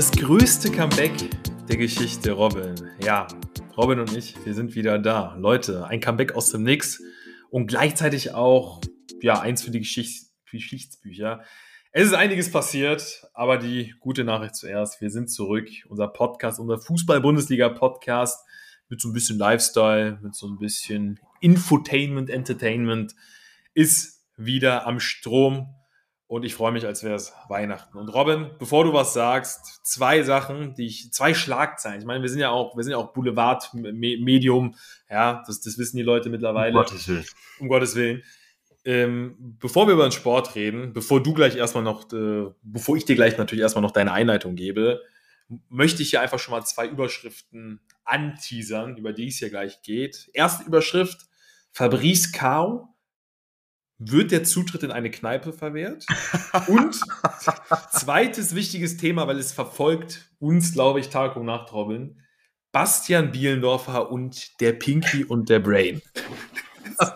Das 0.00 0.12
größte 0.12 0.72
Comeback 0.72 1.12
der 1.68 1.76
Geschichte, 1.76 2.32
Robin. 2.32 2.74
Ja, 3.04 3.26
Robin 3.76 4.00
und 4.00 4.16
ich, 4.16 4.34
wir 4.46 4.54
sind 4.54 4.74
wieder 4.74 4.98
da. 4.98 5.36
Leute, 5.38 5.86
ein 5.88 6.00
Comeback 6.00 6.32
aus 6.32 6.48
dem 6.48 6.62
Nix 6.62 7.02
und 7.50 7.66
gleichzeitig 7.66 8.32
auch, 8.32 8.80
ja, 9.20 9.38
eins 9.40 9.62
für 9.62 9.70
die 9.70 9.80
Geschichts 9.80 10.32
Geschichtsbücher. 10.50 11.42
Es 11.92 12.06
ist 12.06 12.14
einiges 12.14 12.50
passiert, 12.50 13.26
aber 13.34 13.58
die 13.58 13.94
gute 14.00 14.24
Nachricht 14.24 14.56
zuerst. 14.56 15.02
Wir 15.02 15.10
sind 15.10 15.30
zurück. 15.30 15.68
Unser 15.90 16.08
Podcast, 16.08 16.60
unser 16.60 16.78
Fußball-Bundesliga-Podcast 16.78 18.42
mit 18.88 19.02
so 19.02 19.10
ein 19.10 19.12
bisschen 19.12 19.38
Lifestyle, 19.38 20.18
mit 20.22 20.34
so 20.34 20.46
ein 20.46 20.56
bisschen 20.56 21.20
Infotainment, 21.42 22.30
Entertainment 22.30 23.14
ist 23.74 24.24
wieder 24.38 24.86
am 24.86 24.98
Strom 24.98 25.74
und 26.30 26.44
ich 26.44 26.54
freue 26.54 26.70
mich, 26.70 26.86
als 26.86 27.02
wäre 27.02 27.16
es 27.16 27.32
Weihnachten. 27.48 27.98
Und 27.98 28.08
Robin, 28.08 28.50
bevor 28.56 28.84
du 28.84 28.92
was 28.92 29.14
sagst, 29.14 29.80
zwei 29.84 30.22
Sachen, 30.22 30.74
die 30.74 30.86
ich, 30.86 31.12
zwei 31.12 31.34
Schlagzeilen. 31.34 31.98
Ich 31.98 32.06
meine, 32.06 32.22
wir 32.22 32.28
sind 32.28 32.38
ja 32.38 32.50
auch, 32.50 32.76
wir 32.76 32.84
sind 32.84 32.92
ja 32.92 32.98
auch 32.98 33.12
Boulevard-Medium, 33.12 34.76
ja, 35.10 35.42
das, 35.44 35.60
das 35.60 35.76
wissen 35.76 35.96
die 35.96 36.04
Leute 36.04 36.30
mittlerweile. 36.30 36.70
Um 36.70 36.84
Gottes 36.84 37.08
Willen. 37.08 37.24
Um 37.58 37.68
Gottes 37.68 37.96
Willen. 37.96 38.22
Ähm, 38.84 39.56
bevor 39.58 39.88
wir 39.88 39.94
über 39.94 40.06
den 40.06 40.12
Sport 40.12 40.54
reden, 40.54 40.92
bevor 40.92 41.20
du 41.20 41.34
gleich 41.34 41.56
erstmal 41.56 41.82
noch, 41.82 42.12
äh, 42.12 42.46
bevor 42.62 42.96
ich 42.96 43.04
dir 43.04 43.16
gleich 43.16 43.36
natürlich 43.36 43.62
erstmal 43.62 43.82
noch 43.82 43.90
deine 43.90 44.12
Einleitung 44.12 44.54
gebe, 44.54 45.02
möchte 45.68 46.00
ich 46.00 46.10
hier 46.10 46.20
einfach 46.20 46.38
schon 46.38 46.52
mal 46.52 46.62
zwei 46.62 46.86
Überschriften 46.86 47.80
anteasern, 48.04 48.96
über 48.96 49.12
die 49.12 49.26
es 49.26 49.38
hier 49.38 49.50
gleich 49.50 49.82
geht. 49.82 50.30
Erste 50.32 50.62
Überschrift, 50.62 51.26
Fabrice 51.72 52.30
Kao 52.30 52.89
wird 54.00 54.32
der 54.32 54.44
Zutritt 54.44 54.82
in 54.82 54.90
eine 54.90 55.10
Kneipe 55.10 55.52
verwehrt? 55.52 56.06
Und 56.66 56.98
zweites 57.92 58.54
wichtiges 58.54 58.96
Thema, 58.96 59.28
weil 59.28 59.38
es 59.38 59.52
verfolgt 59.52 60.30
uns, 60.38 60.72
glaube 60.72 61.00
ich, 61.00 61.10
Tag 61.10 61.36
und 61.36 61.46
Nacht, 61.46 61.72
Robin. 61.72 62.20
Bastian 62.72 63.32
Bielendorfer 63.32 64.10
und 64.10 64.60
der 64.60 64.72
Pinky 64.72 65.24
und 65.24 65.48
der 65.48 65.58
Brain. 65.58 66.00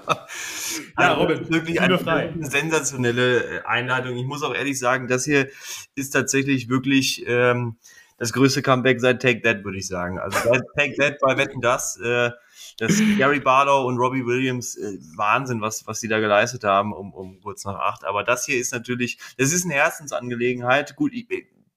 ja, 0.98 1.12
Robin, 1.14 1.48
wirklich 1.48 1.80
eine 1.80 1.98
frei. 1.98 2.34
sensationelle 2.40 3.60
äh, 3.60 3.62
Einladung. 3.64 4.16
Ich 4.16 4.24
muss 4.26 4.42
auch 4.42 4.54
ehrlich 4.54 4.78
sagen, 4.78 5.08
das 5.08 5.24
hier 5.24 5.48
ist 5.94 6.10
tatsächlich 6.10 6.68
wirklich 6.68 7.24
ähm, 7.26 7.76
das 8.18 8.32
größte 8.32 8.62
Comeback 8.62 9.00
seit 9.00 9.22
Take 9.22 9.42
That, 9.42 9.64
würde 9.64 9.78
ich 9.78 9.86
sagen. 9.86 10.18
Also 10.18 10.38
seit 10.38 10.62
Take 10.76 10.96
That 10.96 11.18
bei 11.20 11.36
Wetten 11.36 11.60
das, 11.60 11.98
äh, 12.00 12.30
das 12.78 13.00
Gary 13.18 13.40
Barlow 13.40 13.86
und 13.86 13.98
Robbie 13.98 14.26
Williams, 14.26 14.76
äh, 14.76 14.98
Wahnsinn, 15.16 15.60
was, 15.60 15.86
was 15.86 16.00
sie 16.00 16.08
da 16.08 16.20
geleistet 16.20 16.64
haben, 16.64 16.92
um, 16.92 17.12
um 17.12 17.40
kurz 17.40 17.64
nach 17.64 17.76
acht. 17.76 18.04
Aber 18.04 18.24
das 18.24 18.46
hier 18.46 18.58
ist 18.58 18.72
natürlich, 18.72 19.18
das 19.38 19.52
ist 19.52 19.64
eine 19.64 19.74
Herzensangelegenheit. 19.74 20.96
Gut, 20.96 21.12
ich, 21.12 21.26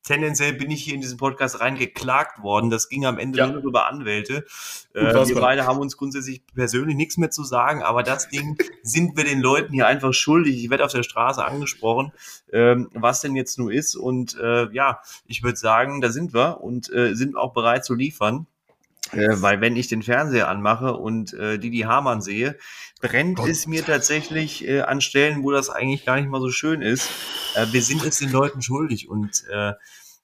tendenziell 0.07 0.53
bin 0.53 0.71
ich 0.71 0.83
hier 0.83 0.95
in 0.95 1.01
diesen 1.01 1.17
Podcast 1.17 1.59
reingeklagt 1.59 2.41
worden. 2.41 2.69
Das 2.69 2.89
ging 2.89 3.05
am 3.05 3.19
Ende 3.19 3.39
ja. 3.39 3.47
nur 3.47 3.61
über 3.63 3.87
Anwälte. 3.87 4.45
Äh, 4.93 5.13
wir 5.13 5.35
beide 5.35 5.65
haben 5.65 5.79
uns 5.79 5.97
grundsätzlich 5.97 6.41
persönlich 6.55 6.95
nichts 6.95 7.17
mehr 7.17 7.29
zu 7.29 7.43
sagen, 7.43 7.83
aber 7.83 8.03
das 8.03 8.29
Ding 8.29 8.57
sind 8.83 9.17
wir 9.17 9.25
den 9.25 9.41
Leuten 9.41 9.73
hier 9.73 9.85
einfach 9.85 10.13
schuldig. 10.13 10.63
Ich 10.63 10.69
werde 10.69 10.85
auf 10.85 10.93
der 10.93 11.03
Straße 11.03 11.43
angesprochen, 11.43 12.13
ähm, 12.51 12.89
was 12.93 13.21
denn 13.21 13.35
jetzt 13.35 13.59
nur 13.59 13.71
ist. 13.71 13.95
Und 13.95 14.37
äh, 14.39 14.71
ja, 14.71 15.01
ich 15.25 15.43
würde 15.43 15.57
sagen, 15.57 16.01
da 16.01 16.09
sind 16.09 16.33
wir 16.33 16.61
und 16.61 16.91
äh, 16.91 17.13
sind 17.13 17.35
auch 17.35 17.53
bereit 17.53 17.83
zu 17.83 17.93
liefern. 17.93 18.47
Äh, 19.13 19.41
weil 19.41 19.61
wenn 19.61 19.75
ich 19.75 19.87
den 19.87 20.03
Fernseher 20.03 20.47
anmache 20.47 20.93
und 20.93 21.33
äh, 21.33 21.57
die 21.59 21.69
die 21.69 21.85
Hamann 21.85 22.21
sehe, 22.21 22.57
brennt 23.01 23.37
Gott. 23.37 23.49
es 23.49 23.67
mir 23.67 23.85
tatsächlich 23.85 24.67
äh, 24.67 24.81
an 24.81 25.01
Stellen, 25.01 25.43
wo 25.43 25.51
das 25.51 25.69
eigentlich 25.69 26.05
gar 26.05 26.15
nicht 26.17 26.29
mal 26.29 26.41
so 26.41 26.51
schön 26.51 26.81
ist. 26.81 27.09
Äh, 27.55 27.67
wir 27.71 27.81
sind 27.81 28.03
es 28.05 28.19
den 28.19 28.31
Leuten 28.31 28.61
schuldig 28.61 29.09
und 29.09 29.43
äh, 29.51 29.73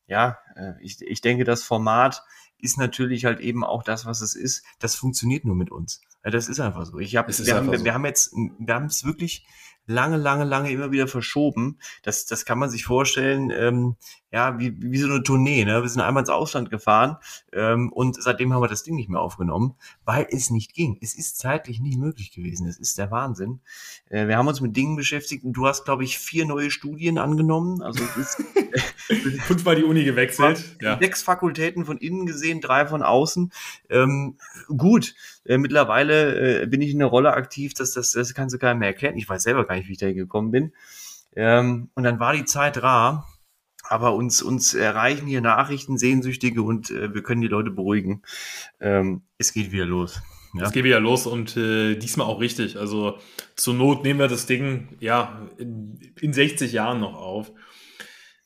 ja, 0.08 0.38
äh, 0.56 0.73
ich, 0.81 1.02
ich 1.02 1.22
denke, 1.22 1.44
das 1.44 1.64
Format 1.64 2.23
ist 2.59 2.78
natürlich 2.78 3.25
halt 3.25 3.40
eben 3.40 3.63
auch 3.63 3.84
das, 3.84 4.06
was 4.06 4.22
es 4.22 4.35
ist. 4.35 4.63
Das 4.80 4.96
funktioniert 4.96 5.46
nur 5.46 5.56
mit 5.56 5.69
uns. 5.69 6.02
Ja, 6.24 6.31
das 6.31 6.47
ist 6.47 6.59
einfach 6.59 6.86
so. 6.86 7.00
Ich 7.00 7.16
hab, 7.16 7.28
wir, 7.28 7.56
haben, 7.56 7.78
so. 7.78 7.84
wir 7.84 7.94
haben 7.94 8.06
jetzt, 8.06 8.34
wir 8.34 8.74
haben 8.74 8.86
es 8.86 9.03
wirklich 9.03 9.46
lange, 9.85 10.17
lange, 10.17 10.44
lange 10.44 10.71
immer 10.71 10.91
wieder 10.91 11.07
verschoben. 11.07 11.79
Das, 12.03 12.25
das 12.25 12.45
kann 12.45 12.59
man 12.59 12.69
sich 12.69 12.85
vorstellen, 12.85 13.51
ähm, 13.51 13.95
ja, 14.33 14.57
wie, 14.57 14.75
wie 14.81 14.97
so 14.97 15.07
eine 15.07 15.21
Tournee. 15.21 15.63
Ne? 15.63 15.81
Wir 15.81 15.89
sind 15.89 16.01
einmal 16.01 16.21
ins 16.21 16.29
Ausland 16.29 16.71
gefahren 16.71 17.17
ähm, 17.51 17.94
und 17.94 18.21
seitdem 18.21 18.51
haben 18.51 18.63
wir 18.63 18.67
das 18.67 18.81
Ding 18.81 18.95
nicht 18.95 19.09
mehr 19.09 19.21
aufgenommen, 19.21 19.75
weil 20.05 20.25
es 20.31 20.49
nicht 20.49 20.73
ging. 20.73 20.97
Es 21.01 21.13
ist 21.13 21.38
zeitlich 21.38 21.79
nicht 21.79 21.99
möglich 21.99 22.31
gewesen. 22.31 22.67
Es 22.67 22.79
ist 22.79 22.97
der 22.97 23.11
Wahnsinn. 23.11 23.61
Äh, 24.09 24.27
wir 24.27 24.38
haben 24.38 24.47
uns 24.47 24.59
mit 24.59 24.75
Dingen 24.75 24.95
beschäftigt 24.95 25.44
und 25.44 25.53
du 25.53 25.67
hast, 25.67 25.85
glaube 25.85 26.03
ich, 26.03 26.17
vier 26.17 26.47
neue 26.47 26.71
Studien 26.71 27.19
angenommen. 27.19 27.83
Also 27.83 28.03
fünfmal 29.44 29.75
die 29.75 29.83
Uni 29.83 30.03
gewechselt. 30.03 30.77
Ja. 30.81 30.97
Sechs 30.97 31.21
Fakultäten 31.21 31.85
von 31.85 32.00
innen 32.00 32.25
gesehen, 32.25 32.59
drei 32.59 32.88
von 32.88 33.03
außen. 33.03 33.51
Ähm, 33.91 34.38
gut, 34.75 35.13
äh, 35.45 35.59
mittlerweile 35.59 36.61
äh, 36.63 36.65
bin 36.65 36.81
ich 36.81 36.91
in 36.91 37.00
der 37.00 37.07
Rolle 37.07 37.33
aktiv, 37.33 37.75
dass 37.75 37.91
das, 37.91 38.13
das 38.13 38.33
kannst 38.33 38.55
du 38.55 38.59
keinem 38.59 38.79
mehr 38.79 38.89
erklären. 38.89 39.15
Ich 39.15 39.29
weiß 39.29 39.44
selber 39.44 39.65
gar 39.65 39.72
nicht, 39.75 39.88
wie 39.88 39.94
ich 39.94 39.97
da 39.97 40.11
gekommen 40.11 40.51
bin. 40.51 40.73
Ähm, 41.35 41.89
und 41.95 42.03
dann 42.03 42.19
war 42.19 42.34
die 42.34 42.45
Zeit 42.45 42.81
rar, 42.81 43.28
aber 43.84 44.13
uns, 44.13 44.41
uns 44.41 44.73
erreichen 44.73 45.28
hier 45.28 45.41
Nachrichten, 45.41 45.97
Sehnsüchtige 45.97 46.61
und 46.61 46.91
äh, 46.91 47.13
wir 47.13 47.23
können 47.23 47.41
die 47.41 47.47
Leute 47.47 47.72
beruhigen. 47.72 48.22
Ähm, 48.79 49.23
es 49.38 49.53
geht 49.53 49.72
wieder 49.72 49.85
los. 49.85 50.22
Ja. 50.53 50.66
Es 50.66 50.72
geht 50.72 50.83
wieder 50.83 51.00
los 51.00 51.25
und 51.25 51.57
äh, 51.57 51.95
diesmal 51.95 52.28
auch 52.28 52.39
richtig. 52.39 52.78
Also 52.78 53.17
zur 53.56 53.73
Not 53.73 54.03
nehmen 54.03 54.19
wir 54.19 54.28
das 54.28 54.45
Ding 54.45 54.89
ja 55.00 55.47
in, 55.57 56.00
in 56.22 56.31
60 56.31 56.72
Jahren 56.72 57.00
noch 57.00 57.16
auf. 57.16 57.51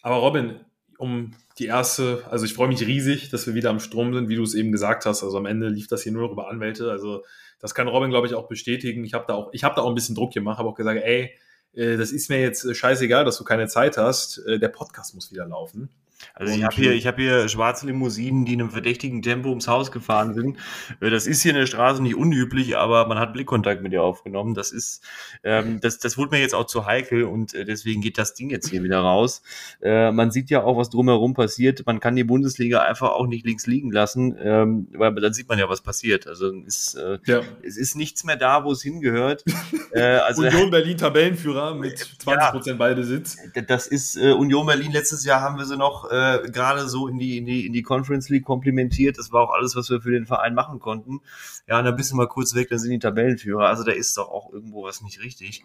Aber 0.01 0.15
Robin, 0.15 0.61
um 0.97 1.33
die 1.59 1.65
erste, 1.65 2.23
also 2.29 2.45
ich 2.45 2.53
freue 2.53 2.69
mich 2.69 2.85
riesig, 2.85 3.29
dass 3.29 3.45
wir 3.45 3.55
wieder 3.55 3.69
am 3.71 3.79
Strom 3.79 4.13
sind, 4.13 4.29
wie 4.29 4.35
du 4.35 4.43
es 4.43 4.53
eben 4.53 4.71
gesagt 4.71 5.05
hast. 5.05 5.23
Also 5.23 5.37
am 5.37 5.45
Ende 5.45 5.67
lief 5.67 5.87
das 5.87 6.03
hier 6.03 6.13
nur 6.13 6.23
noch 6.23 6.31
über 6.31 6.49
Anwälte. 6.49 6.91
Also 6.91 7.23
das 7.59 7.73
kann 7.73 7.87
Robin, 7.87 8.09
glaube 8.09 8.27
ich, 8.27 8.35
auch 8.35 8.47
bestätigen. 8.47 9.03
Ich 9.03 9.13
habe 9.13 9.25
da 9.27 9.33
auch, 9.33 9.49
ich 9.51 9.63
habe 9.63 9.75
da 9.75 9.81
auch 9.81 9.89
ein 9.89 9.95
bisschen 9.95 10.15
Druck 10.15 10.33
gemacht, 10.33 10.59
habe 10.59 10.69
auch 10.69 10.75
gesagt, 10.75 11.01
ey, 11.03 11.35
äh, 11.73 11.97
das 11.97 12.11
ist 12.11 12.29
mir 12.29 12.41
jetzt 12.41 12.75
scheißegal, 12.75 13.25
dass 13.25 13.37
du 13.37 13.43
keine 13.43 13.67
Zeit 13.67 13.97
hast. 13.97 14.39
Äh, 14.39 14.59
der 14.59 14.69
Podcast 14.69 15.15
muss 15.15 15.31
wieder 15.31 15.47
laufen. 15.47 15.89
Also 16.33 16.53
ich 16.53 16.63
habe 16.63 16.75
hier, 16.75 16.93
ich 16.93 17.07
habe 17.07 17.21
hier 17.21 17.49
schwarze 17.49 17.85
Limousinen, 17.85 18.45
die 18.45 18.53
in 18.53 18.61
einem 18.61 18.71
verdächtigen 18.71 19.21
Tempo 19.21 19.49
ums 19.49 19.67
Haus 19.67 19.91
gefahren 19.91 20.33
sind. 20.33 20.57
Äh, 20.99 21.09
das 21.09 21.27
ist 21.27 21.41
hier 21.41 21.51
in 21.51 21.57
der 21.57 21.65
Straße 21.65 22.01
nicht 22.01 22.15
unüblich, 22.15 22.77
aber 22.77 23.07
man 23.07 23.19
hat 23.19 23.33
Blickkontakt 23.33 23.81
mit 23.81 23.91
dir 23.91 24.03
aufgenommen. 24.03 24.53
Das 24.53 24.71
ist, 24.71 25.03
ähm, 25.43 25.79
das, 25.81 25.99
das 25.99 26.17
wurde 26.17 26.31
mir 26.35 26.41
jetzt 26.41 26.55
auch 26.55 26.65
zu 26.65 26.85
heikel 26.85 27.23
und 27.23 27.53
äh, 27.53 27.65
deswegen 27.65 28.01
geht 28.01 28.17
das 28.17 28.33
Ding 28.33 28.49
jetzt 28.49 28.69
hier 28.69 28.83
wieder 28.83 28.99
raus. 28.99 29.41
Äh, 29.81 30.11
man 30.11 30.31
sieht 30.31 30.49
ja 30.49 30.63
auch, 30.63 30.77
was 30.77 30.89
drumherum 30.89 31.33
passiert. 31.33 31.85
Man 31.85 31.99
kann 31.99 32.15
die 32.15 32.23
Bundesliga 32.23 32.81
einfach 32.81 33.11
auch 33.11 33.27
nicht 33.27 33.45
links 33.45 33.67
liegen 33.67 33.91
lassen, 33.91 34.35
ähm, 34.39 34.87
weil 34.93 35.13
dann 35.15 35.33
sieht 35.33 35.49
man 35.49 35.59
ja, 35.59 35.69
was 35.69 35.81
passiert. 35.81 36.27
Also 36.27 36.51
ist, 36.51 36.95
äh, 36.95 37.19
ja. 37.25 37.41
es 37.63 37.77
ist 37.77 37.95
nichts 37.95 38.23
mehr 38.23 38.37
da, 38.37 38.63
wo 38.63 38.71
es 38.71 38.81
hingehört. 38.81 39.43
äh, 39.91 40.01
also, 40.01 40.43
Union 40.43 40.71
Berlin 40.71 40.97
Tabellenführer 40.97 41.75
mit 41.75 41.97
20 41.99 42.51
Prozent 42.51 42.75
ja, 42.75 42.77
Ballbesitz. 42.77 43.37
Das 43.67 43.87
ist 43.87 44.17
äh, 44.17 44.31
Union 44.31 44.65
Berlin. 44.65 44.91
Letztes 44.91 45.25
Jahr 45.25 45.41
haben 45.41 45.57
wir 45.57 45.65
sie 45.65 45.77
noch 45.77 46.06
äh, 46.09 46.49
gerade 46.49 46.87
so 46.87 47.07
in 47.07 47.19
die, 47.19 47.37
in, 47.37 47.45
die, 47.45 47.65
in 47.65 47.73
die 47.73 47.83
Conference 47.83 48.29
League 48.29 48.45
komplimentiert. 48.45 49.17
Das 49.17 49.31
war 49.31 49.41
auch 49.41 49.53
alles, 49.53 49.75
was 49.75 49.89
wir 49.89 50.01
für 50.01 50.11
den 50.11 50.25
Verein 50.25 50.53
machen 50.53 50.79
konnten. 50.79 51.21
Ja, 51.67 51.79
und 51.79 51.85
dann 51.85 51.95
bist 51.95 52.11
du 52.11 52.15
mal 52.15 52.27
kurz 52.27 52.55
weg, 52.55 52.69
dann 52.69 52.79
sind 52.79 52.91
die 52.91 52.99
Tabellenführer. 52.99 53.67
Also 53.67 53.83
da 53.83 53.91
ist 53.91 54.17
doch 54.17 54.29
auch 54.29 54.51
irgendwo 54.51 54.83
was 54.83 55.01
nicht 55.01 55.21
richtig. 55.21 55.63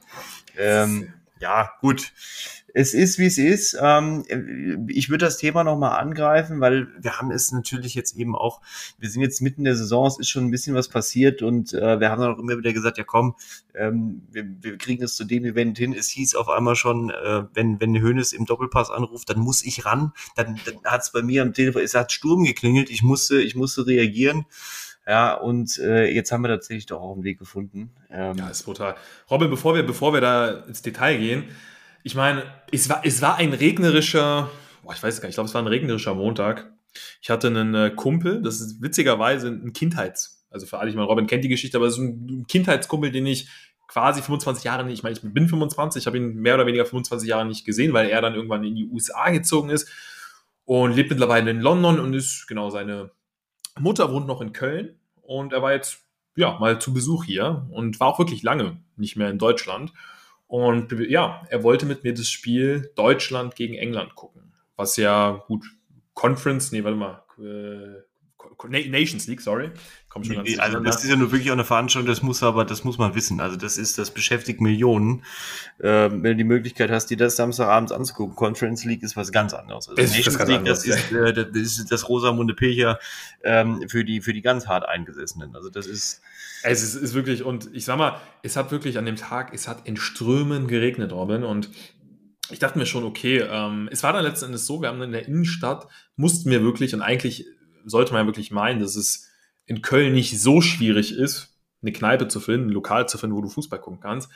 Ähm, 0.57 1.13
ja, 1.43 1.73
gut 1.81 2.13
es 2.75 2.95
ist, 2.95 3.19
wie 3.19 3.27
es 3.27 3.39
ist. 3.39 3.77
Ähm, 3.81 4.25
ich 4.89 5.11
würde 5.11 5.27
das 5.27 5.37
Thema 5.37 5.65
nochmal 5.65 5.99
angreifen, 6.01 6.61
weil 6.61 6.89
wir 7.01 7.19
haben 7.19 7.31
es 7.31 7.53
natürlich 7.53 7.95
jetzt 7.95 8.17
eben 8.17 8.35
auch, 8.35 8.61
wir 8.99 9.11
sind 9.11 9.23
jetzt 9.23 9.41
mitten 9.43 9.61
in 9.61 9.65
der 9.65 9.77
Saison, 9.77 10.07
es 10.07 10.19
ist 10.19 10.31
schon 10.31 10.47
ein 10.47 10.51
bisschen 10.51 10.75
was 10.75 10.89
passiert 10.89 11.43
und 11.43 11.73
äh, 11.73 12.01
wir 12.01 12.11
haben 12.11 12.21
dann 12.21 12.35
auch 12.35 12.39
immer 12.39 12.57
wieder 12.57 12.73
gesagt, 12.73 12.99
ja 12.99 13.05
komm, 13.05 13.35
ähm, 13.75 14.23
wir, 14.31 14.45
wir 14.61 14.79
kriegen 14.79 15.03
es 15.03 15.15
zu 15.15 15.25
dem 15.25 15.45
Event 15.45 15.79
hin. 15.79 15.93
Es 15.93 16.09
hieß 16.09 16.35
auf 16.35 16.49
einmal 16.49 16.77
schon, 16.77 17.11
äh, 17.11 17.45
wenn, 17.55 17.81
wenn 17.81 18.01
Hönes 18.01 18.33
im 18.33 18.47
Doppelpass 18.47 18.91
anruft, 18.91 19.29
dann 19.31 19.39
muss 19.39 19.65
ich 19.65 19.85
ran. 19.85 20.13
Dann, 20.37 20.59
dann 20.65 20.77
hat 20.85 21.03
es 21.03 21.13
bei 21.13 21.23
mir 21.23 21.43
am 21.43 21.53
Telefon, 21.53 21.83
es 21.83 21.95
hat 21.95 22.13
Sturm 22.13 22.45
geklingelt, 22.45 22.91
ich 22.91 23.03
musste, 23.03 23.41
ich 23.41 23.55
musste 23.55 23.87
reagieren. 23.87 24.47
Ja, 25.07 25.35
und 25.35 25.79
äh, 25.79 26.11
jetzt 26.13 26.31
haben 26.31 26.43
wir 26.43 26.49
tatsächlich 26.49 26.87
doch 26.87 27.01
auch 27.01 27.15
einen 27.15 27.25
Weg 27.25 27.39
gefunden. 27.39 27.91
Ähm, 28.11 28.37
ja, 28.37 28.49
ist 28.49 28.63
brutal. 28.65 28.95
Robin, 29.31 29.51
bevor 29.51 29.75
wir, 29.75 29.83
bevor 29.83 30.13
wir 30.13 30.21
da 30.21 30.51
ins 30.61 30.83
Detail 30.83 31.19
gehen, 31.19 31.45
ich 32.05 32.15
meine, 32.15 32.45
es 32.71 32.89
war, 32.89 33.05
es 33.05 33.21
war 33.23 33.37
ein 33.37 33.53
regnerischer, 33.53 34.51
boah, 34.83 34.93
ich 34.93 35.03
weiß 35.03 35.21
gar 35.21 35.27
nicht, 35.27 35.33
ich 35.33 35.37
glaube, 35.37 35.49
es 35.49 35.55
war 35.55 35.63
ein 35.63 35.69
regnerischer 35.69 36.15
Montag. 36.15 36.71
Ich 37.21 37.31
hatte 37.31 37.49
einen 37.49 37.75
äh, 37.75 37.91
Kumpel, 37.91 38.43
das 38.43 38.61
ist 38.61 38.83
witzigerweise 38.83 39.49
ein 39.49 39.73
Kindheits, 39.73 40.45
also 40.51 40.67
für 40.67 40.79
alle, 40.79 40.91
ich 40.91 40.97
meine, 40.97 41.07
Robin 41.07 41.27
kennt 41.27 41.43
die 41.43 41.49
Geschichte, 41.49 41.79
aber 41.79 41.87
es 41.87 41.95
ist 41.95 42.01
ein 42.01 42.47
Kindheitskumpel, 42.47 43.11
den 43.11 43.27
ich 43.27 43.49
quasi 43.89 44.23
25 44.23 44.65
Jahre 44.65 44.85
nicht, 44.85 44.95
ich 44.95 45.03
meine, 45.03 45.15
ich 45.15 45.23
bin 45.23 45.49
25, 45.49 46.03
ich 46.03 46.07
habe 46.07 46.17
ihn 46.17 46.37
mehr 46.37 46.55
oder 46.55 46.67
weniger 46.67 46.85
25 46.85 47.29
Jahre 47.29 47.47
nicht 47.47 47.65
gesehen, 47.65 47.93
weil 47.93 48.09
er 48.09 48.21
dann 48.21 48.35
irgendwann 48.35 48.65
in 48.65 48.75
die 48.75 48.87
USA 48.87 49.31
gezogen 49.31 49.71
ist 49.71 49.89
und 50.65 50.93
lebt 50.93 51.11
mittlerweile 51.11 51.51
in 51.51 51.61
London 51.61 51.99
und 51.99 52.15
ist, 52.15 52.47
genau, 52.47 52.71
seine 52.71 53.11
Mutter 53.79 54.13
wohnt 54.13 54.27
noch 54.27 54.41
in 54.41 54.53
Köln 54.53 54.99
und 55.23 55.53
er 55.53 55.63
war 55.63 55.73
jetzt, 55.73 56.05
ja, 56.37 56.59
mal 56.59 56.81
zu 56.81 56.93
Besuch 56.93 57.25
hier 57.25 57.67
und 57.71 58.01
war 58.01 58.09
auch 58.09 58.19
wirklich 58.19 58.43
lange 58.43 58.79
nicht 58.97 59.17
mehr 59.17 59.31
in 59.31 59.39
Deutschland. 59.39 59.93
Und 60.47 60.93
ja, 61.09 61.43
er 61.49 61.63
wollte 61.63 61.87
mit 61.87 62.05
mir 62.05 62.13
das 62.13 62.29
Spiel 62.29 62.93
Deutschland 62.95 63.57
gegen 63.57 63.75
England 63.75 64.15
gucken. 64.15 64.53
Was 64.77 64.97
ja 64.97 65.43
gut, 65.47 65.65
Conference, 66.15 66.73
nee, 66.73 66.85
warte 66.85 66.97
mal, 66.97 67.23
äh, 67.39 68.03
Nations 68.69 69.27
League, 69.27 69.41
sorry. 69.41 69.71
Komm 70.09 70.25
schon 70.25 70.43
nee, 70.43 70.59
also 70.59 70.79
das 70.81 71.03
ist 71.03 71.11
ja 71.11 71.17
nur 71.17 71.33
wirklich 71.33 71.51
auch 71.51 71.55
eine 71.55 71.65
Veranstaltung, 71.65 72.07
das 72.07 72.23
muss 72.23 72.43
aber, 72.43 72.65
das 72.65 72.85
muss 72.85 72.99
man 72.99 73.15
wissen. 73.15 73.41
Also 73.41 73.57
das 73.57 73.79
ist, 73.79 73.97
das 73.99 74.11
beschäftigt 74.11 74.61
Millionen. 74.61 75.25
Ähm, 75.81 76.23
wenn 76.23 76.33
du 76.33 76.37
die 76.37 76.45
Möglichkeit 76.45 76.91
hast, 76.91 77.07
dir 77.07 77.17
das 77.17 77.37
Samstagabends 77.37 77.93
anzugucken, 77.93 78.37
Conference 78.37 78.85
League 78.85 79.03
ist 79.03 79.17
was 79.17 79.33
ganz 79.33 79.55
anderes. 79.55 79.89
Also 79.89 80.01
ist 80.01 80.15
Nations 80.15 80.39
League, 80.41 80.59
anders, 80.59 80.85
das, 80.85 80.97
ist, 80.97 81.13
äh, 81.13 81.33
das 81.33 81.47
ist 81.55 81.91
das 81.91 82.09
Rosamunde 82.09 82.55
Pilcher 82.55 82.99
ähm, 83.43 83.89
für 83.89 84.05
die 84.05 84.21
für 84.21 84.33
die 84.33 84.43
ganz 84.43 84.67
hart 84.67 84.87
Eingesessenen. 84.87 85.57
Also 85.57 85.71
das 85.71 85.87
ist 85.87 86.21
es 86.63 86.83
ist, 86.83 86.95
ist 86.95 87.15
wirklich 87.15 87.43
und 87.43 87.71
ich 87.73 87.85
sag 87.85 87.97
mal, 87.97 88.21
es 88.43 88.57
hat 88.57 88.71
wirklich 88.71 88.99
an 88.99 89.07
dem 89.07 89.17
Tag, 89.17 89.53
es 89.55 89.67
hat 89.67 89.87
in 89.87 89.97
Strömen 89.97 90.69
geregnet, 90.69 91.13
Robin 91.13 91.43
und 91.43 91.71
ich 92.51 92.59
dachte 92.59 92.79
mir 92.79 92.87
schon, 92.87 93.05
okay, 93.05 93.39
ähm, 93.39 93.89
es 93.91 94.03
war 94.03 94.13
dann 94.13 94.25
letzten 94.25 94.47
Endes 94.47 94.67
so, 94.67 94.83
wir 94.83 94.89
haben 94.89 95.01
in 95.03 95.13
der 95.13 95.27
Innenstadt, 95.27 95.89
mussten 96.17 96.51
wir 96.51 96.63
wirklich, 96.63 96.95
und 96.95 97.01
eigentlich 97.01 97.47
sollte 97.85 98.13
man 98.13 98.23
ja 98.23 98.27
wirklich 98.27 98.51
meinen, 98.51 98.81
dass 98.81 98.97
es 98.97 99.29
in 99.67 99.83
Köln 99.83 100.13
nicht 100.13 100.41
so 100.41 100.61
schwierig 100.61 101.17
ist, 101.17 101.57
eine 101.83 101.93
Kneipe 101.93 102.29
zu 102.29 102.41
finden, 102.41 102.69
ein 102.69 102.73
Lokal 102.73 103.09
zu 103.09 103.19
finden, 103.19 103.37
wo 103.37 103.41
du 103.41 103.49
Fußball 103.49 103.81
gucken 103.81 104.01
kannst. 104.01 104.31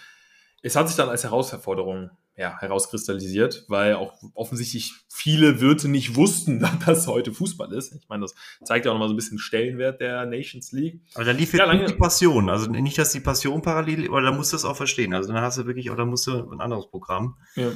Es 0.63 0.77
hat 0.77 0.89
sich 0.89 0.97
dann 0.97 1.09
als 1.09 1.25
Herausforderung 1.25 2.11
ja, 2.37 2.59
herauskristallisiert, 2.61 3.65
weil 3.69 3.95
auch 3.95 4.13
offensichtlich 4.35 4.93
viele 5.09 5.61
Wirte 5.61 5.89
nicht 5.89 6.17
wussten, 6.17 6.61
dass 6.87 7.07
heute 7.07 7.33
Fußball 7.33 7.73
ist. 7.73 7.95
Ich 7.95 8.09
meine, 8.09 8.23
das 8.23 8.35
zeigt 8.65 8.85
ja 8.85 8.91
auch 8.91 8.95
nochmal 8.95 9.09
so 9.09 9.15
ein 9.15 9.17
bisschen 9.17 9.39
Jetzt 9.79 10.01
der 10.01 10.27
Nations 10.27 10.73
League. 10.73 11.01
Aber 11.15 11.25
da 11.25 11.31
lief 11.31 11.55
ja 11.55 11.65
lange 11.65 11.87
die 11.87 11.95
Passion. 11.95 12.51
Also 12.51 12.71
nicht, 12.71 12.99
dass 12.99 13.13
die 13.13 13.21
Passion 13.21 13.63
parallel, 13.63 14.09
aber 14.09 14.21
da 14.21 14.33
musst 14.33 14.53
du 14.53 14.57
es 14.57 14.65
auch 14.65 14.77
verstehen. 14.77 15.15
Also 15.15 15.33
dann 15.33 15.43
hast 15.43 15.57
du 15.57 15.67
wirklich, 15.67 15.91
oder 15.91 16.05
musst 16.05 16.27
du 16.27 16.51
ein 16.51 16.61
anderes 16.61 16.91
Programm. 16.91 17.39
Ja. 17.55 17.71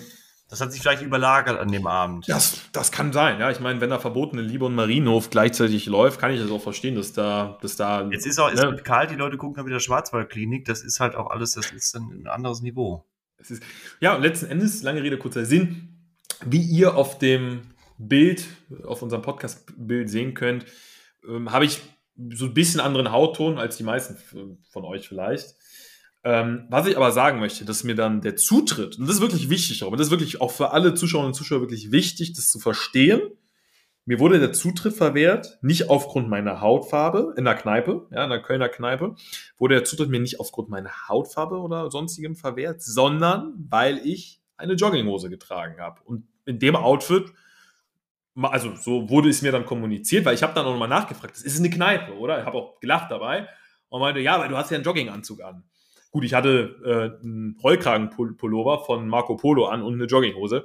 Das 0.51 0.61
hat 0.61 0.73
sich 0.73 0.83
vielleicht 0.83 1.03
überlagert 1.03 1.61
an 1.61 1.71
dem 1.71 1.87
Abend. 1.87 2.29
Das, 2.29 2.63
das 2.73 2.91
kann 2.91 3.13
sein, 3.13 3.39
ja. 3.39 3.53
Ich 3.53 3.61
meine, 3.61 3.81
wenn 3.81 3.91
da 3.91 4.01
verbotene 4.01 4.43
Liebe 4.43 4.65
und 4.65 4.75
Marienhof 4.75 5.31
gleichzeitig 5.31 5.87
läuft, 5.87 6.21
kann 6.21 6.33
ich 6.33 6.41
das 6.41 6.51
auch 6.51 6.61
verstehen, 6.61 6.97
dass 6.97 7.13
da, 7.13 7.57
dass 7.63 7.77
da. 7.77 8.09
Jetzt 8.11 8.27
ist 8.27 8.41
auch, 8.41 8.53
ne? 8.53 8.77
kalt, 8.83 9.11
die 9.11 9.15
Leute 9.15 9.37
gucken 9.37 9.55
dann 9.57 9.67
wieder 9.67 9.79
Schwarzwaldklinik, 9.79 10.65
das 10.65 10.83
ist 10.83 10.99
halt 10.99 11.15
auch 11.15 11.31
alles, 11.31 11.53
das 11.53 11.71
ist 11.71 11.95
ein 11.95 12.27
anderes 12.27 12.63
Niveau. 12.63 13.07
Ist, 13.39 13.63
ja, 14.01 14.17
und 14.17 14.23
letzten 14.23 14.47
Endes, 14.47 14.83
lange 14.83 15.05
Rede, 15.05 15.19
kurzer 15.19 15.45
Sinn, 15.45 15.89
wie 16.45 16.63
ihr 16.63 16.97
auf 16.97 17.19
dem 17.19 17.63
Bild, 17.97 18.45
auf 18.85 19.03
unserem 19.03 19.23
Podcast-Bild 19.23 20.11
sehen 20.11 20.35
könnt, 20.35 20.67
ähm, 21.29 21.53
habe 21.53 21.65
ich 21.65 21.81
so 22.33 22.47
ein 22.47 22.55
bisschen 22.55 22.81
anderen 22.81 23.13
Hautton 23.13 23.57
als 23.57 23.77
die 23.77 23.85
meisten 23.85 24.17
von 24.71 24.85
euch 24.85 25.09
vielleicht. 25.09 25.55
Ähm, 26.23 26.67
was 26.69 26.87
ich 26.87 26.97
aber 26.97 27.13
sagen 27.13 27.41
möchte, 27.41 27.65
dass 27.65 27.83
mir 27.83 27.95
dann 27.95 28.21
der 28.21 28.37
Zutritt, 28.37 28.99
und 28.99 29.07
das 29.07 29.17
ist 29.17 29.23
wirklich 29.23 29.49
wichtig, 29.49 29.83
aber 29.83 29.97
das 29.97 30.09
ist 30.09 30.11
wirklich 30.11 30.41
auch 30.41 30.51
für 30.51 30.73
alle 30.73 30.95
Zuschauerinnen 30.95 31.31
und 31.31 31.35
Zuschauer 31.35 31.63
wirklich 31.63 31.93
wichtig, 31.93 32.35
das 32.35 32.51
zu 32.51 32.59
verstehen. 32.59 33.21
Mir 34.05 34.19
wurde 34.19 34.39
der 34.39 34.53
Zutritt 34.53 34.95
verwehrt, 34.95 35.59
nicht 35.63 35.89
aufgrund 35.89 36.29
meiner 36.29 36.61
Hautfarbe 36.61 37.35
in 37.37 37.45
der 37.45 37.55
Kneipe, 37.55 38.07
ja, 38.11 38.25
in 38.25 38.31
der 38.31 38.43
Kölner 38.43 38.69
Kneipe, 38.69 39.15
wurde 39.57 39.77
der 39.77 39.85
Zutritt 39.85 40.11
mir 40.11 40.21
nicht 40.21 40.41
aufgrund 40.41 40.69
meiner 40.69 40.91
Hautfarbe 41.09 41.59
oder 41.59 41.91
sonstigem 41.91 42.35
verwehrt, 42.35 42.83
sondern 42.83 43.55
weil 43.71 43.99
ich 43.99 44.41
eine 44.57 44.75
Jogginghose 44.75 45.31
getragen 45.31 45.81
habe. 45.81 46.01
Und 46.05 46.27
in 46.45 46.59
dem 46.59 46.77
Outfit, 46.77 47.33
also 48.35 48.75
so 48.77 49.09
wurde 49.09 49.29
es 49.29 49.43
mir 49.43 49.53
dann 49.53 49.65
kommuniziert, 49.65 50.25
weil 50.25 50.35
ich 50.35 50.43
habe 50.43 50.55
dann 50.55 50.67
auch 50.67 50.73
nochmal 50.73 50.89
nachgefragt, 50.89 51.35
das 51.35 51.43
ist 51.43 51.59
eine 51.59 51.71
Kneipe, 51.71 52.17
oder? 52.19 52.41
Ich 52.41 52.47
habe 52.47 52.59
auch 52.59 52.81
gelacht 52.81 53.11
dabei 53.11 53.49
und 53.89 54.01
meinte, 54.01 54.21
ja, 54.21 54.39
weil 54.39 54.49
du 54.49 54.57
hast 54.57 54.71
ja 54.71 54.77
einen 54.77 54.85
Jogginganzug 54.85 55.43
an. 55.43 55.65
Gut, 56.11 56.25
ich 56.25 56.35
hatte 56.35 56.77
äh, 56.85 57.25
einen 57.25 57.57
Rollkragenpullover 57.63 58.85
von 58.85 59.09
Marco 59.09 59.37
Polo 59.37 59.67
an 59.67 59.83
und 59.83 59.95
eine 59.95 60.07
Jogginghose. 60.07 60.65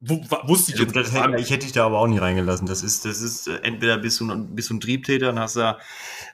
W 0.00 0.20
wusste 0.44 0.72
ich 0.72 0.78
jetzt 0.78 0.94
das 0.94 1.14
hätte, 1.14 1.40
Ich 1.40 1.50
hätte 1.50 1.64
dich 1.64 1.72
da 1.72 1.86
aber 1.86 1.98
auch 1.98 2.06
nie 2.06 2.18
reingelassen. 2.18 2.66
Das 2.66 2.82
ist, 2.82 3.06
das 3.06 3.22
ist 3.22 3.48
äh, 3.48 3.60
entweder 3.62 3.96
bist 3.96 4.20
du, 4.20 4.46
bist 4.48 4.68
du 4.68 4.74
ein 4.74 4.80
Triebtäter 4.80 5.30
und 5.30 5.38
hast 5.38 5.56
da 5.56 5.78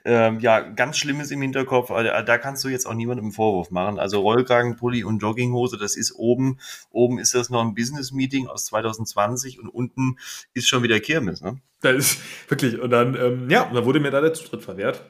ähm, 0.03 0.39
ja 0.41 0.59
ganz 0.59 0.97
Schlimmes 0.97 1.31
im 1.31 1.41
Hinterkopf. 1.41 1.89
Also, 1.89 2.09
da 2.25 2.37
kannst 2.37 2.63
du 2.65 2.67
jetzt 2.67 2.85
auch 2.85 2.93
niemandem 2.93 3.27
einen 3.27 3.31
Vorwurf 3.31 3.71
machen. 3.71 3.99
Also 3.99 4.19
Rollkragenpulli 4.19 5.05
und 5.05 5.19
Jogginghose, 5.19 5.77
das 5.77 5.95
ist 5.95 6.13
oben. 6.13 6.59
Oben 6.91 7.19
ist 7.19 7.35
das 7.35 7.49
noch 7.49 7.61
ein 7.61 7.73
Business-Meeting 7.73 8.47
aus 8.47 8.65
2020 8.65 9.61
und 9.61 9.69
unten 9.69 10.17
ist 10.53 10.67
schon 10.67 10.83
wieder 10.83 10.99
Kirmes. 10.99 11.41
Ne? 11.41 11.61
Das 11.81 11.95
ist 11.95 12.49
wirklich. 12.49 12.79
Und 12.81 12.89
dann, 12.89 13.15
ähm, 13.15 13.49
ja, 13.49 13.63
und 13.63 13.75
dann 13.75 13.85
wurde 13.85 14.01
mir 14.01 14.11
da 14.11 14.19
der 14.19 14.33
Zutritt 14.33 14.61
verwehrt. 14.61 15.05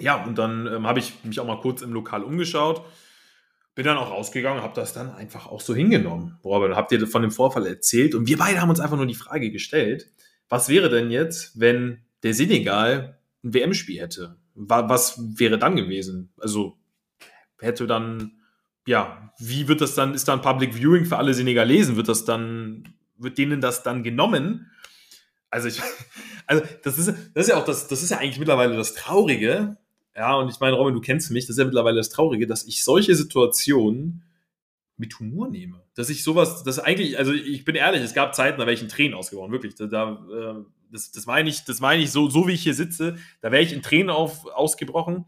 Ja, 0.00 0.24
und 0.24 0.38
dann 0.38 0.66
ähm, 0.66 0.86
habe 0.86 0.98
ich 0.98 1.12
mich 1.24 1.38
auch 1.40 1.46
mal 1.46 1.60
kurz 1.60 1.82
im 1.82 1.92
Lokal 1.92 2.24
umgeschaut, 2.24 2.84
bin 3.74 3.84
dann 3.84 3.96
auch 3.96 4.10
rausgegangen, 4.10 4.62
habe 4.62 4.74
das 4.74 4.92
dann 4.92 5.10
einfach 5.14 5.46
auch 5.46 5.60
so 5.60 5.74
hingenommen. 5.74 6.38
Boah, 6.42 6.66
dann 6.66 6.76
habt 6.76 6.92
ihr 6.92 7.06
von 7.06 7.22
dem 7.22 7.30
Vorfall 7.30 7.66
erzählt 7.66 8.14
und 8.14 8.26
wir 8.26 8.38
beide 8.38 8.60
haben 8.60 8.70
uns 8.70 8.80
einfach 8.80 8.96
nur 8.96 9.06
die 9.06 9.14
Frage 9.14 9.50
gestellt, 9.50 10.10
was 10.48 10.68
wäre 10.68 10.90
denn 10.90 11.10
jetzt, 11.10 11.58
wenn 11.60 12.02
der 12.22 12.34
Senegal 12.34 13.18
ein 13.44 13.54
WM-Spiel 13.54 14.00
hätte? 14.00 14.36
Was 14.54 15.38
wäre 15.38 15.58
dann 15.58 15.76
gewesen? 15.76 16.32
Also 16.38 16.76
hätte 17.60 17.86
dann, 17.86 18.32
ja, 18.86 19.32
wie 19.38 19.68
wird 19.68 19.80
das 19.80 19.94
dann, 19.94 20.14
ist 20.14 20.28
dann 20.28 20.42
Public 20.42 20.74
Viewing 20.74 21.04
für 21.04 21.18
alle 21.18 21.34
Senegalesen? 21.34 21.96
Wird 21.96 22.08
das 22.08 22.24
dann, 22.24 22.94
wird 23.16 23.38
denen 23.38 23.60
das 23.60 23.82
dann 23.82 24.02
genommen? 24.02 24.70
Also 25.50 25.68
ich, 25.68 25.80
also 26.46 26.64
das 26.82 26.98
ist, 26.98 27.08
das 27.34 27.46
ist 27.46 27.48
ja 27.48 27.56
auch 27.56 27.64
das, 27.64 27.88
das 27.88 28.02
ist 28.02 28.10
ja 28.10 28.18
eigentlich 28.18 28.38
mittlerweile 28.38 28.76
das 28.76 28.94
Traurige, 28.94 29.76
ja, 30.16 30.34
und 30.34 30.48
ich 30.48 30.60
meine, 30.60 30.76
Robin, 30.76 30.94
du 30.94 31.00
kennst 31.00 31.30
mich, 31.30 31.44
das 31.44 31.50
ist 31.50 31.58
ja 31.58 31.64
mittlerweile 31.64 31.96
das 31.96 32.10
Traurige, 32.10 32.46
dass 32.46 32.64
ich 32.64 32.84
solche 32.84 33.14
Situationen 33.14 34.22
mit 34.96 35.18
Humor 35.18 35.48
nehme. 35.48 35.82
Dass 35.94 36.10
ich 36.10 36.22
sowas, 36.22 36.62
das 36.62 36.78
eigentlich, 36.78 37.18
also 37.18 37.32
ich 37.32 37.64
bin 37.64 37.74
ehrlich, 37.74 38.02
es 38.02 38.14
gab 38.14 38.34
Zeiten, 38.34 38.58
da 38.58 38.66
wäre 38.66 38.74
ich 38.74 38.82
in 38.82 38.88
Tränen 38.88 39.14
ausgebrochen, 39.14 39.52
wirklich. 39.52 39.74
Da, 39.74 39.86
da, 39.86 40.12
äh, 40.30 40.64
das, 40.92 41.10
das 41.10 41.26
meine 41.26 41.48
ich, 41.48 41.64
das 41.64 41.80
meine 41.80 42.02
ich 42.02 42.10
so, 42.10 42.28
so 42.28 42.46
wie 42.46 42.52
ich 42.52 42.62
hier 42.62 42.74
sitze, 42.74 43.16
da 43.40 43.50
wäre 43.50 43.62
ich 43.62 43.72
in 43.72 43.82
Tränen 43.82 44.10
auf, 44.10 44.46
ausgebrochen. 44.46 45.24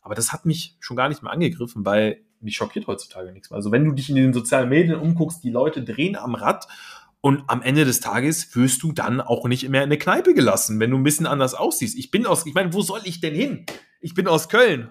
Aber 0.00 0.14
das 0.14 0.32
hat 0.32 0.46
mich 0.46 0.76
schon 0.80 0.96
gar 0.96 1.08
nicht 1.08 1.22
mehr 1.22 1.32
angegriffen, 1.32 1.84
weil 1.84 2.22
mich 2.40 2.56
schockiert 2.56 2.86
heutzutage 2.86 3.32
nichts 3.32 3.50
mehr. 3.50 3.56
Also 3.56 3.70
wenn 3.70 3.84
du 3.84 3.92
dich 3.92 4.08
in 4.08 4.16
den 4.16 4.32
sozialen 4.32 4.68
Medien 4.68 4.96
umguckst, 4.96 5.44
die 5.44 5.50
Leute 5.50 5.82
drehen 5.82 6.16
am 6.16 6.34
Rad 6.34 6.66
und 7.20 7.44
am 7.48 7.60
Ende 7.60 7.84
des 7.84 8.00
Tages 8.00 8.56
wirst 8.56 8.82
du 8.82 8.92
dann 8.92 9.20
auch 9.20 9.46
nicht 9.46 9.68
mehr 9.68 9.82
in 9.82 9.88
eine 9.88 9.98
Kneipe 9.98 10.32
gelassen, 10.32 10.80
wenn 10.80 10.90
du 10.90 10.96
ein 10.96 11.02
bisschen 11.02 11.26
anders 11.26 11.54
aussiehst. 11.54 11.98
Ich 11.98 12.10
bin 12.10 12.24
aus, 12.24 12.46
ich 12.46 12.54
meine, 12.54 12.72
wo 12.72 12.80
soll 12.80 13.02
ich 13.04 13.20
denn 13.20 13.34
hin? 13.34 13.66
Ich 14.00 14.14
bin 14.14 14.26
aus 14.26 14.48
Köln. 14.48 14.90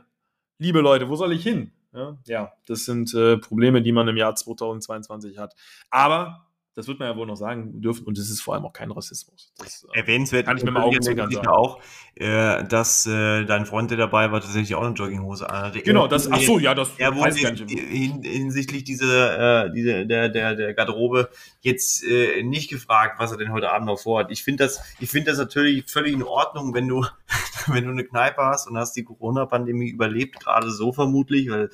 Liebe 0.60 0.82
Leute, 0.82 1.10
wo 1.10 1.16
soll 1.16 1.34
ich 1.34 1.44
hin? 1.44 1.72
Ja, 1.94 2.18
ja 2.28 2.54
das 2.68 2.86
sind 2.86 3.14
äh, 3.16 3.38
Probleme, 3.38 3.82
die 3.82 3.92
man 3.92 4.08
im 4.08 4.18
Jahr 4.18 4.36
2022 4.36 5.40
hat. 5.40 5.56
Aber 5.90 6.49
das 6.76 6.88
wird 6.88 7.00
man 7.00 7.10
ja 7.10 7.18
wohl 7.18 7.26
noch 7.28 7.36
sagen 7.36 7.82
dürfen. 7.82 8.06
Und 8.06 8.18
es 8.18 8.30
ist 8.30 8.42
vor 8.42 8.54
allem 8.54 8.66
auch 8.66 8.74
kein 8.74 8.92
Rassismus. 8.92 9.52
Das, 9.58 9.86
äh, 9.94 10.00
Erwähnenswert 10.00 10.46
kann 10.46 10.58
ich 10.58 10.68
Augenzwinkern 10.68 11.32
sagen. 11.32 11.48
auch, 11.48 11.82
äh, 12.16 12.64
dass 12.64 13.06
äh, 13.06 13.46
dein 13.46 13.66
Freund, 13.66 13.92
der 13.92 13.98
dabei 13.98 14.32
war, 14.32 14.40
tatsächlich 14.40 14.76
auch 14.76 14.84
eine 14.84 14.94
Jogginghose 14.94 15.50
anhatte. 15.50 15.82
Genau, 15.82 16.08
das, 16.08 16.32
ach 16.32 16.40
so, 16.40 16.60
ja, 16.60 16.76
das 16.76 16.92
er 16.98 17.16
wurde 17.16 17.36
hin, 17.36 18.22
hinsichtlich 18.24 18.84
dieser, 18.84 19.66
äh, 19.66 19.74
diese, 19.74 20.06
der, 20.06 20.30
der, 20.30 20.56
der 20.56 20.74
Garderobe 20.74 21.30
jetzt 21.62 22.04
äh, 22.04 22.44
nicht 22.44 22.70
gefragt, 22.70 23.20
was 23.20 23.32
er 23.32 23.38
denn 23.38 23.52
heute 23.52 23.72
Abend 23.72 23.88
noch 23.88 24.00
vorhat. 24.00 24.32
Ich 24.32 24.44
finde 24.44 24.64
das, 24.64 24.82
ich 25.00 25.10
finde 25.10 25.32
das 25.32 25.40
natürlich 25.40 25.90
völlig 25.90 26.14
in 26.14 26.24
Ordnung, 26.24 26.74
wenn 26.74 26.88
du, 26.88 27.06
wenn 27.68 27.84
du 27.84 27.92
eine 27.92 28.04
Kneipe 28.06 28.44
hast 28.44 28.68
und 28.68 28.78
hast 28.78 28.96
die 28.96 29.04
Corona-Pandemie 29.04 29.90
überlebt, 29.90 30.40
gerade 30.40 30.72
so 30.72 30.94
vermutlich, 30.94 31.50
weil 31.50 31.70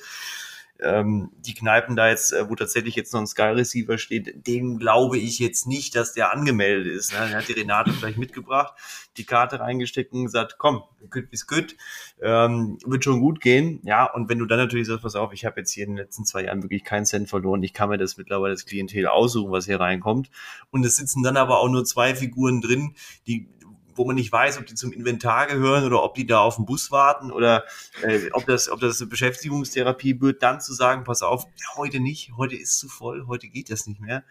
ähm, 0.80 1.30
die 1.38 1.54
Kneipen 1.54 1.96
da 1.96 2.08
jetzt, 2.08 2.32
äh, 2.32 2.48
wo 2.48 2.54
tatsächlich 2.54 2.94
jetzt 2.96 3.12
noch 3.12 3.20
ein 3.20 3.26
Sky 3.26 3.42
Receiver 3.42 3.98
steht, 3.98 4.46
dem 4.46 4.78
glaube 4.78 5.18
ich 5.18 5.38
jetzt 5.38 5.66
nicht, 5.66 5.96
dass 5.96 6.12
der 6.12 6.32
angemeldet 6.32 6.92
ist. 6.92 7.12
Ne? 7.12 7.28
Der 7.28 7.38
hat 7.38 7.48
die 7.48 7.52
Renate 7.52 7.92
vielleicht 7.92 8.18
mitgebracht, 8.18 8.74
die 9.16 9.24
Karte 9.24 9.60
reingesteckt 9.60 10.12
und 10.12 10.24
gesagt, 10.24 10.56
komm, 10.58 10.82
good 11.10 11.30
bis 11.30 11.46
good, 11.46 11.76
ähm, 12.20 12.78
wird 12.84 13.04
schon 13.04 13.20
gut 13.20 13.40
gehen. 13.40 13.80
Ja, 13.84 14.04
und 14.12 14.28
wenn 14.28 14.38
du 14.38 14.46
dann 14.46 14.58
natürlich 14.58 14.86
sagst, 14.86 15.02
pass 15.02 15.16
auf, 15.16 15.32
ich 15.32 15.44
habe 15.44 15.60
jetzt 15.60 15.72
hier 15.72 15.84
in 15.84 15.90
den 15.90 15.98
letzten 15.98 16.24
zwei 16.24 16.44
Jahren 16.44 16.62
wirklich 16.62 16.84
keinen 16.84 17.06
Cent 17.06 17.28
verloren, 17.28 17.62
ich 17.62 17.72
kann 17.72 17.88
mir 17.88 17.98
das 17.98 18.16
mittlerweile 18.16 18.54
das 18.54 18.66
Klientel 18.66 19.06
aussuchen, 19.06 19.52
was 19.52 19.66
hier 19.66 19.80
reinkommt. 19.80 20.30
Und 20.70 20.84
es 20.84 20.96
sitzen 20.96 21.22
dann 21.22 21.36
aber 21.36 21.60
auch 21.60 21.68
nur 21.68 21.84
zwei 21.84 22.14
Figuren 22.14 22.60
drin, 22.60 22.94
die 23.26 23.48
wo 23.96 24.04
man 24.04 24.16
nicht 24.16 24.32
weiß, 24.32 24.58
ob 24.58 24.66
die 24.66 24.74
zum 24.74 24.92
Inventar 24.92 25.46
gehören 25.46 25.84
oder 25.84 26.02
ob 26.02 26.14
die 26.14 26.26
da 26.26 26.40
auf 26.40 26.56
den 26.56 26.66
Bus 26.66 26.90
warten 26.90 27.30
oder 27.30 27.64
äh, 28.02 28.30
ob 28.32 28.46
das, 28.46 28.68
ob 28.68 28.80
das 28.80 29.00
eine 29.00 29.08
Beschäftigungstherapie 29.08 30.20
wird, 30.20 30.42
dann 30.42 30.60
zu 30.60 30.72
sagen, 30.74 31.04
pass 31.04 31.22
auf, 31.22 31.46
heute 31.76 32.00
nicht, 32.00 32.32
heute 32.36 32.56
ist 32.56 32.78
zu 32.78 32.88
voll, 32.88 33.26
heute 33.26 33.48
geht 33.48 33.70
das 33.70 33.86
nicht 33.86 34.00
mehr. 34.00 34.24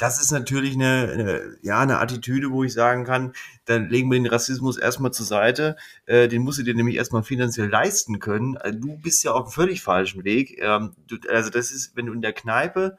Das 0.00 0.18
ist 0.18 0.30
natürlich 0.30 0.76
eine, 0.76 1.10
eine, 1.12 1.58
ja, 1.60 1.80
eine 1.80 1.98
Attitüde, 1.98 2.50
wo 2.50 2.64
ich 2.64 2.72
sagen 2.72 3.04
kann, 3.04 3.34
dann 3.66 3.90
legen 3.90 4.10
wir 4.10 4.18
den 4.18 4.28
Rassismus 4.28 4.78
erstmal 4.78 5.12
zur 5.12 5.26
Seite. 5.26 5.76
Äh, 6.06 6.26
den 6.26 6.40
musst 6.40 6.58
du 6.58 6.62
dir 6.62 6.74
nämlich 6.74 6.96
erstmal 6.96 7.22
finanziell 7.22 7.68
leisten 7.68 8.18
können. 8.18 8.56
Also 8.56 8.78
du 8.78 8.96
bist 8.96 9.22
ja 9.24 9.32
auf 9.32 9.42
einem 9.42 9.52
völlig 9.52 9.82
falschen 9.82 10.24
Weg. 10.24 10.58
Ähm, 10.58 10.94
du, 11.06 11.18
also 11.28 11.50
das 11.50 11.70
ist, 11.70 11.96
wenn 11.96 12.06
du 12.06 12.14
in 12.14 12.22
der 12.22 12.32
Kneipe 12.32 12.96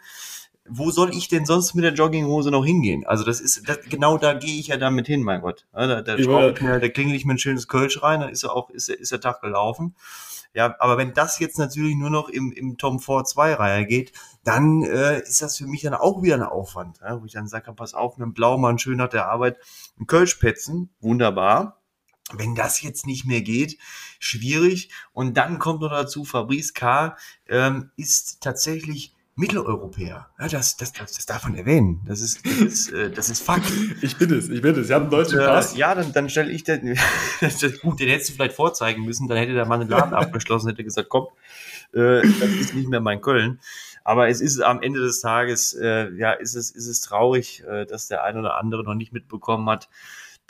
wo 0.69 0.91
soll 0.91 1.15
ich 1.15 1.27
denn 1.27 1.45
sonst 1.45 1.73
mit 1.73 1.83
der 1.83 1.93
Jogginghose 1.93 2.51
noch 2.51 2.65
hingehen? 2.65 3.05
Also 3.05 3.23
das 3.23 3.41
ist, 3.41 3.67
das, 3.67 3.79
genau 3.89 4.17
da 4.17 4.33
gehe 4.33 4.59
ich 4.59 4.67
ja 4.67 4.77
damit 4.77 5.07
hin, 5.07 5.23
mein 5.23 5.41
Gott. 5.41 5.65
Da, 5.73 6.01
da, 6.01 6.15
mir, 6.17 6.79
da 6.79 6.89
klingel 6.89 7.15
ich 7.15 7.25
mir 7.25 7.33
ein 7.33 7.39
schönes 7.39 7.67
Kölsch 7.67 8.01
rein, 8.03 8.21
dann 8.21 8.29
ist 8.29 8.43
er 8.43 8.55
auch, 8.55 8.69
ist, 8.69 8.89
ist 8.89 9.11
der 9.11 9.21
Tag 9.21 9.41
gelaufen. 9.41 9.95
Ja, 10.53 10.75
aber 10.79 10.97
wenn 10.97 11.13
das 11.13 11.39
jetzt 11.39 11.57
natürlich 11.57 11.95
nur 11.95 12.09
noch 12.09 12.27
im, 12.27 12.51
im 12.51 12.77
Tom 12.77 12.99
Ford 12.99 13.27
2 13.27 13.53
Reihe 13.53 13.85
geht, 13.85 14.11
dann 14.43 14.83
äh, 14.83 15.21
ist 15.21 15.41
das 15.41 15.57
für 15.57 15.65
mich 15.65 15.81
dann 15.81 15.93
auch 15.93 16.21
wieder 16.21 16.35
ein 16.35 16.43
Aufwand, 16.43 16.99
ja, 17.01 17.21
wo 17.21 17.25
ich 17.25 17.31
dann 17.31 17.47
sage, 17.47 17.71
pass 17.73 17.93
auf, 17.93 18.17
mit 18.17 18.25
dem 18.25 18.33
Blaumann 18.33 18.77
schön 18.77 18.97
nach 18.97 19.07
der 19.07 19.29
Arbeit 19.29 19.57
ein 19.97 20.07
Kölsch 20.07 20.35
petzen, 20.35 20.89
wunderbar. 20.99 21.77
Wenn 22.33 22.55
das 22.55 22.81
jetzt 22.81 23.07
nicht 23.07 23.25
mehr 23.25 23.41
geht, 23.41 23.77
schwierig. 24.19 24.89
Und 25.11 25.35
dann 25.35 25.59
kommt 25.59 25.81
noch 25.81 25.89
dazu, 25.89 26.23
Fabrice 26.23 26.73
K. 26.73 27.17
Ähm, 27.47 27.91
ist 27.97 28.41
tatsächlich 28.41 29.15
Mitteleuropäer. 29.35 30.27
Ja, 30.39 30.47
das, 30.47 30.77
das, 30.77 30.91
das, 30.91 31.13
das 31.13 31.25
darf 31.25 31.43
man 31.43 31.55
erwähnen. 31.55 32.01
Das 32.05 32.21
ist, 32.21 32.45
das 32.45 32.59
ist, 32.59 32.91
äh, 32.91 33.09
das 33.09 33.29
ist 33.29 33.41
Fakt. 33.41 33.71
Ich 34.01 34.17
bin 34.17 34.31
es, 34.33 34.49
ich 34.49 34.61
bin 34.61 34.75
es. 34.75 34.87
Ich 34.87 34.91
habe 34.91 35.03
einen 35.03 35.11
deutschen 35.11 35.39
äh, 35.39 35.45
Pass. 35.45 35.75
Ja, 35.75 35.95
dann, 35.95 36.11
dann 36.11 36.29
stelle 36.29 36.51
ich 36.51 36.63
den. 36.63 36.97
gut, 37.81 37.99
den 37.99 38.09
hättest 38.09 38.29
du 38.29 38.33
vielleicht 38.33 38.55
vorzeigen 38.55 39.03
müssen. 39.03 39.27
Dann 39.27 39.37
hätte 39.37 39.53
der 39.53 39.65
Mann 39.65 39.79
den 39.79 39.89
Laden 39.89 40.13
abgeschlossen, 40.13 40.69
hätte 40.69 40.83
gesagt, 40.83 41.09
komm, 41.09 41.27
äh, 41.93 42.21
das 42.21 42.49
ist 42.49 42.75
nicht 42.75 42.89
mehr 42.89 43.01
mein 43.01 43.21
Köln. 43.21 43.59
Aber 44.03 44.27
es 44.29 44.41
ist 44.41 44.59
am 44.61 44.81
Ende 44.81 44.99
des 44.99 45.21
Tages, 45.21 45.73
äh, 45.73 46.09
ja, 46.15 46.31
ist 46.31 46.55
es, 46.55 46.71
ist 46.71 46.87
es 46.87 47.01
traurig, 47.01 47.63
äh, 47.63 47.85
dass 47.85 48.07
der 48.07 48.23
ein 48.23 48.37
oder 48.37 48.57
andere 48.57 48.83
noch 48.83 48.95
nicht 48.95 49.13
mitbekommen 49.13 49.69
hat, 49.69 49.89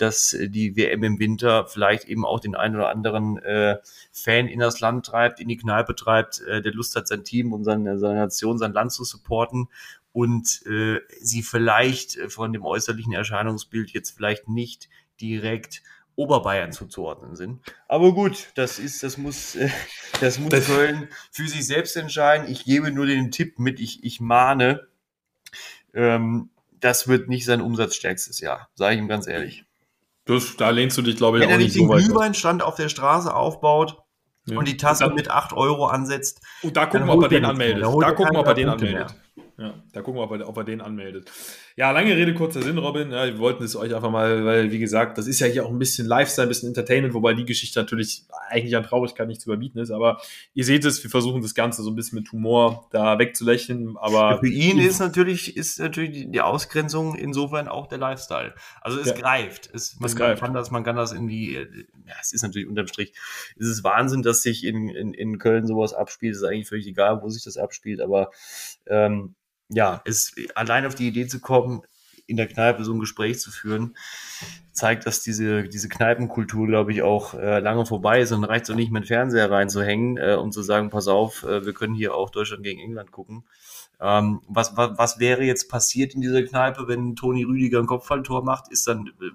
dass 0.02 0.34
äh, 0.34 0.50
die 0.50 0.76
WM 0.76 1.04
im 1.04 1.20
Winter 1.20 1.68
vielleicht 1.68 2.06
eben 2.06 2.26
auch 2.26 2.40
den 2.40 2.56
einen 2.56 2.76
oder 2.76 2.90
anderen 2.90 3.38
äh, 3.38 3.78
Fan 4.12 4.48
in 4.48 4.60
das 4.60 4.80
Land 4.80 5.06
treibt, 5.06 5.40
in 5.40 5.48
die 5.48 5.58
Kneipe 5.58 5.96
treibt, 5.96 6.42
äh, 6.42 6.62
der 6.62 6.74
Lust 6.74 6.96
hat, 6.96 7.08
sein 7.08 7.24
Team 7.24 7.54
und 7.54 7.64
seine, 7.64 8.00
seine 8.00 8.20
Nation, 8.20 8.58
sein 8.58 8.74
Land 8.74 8.92
zu 8.92 9.04
supporten 9.04 9.68
und 10.12 10.66
äh, 10.66 11.00
sie 11.20 11.44
vielleicht 11.44 12.18
äh, 12.18 12.30
von 12.30 12.52
dem 12.52 12.66
äußerlichen 12.66 13.14
Erscheinungsbild 13.14 13.92
jetzt 13.92 14.12
vielleicht 14.12 14.48
nicht 14.48 14.90
direkt 15.22 15.84
Oberbayern 16.16 16.72
zuzuordnen 16.72 17.36
sind. 17.36 17.62
Aber 17.88 18.14
gut, 18.14 18.52
das 18.56 18.80
ist, 18.80 19.04
das 19.04 19.18
muss, 19.18 19.56
äh, 19.56 19.70
das 20.20 20.40
muss 20.40 20.50
das 20.50 20.66
Köln 20.66 21.08
für 21.32 21.48
sich 21.48 21.66
selbst 21.66 21.96
entscheiden. 21.96 22.50
Ich 22.50 22.66
gebe 22.66 22.92
nur 22.92 23.06
den 23.06 23.32
Tipp 23.32 23.60
mit, 23.60 23.80
ich, 23.80 24.04
ich 24.04 24.20
mahne, 24.20 24.88
ähm, 25.94 26.50
das 26.80 27.08
wird 27.08 27.30
nicht 27.30 27.46
sein 27.46 27.62
umsatzstärkstes 27.62 28.40
Jahr, 28.40 28.70
sage 28.76 28.96
ich 28.96 29.02
ihm 29.02 29.08
ganz 29.08 29.28
ehrlich. 29.28 29.66
Das, 30.26 30.56
da 30.56 30.70
lehnst 30.70 30.98
du 30.98 31.02
dich, 31.02 31.16
glaube 31.16 31.38
ich, 31.38 31.44
Wenn 31.44 31.54
auch 31.54 31.58
nicht 31.58 31.74
so 31.74 31.82
weit. 31.82 31.90
Wenn 31.90 31.92
er 31.92 31.96
nicht 31.96 32.08
den 32.08 32.14
Glühweinstand 32.14 32.64
auf 32.64 32.76
der 32.76 32.90
Straße 32.90 33.34
aufbaut 33.34 33.98
ja. 34.46 34.58
und 34.58 34.68
die 34.68 34.78
Tasse 34.78 35.06
dann, 35.06 35.16
mit 35.16 35.30
8 35.30 35.54
Euro 35.54 35.88
ansetzt. 35.88 36.42
Und 36.62 36.78
da 36.78 36.86
gucken 36.86 37.08
wir, 37.08 37.14
ob 37.14 37.24
er 37.24 37.30
den 37.30 37.46
anmeldet. 37.46 37.84
Da 37.84 38.12
gucken 38.12 38.34
wir, 38.34 38.40
ob 38.40 38.48
er 38.48 38.54
den 38.54 38.70
anmeldet. 38.70 39.16
Ja, 39.62 39.76
da 39.94 40.02
gucken 40.02 40.20
wir, 40.20 40.24
ob 40.24 40.32
er, 40.32 40.50
ob 40.50 40.58
er 40.58 40.64
den 40.64 40.82
anmeldet. 40.82 41.30
Ja, 41.76 41.92
lange 41.92 42.16
Rede, 42.18 42.34
kurzer 42.34 42.64
Sinn, 42.64 42.80
Robin. 42.80 43.12
Ja, 43.12 43.26
wir 43.28 43.38
wollten 43.38 43.64
es 43.64 43.76
euch 43.76 43.94
einfach 43.94 44.10
mal, 44.10 44.44
weil, 44.44 44.72
wie 44.72 44.80
gesagt, 44.80 45.20
das 45.20 45.28
ist 45.28 45.40
ja 45.40 45.46
hier 45.46 45.68
auch 45.68 45.70
ein 45.70 45.78
bisschen 45.78 46.08
Lifestyle, 46.08 46.48
ein 46.48 46.50
bisschen 46.50 46.70
Entertainment, 46.70 47.14
wobei 47.14 47.36
die 47.36 47.46
Geschichte 47.46 47.80
natürlich 47.80 48.26
eigentlich 48.50 48.76
an 48.76 48.84
Traurigkeit 48.84 49.28
nicht 49.28 49.40
zu 49.40 49.52
überbieten 49.52 49.80
ist. 49.80 49.92
Aber 49.92 50.20
ihr 50.56 50.66
seht 50.66 50.84
es, 50.84 51.04
wir 51.04 51.12
versuchen 51.12 51.44
das 51.44 51.54
Ganze 51.54 51.84
so 51.84 51.92
ein 51.92 51.96
bisschen 51.96 52.18
mit 52.18 52.32
Humor 52.32 52.88
da 52.92 53.20
wegzulächeln. 53.20 53.98
Aber 53.98 54.40
für 54.40 54.50
ihn 54.50 54.80
ist 54.80 55.00
natürlich, 55.00 55.56
ist 55.56 55.80
natürlich 55.80 56.32
die 56.32 56.42
Ausgrenzung 56.42 57.14
insofern 57.14 57.68
auch 57.68 57.86
der 57.86 58.00
Lifestyle. 58.00 58.56
Also 58.82 59.00
es 59.00 59.10
ja. 59.10 59.14
greift. 59.14 59.70
Es, 59.72 60.00
man, 60.00 60.08
es 60.08 60.16
greift. 60.16 60.42
kann 60.42 60.56
das, 60.56 60.72
man 60.72 60.84
kann 60.84 60.96
das 60.96 61.12
in 61.12 61.28
die, 61.28 61.54
ja, 61.54 62.16
es 62.20 62.34
ist 62.34 62.42
natürlich 62.42 62.68
unterm 62.68 62.88
Strich, 62.88 63.14
es 63.60 63.68
ist 63.68 63.84
Wahnsinn, 63.84 64.24
dass 64.24 64.42
sich 64.42 64.64
in, 64.64 64.90
in, 64.90 65.14
in 65.14 65.38
Köln 65.38 65.68
sowas 65.68 65.94
abspielt. 65.94 66.34
Es 66.34 66.42
ist 66.42 66.48
eigentlich 66.48 66.68
völlig 66.68 66.88
egal, 66.88 67.22
wo 67.22 67.30
sich 67.30 67.44
das 67.44 67.58
abspielt, 67.58 68.02
aber 68.02 68.32
ähm, 68.88 69.36
ja, 69.74 70.02
es 70.06 70.34
allein 70.56 70.86
auf 70.86 70.96
die 70.96 71.08
Idee 71.08 71.28
zu 71.28 71.40
kommen, 71.40 71.82
in 72.28 72.38
der 72.38 72.48
Kneipe 72.48 72.84
so 72.84 72.94
ein 72.94 73.00
Gespräch 73.00 73.40
zu 73.40 73.52
führen, 73.52 73.96
zeigt, 74.72 75.06
dass 75.06 75.22
diese, 75.22 75.64
diese 75.64 75.90
Kneipenkultur, 75.90 76.66
glaube 76.66 76.94
ich, 76.94 77.02
auch 77.02 77.34
äh, 77.34 77.60
lange 77.60 77.86
vorbei 77.86 78.22
ist 78.22 78.32
und 78.32 78.44
reicht 78.46 78.66
so 78.66 78.74
nicht 78.74 78.92
mit 78.92 79.08
Fernseher 79.08 79.52
reinzuhängen 79.52 80.18
äh, 80.18 80.36
und 80.36 80.54
zu 80.54 80.62
sagen, 80.62 80.90
pass 80.90 81.08
auf, 81.08 81.44
äh, 81.44 81.66
wir 81.66 81.74
können 81.74 81.94
hier 81.94 82.16
auch 82.16 82.30
Deutschland 82.30 82.64
gegen 82.64 82.80
England 82.80 83.12
gucken. 83.12 83.44
Ähm, 84.00 84.42
was, 84.48 84.76
was, 84.78 84.98
was 84.98 85.20
wäre 85.20 85.44
jetzt 85.44 85.70
passiert 85.70 86.16
in 86.16 86.22
dieser 86.22 86.42
Kneipe, 86.44 86.88
wenn 86.88 87.16
Toni 87.16 87.44
Rüdiger 87.44 87.80
ein 87.80 87.86
Kopfballtor 87.86 88.44
macht? 88.44 88.72
Ist 88.72 88.88
dann, 88.88 89.08
äh, 89.08 89.32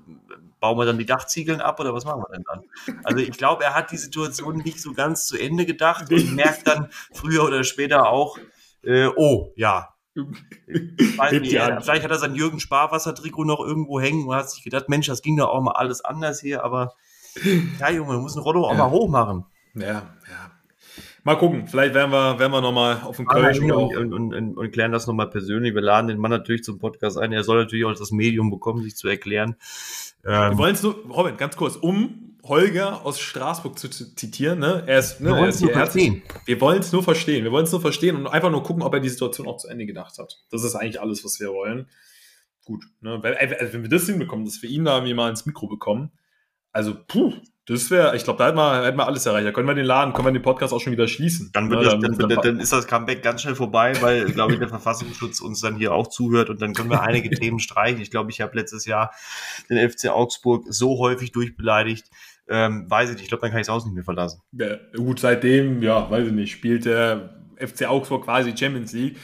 bauen 0.59 0.78
wir 0.78 0.87
dann 0.87 0.99
die 0.99 1.07
Dachziegeln 1.07 1.61
ab 1.61 1.78
oder 1.78 1.93
was 1.93 2.05
machen 2.05 2.23
wir 2.23 2.35
denn 2.35 2.45
dann? 2.49 2.64
Also 3.05 3.19
ich 3.19 3.37
glaube, 3.37 3.62
er 3.62 3.75
hat 3.75 3.93
die 3.93 3.99
Situation 3.99 4.57
nicht 4.57 4.81
so 4.81 4.95
ganz 4.95 5.26
zu 5.26 5.37
Ende 5.37 5.66
gedacht 5.66 6.11
und 6.11 6.35
merkt 6.35 6.66
dann 6.66 6.88
früher 7.12 7.45
oder 7.45 7.62
später 7.62 8.09
auch, 8.09 8.38
äh, 8.83 9.07
oh, 9.14 9.52
ja, 9.55 9.96
vielleicht 10.66 12.04
hat 12.04 12.11
er 12.11 12.18
sein 12.18 12.35
Jürgen 12.35 12.61
Sparwasser-Trikot 12.61 13.44
noch 13.44 13.61
irgendwo 13.61 14.00
hängen 14.00 14.26
und 14.26 14.35
hat 14.35 14.50
sich 14.50 14.62
gedacht, 14.62 14.88
Mensch, 14.88 15.06
das 15.06 15.23
ging 15.23 15.37
doch 15.37 15.49
auch 15.49 15.61
mal 15.61 15.73
alles 15.73 16.04
anders 16.04 16.40
hier, 16.40 16.64
aber 16.64 16.94
ja, 17.80 17.90
Junge, 17.90 18.14
du 18.14 18.20
musst 18.20 18.37
ein 18.37 18.42
Rollo 18.42 18.64
auch 18.66 18.73
ja. 18.73 18.78
mal 18.78 18.90
hoch 18.90 19.08
machen. 19.08 19.44
Ja, 19.75 19.92
ja. 19.92 20.50
Mal 21.26 21.37
gucken, 21.37 21.66
vielleicht 21.66 21.92
werden 21.92 22.12
wir, 22.12 22.38
werden 22.38 22.52
wir 22.52 22.61
nochmal 22.61 23.00
auf 23.04 23.16
dem 23.16 23.26
Köln 23.26 23.73
und, 23.73 23.96
und, 24.14 24.32
und, 24.32 24.56
und, 24.56 24.70
klären 24.70 24.92
das 24.92 25.08
nochmal 25.08 25.28
persönlich. 25.28 25.75
Wir 25.75 25.82
laden 25.82 26.06
den 26.06 26.18
Mann 26.18 26.30
natürlich 26.30 26.62
zum 26.62 26.78
Podcast 26.78 27.18
ein. 27.18 27.32
Er 27.32 27.42
soll 27.42 27.58
natürlich 27.58 27.85
auch 27.85 27.92
das 27.92 28.12
Medium 28.12 28.49
bekommen, 28.49 28.85
sich 28.85 28.94
zu 28.94 29.08
erklären. 29.08 29.56
Ähm, 30.25 30.52
wir 30.52 30.58
wollen 30.58 30.75
es 30.75 30.85
nur, 30.85 30.94
Robin, 31.11 31.37
ganz 31.37 31.56
kurz, 31.56 31.75
um 31.75 32.36
Holger 32.49 33.05
aus 33.05 33.19
Straßburg 33.21 33.79
zu 33.79 33.88
zitieren. 33.88 34.59
Ne? 34.59 34.85
Er 34.87 34.99
ist, 34.99 35.21
ne, 35.21 35.31
wir 35.31 35.37
wollen 35.37 35.50
es 35.50 35.61
nur 35.61 35.73
verstehen. 35.73 36.23
Wir 36.45 36.61
wollen 36.61 36.81
es 36.81 36.93
nur 36.93 37.03
verstehen. 37.03 37.45
Wir 37.45 37.53
wollen 37.53 37.65
es 37.65 37.73
nur 37.73 37.81
verstehen 37.81 38.17
und 38.17 38.26
einfach 38.26 38.50
nur 38.50 38.62
gucken, 38.62 38.83
ob 38.83 38.95
er 38.95 39.00
die 39.00 39.09
Situation 39.09 39.47
auch 39.47 39.59
zu 39.59 39.69
Ende 39.69 39.87
gedacht 39.87 40.19
hat. 40.19 40.43
Das 40.50 40.65
ist 40.65 40.75
eigentlich 40.75 41.00
alles, 41.00 41.25
was 41.25 41.41
wir 41.41 41.53
wollen. 41.53 41.88
Gut. 42.65 42.85
Ne? 43.00 43.21
Also 43.23 43.73
wenn 43.73 43.83
wir 43.83 43.88
das 43.88 44.07
hinbekommen, 44.07 44.45
dass 44.45 44.62
wir 44.62 44.71
ihn 44.71 44.85
da 44.85 44.97
irgendwie 44.97 45.15
mal 45.15 45.31
ins 45.31 45.47
Mikro 45.47 45.67
bekommen, 45.67 46.11
also 46.73 46.95
puh, 47.07 47.33
das 47.69 47.91
wäre, 47.91 48.15
ich 48.15 48.23
glaube, 48.23 48.38
da 48.38 48.47
hätten 48.47 48.59
wir, 48.59 48.85
hätten 48.85 48.99
wir 48.99 49.07
alles 49.07 49.26
erreicht. 49.26 49.45
Da 49.45 49.50
können 49.50 49.67
wir 49.67 49.75
den 49.75 49.87
Laden, 49.87 50.12
können 50.12 50.29
wir 50.29 50.33
den 50.33 50.43
Podcast 50.43 50.73
auch 50.73 50.81
schon 50.81 50.93
wieder 50.93 51.09
schließen. 51.09 51.50
Dann, 51.53 51.69
wird 51.69 51.83
ja, 51.83 51.97
das, 51.97 52.17
dann, 52.17 52.29
dann, 52.29 52.41
dann, 52.41 52.61
ist 52.61 52.73
das 52.73 52.87
Comeback 52.87 53.23
ganz 53.23 53.43
schnell 53.43 53.57
vorbei, 53.57 53.93
weil, 54.00 54.26
glaube 54.26 54.53
ich, 54.53 54.61
der 54.61 54.69
Verfassungsschutz 54.69 55.41
uns 55.41 55.62
dann 55.62 55.75
hier 55.75 55.93
auch 55.93 56.07
zuhört 56.07 56.49
und 56.49 56.62
dann 56.62 56.75
können 56.75 56.91
wir 56.91 57.03
einige 57.03 57.29
Themen 57.37 57.59
streichen. 57.59 58.00
Ich 58.00 58.12
glaube, 58.12 58.31
ich 58.31 58.41
habe 58.41 58.57
letztes 58.57 58.87
Jahr 58.87 59.12
den 59.69 59.91
FC 59.91 60.11
Augsburg 60.11 60.67
so 60.69 60.99
häufig 60.99 61.33
durchbeleidigt, 61.33 62.09
ähm, 62.49 62.88
weiß 62.88 63.11
ich 63.11 63.15
nicht, 63.17 63.25
ich 63.25 63.29
glaube, 63.29 63.43
dann 63.43 63.50
kann 63.50 63.61
ich 63.61 63.67
das 63.67 63.75
Haus 63.75 63.85
nicht 63.85 63.95
mehr 63.95 64.05
verlassen. 64.05 64.41
Ja, 64.53 64.76
gut, 64.95 65.21
seitdem, 65.21 65.83
ja, 65.83 66.11
weiß 66.11 66.29
ich 66.29 66.33
nicht, 66.33 66.53
spielt 66.53 66.85
der 66.85 67.37
FC 67.57 67.87
Augsburg 67.87 68.25
quasi 68.25 68.57
Champions 68.57 68.93
League. 68.93 69.19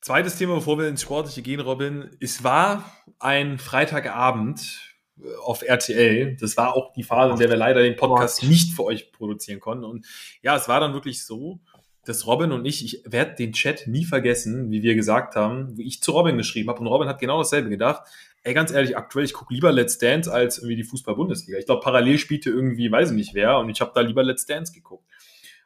Zweites 0.00 0.36
Thema, 0.36 0.56
bevor 0.56 0.78
wir 0.78 0.88
ins 0.88 1.02
Sportliche 1.02 1.42
gehen, 1.42 1.60
Robin. 1.60 2.10
Es 2.20 2.42
war 2.42 2.92
ein 3.18 3.58
Freitagabend 3.58 4.80
äh, 5.18 5.26
auf 5.44 5.62
RTL. 5.62 6.36
Das 6.40 6.56
war 6.56 6.74
auch 6.74 6.92
die 6.92 7.04
Phase, 7.04 7.32
in 7.32 7.38
der 7.38 7.48
wir 7.48 7.56
leider 7.56 7.82
den 7.82 7.96
Podcast 7.96 8.42
nicht 8.42 8.74
für 8.74 8.84
euch 8.84 9.12
produzieren 9.12 9.60
konnten. 9.60 9.84
Und 9.84 10.06
ja, 10.42 10.56
es 10.56 10.68
war 10.68 10.80
dann 10.80 10.92
wirklich 10.92 11.24
so, 11.24 11.60
dass 12.04 12.26
Robin 12.26 12.50
und 12.50 12.64
ich, 12.66 12.84
ich 12.84 13.04
werde 13.06 13.36
den 13.36 13.52
Chat 13.52 13.86
nie 13.86 14.04
vergessen, 14.04 14.70
wie 14.72 14.82
wir 14.82 14.96
gesagt 14.96 15.36
haben, 15.36 15.76
wie 15.76 15.86
ich 15.86 16.02
zu 16.02 16.12
Robin 16.12 16.36
geschrieben 16.36 16.68
habe. 16.68 16.80
Und 16.80 16.88
Robin 16.88 17.08
hat 17.08 17.20
genau 17.20 17.38
dasselbe 17.38 17.70
gedacht. 17.70 18.02
Ey, 18.44 18.54
ganz 18.54 18.72
ehrlich, 18.72 18.96
aktuell, 18.96 19.24
ich 19.24 19.34
gucke 19.34 19.54
lieber 19.54 19.70
Let's 19.70 19.98
Dance 19.98 20.32
als 20.32 20.58
irgendwie 20.58 20.76
die 20.76 20.84
Fußball-Bundesliga. 20.84 21.58
Ich 21.58 21.66
glaube, 21.66 21.82
parallel 21.82 22.18
spielte 22.18 22.50
irgendwie, 22.50 22.90
weiß 22.90 23.10
ich 23.10 23.16
nicht 23.16 23.34
wer, 23.34 23.58
und 23.58 23.68
ich 23.68 23.80
habe 23.80 23.92
da 23.94 24.00
lieber 24.00 24.24
Let's 24.24 24.46
Dance 24.46 24.72
geguckt. 24.72 25.06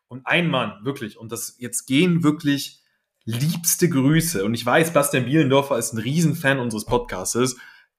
Und 0.08 0.26
ein 0.26 0.48
Mann, 0.50 0.84
wirklich, 0.84 1.18
und 1.18 1.32
das 1.32 1.56
jetzt 1.58 1.86
gehen 1.86 2.22
wirklich 2.22 2.82
liebste 3.24 3.88
Grüße. 3.88 4.44
Und 4.44 4.54
ich 4.54 4.64
weiß, 4.64 4.92
Bastian 4.92 5.24
Bielendorfer 5.24 5.78
ist 5.78 5.92
ein 5.92 5.98
Riesenfan 5.98 6.58
unseres 6.58 6.84
Podcastes. 6.84 7.56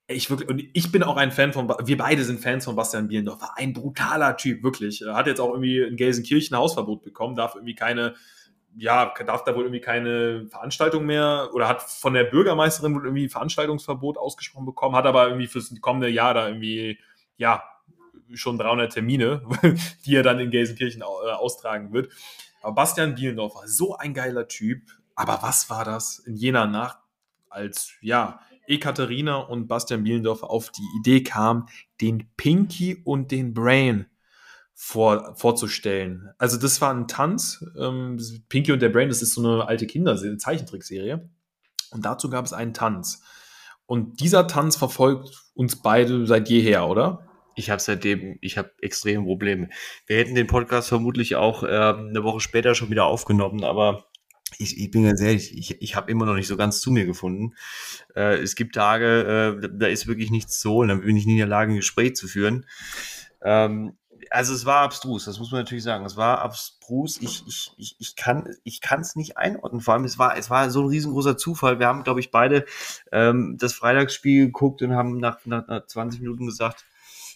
Ich 0.08 0.30
wirklich, 0.30 0.48
und 0.48 0.64
ich 0.74 0.92
bin 0.92 1.04
auch 1.04 1.18
ein 1.18 1.32
Fan 1.32 1.52
von, 1.52 1.68
wir 1.68 1.98
beide 1.98 2.24
sind 2.24 2.40
Fans 2.40 2.64
von 2.64 2.78
Bastian 2.78 3.10
Bielendorfer. 3.10 3.58
Ein 3.58 3.74
brutaler 3.74 4.38
Typ, 4.38 4.64
wirklich. 4.64 5.04
Hat 5.06 5.28
jetzt 5.28 5.42
auch 5.42 5.50
irgendwie 5.50 5.80
in 5.80 5.98
Gelsenkirchen 5.98 6.56
Hausverbot 6.56 7.04
bekommen, 7.04 7.36
darf 7.36 7.56
irgendwie 7.56 7.76
keine 7.76 8.16
ja, 8.78 9.12
darf 9.26 9.44
da 9.44 9.56
wohl 9.56 9.64
irgendwie 9.64 9.82
keine 9.82 10.48
Veranstaltung 10.50 11.06
mehr 11.06 11.50
oder 11.54 11.68
hat 11.68 11.82
von 11.82 12.14
der 12.14 12.26
Bürgermeisterin 12.26 12.94
wohl 12.94 13.06
irgendwie 13.06 13.28
Veranstaltungsverbot 13.28 14.18
ausgesprochen 14.18 14.66
bekommen, 14.66 14.96
hat 14.96 15.06
aber 15.06 15.28
irgendwie 15.28 15.48
fürs 15.48 15.74
kommende 15.82 16.10
Jahr 16.10 16.34
da 16.34 16.48
irgendwie, 16.48 17.00
ja, 17.38 17.64
schon 18.34 18.58
300 18.58 18.92
Termine, 18.94 19.42
die 20.06 20.16
er 20.16 20.24
dann 20.24 20.40
in 20.40 20.52
Gelsenkirchen 20.52 21.02
äh, 21.02 21.06
austragen 21.06 21.92
wird. 21.94 22.12
Aber 22.62 22.76
Bastian 22.76 23.16
Bielendorfer, 23.16 23.68
so 23.68 23.96
ein 23.96 24.14
geiler 24.14 24.48
Typ. 24.48 24.82
Aber 25.16 25.40
was 25.42 25.70
war 25.70 25.86
das 25.86 26.20
in 26.20 26.36
jener 26.36 26.68
Nacht, 26.68 27.00
als, 27.50 27.94
ja, 28.02 28.42
Ekaterina 28.68 29.38
und 29.38 29.68
Bastian 29.68 30.04
Bielendorfer 30.04 30.50
auf 30.50 30.70
die 30.72 30.88
Idee 31.00 31.24
kamen, 31.24 31.68
den 32.02 32.30
Pinky 32.36 33.02
und 33.04 33.32
den 33.32 33.54
Brain 33.54 34.08
vor, 34.80 35.34
vorzustellen. 35.36 36.30
Also 36.38 36.58
das 36.58 36.80
war 36.82 36.94
ein 36.94 37.08
Tanz. 37.08 37.66
Ähm, 37.78 38.20
Pinky 38.48 38.72
und 38.72 38.80
der 38.80 38.90
Brain, 38.90 39.10
das 39.10 39.24
ist 39.24 39.34
so 39.34 39.42
eine 39.42 39.68
alte 39.68 39.88
Kinderserie, 39.88 40.38
Zeichentrickserie. 40.38 41.28
Und 41.90 42.06
dazu 42.06 42.30
gab 42.30 42.46
es 42.46 42.54
einen 42.54 42.76
Tanz. 42.76 43.24
Und 43.88 44.20
dieser 44.20 44.46
Tanz 44.46 44.76
verfolgt 44.76 45.50
uns 45.56 45.82
beide 45.82 46.28
seit 46.28 46.48
jeher, 46.48 46.88
oder? 46.88 47.28
Ich 47.56 47.72
habe 47.72 47.82
seitdem, 47.82 48.38
ich 48.40 48.60
habe 48.60 48.72
extreme 48.82 49.24
Probleme. 49.24 49.70
Wir 50.06 50.18
hätten 50.18 50.36
den 50.36 50.46
Podcast 50.46 50.90
vermutlich 50.90 51.36
auch 51.36 51.64
äh, 51.64 51.68
eine 51.68 52.24
Woche 52.24 52.40
später 52.40 52.76
schon 52.76 52.92
wieder 52.92 53.06
aufgenommen, 53.06 53.64
aber 53.64 54.06
ich, 54.60 54.78
ich 54.78 54.92
bin 54.92 55.06
ganz 55.06 55.22
ehrlich, 55.22 55.58
ich, 55.58 55.82
ich 55.82 55.96
habe 55.96 56.12
immer 56.12 56.28
noch 56.28 56.36
nicht 56.36 56.48
so 56.48 56.56
ganz 56.56 56.82
zu 56.82 56.92
mir 56.92 57.08
gefunden. 57.08 57.56
Äh, 58.16 58.38
es 58.38 58.56
gibt 58.56 58.76
Tage, 58.76 59.60
äh, 59.64 59.70
da 59.74 59.88
ist 59.88 60.06
wirklich 60.06 60.30
nichts 60.30 60.60
zu 60.60 60.70
holen, 60.70 60.90
dann 60.90 61.02
bin 61.02 61.18
ich 61.18 61.26
nicht 61.26 61.34
in 61.34 61.40
der 61.40 61.48
Lage, 61.48 61.72
ein 61.72 61.78
Gespräch 61.78 62.16
zu 62.16 62.28
führen. 62.28 62.68
Ähm, 63.42 63.98
also 64.30 64.54
es 64.54 64.66
war 64.66 64.82
abstrus, 64.82 65.26
das 65.26 65.40
muss 65.40 65.52
man 65.52 65.62
natürlich 65.62 65.84
sagen. 65.84 66.06
Es 66.06 66.18
war 66.18 66.42
abstrus. 66.42 67.20
Ich, 67.22 67.44
ich, 67.48 67.72
ich, 67.78 67.96
ich 68.00 68.16
kann 68.16 68.56
ich 68.64 68.82
kann 68.82 69.02
es 69.02 69.16
nicht 69.16 69.38
einordnen. 69.38 69.82
Vor 69.82 69.94
allem, 69.94 70.06
es 70.06 70.20
war, 70.20 70.38
es 70.38 70.50
war 70.50 70.70
so 70.70 70.82
ein 70.82 70.90
riesengroßer 70.90 71.38
Zufall. 71.38 71.80
Wir 71.80 71.88
haben, 71.88 72.04
glaube 72.04 72.20
ich, 72.20 72.32
beide 72.32 72.66
ähm, 73.12 73.58
das 73.60 73.74
Freitagsspiel 73.74 74.48
geguckt 74.48 74.82
und 74.82 74.94
haben 74.94 75.18
nach, 75.18 75.46
nach, 75.46 75.68
nach 75.68 75.86
20 75.86 76.22
Minuten 76.22 76.46
gesagt, 76.46 76.86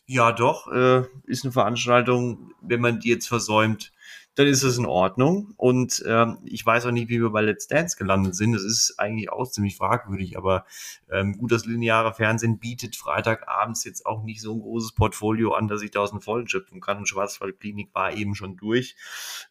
ja 0.05 0.31
doch, 0.31 0.67
äh, 0.71 1.03
ist 1.25 1.45
eine 1.45 1.53
Veranstaltung, 1.53 2.53
wenn 2.61 2.81
man 2.81 2.99
die 2.99 3.09
jetzt 3.09 3.27
versäumt, 3.27 3.93
dann 4.35 4.47
ist 4.47 4.63
es 4.63 4.77
in 4.77 4.85
Ordnung. 4.85 5.53
Und 5.57 6.03
ähm, 6.07 6.37
ich 6.45 6.65
weiß 6.65 6.85
auch 6.85 6.91
nicht, 6.91 7.09
wie 7.09 7.21
wir 7.21 7.31
bei 7.31 7.41
Let's 7.41 7.67
Dance 7.67 7.97
gelandet 7.97 8.35
sind. 8.35 8.53
Das 8.53 8.63
ist 8.63 8.95
eigentlich 8.97 9.29
auch 9.29 9.49
ziemlich 9.49 9.75
fragwürdig, 9.75 10.37
aber 10.37 10.65
ähm, 11.11 11.37
gut, 11.37 11.51
das 11.51 11.65
lineare 11.65 12.13
Fernsehen 12.13 12.57
bietet 12.59 12.95
Freitagabends 12.95 13.83
jetzt 13.83 14.05
auch 14.05 14.23
nicht 14.23 14.41
so 14.41 14.53
ein 14.53 14.61
großes 14.61 14.93
Portfolio 14.93 15.53
an, 15.53 15.67
dass 15.67 15.81
ich 15.81 15.91
da 15.91 15.99
aus 15.99 16.11
dem 16.11 16.21
Vollen 16.21 16.47
schöpfen 16.47 16.79
kann. 16.79 16.99
Und 16.99 17.09
Schwarzwaldklinik 17.09 17.89
war 17.93 18.13
eben 18.13 18.35
schon 18.35 18.55
durch. 18.55 18.95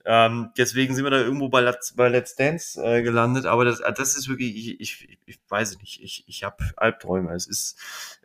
Ähm, 0.07 0.51
deswegen 0.57 0.95
sind 0.95 1.05
wir 1.05 1.11
da 1.11 1.21
irgendwo 1.21 1.51
bei 1.51 1.61
Let's, 1.61 1.95
bei 1.95 2.09
Let's 2.09 2.35
Dance 2.35 2.83
äh, 2.83 3.03
gelandet. 3.03 3.45
Aber 3.45 3.67
das, 3.67 3.83
das 3.97 4.17
ist 4.17 4.29
wirklich, 4.29 4.57
ich, 4.57 4.81
ich, 4.81 5.19
ich 5.27 5.39
weiß 5.49 5.79
nicht, 5.79 6.03
ich, 6.03 6.25
ich 6.27 6.43
habe 6.43 6.57
Albträume. 6.77 7.35
Es 7.35 7.47
ist, 7.47 7.79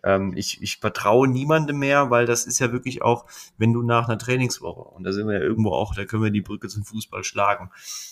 ähm, 0.03 0.33
ich, 0.37 0.61
ich 0.61 0.77
vertraue 0.77 1.27
niemandem 1.27 1.79
mehr, 1.79 2.09
weil 2.11 2.25
das 2.25 2.45
ist 2.45 2.59
ja 2.59 2.71
wirklich 2.71 3.01
auch, 3.01 3.25
wenn 3.57 3.73
du 3.73 3.81
nach 3.81 4.07
einer 4.07 4.17
Trainingswoche, 4.17 4.81
und 4.81 5.03
da 5.03 5.11
sind 5.11 5.27
wir 5.27 5.35
ja 5.35 5.43
irgendwo 5.43 5.71
auch, 5.71 5.93
da 5.93 6.05
können 6.05 6.23
wir 6.23 6.31
die 6.31 6.44
Brücke 6.45 6.69
zum 6.69 6.85
Fußball 6.85 7.25
schlagen. 7.25 7.71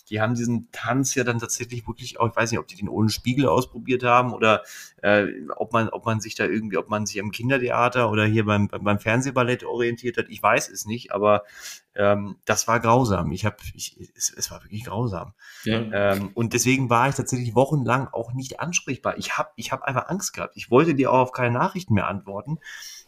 Die 0.10 0.20
haben 0.20 0.36
diesen 0.36 0.70
Tanz 0.74 1.16
ja 1.16 1.24
dann 1.24 1.40
tatsächlich 1.40 1.88
wirklich 1.88 2.20
auch, 2.20 2.28
ich 2.30 2.36
weiß 2.36 2.52
nicht, 2.52 2.60
ob 2.60 2.68
die 2.68 2.76
den 2.76 2.90
ohne 2.90 3.10
Spiegel 3.10 3.48
ausprobiert 3.48 4.04
haben 4.04 4.34
oder 4.34 4.64
äh, 5.02 5.28
ob 5.56 5.72
man, 5.72 5.88
ob 5.90 6.06
man 6.06 6.20
sich 6.20 6.36
da 6.36 6.46
irgendwie, 6.46 6.78
ob 6.78 6.90
man 6.90 7.06
sich 7.06 7.22
am 7.22 7.32
Kindertheater 7.32 8.12
oder 8.12 8.26
hier 8.26 8.46
beim, 8.46 8.68
beim 8.68 9.00
Fernsehballett 9.00 9.64
orientiert 9.64 10.18
hat. 10.18 10.26
Ich 10.28 10.44
weiß 10.44 10.70
es 10.70 10.86
nicht, 10.86 11.14
aber 11.14 11.44
ähm, 11.96 12.38
das 12.46 12.68
war 12.68 12.80
grausam. 12.80 13.32
Ich 13.32 13.46
habe, 13.46 13.58
es, 13.76 14.34
es 14.36 14.52
war 14.52 14.64
wirklich 14.64 14.84
grausam. 14.84 15.34
Ja. 15.64 16.14
Ähm, 16.14 16.32
und 16.34 16.54
deswegen 16.54 16.90
war 16.90 17.10
ich 17.10 17.16
tatsächlich 17.16 17.56
wochenlang 17.56 18.08
auch 18.12 18.34
nicht 18.34 18.60
ansprechbar. 18.60 19.18
Ich 19.18 19.38
habe, 19.38 19.50
ich 19.56 19.72
habe 19.72 19.88
einfach 19.88 20.10
Angst 20.10 20.34
gehabt. 20.34 20.58
Ich 20.58 20.72
wollte 20.72 20.96
dir 20.96 21.12
auch 21.12 21.20
auf 21.20 21.32
keine 21.32 21.54
Nachrichten 21.54 21.94
mehr 21.94 22.08
antworten, 22.08 22.60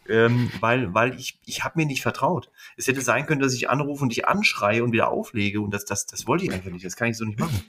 ähm, 0.09 0.51
weil, 0.59 0.93
weil 0.93 1.19
ich, 1.19 1.39
ich 1.45 1.63
habe 1.63 1.79
mir 1.79 1.85
nicht 1.85 2.01
vertraut. 2.01 2.49
Es 2.77 2.87
hätte 2.87 3.01
sein 3.01 3.25
können, 3.25 3.41
dass 3.41 3.53
ich 3.53 3.69
anrufe 3.69 4.03
und 4.03 4.09
dich 4.09 4.27
anschreie 4.27 4.83
und 4.83 4.91
wieder 4.91 5.09
auflege 5.09 5.61
und 5.61 5.71
das, 5.71 5.85
das, 5.85 6.05
das 6.05 6.27
wollte 6.27 6.45
ich 6.45 6.51
einfach 6.51 6.71
nicht. 6.71 6.85
Das 6.85 6.95
kann 6.95 7.09
ich 7.09 7.17
so 7.17 7.25
nicht 7.25 7.39
machen. 7.39 7.63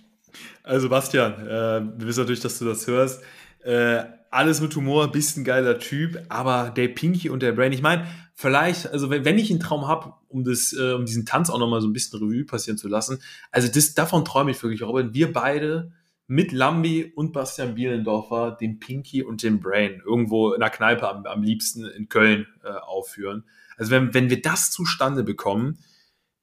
Also 0.63 0.89
Bastian, 0.89 1.35
äh, 1.47 1.81
wir 1.99 2.07
wissen 2.07 2.21
natürlich, 2.21 2.41
dass 2.41 2.59
du 2.59 2.65
das 2.65 2.87
hörst. 2.87 3.23
Äh, 3.65 4.05
alles 4.31 4.61
mit 4.61 4.75
Humor, 4.77 5.11
bist 5.11 5.37
ein 5.37 5.45
geiler 5.45 5.79
Typ, 5.79 6.21
aber 6.29 6.71
der 6.71 6.89
Pinky 6.89 7.31
und 7.31 7.43
der 7.43 7.53
Brain, 7.53 7.73
ich 7.73 7.83
meine, 7.83 8.07
vielleicht, 8.35 8.87
also 8.89 9.09
wenn, 9.09 9.25
wenn 9.25 9.39
ich 9.39 9.51
einen 9.51 9.61
Traum 9.61 9.89
habe, 9.89 10.13
um 10.29 10.45
das, 10.45 10.75
äh, 10.79 10.93
um 10.93 11.07
diesen 11.07 11.25
Tanz 11.25 11.49
auch 11.49 11.59
nochmal 11.59 11.81
so 11.81 11.89
ein 11.89 11.93
bisschen 11.93 12.19
Revue 12.19 12.45
passieren 12.45 12.77
zu 12.77 12.89
lassen, 12.89 13.21
also 13.51 13.69
das, 13.69 13.95
davon 13.95 14.25
träume 14.25 14.51
ich 14.51 14.63
wirklich, 14.63 14.83
Robin. 14.83 15.15
Wir 15.15 15.33
beide 15.33 15.93
mit 16.27 16.53
Lambi 16.53 17.13
und 17.15 17.33
Bastian 17.33 17.75
Bielendorfer 17.75 18.57
den 18.61 18.81
Pinky 18.81 19.23
und 19.23 19.43
den 19.43 19.61
Brain 19.61 20.03
irgendwo 20.05 20.53
in 20.53 20.61
der 20.61 20.71
Kneipe 20.71 21.09
am, 21.09 21.25
am 21.27 21.43
liebsten 21.43 21.85
in 21.85 22.09
Köln 22.09 22.47
äh, 22.65 22.69
aufführen. 22.69 23.45
Also 23.77 23.91
wenn, 23.93 24.13
wenn 24.15 24.31
wir 24.31 24.43
das 24.43 24.71
zustande 24.71 25.23
bekommen, 25.23 25.79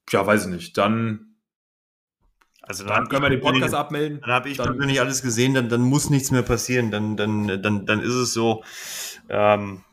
ja, 0.09 0.25
weiß 0.25 0.45
ich 0.45 0.51
nicht, 0.51 0.77
dann 0.77 1.33
also 2.65 2.85
dann, 2.85 2.95
dann 2.95 3.09
können 3.09 3.23
wir 3.23 3.29
den 3.29 3.41
Podcast 3.41 3.73
abmelden. 3.73 4.21
Dann 4.21 4.31
habe 4.31 4.49
ich 4.49 4.55
dann, 4.55 4.67
persönlich 4.67 5.01
alles 5.01 5.21
gesehen, 5.21 5.53
dann, 5.53 5.67
dann 5.67 5.81
muss 5.81 6.09
nichts 6.09 6.31
mehr 6.31 6.43
passieren. 6.43 6.91
Dann, 6.91 7.17
dann, 7.17 7.61
dann, 7.61 7.85
dann 7.85 7.99
ist 7.99 8.13
es 8.13 8.33
so. 8.33 8.63
Ähm, 9.27 9.83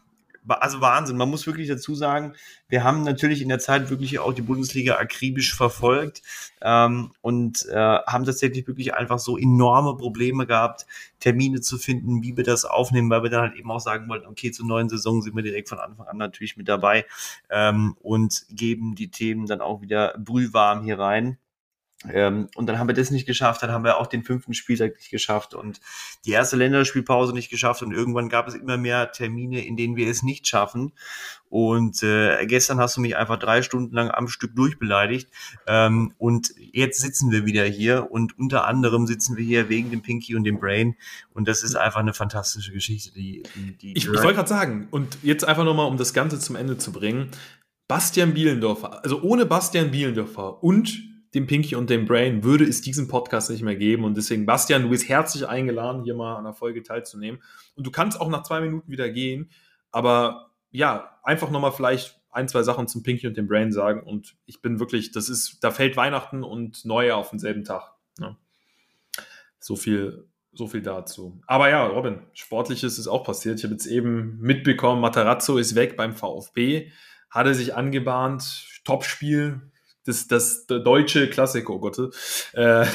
also 0.48 0.80
Wahnsinn. 0.80 1.16
Man 1.16 1.30
muss 1.30 1.46
wirklich 1.46 1.68
dazu 1.68 1.94
sagen, 1.94 2.34
wir 2.68 2.84
haben 2.84 3.02
natürlich 3.02 3.42
in 3.42 3.48
der 3.48 3.58
Zeit 3.58 3.90
wirklich 3.90 4.18
auch 4.18 4.32
die 4.32 4.42
Bundesliga 4.42 4.96
akribisch 4.96 5.54
verfolgt 5.54 6.22
ähm, 6.62 7.12
und 7.20 7.66
äh, 7.66 7.74
haben 7.74 8.24
tatsächlich 8.24 8.66
wirklich 8.66 8.94
einfach 8.94 9.18
so 9.18 9.36
enorme 9.36 9.96
Probleme 9.96 10.46
gehabt, 10.46 10.86
Termine 11.20 11.60
zu 11.60 11.78
finden, 11.78 12.22
wie 12.22 12.36
wir 12.36 12.44
das 12.44 12.64
aufnehmen, 12.64 13.10
weil 13.10 13.22
wir 13.22 13.30
dann 13.30 13.42
halt 13.42 13.56
eben 13.56 13.70
auch 13.70 13.80
sagen 13.80 14.08
wollten, 14.08 14.26
okay, 14.26 14.50
zur 14.50 14.66
neuen 14.66 14.88
Saison 14.88 15.22
sind 15.22 15.36
wir 15.36 15.42
direkt 15.42 15.68
von 15.68 15.78
Anfang 15.78 16.06
an 16.06 16.16
natürlich 16.16 16.56
mit 16.56 16.68
dabei 16.68 17.06
ähm, 17.50 17.96
und 18.00 18.46
geben 18.50 18.94
die 18.94 19.10
Themen 19.10 19.46
dann 19.46 19.60
auch 19.60 19.82
wieder 19.82 20.14
brühwarm 20.18 20.84
hier 20.84 20.98
rein. 20.98 21.38
Ähm, 22.08 22.48
und 22.54 22.66
dann 22.66 22.78
haben 22.78 22.88
wir 22.88 22.94
das 22.94 23.10
nicht 23.10 23.26
geschafft, 23.26 23.62
dann 23.62 23.70
haben 23.70 23.84
wir 23.84 23.98
auch 23.98 24.06
den 24.06 24.24
fünften 24.24 24.54
Spieltag 24.54 24.96
nicht 24.96 25.10
geschafft 25.10 25.52
und 25.54 25.80
die 26.24 26.30
erste 26.30 26.56
Länderspielpause 26.56 27.34
nicht 27.34 27.50
geschafft 27.50 27.82
und 27.82 27.92
irgendwann 27.92 28.30
gab 28.30 28.48
es 28.48 28.54
immer 28.54 28.78
mehr 28.78 29.12
Termine, 29.12 29.64
in 29.66 29.76
denen 29.76 29.96
wir 29.96 30.08
es 30.08 30.22
nicht 30.22 30.46
schaffen. 30.46 30.92
Und 31.50 32.02
äh, 32.02 32.46
gestern 32.46 32.78
hast 32.78 32.96
du 32.96 33.02
mich 33.02 33.16
einfach 33.16 33.38
drei 33.38 33.60
Stunden 33.60 33.94
lang 33.94 34.10
am 34.10 34.28
Stück 34.28 34.54
durchbeleidigt. 34.54 35.28
Ähm, 35.66 36.14
und 36.16 36.54
jetzt 36.56 37.00
sitzen 37.00 37.32
wir 37.32 37.44
wieder 37.44 37.64
hier 37.64 38.10
und 38.10 38.38
unter 38.38 38.66
anderem 38.66 39.06
sitzen 39.06 39.36
wir 39.36 39.44
hier 39.44 39.68
wegen 39.68 39.90
dem 39.90 40.00
Pinky 40.00 40.36
und 40.36 40.44
dem 40.44 40.58
Brain. 40.58 40.94
Und 41.34 41.48
das 41.48 41.62
ist 41.62 41.74
einfach 41.74 42.00
eine 42.00 42.14
fantastische 42.14 42.72
Geschichte. 42.72 43.12
Die, 43.12 43.42
die, 43.56 43.76
die 43.76 43.92
ich, 43.96 44.04
ich 44.04 44.08
wollte 44.08 44.34
gerade 44.34 44.48
sagen, 44.48 44.88
und 44.90 45.18
jetzt 45.22 45.44
einfach 45.44 45.64
nochmal, 45.64 45.88
um 45.88 45.98
das 45.98 46.14
Ganze 46.14 46.38
zum 46.38 46.56
Ende 46.56 46.78
zu 46.78 46.92
bringen. 46.92 47.30
Bastian 47.88 48.32
Bielendorfer, 48.32 49.02
also 49.02 49.20
ohne 49.20 49.44
Bastian 49.44 49.90
Bielendorfer 49.90 50.62
und 50.62 51.09
dem 51.34 51.46
Pinky 51.46 51.76
und 51.76 51.90
dem 51.90 52.06
Brain 52.06 52.42
würde 52.42 52.64
es 52.64 52.80
diesen 52.80 53.06
Podcast 53.06 53.50
nicht 53.50 53.62
mehr 53.62 53.76
geben. 53.76 54.04
Und 54.04 54.16
deswegen, 54.16 54.46
Bastian, 54.46 54.82
du 54.82 54.90
bist 54.90 55.08
herzlich 55.08 55.46
eingeladen, 55.46 56.02
hier 56.02 56.14
mal 56.14 56.36
an 56.36 56.44
der 56.44 56.54
Folge 56.54 56.82
teilzunehmen. 56.82 57.40
Und 57.76 57.86
du 57.86 57.90
kannst 57.90 58.20
auch 58.20 58.28
nach 58.28 58.42
zwei 58.42 58.60
Minuten 58.60 58.90
wieder 58.90 59.08
gehen. 59.10 59.50
Aber 59.92 60.50
ja, 60.70 61.18
einfach 61.22 61.50
nochmal 61.50 61.72
vielleicht 61.72 62.20
ein, 62.32 62.48
zwei 62.48 62.62
Sachen 62.62 62.88
zum 62.88 63.02
Pinky 63.02 63.26
und 63.26 63.36
dem 63.36 63.46
Brain 63.46 63.72
sagen. 63.72 64.02
Und 64.02 64.36
ich 64.46 64.60
bin 64.60 64.80
wirklich, 64.80 65.12
das 65.12 65.28
ist, 65.28 65.62
da 65.62 65.70
fällt 65.70 65.96
Weihnachten 65.96 66.42
und 66.42 66.84
Neujahr 66.84 67.18
auf 67.18 67.30
denselben 67.30 67.64
Tag. 67.64 67.92
Ne? 68.18 68.36
So 69.58 69.76
viel, 69.76 70.28
so 70.52 70.66
viel 70.66 70.82
dazu. 70.82 71.40
Aber 71.46 71.70
ja, 71.70 71.86
Robin, 71.86 72.20
Sportliches 72.32 72.98
ist 72.98 73.08
auch 73.08 73.24
passiert. 73.24 73.58
Ich 73.58 73.64
habe 73.64 73.74
jetzt 73.74 73.86
eben 73.86 74.38
mitbekommen, 74.40 75.00
Matarazzo 75.00 75.58
ist 75.58 75.74
weg 75.74 75.96
beim 75.96 76.14
VfB, 76.14 76.90
hatte 77.30 77.54
sich 77.54 77.74
angebahnt, 77.74 78.66
Topspiel, 78.84 79.60
das, 80.04 80.26
das, 80.28 80.66
deutsche 80.66 81.28
Klassiker, 81.28 81.74
oh 81.74 81.78
Gott, 81.78 81.98
äh, 82.52 82.86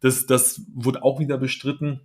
das, 0.00 0.26
das 0.26 0.62
wurde 0.74 1.02
auch 1.02 1.20
wieder 1.20 1.38
bestritten. 1.38 2.00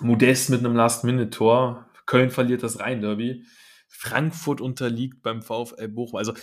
Modest 0.00 0.50
mit 0.50 0.60
einem 0.60 0.74
Last-Minute-Tor. 0.74 1.86
Köln 2.06 2.30
verliert 2.30 2.62
das 2.62 2.80
Rhein-Derby. 2.80 3.44
Frankfurt 3.88 4.60
unterliegt 4.60 5.22
beim 5.22 5.42
VfL 5.42 5.88
Bochum. 5.88 6.16
Also, 6.16 6.34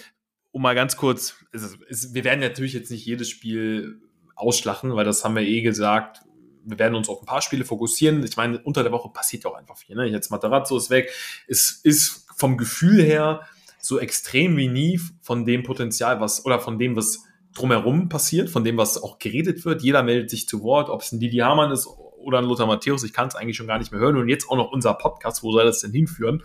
um 0.51 0.61
mal 0.61 0.75
ganz 0.75 0.97
kurz, 0.97 1.35
es, 1.51 1.77
es, 1.89 2.13
wir 2.13 2.23
werden 2.23 2.39
natürlich 2.39 2.73
jetzt 2.73 2.91
nicht 2.91 3.05
jedes 3.05 3.29
Spiel 3.29 4.01
ausschlachten, 4.35 4.95
weil 4.95 5.05
das 5.05 5.23
haben 5.23 5.35
wir 5.35 5.43
eh 5.43 5.61
gesagt. 5.61 6.21
Wir 6.63 6.79
werden 6.79 6.95
uns 6.95 7.09
auf 7.09 7.21
ein 7.21 7.25
paar 7.25 7.41
Spiele 7.41 7.65
fokussieren. 7.65 8.23
Ich 8.23 8.37
meine, 8.37 8.59
unter 8.59 8.83
der 8.83 8.91
Woche 8.91 9.09
passiert 9.09 9.43
ja 9.43 9.49
auch 9.49 9.55
einfach 9.55 9.77
viel. 9.77 9.95
Ne? 9.95 10.05
Jetzt 10.05 10.29
Matarazzo 10.29 10.77
ist 10.77 10.89
weg. 10.89 11.11
Es 11.47 11.71
ist 11.71 12.27
vom 12.35 12.57
Gefühl 12.57 13.01
her 13.01 13.41
so 13.79 13.99
extrem 13.99 14.57
wie 14.57 14.67
nie 14.67 14.99
von 15.21 15.45
dem 15.45 15.63
Potenzial, 15.63 16.21
was, 16.21 16.45
oder 16.45 16.59
von 16.59 16.77
dem, 16.77 16.95
was 16.95 17.23
drumherum 17.53 18.09
passiert, 18.09 18.49
von 18.49 18.63
dem, 18.63 18.77
was 18.77 19.01
auch 19.01 19.19
geredet 19.19 19.65
wird. 19.65 19.81
Jeder 19.81 20.03
meldet 20.03 20.29
sich 20.29 20.47
zu 20.47 20.63
Wort, 20.63 20.89
ob 20.89 21.01
es 21.01 21.11
ein 21.11 21.19
Didi 21.19 21.37
Hamann 21.37 21.71
ist 21.71 21.87
oder 21.87 22.39
ein 22.39 22.45
Lothar 22.45 22.67
Matthäus. 22.67 23.03
Ich 23.03 23.13
kann 23.13 23.27
es 23.27 23.35
eigentlich 23.35 23.57
schon 23.57 23.67
gar 23.67 23.79
nicht 23.79 23.91
mehr 23.91 23.99
hören. 23.99 24.17
Und 24.17 24.29
jetzt 24.29 24.49
auch 24.49 24.55
noch 24.55 24.71
unser 24.71 24.93
Podcast. 24.93 25.43
Wo 25.43 25.51
soll 25.51 25.65
das 25.65 25.81
denn 25.81 25.91
hinführen? 25.91 26.43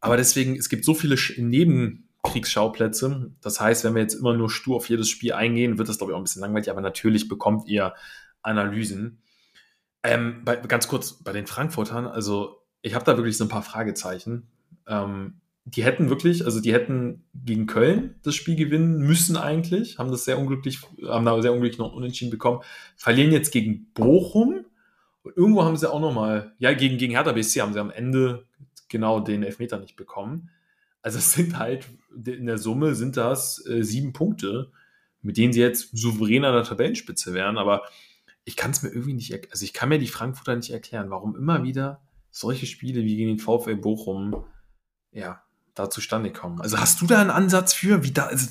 Aber 0.00 0.16
deswegen, 0.16 0.56
es 0.56 0.68
gibt 0.68 0.84
so 0.84 0.94
viele 0.94 1.16
Nebenkriegsschauplätze. 1.36 3.32
Das 3.40 3.60
heißt, 3.60 3.84
wenn 3.84 3.94
wir 3.94 4.02
jetzt 4.02 4.14
immer 4.14 4.34
nur 4.34 4.50
stur 4.50 4.76
auf 4.76 4.88
jedes 4.88 5.08
Spiel 5.08 5.32
eingehen, 5.32 5.78
wird 5.78 5.88
das, 5.88 5.98
glaube 5.98 6.12
ich, 6.12 6.14
auch 6.14 6.20
ein 6.20 6.24
bisschen 6.24 6.42
langweilig. 6.42 6.70
Aber 6.70 6.80
natürlich 6.80 7.28
bekommt 7.28 7.68
ihr 7.68 7.94
Analysen. 8.42 9.22
Ähm, 10.02 10.42
bei, 10.44 10.56
ganz 10.56 10.88
kurz 10.88 11.22
bei 11.22 11.32
den 11.32 11.46
Frankfurtern. 11.46 12.06
Also, 12.06 12.62
ich 12.80 12.94
habe 12.94 13.04
da 13.04 13.16
wirklich 13.16 13.38
so 13.38 13.44
ein 13.44 13.48
paar 13.48 13.62
Fragezeichen. 13.62 14.48
Ähm, 14.88 15.41
die 15.64 15.84
hätten 15.84 16.10
wirklich, 16.10 16.44
also 16.44 16.60
die 16.60 16.72
hätten 16.72 17.24
gegen 17.34 17.66
Köln 17.66 18.16
das 18.22 18.34
Spiel 18.34 18.56
gewinnen 18.56 18.98
müssen 18.98 19.36
eigentlich, 19.36 19.98
haben 19.98 20.10
das 20.10 20.24
sehr 20.24 20.38
unglücklich, 20.38 20.80
haben 21.06 21.24
da 21.24 21.40
sehr 21.40 21.52
unglücklich 21.52 21.78
noch 21.78 21.92
unentschieden 21.92 22.30
bekommen, 22.30 22.62
verlieren 22.96 23.32
jetzt 23.32 23.52
gegen 23.52 23.86
Bochum 23.94 24.64
und 25.22 25.36
irgendwo 25.36 25.62
haben 25.62 25.76
sie 25.76 25.90
auch 25.90 26.00
nochmal, 26.00 26.52
ja, 26.58 26.72
gegen, 26.72 26.98
gegen 26.98 27.12
Hertha 27.12 27.32
BSC 27.32 27.60
haben 27.60 27.72
sie 27.72 27.78
am 27.78 27.90
Ende 27.90 28.44
genau 28.88 29.20
den 29.20 29.42
Elfmeter 29.44 29.78
nicht 29.78 29.96
bekommen. 29.96 30.50
Also 31.00 31.18
es 31.18 31.32
sind 31.32 31.58
halt, 31.58 31.86
in 32.26 32.46
der 32.46 32.58
Summe 32.58 32.94
sind 32.94 33.16
das 33.16 33.64
äh, 33.66 33.82
sieben 33.82 34.12
Punkte, 34.12 34.72
mit 35.22 35.36
denen 35.36 35.52
sie 35.52 35.60
jetzt 35.60 35.96
souverän 35.96 36.44
an 36.44 36.54
der 36.54 36.64
Tabellenspitze 36.64 37.34
wären, 37.34 37.56
aber 37.56 37.82
ich 38.44 38.56
kann 38.56 38.72
es 38.72 38.82
mir 38.82 38.90
irgendwie 38.90 39.14
nicht, 39.14 39.32
also 39.52 39.64
ich 39.64 39.72
kann 39.72 39.88
mir 39.88 40.00
die 40.00 40.08
Frankfurter 40.08 40.56
nicht 40.56 40.70
erklären, 40.70 41.10
warum 41.10 41.36
immer 41.36 41.62
wieder 41.62 42.02
solche 42.30 42.66
Spiele 42.66 43.04
wie 43.04 43.16
gegen 43.16 43.28
den 43.28 43.38
VfL 43.38 43.76
Bochum, 43.76 44.44
ja, 45.12 45.42
da 45.74 45.90
zustande 45.90 46.32
kommen. 46.32 46.60
Also 46.60 46.78
hast 46.78 47.00
du 47.00 47.06
da 47.06 47.20
einen 47.20 47.30
Ansatz 47.30 47.72
für, 47.72 48.04
wie 48.04 48.12
da, 48.12 48.26
also, 48.26 48.48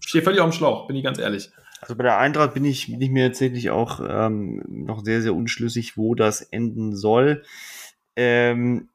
ich 0.00 0.08
stehe 0.08 0.24
völlig 0.24 0.40
auf 0.40 0.50
dem 0.50 0.56
Schlauch, 0.56 0.86
bin 0.86 0.96
ich 0.96 1.04
ganz 1.04 1.18
ehrlich. 1.18 1.50
Also 1.80 1.96
bei 1.96 2.04
der 2.04 2.18
Eintracht 2.18 2.54
bin 2.54 2.64
ich, 2.64 2.86
bin 2.86 3.00
ich 3.00 3.10
mir 3.10 3.28
tatsächlich 3.28 3.70
auch 3.70 4.00
ähm, 4.06 4.62
noch 4.68 5.02
sehr, 5.02 5.22
sehr 5.22 5.34
unschlüssig, 5.34 5.96
wo 5.96 6.14
das 6.14 6.42
enden 6.42 6.94
soll. 6.94 7.42
Ähm, 8.16 8.90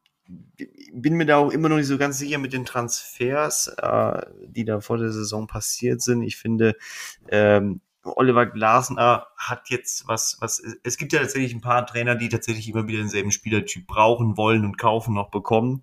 bin 0.94 1.16
mir 1.16 1.26
da 1.26 1.38
auch 1.38 1.52
immer 1.52 1.70
noch 1.70 1.78
nicht 1.78 1.88
so 1.88 1.98
ganz 1.98 2.20
sicher 2.20 2.38
mit 2.38 2.54
den 2.54 2.66
Transfers, 2.66 3.68
äh, 3.78 4.22
die 4.48 4.66
da 4.66 4.82
vor 4.82 4.98
der 4.98 5.12
Saison 5.12 5.48
passiert 5.48 6.02
sind. 6.02 6.22
Ich 6.24 6.38
finde, 6.38 6.76
ähm, 7.30 7.82
Oliver 8.04 8.46
Glasner 8.46 9.28
hat 9.36 9.70
jetzt 9.70 10.08
was, 10.08 10.38
was, 10.40 10.62
es 10.84 10.98
gibt 10.98 11.12
ja 11.12 11.20
tatsächlich 11.20 11.54
ein 11.54 11.62
paar 11.62 11.86
Trainer, 11.88 12.16
die 12.16 12.30
tatsächlich 12.30 12.70
immer 12.70 12.88
wieder 12.88 13.00
denselben 13.00 13.32
Spielertyp 13.32 13.88
brauchen, 13.88 14.38
wollen 14.38 14.64
und 14.64 14.78
kaufen 14.78 15.16
noch 15.16 15.32
bekommen. 15.32 15.82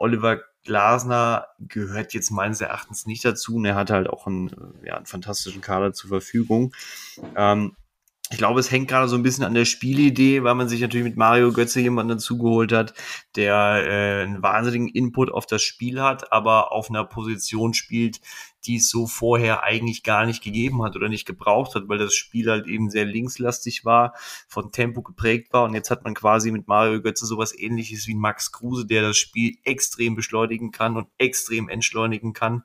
Oliver 0.00 0.40
Glasner 0.64 1.46
gehört 1.58 2.14
jetzt 2.14 2.30
meines 2.30 2.60
Erachtens 2.60 3.06
nicht 3.06 3.24
dazu 3.24 3.56
und 3.56 3.64
er 3.64 3.74
hat 3.74 3.90
halt 3.90 4.08
auch 4.08 4.26
einen, 4.26 4.50
ja, 4.84 4.96
einen 4.96 5.06
fantastischen 5.06 5.60
Kader 5.60 5.92
zur 5.92 6.08
Verfügung. 6.08 6.74
Ähm, 7.36 7.76
ich 8.32 8.38
glaube, 8.38 8.60
es 8.60 8.70
hängt 8.70 8.88
gerade 8.88 9.08
so 9.08 9.16
ein 9.16 9.24
bisschen 9.24 9.44
an 9.44 9.54
der 9.54 9.64
Spielidee, 9.64 10.44
weil 10.44 10.54
man 10.54 10.68
sich 10.68 10.80
natürlich 10.80 11.04
mit 11.04 11.16
Mario 11.16 11.52
Götze 11.52 11.80
jemanden 11.80 12.10
dazugeholt 12.10 12.72
hat, 12.72 12.94
der 13.34 13.54
äh, 13.84 14.22
einen 14.22 14.42
wahnsinnigen 14.42 14.88
Input 14.88 15.32
auf 15.32 15.46
das 15.46 15.62
Spiel 15.62 16.00
hat, 16.00 16.32
aber 16.32 16.70
auf 16.70 16.90
einer 16.90 17.04
Position 17.04 17.74
spielt, 17.74 18.20
die 18.66 18.76
es 18.76 18.90
so 18.90 19.06
vorher 19.06 19.62
eigentlich 19.62 20.02
gar 20.02 20.26
nicht 20.26 20.42
gegeben 20.42 20.82
hat 20.82 20.96
oder 20.96 21.08
nicht 21.08 21.26
gebraucht 21.26 21.74
hat, 21.74 21.88
weil 21.88 21.98
das 21.98 22.14
Spiel 22.14 22.50
halt 22.50 22.66
eben 22.66 22.90
sehr 22.90 23.04
linkslastig 23.04 23.84
war, 23.84 24.14
von 24.48 24.72
Tempo 24.72 25.02
geprägt 25.02 25.52
war. 25.52 25.64
Und 25.64 25.74
jetzt 25.74 25.90
hat 25.90 26.04
man 26.04 26.14
quasi 26.14 26.50
mit 26.50 26.68
Mario 26.68 27.00
Götze 27.00 27.26
sowas 27.26 27.56
ähnliches 27.56 28.06
wie 28.06 28.14
Max 28.14 28.52
Kruse, 28.52 28.86
der 28.86 29.02
das 29.02 29.16
Spiel 29.16 29.56
extrem 29.64 30.14
beschleunigen 30.14 30.70
kann 30.70 30.96
und 30.96 31.08
extrem 31.18 31.68
entschleunigen 31.68 32.32
kann, 32.32 32.64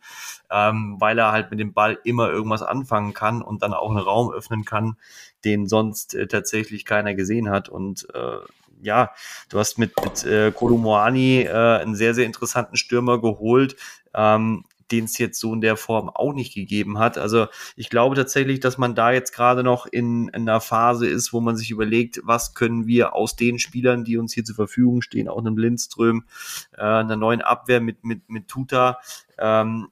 ähm, 0.49 0.97
weil 0.99 1.17
er 1.17 1.31
halt 1.31 1.51
mit 1.51 1.59
dem 1.59 1.73
Ball 1.73 1.97
immer 2.03 2.29
irgendwas 2.29 2.61
anfangen 2.61 3.13
kann 3.13 3.41
und 3.41 3.61
dann 3.61 3.73
auch 3.73 3.89
einen 3.89 3.99
Raum 3.99 4.31
öffnen 4.31 4.65
kann, 4.65 4.97
den 5.45 5.67
sonst 5.67 6.13
äh, 6.15 6.27
tatsächlich 6.27 6.85
keiner 6.85 7.13
gesehen 7.15 7.49
hat. 7.49 7.69
Und 7.69 8.07
äh, 8.13 8.39
ja, 8.81 9.11
du 9.49 9.59
hast 9.59 9.77
mit, 9.77 9.93
mit 10.03 10.25
äh, 10.25 10.51
Kolomoani 10.51 11.43
äh, 11.43 11.51
einen 11.51 11.95
sehr, 11.95 12.13
sehr 12.13 12.25
interessanten 12.25 12.75
Stürmer 12.75 13.19
geholt, 13.19 13.75
ähm, 14.13 14.63
den 14.91 15.05
es 15.05 15.17
jetzt 15.17 15.39
so 15.39 15.53
in 15.53 15.61
der 15.61 15.77
Form 15.77 16.09
auch 16.09 16.33
nicht 16.33 16.53
gegeben 16.53 16.99
hat. 16.99 17.17
Also 17.17 17.47
ich 17.75 17.89
glaube 17.89 18.15
tatsächlich, 18.15 18.59
dass 18.59 18.77
man 18.77 18.95
da 18.95 19.11
jetzt 19.11 19.33
gerade 19.33 19.63
noch 19.63 19.85
in, 19.85 20.27
in 20.29 20.47
einer 20.47 20.61
Phase 20.61 21.07
ist, 21.07 21.33
wo 21.33 21.41
man 21.41 21.57
sich 21.57 21.71
überlegt, 21.71 22.21
was 22.23 22.53
können 22.53 22.87
wir 22.87 23.15
aus 23.15 23.35
den 23.35 23.59
Spielern, 23.59 24.03
die 24.03 24.17
uns 24.17 24.33
hier 24.33 24.43
zur 24.43 24.55
Verfügung 24.55 25.01
stehen, 25.01 25.27
auch 25.27 25.39
einem 25.39 25.57
Lindström, 25.57 26.25
äh, 26.73 26.81
einer 26.81 27.15
neuen 27.15 27.41
Abwehr 27.41 27.81
mit, 27.81 28.03
mit, 28.03 28.29
mit 28.29 28.47
Tuta, 28.47 28.99
ähm, 29.37 29.89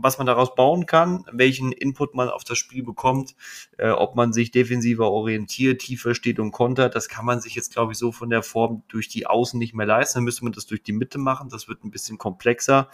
was 0.00 0.18
man 0.18 0.26
daraus 0.26 0.54
bauen 0.54 0.86
kann, 0.86 1.24
welchen 1.32 1.72
Input 1.72 2.14
man 2.14 2.28
auf 2.28 2.44
das 2.44 2.58
Spiel 2.58 2.82
bekommt, 2.82 3.34
äh, 3.78 3.90
ob 3.90 4.16
man 4.16 4.32
sich 4.32 4.50
defensiver 4.50 5.10
orientiert, 5.10 5.80
tiefer 5.80 6.14
steht 6.14 6.38
und 6.38 6.52
kontert, 6.52 6.94
das 6.94 7.08
kann 7.08 7.24
man 7.24 7.40
sich 7.40 7.54
jetzt, 7.54 7.72
glaube 7.72 7.92
ich, 7.92 7.98
so 7.98 8.12
von 8.12 8.30
der 8.30 8.42
Form 8.42 8.82
durch 8.88 9.08
die 9.08 9.26
Außen 9.26 9.58
nicht 9.58 9.74
mehr 9.74 9.86
leisten. 9.86 10.18
Dann 10.18 10.24
müsste 10.24 10.44
man 10.44 10.52
das 10.52 10.66
durch 10.66 10.82
die 10.82 10.92
Mitte 10.92 11.18
machen. 11.18 11.48
Das 11.50 11.68
wird 11.68 11.84
ein 11.84 11.90
bisschen 11.90 12.18
komplexer. 12.18 12.88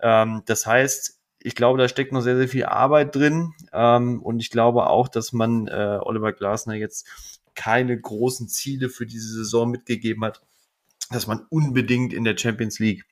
Ähm, 0.00 0.42
das 0.46 0.66
heißt, 0.66 1.18
ich 1.44 1.54
glaube, 1.54 1.78
da 1.78 1.88
steckt 1.88 2.12
noch 2.12 2.20
sehr, 2.20 2.36
sehr 2.36 2.48
viel 2.48 2.64
Arbeit 2.64 3.14
drin. 3.14 3.52
Ähm, 3.72 4.22
und 4.22 4.40
ich 4.40 4.50
glaube 4.50 4.88
auch, 4.88 5.08
dass 5.08 5.32
man 5.32 5.66
äh, 5.68 5.98
Oliver 6.02 6.32
Glasner 6.32 6.74
jetzt 6.74 7.06
keine 7.54 7.98
großen 8.00 8.48
Ziele 8.48 8.88
für 8.88 9.06
diese 9.06 9.28
Saison 9.28 9.70
mitgegeben 9.70 10.24
hat, 10.24 10.42
dass 11.10 11.26
man 11.26 11.44
unbedingt 11.50 12.12
in 12.12 12.24
der 12.24 12.36
Champions 12.36 12.78
League 12.78 13.04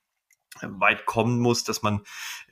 weit 0.63 1.07
kommen 1.07 1.39
muss, 1.39 1.65
dass 1.65 1.83
man 1.83 2.03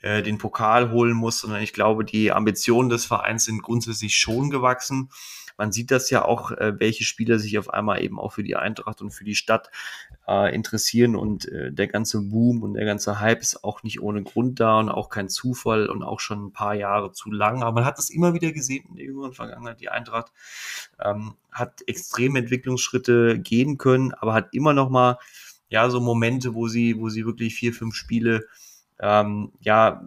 äh, 0.01 0.23
den 0.23 0.37
Pokal 0.37 0.91
holen 0.91 1.13
muss, 1.13 1.39
sondern 1.39 1.61
ich 1.61 1.73
glaube, 1.73 2.05
die 2.05 2.31
Ambitionen 2.31 2.89
des 2.89 3.05
Vereins 3.05 3.45
sind 3.45 3.61
grundsätzlich 3.61 4.17
schon 4.17 4.49
gewachsen. 4.49 5.09
Man 5.57 5.73
sieht 5.73 5.91
das 5.91 6.09
ja 6.09 6.23
auch, 6.23 6.51
äh, 6.51 6.79
welche 6.79 7.03
Spieler 7.03 7.37
sich 7.37 7.59
auf 7.59 7.69
einmal 7.69 8.01
eben 8.01 8.17
auch 8.17 8.31
für 8.31 8.43
die 8.43 8.55
Eintracht 8.55 9.01
und 9.01 9.11
für 9.11 9.25
die 9.25 9.35
Stadt 9.35 9.69
äh, 10.25 10.55
interessieren 10.55 11.17
und 11.17 11.49
äh, 11.49 11.73
der 11.73 11.87
ganze 11.87 12.21
Boom 12.21 12.63
und 12.63 12.75
der 12.75 12.85
ganze 12.85 13.19
Hype 13.19 13.41
ist 13.41 13.65
auch 13.65 13.83
nicht 13.83 14.01
ohne 14.01 14.23
Grund 14.23 14.61
da 14.61 14.79
und 14.79 14.89
auch 14.89 15.09
kein 15.09 15.27
Zufall 15.27 15.87
und 15.89 16.01
auch 16.01 16.21
schon 16.21 16.45
ein 16.45 16.53
paar 16.53 16.75
Jahre 16.75 17.11
zu 17.11 17.29
lang. 17.29 17.61
Aber 17.61 17.73
man 17.73 17.85
hat 17.85 17.97
das 17.97 18.09
immer 18.09 18.33
wieder 18.33 18.53
gesehen 18.53 18.85
in 18.89 18.95
der 18.95 19.05
jüngeren 19.05 19.33
Vergangenheit. 19.33 19.81
Die 19.81 19.89
Eintracht 19.89 20.31
ähm, 21.03 21.33
hat 21.51 21.81
extreme 21.87 22.39
Entwicklungsschritte 22.39 23.37
gehen 23.37 23.77
können, 23.77 24.13
aber 24.13 24.33
hat 24.33 24.53
immer 24.53 24.73
noch 24.73 24.89
mal 24.89 25.17
ja, 25.69 25.89
so 25.89 25.99
Momente, 25.99 26.53
wo 26.53 26.67
sie, 26.67 26.99
wo 26.99 27.09
sie 27.09 27.25
wirklich 27.25 27.55
vier, 27.55 27.73
fünf 27.73 27.95
Spiele, 27.95 28.47
ähm, 28.99 29.51
ja, 29.59 30.03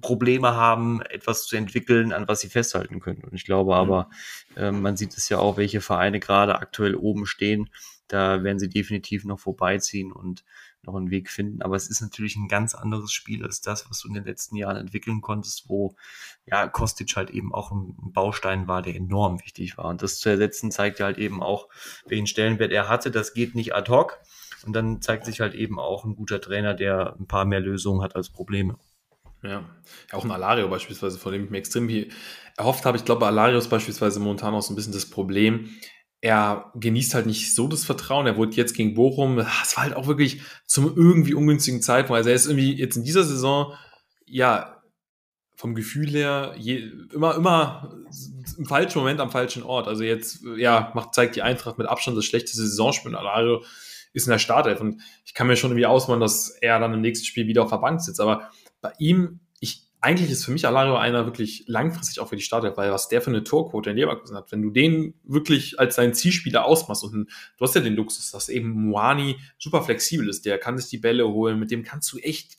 Probleme 0.00 0.54
haben, 0.54 1.02
etwas 1.02 1.46
zu 1.46 1.56
entwickeln, 1.56 2.12
an 2.12 2.28
was 2.28 2.40
sie 2.40 2.48
festhalten 2.48 3.00
können. 3.00 3.24
Und 3.24 3.34
ich 3.34 3.44
glaube 3.44 3.74
aber, 3.74 4.08
ähm, 4.56 4.82
man 4.82 4.96
sieht 4.96 5.16
es 5.16 5.28
ja 5.28 5.38
auch, 5.38 5.56
welche 5.56 5.80
Vereine 5.80 6.20
gerade 6.20 6.56
aktuell 6.56 6.94
oben 6.94 7.26
stehen. 7.26 7.70
Da 8.06 8.42
werden 8.44 8.58
sie 8.58 8.68
definitiv 8.68 9.24
noch 9.24 9.40
vorbeiziehen 9.40 10.12
und 10.12 10.44
noch 10.82 10.94
einen 10.94 11.10
Weg 11.10 11.30
finden. 11.30 11.62
Aber 11.62 11.76
es 11.76 11.90
ist 11.90 12.00
natürlich 12.00 12.36
ein 12.36 12.48
ganz 12.48 12.74
anderes 12.74 13.12
Spiel 13.12 13.44
als 13.44 13.60
das, 13.60 13.88
was 13.90 14.00
du 14.00 14.08
in 14.08 14.14
den 14.14 14.24
letzten 14.24 14.56
Jahren 14.56 14.76
entwickeln 14.76 15.20
konntest, 15.20 15.68
wo 15.68 15.94
ja 16.46 16.68
Kostic 16.68 17.14
halt 17.16 17.30
eben 17.30 17.52
auch 17.54 17.70
ein 17.70 17.94
Baustein 18.12 18.66
war, 18.66 18.82
der 18.82 18.96
enorm 18.96 19.40
wichtig 19.40 19.76
war. 19.76 19.86
Und 19.86 20.02
das 20.02 20.18
zu 20.18 20.28
ersetzen 20.28 20.70
zeigt 20.70 20.98
ja 20.98 21.06
halt 21.06 21.18
eben 21.18 21.42
auch, 21.42 21.68
welchen 22.06 22.26
Stellenwert 22.26 22.72
er 22.72 22.88
hatte. 22.88 23.10
Das 23.10 23.34
geht 23.34 23.54
nicht 23.54 23.74
ad 23.74 23.90
hoc. 23.90 24.18
Und 24.64 24.74
dann 24.74 25.00
zeigt 25.00 25.24
sich 25.24 25.40
halt 25.40 25.54
eben 25.54 25.78
auch 25.78 26.04
ein 26.04 26.16
guter 26.16 26.40
Trainer, 26.40 26.74
der 26.74 27.16
ein 27.18 27.26
paar 27.26 27.44
mehr 27.44 27.60
Lösungen 27.60 28.02
hat 28.02 28.16
als 28.16 28.30
Probleme. 28.30 28.76
Ja, 29.42 29.64
auch 30.12 30.24
ein 30.24 30.30
Alario 30.30 30.68
beispielsweise, 30.68 31.18
von 31.18 31.32
dem 31.32 31.44
ich 31.44 31.50
mir 31.50 31.58
extrem 31.58 31.88
viel 31.88 32.10
erhofft 32.58 32.84
habe. 32.84 32.98
Ich 32.98 33.04
glaube, 33.06 33.26
Alario 33.26 33.58
ist 33.58 33.68
beispielsweise 33.68 34.20
momentan 34.20 34.54
auch 34.54 34.62
so 34.62 34.72
ein 34.72 34.76
bisschen 34.76 34.92
das 34.92 35.06
Problem. 35.06 35.70
Er 36.20 36.70
genießt 36.74 37.14
halt 37.14 37.24
nicht 37.24 37.54
so 37.54 37.66
das 37.66 37.84
Vertrauen. 37.84 38.26
Er 38.26 38.36
wurde 38.36 38.56
jetzt 38.56 38.74
gegen 38.74 38.94
Bochum. 38.94 39.38
Es 39.38 39.76
war 39.76 39.84
halt 39.84 39.96
auch 39.96 40.06
wirklich 40.06 40.42
zum 40.66 40.94
irgendwie 40.94 41.32
ungünstigen 41.32 41.80
Zeitpunkt. 41.80 42.18
Also 42.18 42.28
er 42.28 42.36
ist 42.36 42.46
irgendwie 42.46 42.74
jetzt 42.74 42.96
in 42.96 43.04
dieser 43.04 43.24
Saison, 43.24 43.72
ja, 44.26 44.76
vom 45.56 45.74
Gefühl 45.74 46.08
her 46.10 46.54
je, 46.58 46.90
immer, 47.12 47.34
immer 47.34 47.94
im 48.56 48.66
falschen 48.66 48.98
Moment 48.98 49.20
am 49.20 49.30
falschen 49.30 49.62
Ort. 49.62 49.88
Also 49.88 50.04
jetzt, 50.04 50.42
ja, 50.56 50.90
macht, 50.94 51.14
zeigt 51.14 51.36
die 51.36 51.42
Eintracht 51.42 51.78
mit 51.78 51.86
Abstand 51.86 52.16
das 52.16 52.24
schlechteste 52.26 52.62
Saisonspiel. 52.62 53.14
Alario 53.14 53.62
ist 54.12 54.26
in 54.26 54.30
der 54.30 54.38
Startelf. 54.38 54.80
Und 54.80 55.00
ich 55.24 55.34
kann 55.34 55.46
mir 55.46 55.56
schon 55.56 55.70
irgendwie 55.70 55.86
ausmalen, 55.86 56.20
dass 56.20 56.50
er 56.50 56.78
dann 56.78 56.94
im 56.94 57.00
nächsten 57.00 57.26
Spiel 57.26 57.46
wieder 57.46 57.62
auf 57.62 57.70
der 57.70 57.78
Bank 57.78 58.00
sitzt. 58.00 58.20
Aber 58.20 58.50
bei 58.80 58.92
ihm, 58.98 59.40
ich, 59.60 59.82
eigentlich 60.00 60.30
ist 60.30 60.44
für 60.44 60.50
mich 60.50 60.66
Alario 60.66 60.96
einer 60.96 61.26
wirklich 61.26 61.64
langfristig 61.66 62.20
auch 62.20 62.28
für 62.28 62.36
die 62.36 62.42
Startelf, 62.42 62.76
weil 62.76 62.90
was 62.90 63.08
der 63.08 63.20
für 63.20 63.30
eine 63.30 63.44
Torquote 63.44 63.90
in 63.90 63.96
Leverkusen 63.96 64.36
hat, 64.36 64.50
wenn 64.52 64.62
du 64.62 64.70
den 64.70 65.14
wirklich 65.24 65.78
als 65.78 65.96
seinen 65.96 66.14
Zielspieler 66.14 66.64
ausmachst 66.64 67.04
und 67.04 67.12
du 67.58 67.64
hast 67.64 67.74
ja 67.74 67.80
den 67.80 67.94
Luxus, 67.94 68.30
dass 68.30 68.48
eben 68.48 68.70
Moani 68.70 69.36
super 69.58 69.82
flexibel 69.82 70.28
ist, 70.28 70.46
der 70.46 70.58
kann 70.58 70.78
sich 70.78 70.88
die 70.88 70.98
Bälle 70.98 71.28
holen, 71.28 71.58
mit 71.58 71.70
dem 71.70 71.82
kannst 71.82 72.12
du 72.12 72.18
echt 72.18 72.58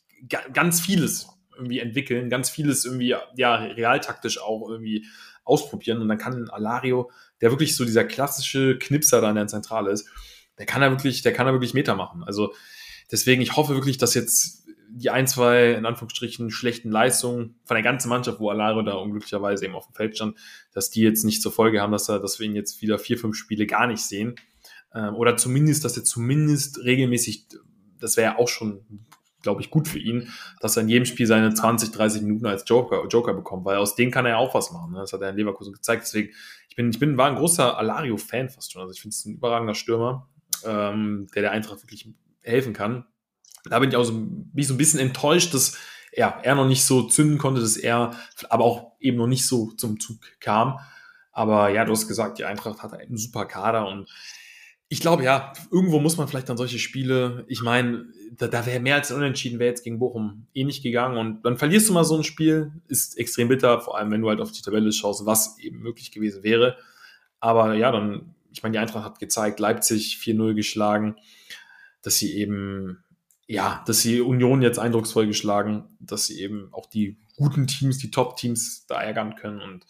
ganz 0.54 0.80
vieles 0.80 1.28
irgendwie 1.56 1.80
entwickeln, 1.80 2.30
ganz 2.30 2.50
vieles 2.50 2.86
irgendwie, 2.86 3.16
ja, 3.36 3.56
realtaktisch 3.56 4.40
auch 4.40 4.70
irgendwie 4.70 5.06
ausprobieren 5.44 6.02
und 6.02 6.08
dann 6.08 6.18
kann 6.18 6.50
Alario, 6.50 7.12
der 7.42 7.52
wirklich 7.52 7.76
so 7.76 7.86
dieser 7.86 8.04
klassische 8.04 8.78
Knipser 8.78 9.22
da 9.22 9.30
in 9.30 9.36
der 9.36 9.48
Zentrale 9.48 9.92
ist, 9.92 10.08
der 10.58 10.66
kann 10.66 10.82
da 10.82 10.90
wirklich, 10.90 11.22
der 11.22 11.34
kann 11.34 11.46
da 11.46 11.54
wirklich 11.54 11.74
Meter 11.74 11.96
machen. 11.96 12.24
Also 12.24 12.54
deswegen, 13.12 13.42
ich 13.42 13.56
hoffe 13.56 13.74
wirklich, 13.74 13.98
dass 13.98 14.14
jetzt 14.14 14.62
die 14.94 15.10
ein, 15.10 15.26
zwei, 15.26 15.72
in 15.72 15.86
Anführungsstrichen, 15.86 16.52
schlechten 16.52 16.92
Leistungen 16.92 17.56
von 17.64 17.76
der 17.76 17.84
ganzen 17.84 18.10
Mannschaft, 18.10 18.40
wo 18.40 18.50
Alaro 18.50 18.82
da 18.82 18.94
unglücklicherweise 18.94 19.66
eben 19.66 19.76
auf 19.76 19.88
dem 19.88 19.96
Feld 19.96 20.16
stand, 20.16 20.38
dass 20.74 20.90
die 20.90 21.02
jetzt 21.02 21.24
nicht 21.24 21.42
zur 21.42 21.52
Folge 21.52 21.82
haben, 21.82 21.92
dass, 21.92 22.10
er, 22.10 22.20
dass 22.20 22.40
wir 22.40 22.46
ihn 22.46 22.56
jetzt 22.56 22.82
wieder 22.82 23.00
vier, 23.00 23.18
fünf 23.18 23.38
Spiele 23.38 23.66
gar 23.66 23.88
nicht 23.88 24.02
sehen. 24.02 24.36
Ähm, 24.94 25.16
oder 25.16 25.38
zumindest, 25.38 25.86
dass 25.86 25.96
er 25.96 26.04
zumindest 26.04 26.84
regelmäßig, 26.84 27.48
das 28.00 28.18
wäre 28.18 28.34
ja 28.34 28.38
auch 28.38 28.50
schon, 28.50 28.82
glaube 29.42 29.62
ich, 29.62 29.70
gut 29.70 29.88
für 29.88 30.00
ihn, 30.00 30.30
dass 30.60 30.76
er 30.76 30.84
in 30.84 30.90
jedem 30.90 31.06
Spiel 31.06 31.26
seine 31.26 31.54
20, 31.54 31.92
30 31.92 32.22
Minuten 32.24 32.46
als 32.46 32.66
Joker, 32.68 33.08
Joker 33.08 33.34
bekommt, 33.34 33.66
weil 33.66 33.78
aus 33.78 33.96
denen 33.96 34.12
kann 34.12 34.26
er 34.26 34.32
ja 34.32 34.38
auch 34.38 34.54
was 34.54 34.72
machen. 34.72 34.92
Ne? 34.92 35.00
Das 35.00 35.14
hat 35.14 35.22
er 35.22 35.30
in 35.30 35.38
Leverkusen 35.38 35.74
gezeigt. 35.74 36.04
Deswegen, 36.04 36.34
ich 36.68 36.76
bin, 36.76 36.90
ich 36.90 37.00
bin, 37.00 37.18
war 37.18 37.30
ein 37.30 37.36
großer 37.36 37.78
Alario-Fan 37.78 38.50
fast 38.50 38.74
schon. 38.74 38.82
Also 38.82 38.94
ich 38.94 39.02
finde 39.02 39.14
es 39.14 39.26
ein 39.26 39.36
überragender 39.36 39.74
Stürmer 39.74 40.30
ähm, 40.66 41.28
der 41.36 41.44
der 41.44 41.52
Eintracht 41.52 41.84
wirklich 41.84 42.08
helfen 42.42 42.74
kann. 42.74 43.06
Da 43.66 43.80
bin 43.80 43.90
ich 43.90 43.96
auch 43.96 44.04
so, 44.04 44.14
bin 44.14 44.50
ich 44.56 44.68
so 44.68 44.74
ein 44.74 44.78
bisschen 44.78 45.00
enttäuscht, 45.00 45.54
dass 45.54 45.78
ja, 46.14 46.40
er 46.44 46.56
noch 46.56 46.68
nicht 46.68 46.84
so 46.84 47.04
zünden 47.04 47.38
konnte, 47.38 47.62
dass 47.62 47.78
er 47.78 48.16
aber 48.50 48.64
auch 48.64 48.94
eben 49.00 49.18
noch 49.18 49.28
nicht 49.28 49.48
so 49.48 49.72
zum 49.72 50.00
Zug 50.00 50.18
kam. 50.40 50.80
Aber 51.32 51.70
ja, 51.70 51.86
du 51.86 51.92
hast 51.92 52.08
gesagt, 52.08 52.40
die 52.40 52.46
Eintracht 52.46 52.84
hat 52.84 52.94
einen 52.94 53.18
super 53.18 53.46
Kader 53.46 53.88
und 53.88 54.10
ich 54.90 55.00
glaube, 55.00 55.24
ja, 55.24 55.54
irgendwo 55.72 56.02
muss 56.02 56.18
man 56.18 56.28
vielleicht 56.28 56.50
dann 56.50 56.58
solche 56.58 56.78
Spiele, 56.78 57.46
ich 57.48 57.62
meine, 57.62 58.08
da, 58.34 58.50
da 58.50 58.66
wäre 58.66 58.82
mehr 58.82 58.96
als 58.96 59.10
unentschieden, 59.10 59.58
wäre 59.58 59.70
jetzt 59.70 59.86
gegen 59.86 60.00
Bochum 60.00 60.48
eh 60.54 60.66
nicht 60.66 60.84
gegangen 60.84 61.18
und 61.18 61.46
dann 61.46 61.58
verlierst 61.58 61.88
du 61.88 61.94
mal 61.94 62.04
so 62.04 62.18
ein 62.18 62.26
Spiel, 62.26 62.74
ist 62.90 63.18
extrem 63.18 63.48
bitter, 63.48 63.80
vor 63.80 63.98
allem 63.98 64.12
wenn 64.12 64.20
du 64.20 64.28
halt 64.28 64.42
auf 64.42 64.52
die 64.52 64.62
Tabelle 64.62 64.92
schaust, 64.92 65.26
was 65.26 65.58
eben 65.60 65.80
möglich 65.80 66.12
gewesen 66.12 66.44
wäre. 66.44 66.76
Aber 67.40 67.74
ja, 67.74 67.90
dann 67.94 68.36
ich 68.52 68.64
meine, 68.64 68.74
die 68.74 68.80
Eintracht 68.80 69.06
hat 69.06 69.20
gezeigt, 69.20 69.60
Leipzig 69.60 70.20
4-0 70.22 70.54
geschlagen, 70.54 71.16
dass 72.02 72.18
sie 72.18 72.34
eben, 72.36 73.04
ja, 73.48 73.84
dass 73.86 74.02
sie 74.02 74.22
Union 74.22 74.62
jetzt 74.62 74.80
eindrucksvoll 74.80 75.28
geschlagen, 75.28 75.96
dass 76.00 76.28
sie 76.28 76.42
eben 76.42 76.70
auch 76.72 76.86
die 76.86 77.18
guten 77.36 77.68
Teams, 77.68 77.98
die 77.98 78.12
Top-Teams 78.12 78.86
da 78.88 79.02
ärgern 79.02 79.36
können. 79.36 79.62
Und, 79.62 79.86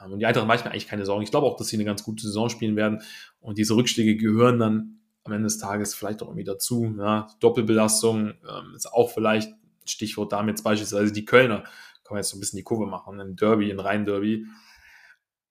ähm, 0.00 0.12
und 0.12 0.18
die 0.18 0.26
Eintracht 0.26 0.46
mache 0.46 0.58
ich 0.58 0.64
mir 0.64 0.70
eigentlich 0.70 0.88
keine 0.88 1.06
Sorgen. 1.06 1.22
Ich 1.22 1.30
glaube 1.30 1.46
auch, 1.46 1.56
dass 1.56 1.68
sie 1.68 1.76
eine 1.76 1.84
ganz 1.84 2.02
gute 2.04 2.22
Saison 2.22 2.48
spielen 2.48 2.76
werden. 2.76 3.02
Und 3.40 3.58
diese 3.58 3.74
Rückschläge 3.74 4.16
gehören 4.16 4.58
dann 4.58 4.98
am 5.24 5.32
Ende 5.32 5.44
des 5.44 5.58
Tages 5.58 5.94
vielleicht 5.94 6.22
auch 6.22 6.28
irgendwie 6.28 6.44
dazu. 6.44 6.94
Ja, 6.98 7.28
Doppelbelastung 7.40 8.28
ähm, 8.30 8.74
ist 8.74 8.92
auch 8.92 9.10
vielleicht 9.10 9.52
Stichwort 9.84 10.32
damit 10.32 10.54
jetzt 10.54 10.64
beispielsweise 10.64 11.12
die 11.12 11.24
Kölner. 11.24 11.62
Kann 12.04 12.14
man 12.14 12.18
jetzt 12.18 12.30
so 12.30 12.36
ein 12.36 12.40
bisschen 12.40 12.56
die 12.56 12.64
Kurve 12.64 12.86
machen, 12.86 13.20
ein 13.20 13.36
Derby, 13.36 13.70
ein 13.70 13.80
Rhein-Derby. 13.80 14.46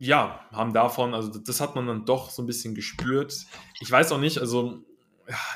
Ja, 0.04 0.40
haben 0.52 0.74
davon, 0.74 1.14
also 1.14 1.30
das 1.38 1.62
hat 1.62 1.76
man 1.76 1.86
dann 1.86 2.06
doch 2.06 2.32
so 2.32 2.42
ein 2.42 2.48
bisschen 2.48 2.74
gespürt. 2.74 3.46
Ich 3.82 3.92
weiß 3.92 4.12
auch 4.12 4.20
nicht, 4.20 4.40
also 4.40 4.80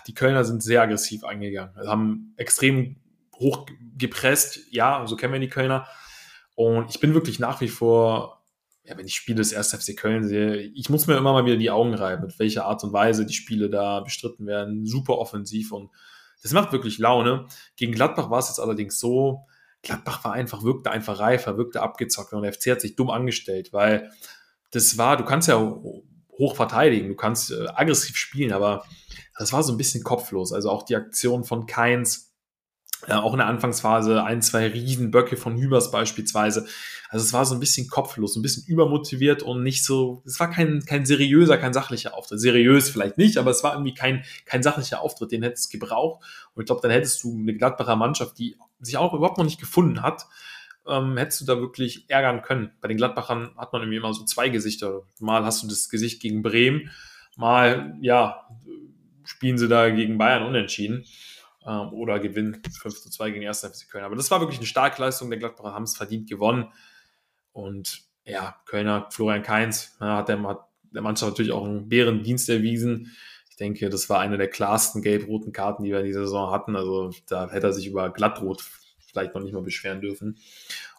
die 0.05 0.13
Kölner 0.13 0.45
sind 0.45 0.61
sehr 0.61 0.83
aggressiv 0.83 1.23
eingegangen. 1.23 1.75
Also 1.75 1.89
haben 1.89 2.35
extrem 2.37 2.97
hoch 3.37 3.65
gepresst. 3.97 4.59
Ja, 4.69 5.07
so 5.07 5.15
kennen 5.15 5.33
wir 5.33 5.39
die 5.39 5.49
Kölner. 5.49 5.87
Und 6.53 6.91
ich 6.91 6.99
bin 6.99 7.15
wirklich 7.15 7.39
nach 7.39 7.59
wie 7.59 7.69
vor, 7.69 8.43
ja, 8.83 8.95
wenn 8.95 9.07
ich 9.07 9.15
Spiele 9.15 9.37
des 9.37 9.51
1. 9.51 9.83
FC 9.83 9.97
Köln 9.97 10.27
sehe, 10.27 10.57
ich 10.57 10.91
muss 10.91 11.07
mir 11.07 11.17
immer 11.17 11.33
mal 11.33 11.47
wieder 11.47 11.57
die 11.57 11.71
Augen 11.71 11.95
reiben, 11.95 12.27
mit 12.27 12.37
welcher 12.37 12.65
Art 12.65 12.83
und 12.83 12.93
Weise 12.93 13.25
die 13.25 13.33
Spiele 13.33 13.71
da 13.71 14.01
bestritten 14.01 14.45
werden. 14.45 14.85
Super 14.85 15.17
offensiv 15.17 15.71
und 15.71 15.89
das 16.43 16.53
macht 16.53 16.71
wirklich 16.71 16.99
Laune. 16.99 17.47
Gegen 17.77 17.93
Gladbach 17.93 18.29
war 18.29 18.37
es 18.37 18.49
jetzt 18.49 18.59
allerdings 18.59 18.99
so, 18.99 19.47
Gladbach 19.85 20.25
war 20.25 20.33
einfach, 20.33 20.63
wirkte 20.63 20.91
einfach 20.91 21.19
reifer, 21.19 21.57
wirkte 21.57 21.81
abgezockt 21.81 22.33
und 22.33 22.41
der 22.41 22.51
FC 22.51 22.71
hat 22.71 22.81
sich 22.81 22.95
dumm 22.95 23.09
angestellt, 23.09 23.71
weil 23.71 24.11
das 24.71 24.97
war, 24.97 25.15
du 25.15 25.23
kannst 25.23 25.47
ja 25.47 25.57
hoch 25.57 26.55
verteidigen, 26.55 27.07
du 27.07 27.15
kannst 27.15 27.51
äh, 27.51 27.67
aggressiv 27.67 28.17
spielen, 28.17 28.51
aber 28.51 28.83
das 29.37 29.53
war 29.53 29.63
so 29.63 29.71
ein 29.71 29.77
bisschen 29.77 30.03
kopflos. 30.03 30.51
Also 30.51 30.69
auch 30.69 30.83
die 30.83 30.95
Aktion 30.95 31.43
von 31.43 31.65
Keins, 31.65 32.24
äh, 33.07 33.13
auch 33.13 33.33
in 33.33 33.39
der 33.39 33.47
Anfangsphase 33.47 34.23
ein, 34.23 34.41
zwei 34.41 34.67
Riesenböcke 34.67 35.37
von 35.37 35.57
Hübers 35.57 35.91
beispielsweise. 35.91 36.65
Also 37.09 37.23
es 37.23 37.33
war 37.33 37.45
so 37.45 37.53
ein 37.53 37.59
bisschen 37.59 37.87
kopflos, 37.87 38.35
ein 38.35 38.41
bisschen 38.41 38.65
übermotiviert 38.67 39.43
und 39.43 39.63
nicht 39.63 39.83
so, 39.83 40.23
es 40.25 40.39
war 40.39 40.49
kein, 40.49 40.83
kein 40.85 41.05
seriöser, 41.05 41.57
kein 41.57 41.73
sachlicher 41.73 42.15
Auftritt. 42.15 42.39
Seriös 42.39 42.89
vielleicht 42.89 43.17
nicht, 43.17 43.37
aber 43.37 43.51
es 43.51 43.63
war 43.63 43.73
irgendwie 43.73 43.93
kein, 43.93 44.23
kein 44.45 44.63
sachlicher 44.63 45.01
Auftritt, 45.01 45.31
den 45.31 45.43
hättest 45.43 45.73
du 45.73 45.79
gebraucht. 45.79 46.23
Und 46.53 46.63
ich 46.63 46.65
glaube, 46.65 46.81
dann 46.81 46.91
hättest 46.91 47.23
du 47.23 47.37
eine 47.37 47.55
Gladbacher 47.55 47.95
Mannschaft, 47.95 48.37
die 48.39 48.57
sich 48.79 48.97
auch 48.97 49.13
überhaupt 49.13 49.37
noch 49.37 49.45
nicht 49.45 49.59
gefunden 49.59 50.01
hat, 50.01 50.25
ähm, 50.87 51.17
hättest 51.17 51.41
du 51.41 51.45
da 51.45 51.59
wirklich 51.59 52.05
ärgern 52.09 52.41
können. 52.41 52.71
Bei 52.81 52.87
den 52.87 52.97
Gladbachern 52.97 53.51
hat 53.57 53.73
man 53.73 53.81
irgendwie 53.81 53.97
immer 53.97 54.13
so 54.13 54.23
zwei 54.25 54.49
Gesichter. 54.49 55.03
Mal 55.19 55.45
hast 55.45 55.63
du 55.63 55.67
das 55.67 55.89
Gesicht 55.89 56.21
gegen 56.21 56.41
Bremen, 56.41 56.91
mal, 57.37 57.95
ja, 58.01 58.47
spielen 59.23 59.57
sie 59.57 59.67
da 59.67 59.89
gegen 59.89 60.17
Bayern 60.17 60.43
unentschieden 60.43 61.05
ähm, 61.65 61.93
oder 61.93 62.19
gewinnen 62.19 62.61
5 62.69 63.01
zu 63.01 63.09
2 63.09 63.31
gegen 63.31 63.47
1. 63.47 63.61
FC 63.61 63.89
Köln. 63.89 64.03
Aber 64.03 64.15
das 64.15 64.31
war 64.31 64.39
wirklich 64.39 64.59
eine 64.59 64.67
starke 64.67 65.01
Leistung. 65.01 65.29
Der 65.29 65.39
Gladbacher 65.39 65.73
haben 65.73 65.83
es 65.83 65.97
verdient 65.97 66.29
gewonnen. 66.29 66.71
Und 67.51 68.03
ja, 68.25 68.55
Kölner, 68.65 69.07
Florian 69.11 69.43
Kainz, 69.43 69.95
ja, 69.99 70.17
hat, 70.17 70.29
der, 70.29 70.65
der 70.91 71.01
Mannschaft 71.01 71.31
natürlich 71.31 71.51
auch 71.51 71.65
einen 71.65 71.89
Bärendienst 71.89 72.49
erwiesen. 72.49 73.15
Ich 73.49 73.57
denke, 73.57 73.89
das 73.89 74.09
war 74.09 74.19
eine 74.19 74.37
der 74.37 74.49
klarsten 74.49 75.01
gelb-roten 75.01 75.53
Karten, 75.53 75.83
die 75.83 75.91
wir 75.91 75.99
in 75.99 76.05
dieser 76.05 76.25
Saison 76.25 76.51
hatten. 76.51 76.75
Also 76.75 77.11
da 77.27 77.49
hätte 77.49 77.67
er 77.67 77.73
sich 77.73 77.87
über 77.87 78.09
Glattrot 78.09 78.63
vielleicht 78.99 79.33
noch 79.33 79.41
nicht 79.41 79.53
mal 79.53 79.61
beschweren 79.61 80.01
dürfen. 80.01 80.37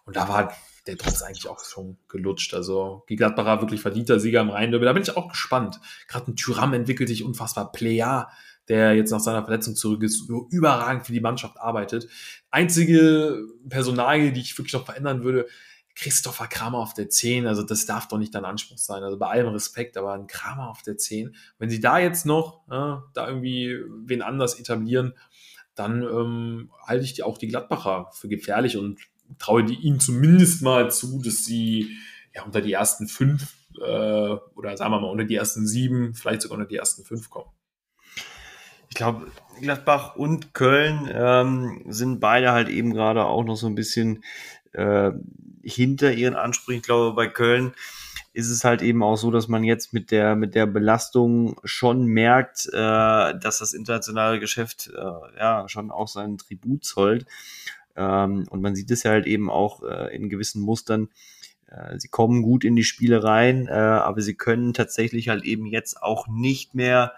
Und 0.06 0.16
da 0.16 0.28
war 0.28 0.54
der 0.86 0.96
Trotz 0.96 1.22
eigentlich 1.22 1.48
auch 1.48 1.62
schon 1.64 1.98
gelutscht. 2.08 2.54
Also 2.54 3.04
die 3.08 3.16
Gladbacher 3.16 3.60
wirklich 3.60 3.80
verdienter 3.80 4.20
Sieger 4.20 4.40
im 4.40 4.50
rhein 4.50 4.70
Da 4.70 4.92
bin 4.92 5.02
ich 5.02 5.16
auch 5.16 5.28
gespannt. 5.28 5.80
Gerade 6.08 6.30
ein 6.30 6.36
Tyram 6.36 6.72
entwickelt 6.72 7.08
sich 7.08 7.24
unfassbar. 7.24 7.72
Plea, 7.72 8.26
der 8.68 8.94
jetzt 8.94 9.10
nach 9.10 9.20
seiner 9.20 9.44
Verletzung 9.44 9.76
zurück 9.76 10.02
ist, 10.02 10.28
überragend 10.50 11.06
für 11.06 11.12
die 11.12 11.20
Mannschaft 11.20 11.58
arbeitet. 11.58 12.08
Einzige 12.50 13.46
Personalie, 13.68 14.32
die 14.32 14.40
ich 14.40 14.56
wirklich 14.58 14.72
noch 14.72 14.84
verändern 14.84 15.22
würde, 15.22 15.46
Christopher 15.96 16.46
Kramer 16.46 16.78
auf 16.78 16.92
der 16.92 17.08
10, 17.08 17.46
also 17.46 17.62
das 17.62 17.86
darf 17.86 18.06
doch 18.06 18.18
nicht 18.18 18.34
dein 18.34 18.44
Anspruch 18.44 18.76
sein. 18.76 19.02
Also 19.02 19.18
bei 19.18 19.28
allem 19.28 19.48
Respekt, 19.48 19.96
aber 19.96 20.12
ein 20.12 20.26
Kramer 20.26 20.68
auf 20.68 20.82
der 20.82 20.98
10. 20.98 21.34
Wenn 21.58 21.70
sie 21.70 21.80
da 21.80 21.98
jetzt 21.98 22.26
noch 22.26 22.60
ja, 22.70 23.04
da 23.14 23.26
irgendwie 23.26 23.78
wen 24.04 24.20
anders 24.20 24.60
etablieren, 24.60 25.14
dann 25.74 26.02
ähm, 26.02 26.70
halte 26.86 27.04
ich 27.04 27.14
die, 27.14 27.22
auch 27.22 27.38
die 27.38 27.48
Gladbacher 27.48 28.10
für 28.12 28.28
gefährlich 28.28 28.76
und 28.76 29.00
traue 29.38 29.64
die 29.64 29.74
ihnen 29.74 29.98
zumindest 29.98 30.62
mal 30.62 30.90
zu, 30.90 31.20
dass 31.22 31.44
sie 31.44 31.96
ja 32.34 32.42
unter 32.42 32.60
die 32.60 32.74
ersten 32.74 33.08
fünf 33.08 33.54
äh, 33.80 34.36
oder 34.54 34.76
sagen 34.76 34.92
wir 34.92 35.00
mal 35.00 35.10
unter 35.10 35.24
die 35.24 35.34
ersten 35.34 35.66
sieben, 35.66 36.14
vielleicht 36.14 36.42
sogar 36.42 36.58
unter 36.58 36.68
die 36.68 36.76
ersten 36.76 37.04
fünf 37.04 37.30
kommen. 37.30 37.50
Ich 38.96 38.98
glaube, 38.98 39.30
Gladbach 39.60 40.16
und 40.16 40.54
Köln 40.54 41.06
ähm, 41.12 41.82
sind 41.86 42.18
beide 42.18 42.52
halt 42.52 42.70
eben 42.70 42.94
gerade 42.94 43.26
auch 43.26 43.44
noch 43.44 43.56
so 43.56 43.66
ein 43.66 43.74
bisschen 43.74 44.24
äh, 44.72 45.10
hinter 45.62 46.14
ihren 46.14 46.34
Ansprüchen. 46.34 46.78
Ich 46.78 46.86
glaube, 46.86 47.14
bei 47.14 47.26
Köln 47.26 47.74
ist 48.32 48.48
es 48.48 48.64
halt 48.64 48.80
eben 48.80 49.02
auch 49.02 49.16
so, 49.16 49.30
dass 49.30 49.48
man 49.48 49.64
jetzt 49.64 49.92
mit 49.92 50.10
der 50.10 50.34
mit 50.34 50.54
der 50.54 50.64
Belastung 50.64 51.60
schon 51.62 52.06
merkt, 52.06 52.70
äh, 52.72 53.38
dass 53.38 53.58
das 53.58 53.74
internationale 53.74 54.40
Geschäft 54.40 54.90
äh, 54.96 55.38
ja 55.38 55.68
schon 55.68 55.90
auch 55.90 56.08
seinen 56.08 56.38
Tribut 56.38 56.86
zollt. 56.86 57.26
Ähm, 57.96 58.46
und 58.48 58.62
man 58.62 58.74
sieht 58.74 58.90
es 58.90 59.02
ja 59.02 59.10
halt 59.10 59.26
eben 59.26 59.50
auch 59.50 59.82
äh, 59.82 60.16
in 60.16 60.30
gewissen 60.30 60.62
Mustern. 60.62 61.10
Sie 61.96 62.08
kommen 62.08 62.42
gut 62.42 62.64
in 62.64 62.76
die 62.76 62.84
Spiele 62.84 63.24
rein, 63.24 63.66
äh, 63.66 63.72
aber 63.72 64.20
sie 64.20 64.34
können 64.34 64.72
tatsächlich 64.72 65.28
halt 65.28 65.44
eben 65.44 65.66
jetzt 65.66 66.00
auch 66.00 66.28
nicht 66.28 66.74
mehr 66.74 67.12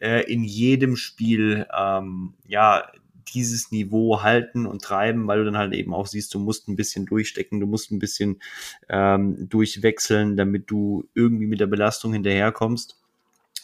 äh, 0.00 0.22
in 0.30 0.42
jedem 0.42 0.96
Spiel 0.96 1.66
ähm, 1.72 2.34
ja 2.46 2.90
dieses 3.34 3.70
Niveau 3.70 4.22
halten 4.22 4.66
und 4.66 4.82
treiben, 4.82 5.26
weil 5.26 5.38
du 5.38 5.44
dann 5.44 5.56
halt 5.56 5.72
eben 5.72 5.94
auch 5.94 6.06
siehst, 6.06 6.34
du 6.34 6.38
musst 6.38 6.68
ein 6.68 6.76
bisschen 6.76 7.06
durchstecken, 7.06 7.60
du 7.60 7.66
musst 7.66 7.90
ein 7.90 7.98
bisschen 7.98 8.40
ähm, 8.88 9.48
durchwechseln, 9.48 10.36
damit 10.36 10.70
du 10.70 11.08
irgendwie 11.14 11.46
mit 11.46 11.60
der 11.60 11.66
Belastung 11.66 12.12
hinterherkommst. 12.12 12.98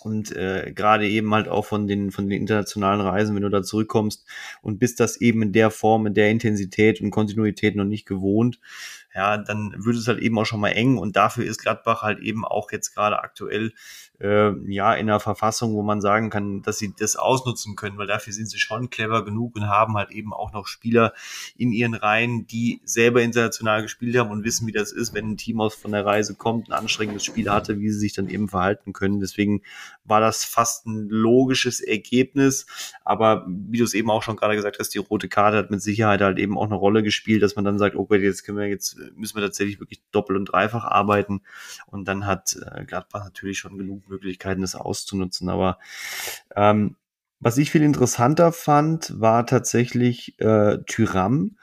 Und 0.01 0.31
äh, 0.37 0.73
gerade 0.75 1.09
eben 1.09 1.35
halt 1.35 1.49
auch 1.49 1.65
von 1.65 1.89
den, 1.89 2.13
von 2.13 2.29
den 2.29 2.41
internationalen 2.41 3.01
Reisen, 3.01 3.35
wenn 3.35 3.43
du 3.43 3.49
da 3.49 3.65
zurückkommst 3.65 4.25
und 4.63 4.79
bist 4.79 5.01
das 5.01 5.21
eben 5.21 5.43
in 5.43 5.53
der 5.53 5.71
Form, 5.71 6.07
in 6.07 6.15
der 6.15 6.31
Intensität 6.31 7.01
und 7.01 7.11
Kontinuität 7.11 7.75
noch 7.75 7.85
nicht 7.85 8.07
gewohnt, 8.07 8.61
ja, 9.15 9.39
dann 9.39 9.75
wird 9.85 9.97
es 9.97 10.07
halt 10.09 10.19
eben 10.21 10.39
auch 10.39 10.45
schon 10.45 10.61
mal 10.61 10.71
eng 10.71 10.99
und 10.99 11.17
dafür 11.17 11.45
ist 11.45 11.61
Gladbach 11.63 12.03
halt 12.03 12.19
eben 12.21 12.45
auch 12.45 12.71
jetzt 12.73 12.95
gerade 12.95 13.21
aktuell 13.21 13.73
äh, 14.21 14.51
ja 14.71 14.95
in 14.95 15.09
einer 15.09 15.21
Verfassung, 15.21 15.75
wo 15.75 15.83
man 15.83 16.01
sagen 16.01 16.31
kann, 16.31 16.63
dass 16.63 16.79
sie 16.79 16.93
das 16.99 17.17
ausnutzen 17.17 17.77
können, 17.77 17.99
weil 17.99 18.07
dafür 18.07 18.33
sind 18.33 18.51
sie 18.51 18.59
schon 18.59 18.91
clever 18.91 19.25
genug 19.25 19.57
und 19.57 19.69
haben 19.69 19.97
halt 19.97 20.11
eben 20.11 20.33
auch 20.33 20.53
noch 20.53 20.67
Spieler 20.67 21.13
in 21.57 21.73
ihren 21.73 21.95
Reihen, 21.95 22.47
die 22.47 22.81
selber 22.85 23.23
international 23.23 23.83
gespielt 23.83 24.17
haben 24.17 24.31
und 24.31 24.45
wissen, 24.45 24.67
wie 24.67 24.73
das 24.73 24.93
ist, 24.93 25.15
wenn 25.15 25.33
ein 25.33 25.37
Team 25.37 25.61
aus 25.61 25.75
von 25.75 25.93
der 25.93 26.05
Reise 26.05 26.35
kommt, 26.35 26.69
ein 26.69 26.73
anstrengendes 26.73 27.25
Spiel 27.25 27.51
hatte, 27.51 27.79
wie 27.81 27.91
sie 27.91 27.99
sich 27.99 28.13
dann 28.13 28.29
eben 28.29 28.49
verhalten 28.49 28.93
können. 28.93 29.21
Deswegen 29.21 29.63
war 30.05 30.21
das 30.21 30.45
fast 30.45 30.87
ein 30.87 31.09
logisches 31.09 31.81
Ergebnis, 31.81 32.67
aber 33.05 33.47
wie 33.47 33.79
du 33.79 33.85
es 33.85 33.95
eben 33.95 34.11
auch 34.11 34.23
schon 34.23 34.37
gerade 34.37 34.57
gesagt 34.57 34.79
hast, 34.79 34.95
die 34.95 34.99
rote 34.99 35.29
Karte 35.29 35.57
hat 35.57 35.71
mit 35.71 35.83
Sicherheit 35.83 36.21
halt 36.21 36.39
eben 36.39 36.59
auch 36.59 36.65
eine 36.65 36.75
Rolle 36.75 37.03
gespielt, 37.03 37.43
dass 37.43 37.57
man 37.57 37.65
dann 37.65 37.79
sagt, 37.79 37.95
okay, 37.95 38.17
jetzt 38.17 38.45
können 38.45 38.59
wir 38.59 38.67
jetzt 38.67 38.97
müssen 39.15 39.37
wir 39.37 39.43
tatsächlich 39.43 39.81
wirklich 39.81 40.01
doppelt 40.11 40.39
und 40.39 40.47
dreifach 40.47 40.85
arbeiten 40.85 41.43
und 41.87 42.09
dann 42.09 42.27
hat 42.27 42.57
äh, 42.57 42.85
Gladbach 42.85 43.25
natürlich 43.25 43.59
schon 43.59 43.79
genug 43.79 44.08
Möglichkeiten, 44.09 44.63
das 44.63 44.75
auszunutzen. 44.75 45.49
Aber 45.49 45.79
ähm, 46.57 46.97
was 47.41 47.59
ich 47.59 47.71
viel 47.71 47.83
interessanter 47.83 48.53
fand, 48.53 49.21
war 49.21 49.47
tatsächlich 49.47 50.39
äh, 50.41 50.79
Tyram. 50.87 51.57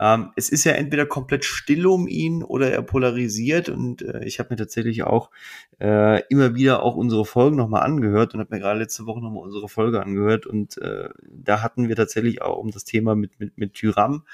Ähm, 0.00 0.32
es 0.34 0.48
ist 0.48 0.64
ja 0.64 0.72
entweder 0.72 1.04
komplett 1.04 1.44
still 1.44 1.86
um 1.86 2.08
ihn 2.08 2.42
oder 2.42 2.72
er 2.72 2.80
polarisiert 2.80 3.68
und 3.68 4.00
äh, 4.00 4.24
ich 4.24 4.38
habe 4.38 4.48
mir 4.50 4.56
tatsächlich 4.56 5.02
auch 5.02 5.30
äh, 5.78 6.22
immer 6.28 6.54
wieder 6.54 6.82
auch 6.82 6.96
unsere 6.96 7.26
Folgen 7.26 7.56
nochmal 7.56 7.82
angehört 7.82 8.32
und 8.32 8.40
habe 8.40 8.54
mir 8.54 8.62
gerade 8.62 8.78
letzte 8.78 9.04
Woche 9.04 9.20
nochmal 9.20 9.42
unsere 9.42 9.68
Folge 9.68 10.02
angehört 10.02 10.46
und 10.46 10.78
äh, 10.78 11.10
da 11.28 11.60
hatten 11.60 11.88
wir 11.88 11.96
tatsächlich 11.96 12.40
auch 12.40 12.56
um 12.56 12.70
das 12.70 12.84
Thema 12.84 13.14
mit, 13.14 13.38
mit, 13.40 13.58
mit 13.58 13.74
Tyram. 13.74 14.24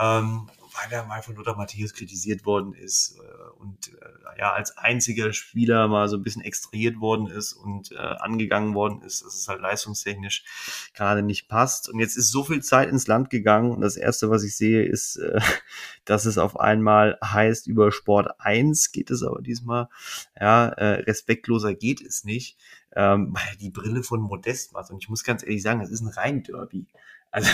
Ähm, 0.00 0.48
weil 0.74 0.92
er 0.92 1.04
mal 1.06 1.22
von 1.22 1.36
Lothar 1.36 1.56
Matthäus 1.56 1.94
kritisiert 1.94 2.44
worden 2.44 2.74
ist 2.74 3.18
äh, 3.18 3.60
und 3.60 3.88
äh, 3.88 4.38
ja 4.38 4.52
als 4.52 4.76
einziger 4.76 5.32
Spieler 5.32 5.88
mal 5.88 6.08
so 6.08 6.16
ein 6.16 6.22
bisschen 6.22 6.42
extrahiert 6.42 7.00
worden 7.00 7.26
ist 7.26 7.52
und 7.52 7.92
äh, 7.92 7.96
angegangen 7.96 8.74
worden 8.74 9.02
ist, 9.02 9.24
dass 9.24 9.34
es 9.34 9.48
halt 9.48 9.60
leistungstechnisch 9.60 10.44
gerade 10.94 11.22
nicht 11.22 11.48
passt. 11.48 11.88
Und 11.88 11.98
jetzt 12.00 12.16
ist 12.16 12.30
so 12.30 12.44
viel 12.44 12.62
Zeit 12.62 12.88
ins 12.88 13.06
Land 13.06 13.30
gegangen 13.30 13.70
und 13.70 13.80
das 13.80 13.96
erste, 13.96 14.30
was 14.30 14.42
ich 14.42 14.56
sehe, 14.56 14.82
ist, 14.84 15.16
äh, 15.16 15.40
dass 16.04 16.24
es 16.24 16.38
auf 16.38 16.58
einmal 16.58 17.18
heißt, 17.24 17.66
über 17.66 17.92
Sport 17.92 18.40
1 18.40 18.92
geht 18.92 19.10
es 19.10 19.22
aber 19.22 19.42
diesmal. 19.42 19.88
Ja, 20.40 20.68
äh, 20.68 21.02
respektloser 21.02 21.74
geht 21.74 22.00
es 22.00 22.24
nicht. 22.24 22.56
ähm, 22.96 23.32
weil 23.34 23.56
die 23.56 23.70
Brille 23.70 24.02
von 24.02 24.20
Modest 24.20 24.72
macht. 24.72 24.90
Und 24.90 25.02
ich 25.02 25.08
muss 25.08 25.24
ganz 25.24 25.42
ehrlich 25.42 25.62
sagen, 25.62 25.80
das 25.80 25.90
ist 25.90 26.00
ein 26.00 26.08
rein 26.08 26.42
Derby. 26.42 26.86
Also, 27.30 27.50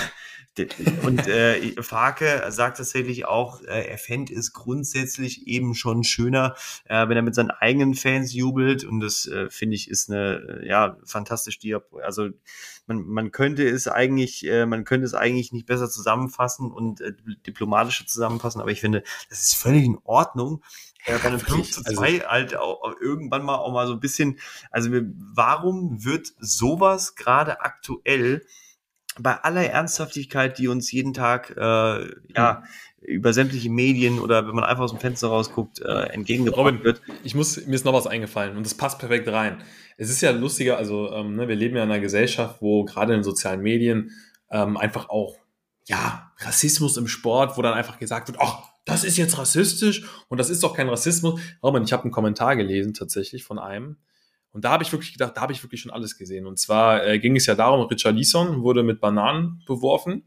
und 1.03 1.27
äh, 1.29 1.83
Farke 1.83 2.45
sagt 2.49 2.79
tatsächlich 2.79 3.27
auch, 3.27 3.61
äh, 3.63 3.89
er 3.89 3.99
fände 3.99 4.35
es 4.35 4.55
grundsätzlich 4.55 5.47
eben 5.47 5.75
schon 5.75 6.03
schöner, 6.03 6.55
äh, 6.87 7.09
wenn 7.09 7.17
er 7.17 7.23
mit 7.23 7.35
seinen 7.35 7.51
eigenen 7.51 7.95
Fans 7.95 8.33
jubelt. 8.33 8.85
Und 8.85 9.01
das 9.01 9.27
äh, 9.27 9.51
finde 9.51 9.77
ich 9.77 9.91
ist 9.91 10.11
eine 10.11 10.63
äh, 10.63 10.69
ja 10.69 10.97
fantastisch. 11.05 11.59
Also 12.03 12.31
man, 12.87 13.07
man 13.07 13.33
könnte 13.33 13.69
es 13.69 13.87
eigentlich, 13.87 14.47
äh, 14.47 14.65
man 14.65 14.85
könnte 14.85 15.05
es 15.05 15.15
eigentlich 15.15 15.53
nicht 15.53 15.67
besser 15.67 15.91
zusammenfassen 15.91 16.71
und 16.71 17.03
äh, 17.03 17.13
diplomatischer 17.47 18.07
zusammenfassen. 18.07 18.61
Aber 18.61 18.71
ich 18.71 18.81
finde, 18.81 19.03
das 19.29 19.43
ist 19.43 19.57
völlig 19.57 19.85
in 19.85 19.99
Ordnung. 20.05 20.63
Äh, 21.05 21.19
bei 21.19 21.29
einem 21.29 21.41
5 21.41 21.71
zu 21.71 21.83
2 21.83 21.91
also, 21.91 22.29
halt 22.29 22.57
auch, 22.57 22.83
auch 22.83 23.01
irgendwann 23.01 23.45
mal 23.45 23.57
auch 23.57 23.73
mal 23.73 23.87
so 23.87 23.93
ein 23.93 24.01
bisschen, 24.01 24.39
also 24.71 24.91
warum 25.35 26.05
wird 26.05 26.33
sowas 26.39 27.15
gerade 27.15 27.61
aktuell 27.61 28.47
bei 29.19 29.35
aller 29.35 29.65
Ernsthaftigkeit, 29.65 30.59
die 30.59 30.69
uns 30.69 30.91
jeden 30.93 31.15
Tag 31.15 31.55
äh, 31.57 32.07
ja 32.35 32.63
über 33.07 33.33
sämtliche 33.33 33.71
Medien 33.71 34.19
oder 34.19 34.47
wenn 34.47 34.55
man 34.55 34.65
einfach 34.65 34.85
aus 34.85 34.91
dem 34.91 34.99
Fenster 34.99 35.29
rausguckt, 35.29 35.81
äh, 35.81 36.09
entgegengebracht 36.09 36.83
wird. 36.83 37.01
Ich 37.23 37.35
muss, 37.35 37.65
mir 37.67 37.75
ist 37.75 37.85
noch 37.85 37.93
was 37.93 38.07
eingefallen 38.07 38.57
und 38.57 38.65
das 38.65 38.75
passt 38.75 38.99
perfekt 38.99 39.29
rein. 39.29 39.63
Es 39.97 40.11
ist 40.11 40.21
ja 40.21 40.31
lustiger, 40.31 40.77
also 40.77 41.13
ähm, 41.13 41.37
ne, 41.37 41.47
wir 41.49 41.55
leben 41.55 41.77
ja 41.77 41.85
in 41.85 41.91
einer 41.91 42.01
Gesellschaft, 42.01 42.61
wo 42.61 42.85
gerade 42.85 43.13
in 43.13 43.21
den 43.21 43.25
sozialen 43.25 43.61
Medien 43.61 44.11
ähm, 44.51 44.77
einfach 44.77 45.09
auch 45.09 45.37
ja 45.87 46.33
Rassismus 46.39 46.97
im 46.97 47.07
Sport, 47.07 47.57
wo 47.57 47.63
dann 47.63 47.75
einfach 47.75 47.99
gesagt 47.99 48.29
wird, 48.29 48.39
ach, 48.41 48.65
das 48.85 49.05
ist 49.05 49.17
jetzt 49.17 49.39
rassistisch 49.39 50.05
und 50.29 50.39
das 50.39 50.51
ist 50.51 50.63
doch 50.63 50.75
kein 50.75 50.89
Rassismus. 50.89 51.41
Roman, 51.63 51.85
ich 51.85 51.93
habe 51.93 52.05
einen 52.05 52.13
Kommentar 52.13 52.57
gelesen 52.57 52.93
tatsächlich 52.93 53.45
von 53.45 53.59
einem, 53.59 53.97
und 54.53 54.65
da 54.65 54.71
habe 54.71 54.83
ich 54.83 54.93
wirklich 54.93 55.13
gedacht, 55.13 55.37
da 55.37 55.43
habe 55.43 55.53
ich 55.53 55.63
wirklich 55.63 55.83
schon 55.83 55.93
alles 55.93 56.17
gesehen. 56.17 56.47
Und 56.47 56.59
zwar 56.59 57.07
äh, 57.07 57.19
ging 57.19 57.37
es 57.37 57.47
ja 57.47 57.55
darum, 57.55 57.87
Richard 57.87 58.15
Leeson 58.15 58.63
wurde 58.63 58.83
mit 58.83 59.01
Bananen 59.01 59.63
beworfen. 59.67 60.25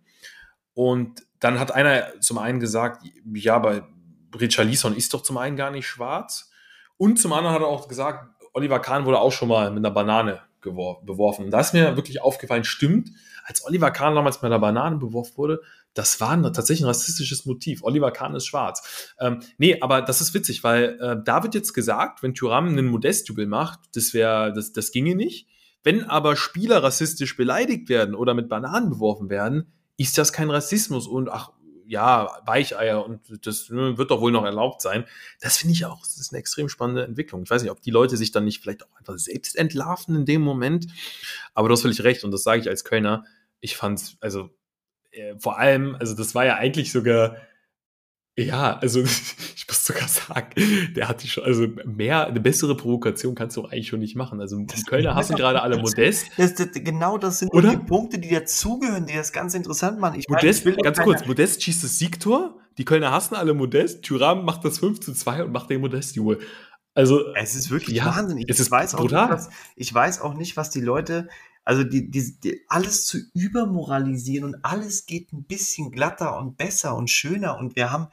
Und 0.73 1.23
dann 1.39 1.59
hat 1.59 1.71
einer 1.71 2.19
zum 2.21 2.37
einen 2.37 2.59
gesagt, 2.59 3.03
ja, 3.33 3.57
bei 3.59 3.83
Richard 4.39 4.67
Leeson 4.67 4.95
ist 4.95 5.13
doch 5.13 5.23
zum 5.23 5.37
einen 5.37 5.55
gar 5.55 5.71
nicht 5.71 5.87
schwarz. 5.87 6.51
Und 6.97 7.19
zum 7.19 7.33
anderen 7.33 7.55
hat 7.55 7.61
er 7.61 7.67
auch 7.67 7.87
gesagt, 7.87 8.29
Oliver 8.53 8.79
Kahn 8.79 9.05
wurde 9.05 9.19
auch 9.19 9.31
schon 9.31 9.49
mal 9.49 9.71
mit 9.71 9.79
einer 9.79 9.93
Banane 9.93 10.41
beworfen. 10.61 11.45
Und 11.45 11.51
da 11.51 11.61
ist 11.61 11.73
mir 11.73 11.95
wirklich 11.95 12.21
aufgefallen, 12.21 12.63
stimmt, 12.63 13.11
als 13.45 13.65
Oliver 13.65 13.91
Kahn 13.91 14.15
damals 14.15 14.41
mit 14.41 14.51
einer 14.51 14.59
Banane 14.59 14.97
beworfen 14.97 15.37
wurde, 15.37 15.61
das 15.93 16.21
war 16.21 16.41
tatsächlich 16.53 16.83
ein 16.83 16.87
rassistisches 16.87 17.45
Motiv. 17.45 17.83
Oliver 17.83 18.11
Kahn 18.11 18.35
ist 18.35 18.45
schwarz. 18.45 19.13
Ähm, 19.19 19.39
nee, 19.57 19.81
aber 19.81 20.01
das 20.01 20.21
ist 20.21 20.33
witzig, 20.33 20.63
weil 20.63 20.97
äh, 21.01 21.17
da 21.23 21.43
wird 21.43 21.55
jetzt 21.55 21.73
gesagt, 21.73 22.23
wenn 22.23 22.35
Thuram 22.35 22.67
einen 22.67 22.87
Modestjubel 22.87 23.47
macht, 23.47 23.79
das 23.95 24.13
wäre, 24.13 24.53
das, 24.53 24.71
das 24.71 24.91
ginge 24.91 25.15
nicht. 25.15 25.47
Wenn 25.83 26.03
aber 26.03 26.35
Spieler 26.35 26.83
rassistisch 26.83 27.37
beleidigt 27.37 27.89
werden 27.89 28.15
oder 28.15 28.33
mit 28.33 28.49
Bananen 28.49 28.89
beworfen 28.89 29.29
werden, 29.29 29.71
ist 29.97 30.17
das 30.17 30.33
kein 30.33 30.49
Rassismus 30.49 31.07
und 31.07 31.29
ach, 31.29 31.51
ja, 31.85 32.39
Weicheier 32.45 33.03
und 33.03 33.21
das 33.45 33.69
ne, 33.69 33.97
wird 33.97 34.11
doch 34.11 34.21
wohl 34.21 34.31
noch 34.31 34.45
erlaubt 34.45 34.81
sein. 34.81 35.05
Das 35.41 35.57
finde 35.57 35.73
ich 35.73 35.85
auch, 35.85 36.01
das 36.01 36.17
ist 36.17 36.31
eine 36.31 36.39
extrem 36.39 36.69
spannende 36.69 37.03
Entwicklung. 37.03 37.41
Ich 37.43 37.49
weiß 37.49 37.63
nicht, 37.63 37.71
ob 37.71 37.81
die 37.81 37.89
Leute 37.89 38.15
sich 38.15 38.31
dann 38.31 38.45
nicht 38.45 38.61
vielleicht 38.61 38.83
auch 38.83 38.95
einfach 38.95 39.17
selbst 39.17 39.55
entlarven 39.55 40.15
in 40.15 40.25
dem 40.25 40.41
Moment, 40.41 40.85
aber 41.55 41.67
du 41.67 41.73
hast 41.73 41.81
völlig 41.81 42.03
recht 42.03 42.23
und 42.23 42.31
das 42.31 42.43
sage 42.43 42.61
ich 42.61 42.69
als 42.69 42.83
Kölner. 42.83 43.25
Ich 43.59 43.75
fand 43.75 43.99
es, 43.99 44.17
also 44.21 44.51
äh, 45.11 45.35
vor 45.39 45.57
allem, 45.57 45.95
also 45.95 46.15
das 46.15 46.35
war 46.35 46.45
ja 46.45 46.55
eigentlich 46.55 46.91
sogar, 46.91 47.37
ja, 48.37 48.77
also 48.77 49.01
ich 49.55 49.65
muss 49.67 49.85
sogar 49.85 50.07
sagen, 50.07 50.49
der 50.95 51.07
hat 51.07 51.23
die 51.23 51.27
schon, 51.27 51.43
also 51.43 51.67
mehr, 51.85 52.27
eine 52.27 52.39
bessere 52.39 52.75
Provokation 52.75 53.35
kannst 53.35 53.57
du 53.57 53.65
eigentlich 53.65 53.87
schon 53.87 53.99
nicht 53.99 54.15
machen. 54.15 54.39
Also 54.39 54.59
die 54.59 54.83
Kölner 54.83 55.15
hassen 55.15 55.35
gerade 55.35 55.61
alle 55.61 55.77
Modest. 55.77 56.27
Das, 56.37 56.55
das, 56.55 56.69
genau 56.73 57.17
das 57.17 57.39
sind 57.39 57.53
Oder? 57.53 57.71
die 57.71 57.77
Punkte, 57.77 58.19
die 58.19 58.29
dazugehören, 58.29 59.05
die 59.05 59.13
das 59.15 59.31
ganz 59.31 59.53
interessant 59.53 59.99
machen. 59.99 60.19
Ich 60.19 60.27
Modest, 60.29 60.65
meine, 60.65 60.77
ganz 60.77 60.99
kurz, 60.99 61.25
Modest 61.25 61.63
schießt 61.63 61.83
das 61.83 61.97
Siegtor, 61.97 62.55
die 62.77 62.85
Kölner 62.85 63.11
hassen 63.11 63.35
alle 63.35 63.53
Modest, 63.53 64.03
Tyram 64.03 64.45
macht 64.45 64.63
das 64.63 64.79
5 64.79 65.01
zu 65.01 65.13
2 65.13 65.43
und 65.43 65.51
macht 65.51 65.69
den 65.69 65.81
Modest-Jubel. 65.81 66.39
Also, 66.93 67.33
es 67.35 67.55
ist 67.55 67.69
wirklich 67.71 67.97
ja, 67.97 68.05
wahnsinnig. 68.05 68.45
Es 68.49 68.59
ist 68.59 68.71
weiß 68.71 68.93
brutal. 68.93 69.25
Nicht, 69.25 69.33
was, 69.33 69.49
ich 69.75 69.93
weiß 69.93 70.21
auch 70.21 70.33
nicht, 70.33 70.57
was 70.57 70.69
die 70.69 70.81
Leute 70.81 71.29
also 71.69 71.83
die, 71.83 72.09
die, 72.09 72.39
die, 72.39 72.65
alles 72.67 73.05
zu 73.05 73.19
übermoralisieren 73.35 74.43
und 74.43 74.65
alles 74.65 75.05
geht 75.05 75.31
ein 75.31 75.43
bisschen 75.43 75.91
glatter 75.91 76.35
und 76.39 76.57
besser 76.57 76.95
und 76.95 77.11
schöner 77.11 77.59
und 77.59 77.75
wir 77.75 77.91
haben 77.91 78.07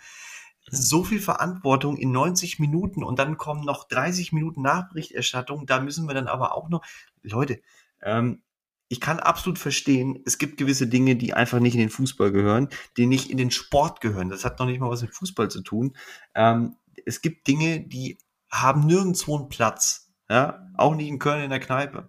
so 0.68 1.02
viel 1.02 1.20
Verantwortung 1.20 1.96
in 1.96 2.12
90 2.12 2.58
Minuten 2.58 3.02
und 3.02 3.18
dann 3.18 3.38
kommen 3.38 3.64
noch 3.64 3.88
30 3.88 4.34
Minuten 4.34 4.60
Nachberichterstattung. 4.60 5.64
Da 5.64 5.80
müssen 5.80 6.06
wir 6.06 6.12
dann 6.12 6.26
aber 6.26 6.54
auch 6.54 6.68
noch, 6.68 6.84
Leute, 7.22 7.62
ähm, 8.02 8.42
ich 8.88 9.00
kann 9.00 9.20
absolut 9.20 9.58
verstehen, 9.58 10.22
es 10.26 10.36
gibt 10.36 10.58
gewisse 10.58 10.86
Dinge, 10.86 11.16
die 11.16 11.32
einfach 11.32 11.58
nicht 11.58 11.72
in 11.72 11.80
den 11.80 11.88
Fußball 11.88 12.32
gehören, 12.32 12.68
die 12.98 13.06
nicht 13.06 13.30
in 13.30 13.38
den 13.38 13.50
Sport 13.50 14.02
gehören. 14.02 14.28
Das 14.28 14.44
hat 14.44 14.58
noch 14.58 14.66
nicht 14.66 14.80
mal 14.80 14.90
was 14.90 15.00
mit 15.00 15.14
Fußball 15.14 15.50
zu 15.50 15.62
tun. 15.62 15.96
Ähm, 16.34 16.76
es 17.06 17.22
gibt 17.22 17.46
Dinge, 17.46 17.80
die 17.80 18.18
haben 18.50 18.84
nirgendwo 18.84 19.38
einen 19.38 19.48
Platz. 19.48 20.05
Ja, 20.28 20.66
auch 20.76 20.96
nicht 20.96 21.08
in 21.08 21.20
Köln 21.20 21.44
in 21.44 21.50
der 21.50 21.60
Kneipe. 21.60 22.08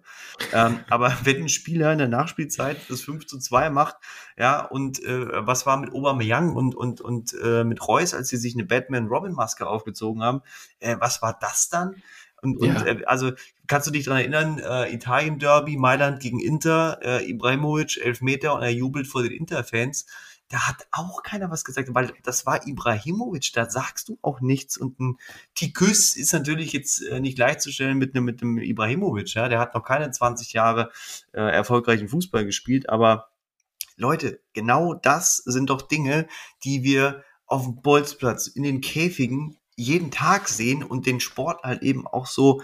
Ähm, 0.52 0.80
aber 0.90 1.16
wenn 1.22 1.42
ein 1.42 1.48
Spieler 1.48 1.92
in 1.92 1.98
der 1.98 2.08
Nachspielzeit 2.08 2.76
das 2.88 3.00
5 3.02 3.26
zu 3.26 3.38
2 3.38 3.70
macht, 3.70 3.96
ja, 4.36 4.64
und 4.64 5.02
äh, 5.04 5.46
was 5.46 5.66
war 5.66 5.76
mit 5.76 5.92
Aubameyang 5.92 6.54
und, 6.54 6.74
und, 6.74 7.00
und 7.00 7.34
äh, 7.42 7.64
mit 7.64 7.86
Reus, 7.86 8.14
als 8.14 8.28
sie 8.28 8.36
sich 8.36 8.54
eine 8.54 8.64
Batman-Robin-Maske 8.64 9.66
aufgezogen 9.66 10.22
haben, 10.22 10.42
äh, 10.80 10.96
was 10.98 11.22
war 11.22 11.38
das 11.40 11.68
dann? 11.68 12.02
Und, 12.42 12.62
ja. 12.62 12.76
und 12.76 12.86
äh, 12.86 13.04
also 13.06 13.32
kannst 13.66 13.86
du 13.86 13.92
dich 13.92 14.04
dran 14.04 14.18
erinnern, 14.18 14.58
äh, 14.58 14.92
Italien-Derby, 14.92 15.76
Mailand 15.76 16.20
gegen 16.20 16.40
Inter, 16.40 16.98
äh, 17.02 17.28
Ibrahimovic, 17.28 17.98
Elfmeter 17.98 18.54
und 18.54 18.62
er 18.62 18.72
jubelt 18.72 19.06
vor 19.06 19.22
den 19.22 19.32
Inter-Fans 19.32 20.06
da 20.48 20.66
hat 20.66 20.86
auch 20.92 21.22
keiner 21.22 21.50
was 21.50 21.64
gesagt, 21.64 21.94
weil 21.94 22.12
das 22.22 22.46
war 22.46 22.66
Ibrahimovic, 22.66 23.52
da 23.52 23.68
sagst 23.68 24.08
du 24.08 24.18
auch 24.22 24.40
nichts. 24.40 24.78
Und 24.78 24.98
ein 24.98 25.18
Tikus 25.54 26.16
ist 26.16 26.32
natürlich 26.32 26.72
jetzt 26.72 27.02
äh, 27.02 27.20
nicht 27.20 27.36
gleichzustellen 27.36 27.98
mit 27.98 28.14
einem, 28.14 28.24
mit 28.24 28.42
einem 28.42 28.58
Ibrahimovic, 28.58 29.34
ja, 29.34 29.48
der 29.48 29.58
hat 29.58 29.74
noch 29.74 29.84
keine 29.84 30.10
20 30.10 30.52
Jahre 30.52 30.90
äh, 31.32 31.40
erfolgreichen 31.40 32.08
Fußball 32.08 32.44
gespielt, 32.44 32.88
aber 32.88 33.28
Leute, 33.96 34.40
genau 34.52 34.94
das 34.94 35.38
sind 35.38 35.70
doch 35.70 35.82
Dinge, 35.82 36.28
die 36.64 36.84
wir 36.84 37.24
auf 37.46 37.64
dem 37.64 37.82
Bolzplatz, 37.82 38.46
in 38.46 38.62
den 38.62 38.80
Käfigen 38.80 39.58
jeden 39.74 40.10
Tag 40.10 40.48
sehen 40.48 40.82
und 40.82 41.06
den 41.06 41.20
Sport 41.20 41.62
halt 41.62 41.82
eben 41.82 42.06
auch 42.06 42.26
so 42.26 42.62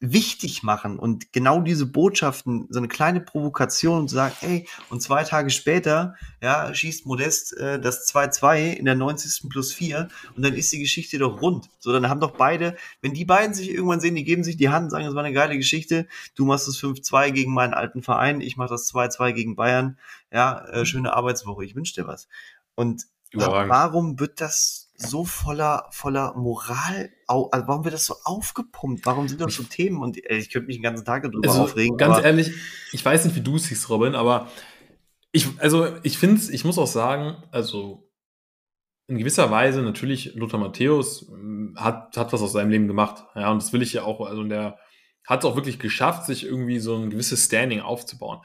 wichtig 0.00 0.62
machen 0.62 0.98
und 0.98 1.32
genau 1.32 1.60
diese 1.60 1.84
Botschaften, 1.84 2.68
so 2.70 2.78
eine 2.78 2.86
kleine 2.86 3.20
Provokation 3.20 4.00
und 4.00 4.08
sagen, 4.08 4.34
ey, 4.42 4.68
und 4.90 5.02
zwei 5.02 5.24
Tage 5.24 5.50
später, 5.50 6.14
ja, 6.40 6.72
schießt 6.72 7.04
Modest 7.04 7.56
äh, 7.56 7.80
das 7.80 8.06
2-2 8.06 8.74
in 8.74 8.84
der 8.84 8.94
90. 8.94 9.48
plus 9.48 9.72
4 9.72 10.08
und 10.36 10.44
dann 10.44 10.54
ist 10.54 10.72
die 10.72 10.78
Geschichte 10.78 11.18
doch 11.18 11.42
rund. 11.42 11.68
So, 11.80 11.92
dann 11.92 12.08
haben 12.08 12.20
doch 12.20 12.36
beide, 12.36 12.76
wenn 13.02 13.12
die 13.12 13.24
beiden 13.24 13.54
sich 13.54 13.70
irgendwann 13.70 14.00
sehen, 14.00 14.14
die 14.14 14.24
geben 14.24 14.44
sich 14.44 14.56
die 14.56 14.68
Hand 14.68 14.84
und 14.84 14.90
sagen, 14.90 15.04
das 15.04 15.14
war 15.16 15.24
eine 15.24 15.34
geile 15.34 15.56
Geschichte, 15.56 16.06
du 16.36 16.44
machst 16.44 16.68
das 16.68 16.78
5-2 16.78 17.32
gegen 17.32 17.52
meinen 17.52 17.74
alten 17.74 18.02
Verein, 18.02 18.40
ich 18.40 18.56
mach 18.56 18.68
das 18.68 18.92
2-2 18.92 19.32
gegen 19.32 19.56
Bayern, 19.56 19.98
ja, 20.32 20.64
äh, 20.68 20.86
schöne 20.86 21.12
Arbeitswoche, 21.12 21.64
ich 21.64 21.74
wünsche 21.74 21.94
dir 21.94 22.06
was. 22.06 22.28
Und 22.76 23.06
warum 23.32 24.20
wird 24.20 24.40
das 24.40 24.87
so 25.00 25.24
voller, 25.24 25.86
voller 25.90 26.34
Moral, 26.36 27.10
also 27.26 27.68
warum 27.68 27.84
wird 27.84 27.94
das 27.94 28.06
so 28.06 28.16
aufgepumpt? 28.24 29.06
Warum 29.06 29.28
sind 29.28 29.40
das 29.40 29.54
so 29.54 29.62
Themen? 29.62 30.02
Und 30.02 30.22
äh, 30.28 30.36
ich 30.36 30.50
könnte 30.50 30.66
mich 30.66 30.76
den 30.76 30.82
ganzen 30.82 31.04
Tag 31.04 31.22
darüber 31.22 31.48
also, 31.48 31.62
aufregen. 31.62 31.96
Ganz 31.96 32.18
ehrlich, 32.18 32.52
ich 32.92 33.04
weiß 33.04 33.24
nicht, 33.24 33.36
wie 33.36 33.40
du 33.40 33.56
es 33.56 33.64
siehst, 33.64 33.88
Robin, 33.88 34.16
aber 34.16 34.48
ich, 35.30 35.46
also 35.58 35.86
ich 36.02 36.18
finde 36.18 36.40
ich 36.50 36.64
muss 36.64 36.78
auch 36.78 36.88
sagen, 36.88 37.42
also 37.52 38.10
in 39.06 39.18
gewisser 39.18 39.50
Weise 39.50 39.82
natürlich 39.82 40.34
Lothar 40.34 40.58
Matthäus 40.58 41.28
hm, 41.28 41.74
hat, 41.76 42.16
hat 42.16 42.32
was 42.32 42.42
aus 42.42 42.52
seinem 42.52 42.70
Leben 42.70 42.88
gemacht. 42.88 43.24
Ja, 43.36 43.50
und 43.52 43.62
das 43.62 43.72
will 43.72 43.82
ich 43.82 43.92
ja 43.92 44.02
auch, 44.02 44.26
also 44.26 44.42
der 44.42 44.78
hat 45.26 45.40
es 45.40 45.44
auch 45.44 45.56
wirklich 45.56 45.78
geschafft, 45.78 46.26
sich 46.26 46.44
irgendwie 46.44 46.80
so 46.80 46.96
ein 46.96 47.10
gewisses 47.10 47.44
Standing 47.44 47.80
aufzubauen. 47.80 48.40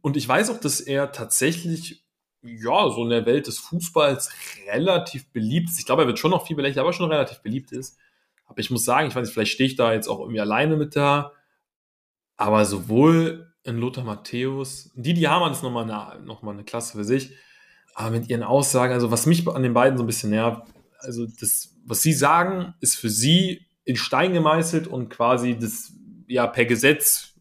Und 0.00 0.16
ich 0.16 0.28
weiß 0.28 0.50
auch, 0.50 0.60
dass 0.60 0.80
er 0.80 1.12
tatsächlich 1.12 2.06
ja, 2.42 2.90
so 2.90 3.04
in 3.04 3.10
der 3.10 3.26
Welt 3.26 3.46
des 3.46 3.58
Fußballs 3.58 4.30
relativ 4.72 5.30
beliebt 5.32 5.70
ist. 5.70 5.78
Ich 5.78 5.86
glaube, 5.86 6.02
er 6.02 6.08
wird 6.08 6.18
schon 6.18 6.30
noch 6.30 6.46
viel 6.46 6.56
belächelt, 6.56 6.78
aber 6.78 6.92
schon 6.92 7.10
relativ 7.10 7.40
beliebt 7.40 7.72
ist. 7.72 7.98
Aber 8.46 8.58
ich 8.58 8.70
muss 8.70 8.84
sagen, 8.84 9.08
ich 9.08 9.14
weiß 9.14 9.26
nicht, 9.26 9.32
vielleicht 9.32 9.52
stehe 9.52 9.68
ich 9.68 9.76
da 9.76 9.92
jetzt 9.92 10.08
auch 10.08 10.20
irgendwie 10.20 10.40
alleine 10.40 10.76
mit 10.76 10.96
da. 10.96 11.32
Aber 12.36 12.64
sowohl 12.64 13.52
in 13.64 13.78
Lothar 13.78 14.04
Matthäus, 14.04 14.90
Didi 14.94 15.22
Hamann 15.22 15.52
ist 15.52 15.62
nochmal 15.62 15.84
eine, 15.84 16.22
noch 16.24 16.42
eine 16.42 16.64
Klasse 16.64 16.98
für 16.98 17.04
sich. 17.04 17.32
Aber 17.94 18.10
mit 18.10 18.28
ihren 18.28 18.42
Aussagen, 18.42 18.92
also 18.92 19.10
was 19.10 19.26
mich 19.26 19.46
an 19.46 19.62
den 19.62 19.74
beiden 19.74 19.96
so 19.96 20.04
ein 20.04 20.06
bisschen 20.06 20.30
nervt, 20.30 20.62
also 20.98 21.26
das, 21.26 21.76
was 21.84 22.02
sie 22.02 22.12
sagen, 22.12 22.74
ist 22.80 22.96
für 22.96 23.10
sie 23.10 23.66
in 23.84 23.96
Stein 23.96 24.32
gemeißelt 24.32 24.86
und 24.86 25.08
quasi 25.10 25.56
das 25.58 25.92
ja 26.26 26.46
per 26.46 26.64
Gesetz 26.64 27.34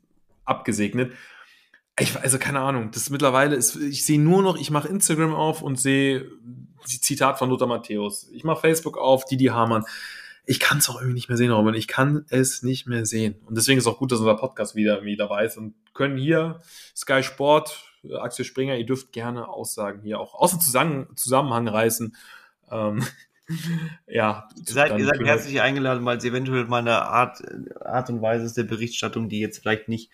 abgesegnet. 0.46 1.14
Ich, 2.02 2.20
also 2.20 2.38
keine 2.38 2.60
Ahnung, 2.60 2.92
das 2.92 3.10
mittlerweile 3.10 3.56
ist, 3.56 3.76
ich 3.76 4.06
sehe 4.06 4.20
nur 4.20 4.42
noch, 4.42 4.58
ich 4.58 4.72
mache 4.72 4.88
Instagram 4.88 5.34
auf 5.34 5.62
und 5.62 5.80
sehe 5.80 6.30
Zitat 6.86 7.38
von 7.38 7.50
Lothar 7.50 7.68
Matthäus. 7.68 8.30
Ich 8.34 8.44
mache 8.44 8.62
Facebook 8.62 8.98
auf, 8.98 9.26
Didi 9.26 9.46
Hamann. 9.46 9.86
ich 10.46 10.60
kann 10.60 10.80
es 10.80 10.90
auch 10.90 10.96
irgendwie 10.96 11.14
nicht 11.14 11.30
mehr 11.30 11.38
sehen, 11.38 11.52
Robin. 11.52 11.76
Ich 11.76 11.88
kann 11.88 12.26
es 12.30 12.64
nicht 12.64 12.88
mehr 12.88 13.06
sehen. 13.06 13.36
Und 13.46 13.56
deswegen 13.56 13.78
ist 13.78 13.86
es 13.86 13.92
auch 13.92 14.00
gut, 14.00 14.12
dass 14.12 14.20
unser 14.20 14.36
Podcast 14.36 14.76
wieder 14.76 14.96
irgendwie 14.96 15.16
dabei 15.16 15.46
ist 15.46 15.58
und 15.58 15.76
können 15.94 16.18
hier 16.18 16.62
Sky 16.96 17.24
Sport, 17.24 17.84
Axel 18.20 18.46
Springer, 18.46 18.76
ihr 18.76 18.86
dürft 18.86 19.12
gerne 19.12 19.48
Aussagen 19.48 20.02
hier 20.02 20.20
auch 20.20 20.34
außer 20.34 20.60
Zusammen 20.60 21.08
Zusammenhang 21.16 21.68
reißen. 21.68 22.16
Ähm, 22.72 23.06
ja. 24.08 24.50
Ihr 24.56 24.74
seid, 24.74 24.98
ihr 24.98 25.06
seid 25.06 25.24
herzlich 25.24 25.62
eingeladen, 25.62 26.04
weil 26.04 26.18
es 26.18 26.26
eventuell 26.26 26.66
mal 26.66 26.80
eine 26.80 27.04
Art, 27.04 27.44
Art 27.80 28.10
und 28.10 28.22
Weise 28.22 28.46
ist 28.46 28.58
der 28.58 28.64
Berichterstattung, 28.64 29.30
die 29.30 29.40
jetzt 29.40 29.60
vielleicht 29.60 29.88
nicht 29.88 30.10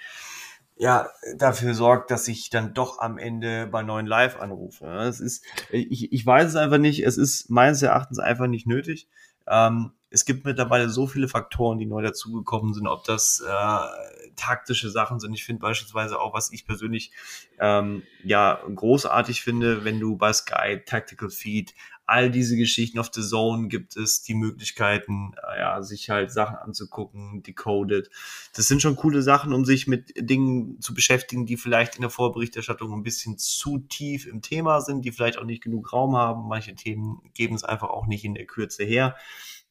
ja, 0.79 1.09
dafür 1.37 1.73
sorgt, 1.73 2.11
dass 2.11 2.27
ich 2.27 2.49
dann 2.49 2.73
doch 2.73 2.99
am 2.99 3.17
Ende 3.17 3.67
bei 3.67 3.81
neuen 3.83 4.05
Live 4.05 4.39
anrufe. 4.39 4.85
Es 4.85 5.19
ist, 5.19 5.43
ich, 5.71 6.11
ich 6.13 6.25
weiß 6.25 6.49
es 6.49 6.55
einfach 6.55 6.77
nicht, 6.77 7.03
es 7.03 7.17
ist 7.17 7.49
meines 7.49 7.81
Erachtens 7.81 8.19
einfach 8.19 8.47
nicht 8.47 8.67
nötig. 8.67 9.07
Ähm, 9.47 9.91
es 10.09 10.23
gibt 10.23 10.45
mittlerweile 10.45 10.89
so 10.89 11.07
viele 11.07 11.27
Faktoren, 11.27 11.79
die 11.79 11.85
neu 11.85 12.01
dazugekommen 12.01 12.73
sind, 12.73 12.87
ob 12.87 13.03
das 13.03 13.43
äh, 13.45 14.29
taktische 14.35 14.89
Sachen 14.89 15.19
sind. 15.19 15.33
Ich 15.33 15.43
finde 15.43 15.61
beispielsweise 15.61 16.19
auch, 16.19 16.33
was 16.33 16.51
ich 16.53 16.65
persönlich 16.65 17.11
ähm, 17.59 18.03
ja 18.23 18.61
großartig 18.73 19.41
finde, 19.41 19.83
wenn 19.83 19.99
du 19.99 20.15
bei 20.15 20.31
Sky 20.31 20.81
Tactical 20.85 21.29
Feed 21.29 21.73
all 22.07 22.31
diese 22.31 22.55
Geschichten 22.55 22.99
auf 22.99 23.09
The 23.13 23.21
Zone 23.21 23.67
gibt 23.67 23.97
es 23.97 24.23
die 24.23 24.33
Möglichkeiten, 24.33 25.33
äh, 25.35 25.59
ja, 25.59 25.81
sich 25.81 26.09
halt 26.09 26.31
Sachen 26.31 26.55
anzugucken, 26.55 27.43
decoded. 27.43 28.09
Das 28.55 28.67
sind 28.67 28.81
schon 28.81 28.95
coole 28.95 29.21
Sachen, 29.21 29.53
um 29.53 29.65
sich 29.65 29.87
mit 29.87 30.13
Dingen 30.17 30.79
zu 30.79 30.93
beschäftigen, 30.93 31.45
die 31.45 31.57
vielleicht 31.57 31.95
in 31.95 32.01
der 32.01 32.09
Vorberichterstattung 32.09 32.93
ein 32.93 33.03
bisschen 33.03 33.37
zu 33.37 33.79
tief 33.79 34.25
im 34.25 34.41
Thema 34.41 34.79
sind, 34.79 35.03
die 35.03 35.11
vielleicht 35.11 35.37
auch 35.37 35.43
nicht 35.43 35.61
genug 35.61 35.91
Raum 35.91 36.15
haben. 36.15 36.47
Manche 36.47 36.73
Themen 36.75 37.21
geben 37.33 37.55
es 37.55 37.65
einfach 37.65 37.89
auch 37.89 38.07
nicht 38.07 38.23
in 38.23 38.35
der 38.35 38.45
Kürze 38.45 38.85
her. 38.85 39.15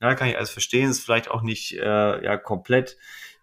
Ja, 0.00 0.14
kann 0.14 0.28
ich 0.28 0.36
alles 0.36 0.50
verstehen. 0.50 0.90
Ist 0.90 1.00
vielleicht 1.00 1.30
auch 1.30 1.40
nicht 1.40 1.72
äh, 1.72 2.24
ja 2.24 2.36
komplett 2.36 2.98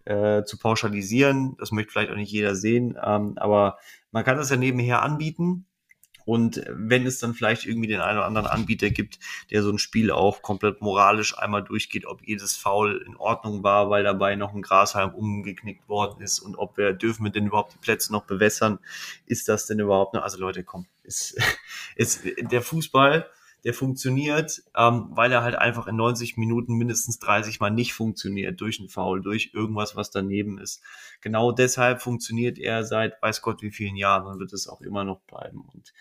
äh, 0.06 0.44
zu 0.44 0.60
pauschalisieren. 0.60 1.58
Das 1.58 1.72
möchte 1.72 1.92
vielleicht 1.92 2.12
auch 2.12 2.16
nicht 2.16 2.32
jeder 2.32 2.56
sehen. 2.56 2.96
Ähm, 3.04 3.34
aber 3.38 3.80
man 4.12 4.24
kann 4.24 4.38
das 4.38 4.52
ja 4.52 4.56
nebenher 4.56 5.02
anbieten. 5.02 5.66
Und 6.26 6.64
wenn 6.70 7.06
es 7.06 7.20
dann 7.20 7.34
vielleicht 7.34 7.66
irgendwie 7.66 7.88
den 7.88 8.02
einen 8.02 8.18
oder 8.18 8.28
anderen 8.28 8.48
Anbieter 8.48 8.90
gibt, 8.90 9.20
der 9.52 9.64
so 9.64 9.72
ein 9.72 9.78
Spiel 9.78 10.12
auch 10.12 10.42
komplett 10.42 10.82
moralisch 10.82 11.38
einmal 11.38 11.64
durchgeht, 11.64 12.06
ob 12.06 12.26
jedes 12.26 12.56
Foul 12.56 13.04
in 13.06 13.16
Ordnung 13.16 13.64
war, 13.64 13.90
weil 13.90 14.04
dabei 14.04 14.36
noch 14.36 14.54
ein 14.54 14.62
Grashalm 14.62 15.14
umgeknickt 15.14 15.88
worden 15.90 16.22
ist 16.22 16.40
und 16.40 16.56
ob 16.56 16.78
wir 16.78 16.94
dürfen 16.94 17.24
wir 17.24 17.32
denn 17.32 17.48
überhaupt 17.48 17.74
die 17.74 17.80
Plätze 17.80 18.12
noch 18.12 18.26
bewässern, 18.26 18.80
ist 19.26 19.48
das 19.50 19.68
denn 19.68 19.80
überhaupt 19.80 20.14
noch? 20.14 20.24
Also 20.24 20.40
Leute, 20.40 20.64
komm, 20.64 20.86
ist, 21.04 21.38
ist 21.96 22.22
der 22.52 22.62
Fußball 22.62 23.28
der 23.64 23.74
funktioniert, 23.74 24.62
ähm, 24.76 25.08
weil 25.12 25.32
er 25.32 25.44
halt 25.44 25.56
einfach 25.56 25.88
in 25.88 25.96
90 25.96 26.36
Minuten 26.36 26.74
mindestens 26.74 27.20
30 27.20 27.62
Mal 27.62 27.70
nicht 27.70 27.94
funktioniert 27.94 28.60
durch 28.60 28.80
einen 28.80 28.90
Foul, 28.90 29.22
durch 29.22 29.52
irgendwas, 29.54 29.96
was 29.96 30.12
daneben 30.12 30.58
ist. 30.58 30.82
Genau 31.22 31.54
deshalb 31.54 32.02
funktioniert 32.02 32.60
er 32.60 32.84
seit 32.84 33.22
weiß 33.22 33.42
Gott 33.42 33.62
wie 33.62 33.72
vielen 33.72 33.96
Jahren 33.96 34.28
und 34.28 34.40
wird 34.40 34.52
es 34.52 34.68
auch 34.68 34.82
immer 34.82 35.06
noch 35.06 35.22
bleiben. 35.22 35.64
Und 35.74 35.94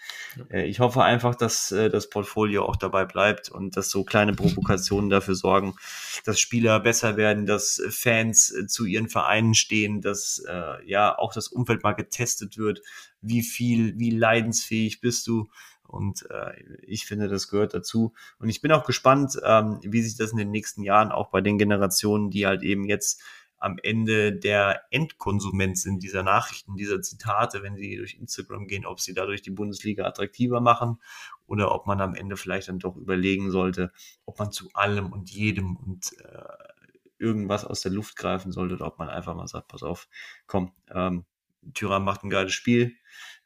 äh, 0.51 0.65
ich 0.67 0.81
hoffe 0.81 1.05
einfach, 1.05 1.37
dass 1.37 1.71
äh, 1.71 1.89
das 1.89 2.11
Portfolio 2.11 2.65
auch 2.65 2.75
dabei 2.75 3.05
bleibt 3.05 3.49
und 3.49 3.77
dass 3.77 3.91
so 3.91 4.03
kleine 4.03 4.33
Provokationen 4.33 5.09
dafür 5.09 5.37
sorgen, 5.37 5.75
dass 6.25 6.41
Spieler 6.41 6.81
besser 6.81 7.17
werden, 7.17 7.47
dass 7.47 7.81
Fans 7.91 8.51
äh, 8.51 8.67
zu 8.67 8.85
ihren 8.87 9.09
Vereinen 9.09 9.55
stehen, 9.55 10.01
dass 10.01 10.43
äh, 10.49 10.85
ja 10.85 11.17
auch 11.17 11.33
das 11.33 11.47
Umfeld 11.47 11.85
mal 11.85 11.93
getestet 11.93 12.59
wird. 12.59 12.81
Wie 13.21 13.43
viel, 13.43 13.97
wie 14.01 14.11
leidensfähig 14.11 15.01
bist 15.01 15.29
du? 15.29 15.49
Und 15.93 16.29
äh, 16.31 16.53
ich 16.83 17.07
finde, 17.07 17.29
das 17.29 17.49
gehört 17.49 17.75
dazu. 17.75 18.15
Und 18.39 18.49
ich 18.49 18.61
bin 18.61 18.73
auch 18.73 18.85
gespannt, 18.85 19.39
ähm, 19.45 19.79
wie 19.83 20.03
sich 20.03 20.17
das 20.17 20.33
in 20.33 20.39
den 20.39 20.51
nächsten 20.51 20.83
Jahren 20.83 21.13
auch 21.13 21.29
bei 21.31 21.41
den 21.41 21.59
Generationen, 21.59 22.31
die 22.31 22.47
halt 22.47 22.63
eben 22.63 22.85
jetzt 22.85 23.23
am 23.59 23.79
Ende 23.81 24.33
der 24.33 24.83
Endkonsument 24.91 25.79
sind 25.79 26.03
dieser 26.03 26.25
Nachrichten, 26.25 26.75
dieser 26.75 27.01
Zitate, 27.01 27.63
wenn 27.63 27.77
sie 27.77 27.97
durch 27.97 28.15
Instagram 28.15 28.67
gehen, 28.67 28.85
ob 28.85 29.01
sie 29.01 29.15
dadurch 29.15 29.41
die 29.41 29.53
Bundesliga 29.53 30.05
attraktiver 30.05 30.61
machen 30.61 30.99
oder 31.47 31.73
ob 31.73 31.87
man 31.87 32.01
am 32.01 32.17
Ende 32.17 32.37
vielleicht 32.37 32.67
dann 32.69 32.81
doch 32.81 32.97
überlegen 32.97 33.53
sollte, 33.53 33.93
ob 34.25 34.41
man 34.41 34.51
zu 34.51 34.69
allem 34.75 35.13
und 35.13 35.31
jedem 35.31 35.77
und 35.77 36.13
äh, 36.25 36.43
irgendwas 37.19 37.65
aus 37.65 37.83
der 37.83 37.93
Luft 37.93 38.17
greifen 38.17 38.51
sollte 38.51 38.75
oder 38.75 38.87
ob 38.89 38.99
man 38.99 39.09
einfach 39.09 39.37
mal 39.37 39.47
sagt, 39.47 39.69
pass 39.69 39.85
auf, 39.85 40.09
komm, 40.49 40.73
ähm, 40.93 41.25
Tyrann 41.73 42.03
macht 42.03 42.25
ein 42.25 42.31
geiles 42.31 42.53
Spiel, 42.53 42.97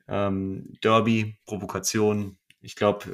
ähm, 0.09 0.77
Derby, 0.83 1.39
Provokation. 1.47 2.39
Ich 2.61 2.77
glaube, 2.77 3.11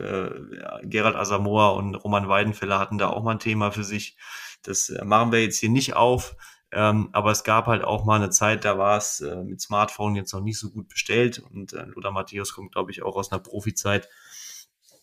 äh, 0.83 0.87
Gerald 0.87 1.17
Asamoah 1.17 1.75
und 1.77 1.95
Roman 1.95 2.29
Weidenfeller 2.29 2.79
hatten 2.79 2.99
da 2.99 3.09
auch 3.09 3.23
mal 3.23 3.33
ein 3.33 3.39
Thema 3.39 3.71
für 3.71 3.85
sich. 3.85 4.17
Das 4.63 4.89
äh, 4.89 5.05
machen 5.05 5.33
wir 5.33 5.43
jetzt 5.43 5.59
hier 5.59 5.71
nicht 5.71 5.95
auf. 5.95 6.37
Ähm, 6.75 7.11
aber 7.13 7.33
es 7.33 7.45
gab 7.45 7.67
halt 7.67 7.85
auch 7.85 8.05
mal 8.05 8.17
eine 8.17 8.31
Zeit, 8.31 8.65
da 8.65 8.79
war 8.79 8.97
es 8.97 9.21
äh, 9.21 9.45
mit 9.45 9.61
Smartphone 9.61 10.17
jetzt 10.17 10.33
noch 10.33 10.41
nicht 10.41 10.59
so 10.59 10.71
gut 10.71 10.89
bestellt. 10.89 11.43
Und 11.53 11.75
äh, 11.75 11.85
Lothar 11.85 12.13
Matthäus 12.13 12.55
kommt, 12.55 12.73
glaube 12.73 12.91
ich, 12.91 13.03
auch 13.03 13.15
aus 13.15 13.31
einer 13.31 13.43
Profizeit, 13.43 14.09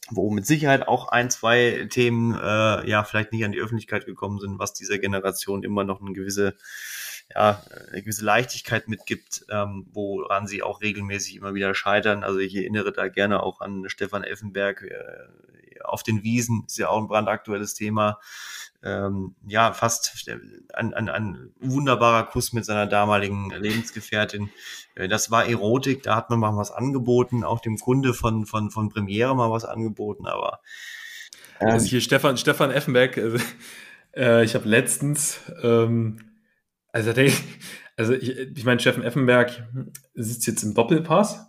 wo 0.10 0.32
mit 0.32 0.48
Sicherheit 0.48 0.88
auch 0.88 1.10
ein, 1.10 1.30
zwei 1.30 1.88
Themen 1.92 2.34
äh, 2.34 2.90
ja 2.90 3.04
vielleicht 3.04 3.32
nicht 3.32 3.46
an 3.46 3.52
die 3.52 3.60
Öffentlichkeit 3.60 4.08
gekommen 4.08 4.40
sind, 4.40 4.58
was 4.58 4.74
dieser 4.74 4.98
Generation 4.98 5.62
immer 5.62 5.84
noch 5.84 6.02
eine 6.02 6.14
gewisse 6.14 6.56
ja, 7.34 7.64
eine 7.92 8.02
gewisse 8.02 8.26
Leichtigkeit 8.26 8.88
mitgibt, 8.88 9.46
ähm, 9.50 9.88
woran 9.92 10.48
sie 10.48 10.64
auch 10.64 10.82
regelmäßig 10.82 11.36
immer 11.36 11.54
wieder 11.54 11.76
scheitern. 11.76 12.24
Also 12.24 12.40
ich 12.40 12.56
erinnere 12.56 12.92
da 12.92 13.08
gerne 13.08 13.44
auch 13.44 13.62
an 13.62 13.88
Stefan 13.88 14.24
Effenberg 14.24 14.82
äh, 14.82 15.84
auf 15.84 16.04
den 16.04 16.24
Wiesen, 16.24 16.64
ist 16.66 16.78
ja 16.78 16.90
auch 16.90 17.00
ein 17.00 17.08
brandaktuelles 17.08 17.74
Thema. 17.74 18.20
Ähm, 18.82 19.36
ja, 19.46 19.74
fast 19.74 20.30
ein, 20.74 20.94
ein, 20.94 21.10
ein 21.10 21.52
wunderbarer 21.60 22.24
Kuss 22.24 22.54
mit 22.54 22.64
seiner 22.64 22.88
damaligen 22.88 23.52
Lebensgefährtin. 23.52 24.50
Äh, 24.96 25.08
das 25.08 25.30
war 25.32 25.46
Erotik, 25.46 26.04
da 26.04 26.16
hat 26.16 26.30
man 26.30 26.40
mal 26.40 26.56
was 26.56 26.72
angeboten, 26.72 27.44
auch 27.44 27.60
dem 27.60 27.78
Kunde 27.78 28.14
von, 28.14 28.46
von, 28.46 28.72
von 28.72 28.90
Premiere 28.90 29.36
mal 29.36 29.52
was 29.52 29.66
angeboten, 29.66 30.28
aber 30.28 30.62
ähm, 31.60 31.70
also 31.70 31.88
hier 31.88 32.02
Stefan, 32.02 32.38
Stefan 32.38 32.72
Effenberg, 32.72 33.18
äh, 33.18 33.40
äh 34.16 34.44
ich 34.46 34.56
habe 34.56 34.68
letztens 34.68 35.42
ähm, 35.62 36.29
also, 36.92 37.14
also 37.98 38.14
ich, 38.14 38.38
ich 38.38 38.66
meine, 38.66 38.80
Steffen 38.80 39.04
Effenberg 39.04 39.68
sitzt 40.14 40.48
jetzt 40.48 40.64
im 40.64 40.74
Doppelpass. 40.74 41.48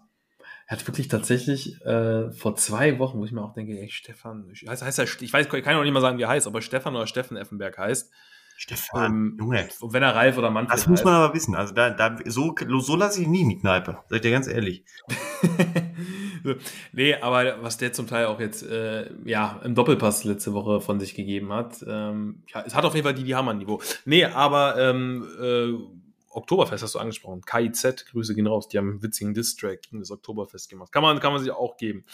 Er 0.67 0.77
hat 0.77 0.87
wirklich 0.87 1.09
tatsächlich 1.09 1.81
äh, 1.85 2.31
vor 2.31 2.55
zwei 2.55 2.99
Wochen, 2.99 3.19
wo 3.19 3.25
ich 3.25 3.33
mir 3.33 3.43
auch 3.43 3.55
denke, 3.55 3.79
ey, 3.79 3.89
Stefan, 3.89 4.53
heißt, 4.69 4.83
heißt 4.83 4.99
er, 5.01 5.05
ich 5.05 5.33
weiß, 5.33 5.47
ich 5.53 5.65
kann 5.65 5.77
auch 5.77 5.83
nicht 5.83 5.93
mal 5.93 6.01
sagen, 6.01 6.19
wie 6.19 6.23
er 6.23 6.29
heißt, 6.29 6.47
aber 6.47 6.63
Stefan 6.63 6.95
oder 6.95 7.07
Steffen 7.07 7.37
Effenberg 7.37 7.77
heißt. 7.77 8.13
Stefan, 8.61 9.07
ähm, 9.07 9.37
Junge. 9.39 9.69
Wenn 9.81 10.03
er 10.03 10.15
Ralf 10.15 10.37
oder 10.37 10.51
Manfred 10.51 10.79
Das 10.79 10.87
muss 10.87 11.03
man 11.03 11.15
heißt. 11.15 11.25
aber 11.25 11.35
wissen. 11.35 11.55
Also 11.55 11.73
da, 11.73 11.89
da 11.89 12.19
so, 12.27 12.55
so 12.81 12.95
lasse 12.95 13.19
ich 13.19 13.27
ihn 13.27 13.33
nie 13.33 13.41
in 13.41 13.49
die 13.49 13.59
Kneipe. 13.59 14.01
Sag 14.09 14.17
ich 14.17 14.21
dir 14.21 14.31
ganz 14.31 14.49
ehrlich. 14.49 14.85
nee, 16.93 17.15
aber 17.15 17.63
was 17.63 17.79
der 17.79 17.95
zum 17.95 18.07
Teil 18.07 18.27
auch 18.27 18.39
jetzt 18.39 18.63
äh, 18.63 19.11
ja 19.25 19.63
im 19.65 19.75
Doppelpass 19.75 20.25
letzte 20.25 20.53
Woche 20.53 20.83
von 20.83 21.01
sich 21.01 21.15
gegeben 21.15 21.51
hat, 21.55 21.83
ähm, 21.89 22.43
ja, 22.49 22.63
es 22.67 22.75
hat 22.75 22.85
auf 22.85 22.95
jeden 22.95 23.05
Fall 23.07 23.15
die, 23.15 23.25
die 23.25 23.35
Hammer-Niveau. 23.35 23.81
Nee, 24.05 24.27
aber 24.27 24.77
ähm, 24.77 25.27
äh, 25.41 25.73
Oktoberfest 26.29 26.83
hast 26.83 26.97
du 26.97 26.99
angesprochen. 26.99 27.41
KIZ, 27.41 28.11
Grüße 28.11 28.35
gehen 28.35 28.47
raus. 28.47 28.69
Die 28.69 28.77
haben 28.77 28.91
einen 28.91 29.03
witzigen 29.03 29.33
Distrack 29.33 29.81
gegen 29.85 30.01
das 30.01 30.11
Oktoberfest 30.11 30.69
gemacht. 30.69 30.93
Kann 30.93 31.03
man, 31.03 31.19
kann 31.19 31.33
man 31.33 31.41
sich 31.41 31.51
auch 31.51 31.79
geben. 31.79 32.05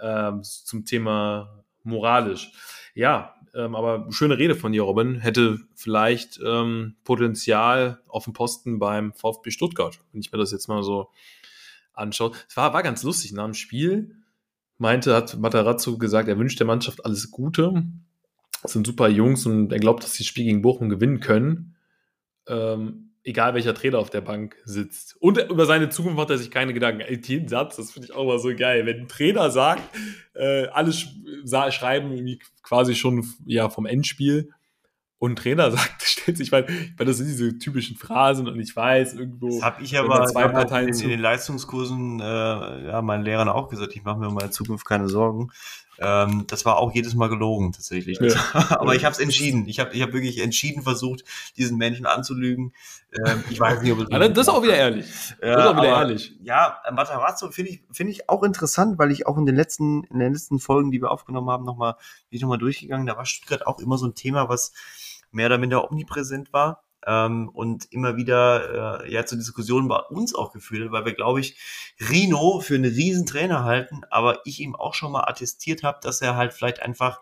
Ähm, 0.00 0.44
zum 0.44 0.84
Thema 0.84 1.64
moralisch. 1.82 2.52
Ja, 2.98 3.36
ähm, 3.54 3.76
aber 3.76 4.08
schöne 4.10 4.38
Rede 4.38 4.56
von 4.56 4.72
dir, 4.72 4.82
Robin. 4.82 5.20
Hätte 5.20 5.60
vielleicht 5.76 6.40
ähm, 6.44 6.96
Potenzial 7.04 8.02
auf 8.08 8.24
dem 8.24 8.32
Posten 8.32 8.80
beim 8.80 9.12
VfB 9.12 9.52
Stuttgart, 9.52 10.00
wenn 10.10 10.20
ich 10.20 10.32
mir 10.32 10.38
das 10.38 10.50
jetzt 10.50 10.66
mal 10.66 10.82
so 10.82 11.08
anschaue. 11.92 12.32
Es 12.48 12.56
war, 12.56 12.72
war 12.72 12.82
ganz 12.82 13.04
lustig 13.04 13.30
nach 13.30 13.44
dem 13.44 13.54
Spiel. 13.54 14.16
Meinte, 14.78 15.14
hat 15.14 15.38
Matarazzo 15.38 15.96
gesagt, 15.96 16.28
er 16.28 16.40
wünscht 16.40 16.58
der 16.58 16.66
Mannschaft 16.66 17.04
alles 17.04 17.30
Gute. 17.30 17.84
Das 18.62 18.72
sind 18.72 18.84
super 18.84 19.06
Jungs 19.06 19.46
und 19.46 19.72
er 19.72 19.78
glaubt, 19.78 20.02
dass 20.02 20.14
sie 20.14 20.24
das 20.24 20.28
Spiel 20.28 20.46
gegen 20.46 20.62
Bochum 20.62 20.88
gewinnen 20.88 21.20
können. 21.20 21.76
Ähm, 22.48 23.07
egal 23.28 23.54
welcher 23.54 23.74
Trainer 23.74 23.98
auf 23.98 24.10
der 24.10 24.22
Bank 24.22 24.56
sitzt. 24.64 25.16
Und 25.20 25.38
über 25.38 25.66
seine 25.66 25.90
Zukunft 25.90 26.16
macht 26.16 26.30
er 26.30 26.38
sich 26.38 26.50
keine 26.50 26.72
Gedanken. 26.72 27.04
Den 27.22 27.46
Satz, 27.46 27.76
das 27.76 27.92
finde 27.92 28.08
ich 28.08 28.14
auch 28.14 28.24
mal 28.24 28.38
so 28.38 28.54
geil. 28.56 28.86
Wenn 28.86 29.00
ein 29.00 29.08
Trainer 29.08 29.50
sagt, 29.50 29.82
äh, 30.34 30.66
alle 30.68 30.92
sch 30.92 31.08
schreiben 31.70 32.38
quasi 32.62 32.94
schon 32.94 33.26
ja, 33.44 33.68
vom 33.68 33.84
Endspiel 33.84 34.50
und 35.18 35.32
ein 35.32 35.36
Trainer 35.36 35.70
sagt, 35.70 36.02
stellt 36.02 36.38
sich, 36.38 36.50
weil, 36.52 36.66
weil 36.96 37.06
das 37.06 37.18
sind 37.18 37.26
diese 37.26 37.58
typischen 37.58 37.96
Phrasen 37.96 38.48
und 38.48 38.58
ich 38.58 38.74
weiß, 38.74 39.14
irgendwo. 39.14 39.48
Das 39.48 39.62
habe 39.62 39.82
ich 39.82 39.96
aber 39.98 40.24
zwei 40.24 40.48
Parteien 40.48 40.88
in, 40.88 40.98
in, 40.98 41.08
den 41.10 41.20
Leistungskursen, 41.20 42.20
äh, 42.20 42.24
ja, 42.24 43.02
meinen 43.02 43.24
Lehrern 43.24 43.48
auch 43.50 43.68
gesagt, 43.68 43.94
ich 43.94 44.04
mache 44.04 44.18
mir 44.18 44.28
um 44.28 44.34
meine 44.34 44.50
Zukunft 44.50 44.86
keine 44.86 45.08
Sorgen. 45.08 45.50
Ähm, 46.00 46.44
das 46.46 46.64
war 46.64 46.76
auch 46.76 46.94
jedes 46.94 47.14
Mal 47.14 47.28
gelogen 47.28 47.72
tatsächlich. 47.72 48.18
Ja. 48.20 48.34
Aber 48.78 48.94
ich 48.94 49.04
habe 49.04 49.12
es 49.12 49.18
entschieden. 49.18 49.66
Ich 49.66 49.80
habe 49.80 49.92
ich 49.94 50.02
hab 50.02 50.12
wirklich 50.12 50.40
entschieden 50.40 50.82
versucht, 50.82 51.24
diesen 51.56 51.76
Menschen 51.76 52.06
anzulügen. 52.06 52.72
Ähm, 53.24 53.42
ich 53.50 53.58
weiß 53.58 53.82
nicht, 53.82 53.92
ob 53.92 54.00
es. 54.00 54.08
das 54.08 54.46
ist 54.46 54.48
auch 54.48 54.62
wieder 54.62 54.76
ehrlich. 54.76 55.06
Das 55.40 55.50
ist 55.50 55.66
auch 55.66 55.76
wieder 55.76 55.92
aber, 55.92 56.00
ehrlich. 56.00 56.36
Ja, 56.42 56.78
Matarazzo 56.92 57.50
finde 57.50 57.72
ich, 57.72 57.82
finde 57.90 58.12
ich 58.12 58.28
auch 58.28 58.42
interessant, 58.42 58.98
weil 58.98 59.10
ich 59.10 59.26
auch 59.26 59.36
in 59.38 59.46
den 59.46 59.56
letzten, 59.56 60.04
in 60.04 60.18
den 60.18 60.32
letzten 60.32 60.58
Folgen, 60.58 60.90
die 60.90 61.00
wir 61.00 61.10
aufgenommen 61.10 61.50
haben, 61.50 61.64
nochmal, 61.64 61.94
bin 62.30 62.36
ich 62.36 62.42
nochmal 62.42 62.58
durchgegangen. 62.58 63.06
Da 63.06 63.16
war 63.16 63.26
Stuttgart 63.26 63.66
auch 63.66 63.80
immer 63.80 63.98
so 63.98 64.06
ein 64.06 64.14
Thema, 64.14 64.48
was 64.48 64.72
mehr 65.30 65.46
oder 65.46 65.58
minder 65.58 65.90
omnipräsent 65.90 66.52
war 66.52 66.84
ähm, 67.06 67.48
und 67.48 67.86
immer 67.92 68.16
wieder 68.16 69.04
äh, 69.04 69.12
ja 69.12 69.24
zu 69.24 69.36
Diskussionen 69.36 69.88
bei 69.88 69.98
uns 69.98 70.34
auch 70.34 70.52
geführt 70.52 70.90
weil 70.92 71.04
wir, 71.04 71.14
glaube 71.14 71.40
ich, 71.40 71.58
Rino 72.10 72.60
für 72.60 72.74
einen 72.74 72.92
riesen 72.92 73.26
Trainer 73.26 73.64
halten, 73.64 74.02
aber 74.10 74.40
ich 74.44 74.60
ihm 74.60 74.74
auch 74.74 74.94
schon 74.94 75.12
mal 75.12 75.24
attestiert 75.24 75.82
habe, 75.82 75.98
dass 76.02 76.20
er 76.20 76.36
halt 76.36 76.52
vielleicht 76.52 76.80
einfach 76.80 77.20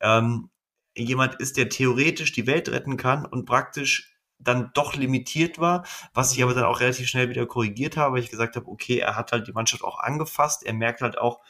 ähm, 0.00 0.50
jemand 0.96 1.36
ist, 1.36 1.56
der 1.56 1.68
theoretisch 1.68 2.32
die 2.32 2.46
Welt 2.46 2.68
retten 2.68 2.96
kann 2.96 3.24
und 3.24 3.46
praktisch 3.46 4.18
dann 4.38 4.70
doch 4.74 4.94
limitiert 4.94 5.58
war, 5.58 5.84
was 6.14 6.32
ich 6.32 6.42
aber 6.42 6.54
dann 6.54 6.64
auch 6.64 6.80
relativ 6.80 7.08
schnell 7.08 7.28
wieder 7.28 7.46
korrigiert 7.46 7.96
habe, 7.96 8.14
weil 8.14 8.22
ich 8.22 8.30
gesagt 8.30 8.56
habe, 8.56 8.68
okay, 8.68 8.98
er 8.98 9.16
hat 9.16 9.32
halt 9.32 9.46
die 9.48 9.52
Mannschaft 9.52 9.82
auch 9.82 9.98
angefasst, 9.98 10.64
er 10.64 10.74
merkt 10.74 11.00
halt 11.00 11.18
auch, 11.18 11.40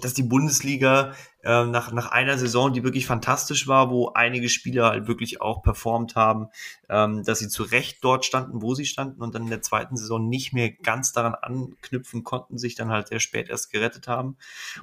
dass 0.00 0.14
die 0.14 0.22
Bundesliga 0.22 1.14
äh, 1.42 1.64
nach, 1.64 1.92
nach 1.92 2.10
einer 2.10 2.36
Saison, 2.38 2.72
die 2.72 2.84
wirklich 2.84 3.06
fantastisch 3.06 3.66
war, 3.66 3.90
wo 3.90 4.08
einige 4.08 4.48
Spieler 4.48 4.90
halt 4.90 5.08
wirklich 5.08 5.40
auch 5.40 5.62
performt 5.62 6.14
haben, 6.14 6.48
ähm, 6.88 7.24
dass 7.24 7.38
sie 7.38 7.48
zu 7.48 7.62
Recht 7.62 7.98
dort 8.02 8.24
standen, 8.24 8.62
wo 8.62 8.74
sie 8.74 8.84
standen 8.84 9.22
und 9.22 9.34
dann 9.34 9.44
in 9.44 9.50
der 9.50 9.62
zweiten 9.62 9.96
Saison 9.96 10.28
nicht 10.28 10.52
mehr 10.52 10.70
ganz 10.70 11.12
daran 11.12 11.34
anknüpfen 11.34 12.24
konnten, 12.24 12.58
sich 12.58 12.74
dann 12.74 12.90
halt 12.90 13.08
sehr 13.08 13.20
spät 13.20 13.48
erst 13.48 13.72
gerettet 13.72 14.08
haben. 14.08 14.36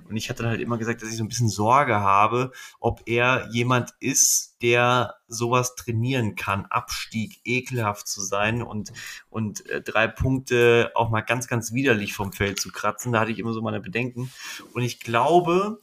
Und 0.09 0.17
ich 0.17 0.29
hatte 0.29 0.43
dann 0.43 0.51
halt 0.51 0.61
immer 0.61 0.77
gesagt, 0.77 1.01
dass 1.01 1.09
ich 1.09 1.17
so 1.17 1.23
ein 1.23 1.29
bisschen 1.29 1.49
Sorge 1.49 1.99
habe, 1.99 2.51
ob 2.79 3.01
er 3.05 3.49
jemand 3.51 3.93
ist, 3.99 4.57
der 4.61 5.15
sowas 5.27 5.75
trainieren 5.75 6.35
kann, 6.35 6.65
Abstieg 6.65 7.39
ekelhaft 7.43 8.07
zu 8.07 8.21
sein 8.21 8.63
und, 8.63 8.91
und 9.29 9.69
äh, 9.69 9.81
drei 9.81 10.07
Punkte 10.07 10.91
auch 10.95 11.09
mal 11.09 11.21
ganz, 11.21 11.47
ganz 11.47 11.73
widerlich 11.73 12.13
vom 12.13 12.33
Feld 12.33 12.59
zu 12.59 12.71
kratzen. 12.71 13.11
Da 13.11 13.19
hatte 13.19 13.31
ich 13.31 13.39
immer 13.39 13.53
so 13.53 13.61
meine 13.61 13.79
Bedenken. 13.79 14.31
Und 14.73 14.81
ich 14.81 14.99
glaube, 14.99 15.79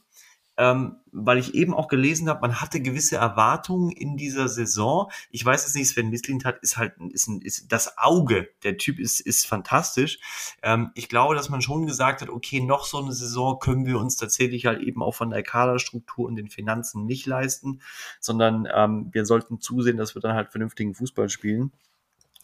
ähm, 0.57 0.97
weil 1.11 1.37
ich 1.37 1.53
eben 1.53 1.73
auch 1.73 1.87
gelesen 1.87 2.29
habe, 2.29 2.41
man 2.41 2.61
hatte 2.61 2.81
gewisse 2.81 3.17
Erwartungen 3.17 3.91
in 3.91 4.17
dieser 4.17 4.47
Saison. 4.47 5.09
Ich 5.31 5.45
weiß 5.45 5.65
es 5.67 5.73
nicht, 5.75 5.87
Sven 5.87 6.09
Mislint 6.09 6.45
hat, 6.45 6.59
ist 6.61 6.77
halt 6.77 6.93
ist, 7.11 7.27
ein, 7.27 7.41
ist 7.41 7.71
das 7.71 7.97
Auge. 7.97 8.49
Der 8.63 8.77
Typ 8.77 8.99
ist, 8.99 9.19
ist 9.19 9.45
fantastisch. 9.45 10.19
Ähm, 10.61 10.91
ich 10.95 11.09
glaube, 11.09 11.35
dass 11.35 11.49
man 11.49 11.61
schon 11.61 11.85
gesagt 11.85 12.21
hat, 12.21 12.29
okay, 12.29 12.61
noch 12.61 12.85
so 12.85 12.99
eine 12.99 13.13
Saison 13.13 13.59
können 13.59 13.85
wir 13.85 13.99
uns 13.99 14.17
tatsächlich 14.17 14.65
halt 14.65 14.81
eben 14.81 15.01
auch 15.01 15.15
von 15.15 15.29
der 15.29 15.43
Kaderstruktur 15.43 16.27
und 16.27 16.35
den 16.35 16.49
Finanzen 16.49 17.05
nicht 17.05 17.25
leisten, 17.25 17.81
sondern 18.19 18.67
ähm, 18.73 19.09
wir 19.11 19.25
sollten 19.25 19.59
zusehen, 19.59 19.97
dass 19.97 20.15
wir 20.15 20.21
dann 20.21 20.35
halt 20.35 20.51
vernünftigen 20.51 20.93
Fußball 20.93 21.29
spielen. 21.29 21.71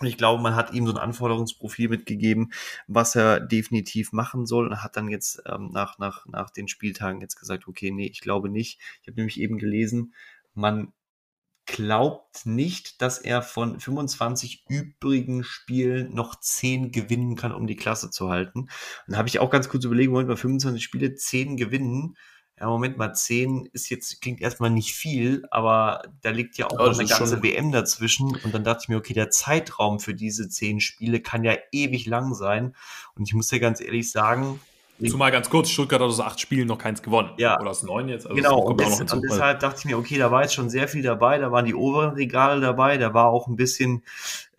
Und 0.01 0.07
ich 0.07 0.17
glaube, 0.17 0.41
man 0.41 0.55
hat 0.55 0.73
ihm 0.73 0.87
so 0.87 0.93
ein 0.93 0.97
Anforderungsprofil 0.97 1.87
mitgegeben, 1.87 2.51
was 2.87 3.15
er 3.15 3.39
definitiv 3.39 4.11
machen 4.11 4.45
soll 4.47 4.67
und 4.67 4.83
hat 4.83 4.97
dann 4.97 5.09
jetzt 5.09 5.43
ähm, 5.45 5.69
nach, 5.71 5.99
nach, 5.99 6.25
nach 6.25 6.49
den 6.49 6.67
Spieltagen 6.67 7.21
jetzt 7.21 7.35
gesagt, 7.35 7.67
okay, 7.67 7.91
nee, 7.91 8.07
ich 8.07 8.21
glaube 8.21 8.49
nicht. 8.49 8.79
Ich 9.01 9.07
habe 9.07 9.17
nämlich 9.17 9.39
eben 9.39 9.59
gelesen, 9.59 10.13
man 10.53 10.91
glaubt 11.67 12.45
nicht, 12.45 13.01
dass 13.01 13.19
er 13.19 13.43
von 13.43 13.79
25 13.79 14.65
übrigen 14.67 15.43
Spielen 15.43 16.13
noch 16.13 16.39
10 16.39 16.91
gewinnen 16.91 17.35
kann, 17.35 17.53
um 17.53 17.67
die 17.67 17.75
Klasse 17.75 18.09
zu 18.09 18.29
halten. 18.29 18.61
Und 18.61 18.69
da 19.07 19.17
habe 19.17 19.29
ich 19.29 19.39
auch 19.39 19.51
ganz 19.51 19.69
kurz 19.69 19.85
überlegt, 19.85 20.11
Moment 20.11 20.29
mal, 20.29 20.35
25 20.35 20.83
Spiele, 20.83 21.13
10 21.13 21.57
gewinnen 21.57 22.17
ja, 22.61 22.67
Moment 22.67 22.95
mal, 22.95 23.11
10 23.11 23.69
ist 23.73 23.89
jetzt, 23.89 24.21
klingt 24.21 24.39
erstmal 24.39 24.69
nicht 24.69 24.93
viel, 24.93 25.43
aber 25.49 26.03
da 26.21 26.29
liegt 26.29 26.59
ja 26.59 26.67
auch 26.67 26.77
noch 26.77 26.99
eine 26.99 27.09
ganze 27.09 27.41
WM 27.41 27.71
dazwischen. 27.71 28.37
Und 28.43 28.53
dann 28.53 28.63
dachte 28.63 28.81
ich 28.83 28.89
mir, 28.89 28.97
okay, 28.97 29.15
der 29.15 29.31
Zeitraum 29.31 29.99
für 29.99 30.13
diese 30.13 30.47
10 30.47 30.79
Spiele 30.79 31.21
kann 31.21 31.43
ja 31.43 31.55
ewig 31.71 32.05
lang 32.05 32.35
sein. 32.35 32.75
Und 33.15 33.27
ich 33.27 33.33
muss 33.33 33.47
dir 33.47 33.59
ganz 33.59 33.81
ehrlich 33.81 34.11
sagen, 34.11 34.59
Zumal 35.09 35.31
ganz 35.31 35.49
kurz, 35.49 35.71
Stuttgart 35.71 35.99
hat 35.99 36.07
aus 36.07 36.19
acht 36.19 36.39
Spielen 36.39 36.67
noch 36.67 36.77
keins 36.77 37.01
gewonnen. 37.01 37.31
Ja. 37.37 37.59
Oder 37.59 37.71
aus 37.71 37.81
neun 37.81 38.07
jetzt. 38.07 38.27
Also 38.27 38.35
genau, 38.35 38.59
und, 38.59 38.79
des, 38.79 39.11
und, 39.11 39.23
deshalb 39.23 39.59
dachte 39.59 39.79
ich 39.79 39.85
mir, 39.85 39.97
okay, 39.97 40.19
da 40.19 40.29
war 40.29 40.43
jetzt 40.43 40.53
schon 40.53 40.69
sehr 40.69 40.87
viel 40.87 41.01
dabei, 41.01 41.39
da 41.39 41.51
waren 41.51 41.65
die 41.65 41.73
oberen 41.73 42.13
Regale 42.13 42.61
dabei, 42.61 42.99
da 42.99 43.11
war 43.11 43.25
auch 43.25 43.47
ein 43.47 43.55
bisschen 43.55 44.03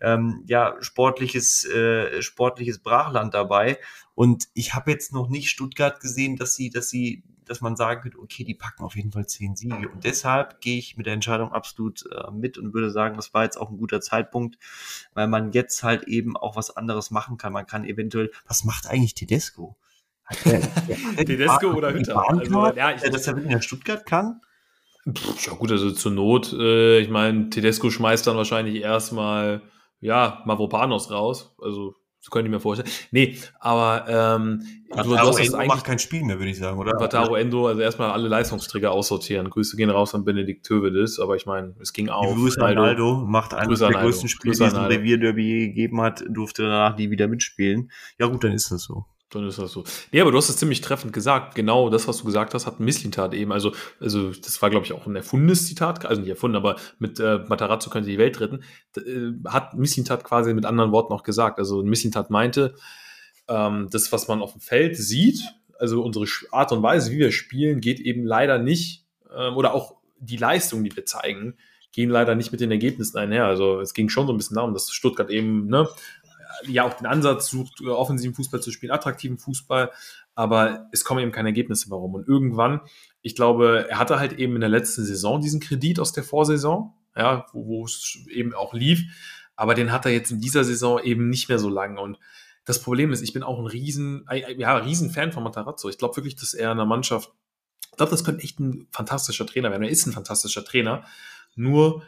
ähm, 0.01 0.43
ja, 0.45 0.75
sportliches, 0.81 1.63
äh, 1.63 2.21
sportliches 2.21 2.79
Brachland 2.79 3.33
dabei. 3.33 3.79
Und 4.15 4.49
ich 4.53 4.73
habe 4.73 4.91
jetzt 4.91 5.13
noch 5.13 5.29
nicht 5.29 5.49
Stuttgart 5.49 6.01
gesehen, 6.01 6.35
dass 6.35 6.55
sie, 6.55 6.69
dass 6.69 6.89
sie 6.89 7.23
dass 7.45 7.61
man 7.61 7.75
sagen 7.75 8.01
könnte, 8.01 8.19
okay, 8.19 8.43
die 8.43 8.53
packen 8.53 8.83
auf 8.83 8.95
jeden 8.95 9.11
Fall 9.11 9.27
zehn 9.27 9.55
Siege. 9.55 9.89
Und 9.89 10.03
deshalb 10.03 10.61
gehe 10.61 10.77
ich 10.77 10.97
mit 10.97 11.05
der 11.05 11.13
Entscheidung 11.13 11.51
absolut 11.51 12.03
äh, 12.11 12.31
mit 12.31 12.57
und 12.57 12.73
würde 12.73 12.91
sagen, 12.91 13.15
das 13.15 13.33
war 13.33 13.43
jetzt 13.43 13.57
auch 13.57 13.69
ein 13.69 13.77
guter 13.77 14.01
Zeitpunkt, 14.01 14.57
weil 15.13 15.27
man 15.27 15.51
jetzt 15.51 15.83
halt 15.83 16.03
eben 16.03 16.37
auch 16.37 16.55
was 16.55 16.75
anderes 16.75 17.11
machen 17.11 17.37
kann. 17.37 17.53
Man 17.53 17.65
kann 17.65 17.85
eventuell, 17.85 18.31
was 18.47 18.63
macht 18.63 18.87
eigentlich 18.87 19.13
Tedesco? 19.13 19.75
Tedesco 21.17 21.73
oder 21.73 21.93
Hütter? 21.93 22.29
Also, 22.29 22.73
ja, 22.75 22.91
ich, 22.91 23.01
dass 23.01 23.27
er 23.27 23.37
in 23.37 23.61
Stuttgart 23.61 24.05
kann? 24.05 24.41
Pff, 25.11 25.45
ja 25.45 25.53
gut, 25.53 25.71
also 25.71 25.91
zur 25.91 26.11
Not, 26.13 26.53
äh, 26.53 26.99
ich 26.99 27.09
meine, 27.09 27.49
Tedesco 27.49 27.89
schmeißt 27.89 28.25
dann 28.25 28.37
wahrscheinlich 28.37 28.81
erstmal, 28.81 29.61
ja, 29.99 30.41
Mavropanos 30.45 31.11
raus. 31.11 31.55
Also 31.61 31.95
das 32.23 32.31
könnte 32.31 32.47
ich 32.47 32.51
mir 32.51 32.61
vorstellen. 32.61 32.89
Nee, 33.11 33.37
aber 33.59 34.05
ähm, 34.07 34.63
du, 34.95 35.03
du 35.03 35.17
hast 35.17 35.39
Endo 35.39 35.65
macht 35.65 35.83
kein 35.83 35.99
Spiel 35.99 36.23
mehr, 36.23 36.39
würde 36.39 36.51
ich 36.51 36.57
sagen, 36.57 36.79
oder? 36.79 36.97
Vataro 36.97 37.35
Endo, 37.35 37.67
also 37.67 37.81
erstmal 37.81 38.11
alle 38.11 38.29
Leistungsträger 38.29 38.93
aussortieren. 38.93 39.49
Grüße 39.49 39.75
gehen 39.75 39.89
raus 39.89 40.15
an 40.15 40.23
Benedikt 40.23 40.65
Tövedes, 40.65 41.19
aber 41.19 41.35
ich 41.35 41.45
meine, 41.45 41.75
es 41.81 41.91
ging 41.91 42.07
auch. 42.07 42.33
Grüße 42.33 42.63
an 42.63 42.77
Aldo, 42.77 43.25
macht 43.27 43.53
eines 43.53 43.79
der 43.79 43.91
größten 43.91 44.29
Spiele, 44.29 44.55
die 44.55 44.63
es 44.63 44.71
im 44.73 44.79
Revierderby 44.79 45.67
gegeben 45.67 45.99
hat, 45.99 46.23
durfte 46.29 46.61
danach 46.61 46.97
nie 46.97 47.11
wieder 47.11 47.27
mitspielen. 47.27 47.91
Ja 48.17 48.27
gut, 48.27 48.45
dann 48.45 48.53
ist 48.53 48.71
das 48.71 48.83
so. 48.83 49.05
Dann 49.33 49.47
ist 49.47 49.59
das 49.59 49.71
so. 49.71 49.83
Nee, 50.11 50.21
aber 50.21 50.31
du 50.31 50.37
hast 50.37 50.49
es 50.49 50.57
ziemlich 50.57 50.81
treffend 50.81 51.13
gesagt. 51.13 51.55
Genau 51.55 51.89
das, 51.89 52.07
was 52.07 52.17
du 52.17 52.25
gesagt 52.25 52.53
hast, 52.53 52.65
hat 52.65 52.79
ein 52.79 52.85
Misslintat 52.85 53.33
eben. 53.33 53.51
Also, 53.51 53.73
also 53.99 54.31
das 54.31 54.61
war, 54.61 54.69
glaube 54.69 54.85
ich, 54.85 54.93
auch 54.93 55.05
ein 55.05 55.15
erfundenes 55.15 55.67
Zitat, 55.67 56.05
also 56.05 56.21
nicht 56.21 56.29
erfunden, 56.29 56.57
aber 56.57 56.77
mit 56.99 57.19
äh, 57.19 57.39
Matarazzo 57.47 57.89
könnte 57.89 58.09
die 58.09 58.17
Welt 58.17 58.39
retten. 58.39 58.63
Äh, 58.97 59.49
hat 59.49 59.73
Misslintat 59.75 60.23
quasi 60.23 60.53
mit 60.53 60.65
anderen 60.65 60.91
Worten 60.91 61.13
auch 61.13 61.23
gesagt. 61.23 61.59
Also 61.59 61.83
Misslintat 61.83 62.29
meinte, 62.29 62.75
ähm, 63.47 63.87
das, 63.91 64.11
was 64.11 64.27
man 64.27 64.41
auf 64.41 64.53
dem 64.53 64.61
Feld 64.61 64.97
sieht, 64.97 65.41
also 65.79 66.03
unsere 66.03 66.25
Art 66.51 66.71
und 66.71 66.83
Weise, 66.83 67.11
wie 67.11 67.17
wir 67.17 67.31
spielen, 67.31 67.81
geht 67.81 67.99
eben 67.99 68.25
leider 68.25 68.57
nicht, 68.57 69.05
ähm, 69.35 69.55
oder 69.55 69.73
auch 69.73 69.95
die 70.19 70.37
Leistung, 70.37 70.83
die 70.83 70.95
wir 70.95 71.05
zeigen, 71.05 71.57
gehen 71.91 72.09
leider 72.09 72.35
nicht 72.35 72.51
mit 72.51 72.61
den 72.61 72.71
Ergebnissen 72.71 73.17
einher. 73.17 73.45
Also 73.45 73.79
es 73.79 73.93
ging 73.93 74.09
schon 74.09 74.27
so 74.27 74.33
ein 74.33 74.37
bisschen 74.37 74.55
darum, 74.55 74.73
dass 74.73 74.91
Stuttgart 74.91 75.29
eben 75.29 75.67
ne, 75.67 75.87
ja 76.67 76.83
auch 76.83 76.93
den 76.93 77.05
Ansatz 77.05 77.47
sucht, 77.49 77.81
äh, 77.81 77.87
offensiven 77.87 78.35
Fußball 78.35 78.61
zu 78.61 78.71
spielen, 78.71 78.91
attraktiven 78.91 79.37
Fußball, 79.37 79.91
aber 80.35 80.87
es 80.91 81.03
kommen 81.03 81.21
eben 81.21 81.31
keine 81.31 81.49
Ergebnisse 81.49 81.89
warum. 81.89 82.13
Und 82.15 82.27
irgendwann, 82.27 82.81
ich 83.21 83.35
glaube, 83.35 83.87
er 83.89 83.99
hatte 83.99 84.19
halt 84.19 84.33
eben 84.33 84.55
in 84.55 84.61
der 84.61 84.69
letzten 84.69 85.05
Saison 85.05 85.41
diesen 85.41 85.59
Kredit 85.59 85.99
aus 85.99 86.13
der 86.13 86.23
Vorsaison, 86.23 86.93
ja, 87.15 87.45
wo, 87.53 87.85
es 87.85 88.17
eben 88.29 88.53
auch 88.53 88.73
lief, 88.73 89.03
aber 89.55 89.75
den 89.75 89.91
hat 89.91 90.05
er 90.05 90.11
jetzt 90.11 90.31
in 90.31 90.41
dieser 90.41 90.63
Saison 90.63 90.99
eben 91.03 91.29
nicht 91.29 91.49
mehr 91.49 91.59
so 91.59 91.69
lange. 91.69 92.01
Und 92.01 92.17
das 92.65 92.81
Problem 92.81 93.11
ist, 93.11 93.21
ich 93.21 93.33
bin 93.33 93.43
auch 93.43 93.59
ein 93.59 93.67
riesen, 93.67 94.25
ja, 94.57 94.77
riesen 94.77 95.11
Fan 95.11 95.31
von 95.31 95.43
Matarazzo. 95.43 95.89
Ich 95.89 95.97
glaube 95.97 96.15
wirklich, 96.15 96.35
dass 96.35 96.53
er 96.53 96.71
in 96.71 96.77
der 96.77 96.85
Mannschaft, 96.85 97.31
ich 97.91 97.97
glaube, 97.97 98.11
das 98.11 98.23
könnte 98.23 98.43
echt 98.43 98.59
ein 98.59 98.87
fantastischer 98.91 99.45
Trainer 99.45 99.69
werden. 99.69 99.83
Er 99.83 99.89
ist 99.89 100.05
ein 100.07 100.13
fantastischer 100.13 100.65
Trainer. 100.65 101.03
Nur, 101.55 102.03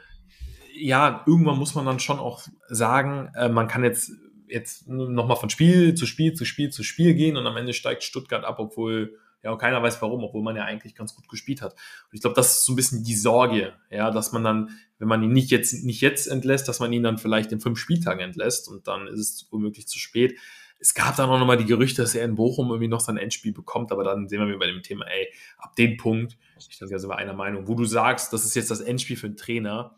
ja, 0.73 1.23
irgendwann 1.27 1.59
muss 1.59 1.75
man 1.75 1.85
dann 1.85 1.99
schon 1.99 2.19
auch 2.19 2.43
sagen, 2.67 3.31
äh, 3.35 3.49
man 3.49 3.67
kann 3.67 3.83
jetzt 3.83 4.11
jetzt 4.47 4.87
nochmal 4.87 5.37
von 5.37 5.49
Spiel 5.49 5.95
zu 5.95 6.05
Spiel 6.05 6.33
zu 6.33 6.45
Spiel 6.45 6.69
zu 6.69 6.83
Spiel 6.83 7.13
gehen 7.13 7.37
und 7.37 7.47
am 7.47 7.57
Ende 7.57 7.73
steigt 7.73 8.03
Stuttgart 8.03 8.43
ab, 8.43 8.59
obwohl 8.59 9.17
ja 9.45 9.55
keiner 9.55 9.81
weiß 9.81 10.01
warum, 10.01 10.23
obwohl 10.23 10.43
man 10.43 10.55
ja 10.55 10.63
eigentlich 10.63 10.95
ganz 10.95 11.15
gut 11.15 11.29
gespielt 11.29 11.61
hat. 11.61 11.73
Und 11.73 12.13
ich 12.13 12.21
glaube, 12.21 12.35
das 12.35 12.57
ist 12.57 12.65
so 12.65 12.73
ein 12.73 12.75
bisschen 12.75 13.03
die 13.03 13.15
Sorge, 13.15 13.73
ja, 13.89 14.11
dass 14.11 14.31
man 14.31 14.43
dann, 14.43 14.69
wenn 14.97 15.07
man 15.07 15.23
ihn 15.23 15.31
nicht 15.31 15.51
jetzt, 15.51 15.85
nicht 15.85 16.01
jetzt 16.01 16.27
entlässt, 16.27 16.67
dass 16.67 16.79
man 16.79 16.91
ihn 16.91 17.03
dann 17.03 17.17
vielleicht 17.17 17.51
in 17.51 17.61
fünf 17.61 17.79
Spieltagen 17.79 18.21
entlässt 18.21 18.67
und 18.67 18.87
dann 18.87 19.07
ist 19.07 19.19
es 19.19 19.47
womöglich 19.51 19.87
zu 19.87 19.99
spät. 19.99 20.37
Es 20.79 20.93
gab 20.93 21.15
dann 21.15 21.29
auch 21.29 21.39
nochmal 21.39 21.57
die 21.57 21.65
Gerüchte, 21.65 22.01
dass 22.01 22.15
er 22.15 22.25
in 22.25 22.35
Bochum 22.35 22.67
irgendwie 22.69 22.87
noch 22.87 22.99
sein 22.99 23.17
Endspiel 23.17 23.53
bekommt, 23.53 23.91
aber 23.91 24.03
dann 24.03 24.27
sehen 24.27 24.39
wir 24.39 24.47
wieder 24.47 24.59
bei 24.59 24.67
dem 24.67 24.83
Thema, 24.83 25.05
ey, 25.05 25.31
ab 25.57 25.75
dem 25.75 25.95
Punkt, 25.97 26.37
ich 26.57 26.77
denke, 26.79 26.93
da 26.93 26.99
sind 26.99 27.09
wir 27.09 27.17
einer 27.17 27.33
Meinung, 27.33 27.67
wo 27.67 27.75
du 27.75 27.85
sagst, 27.85 28.33
das 28.33 28.45
ist 28.45 28.55
jetzt 28.55 28.71
das 28.71 28.81
Endspiel 28.81 29.15
für 29.15 29.27
einen 29.27 29.37
Trainer, 29.37 29.95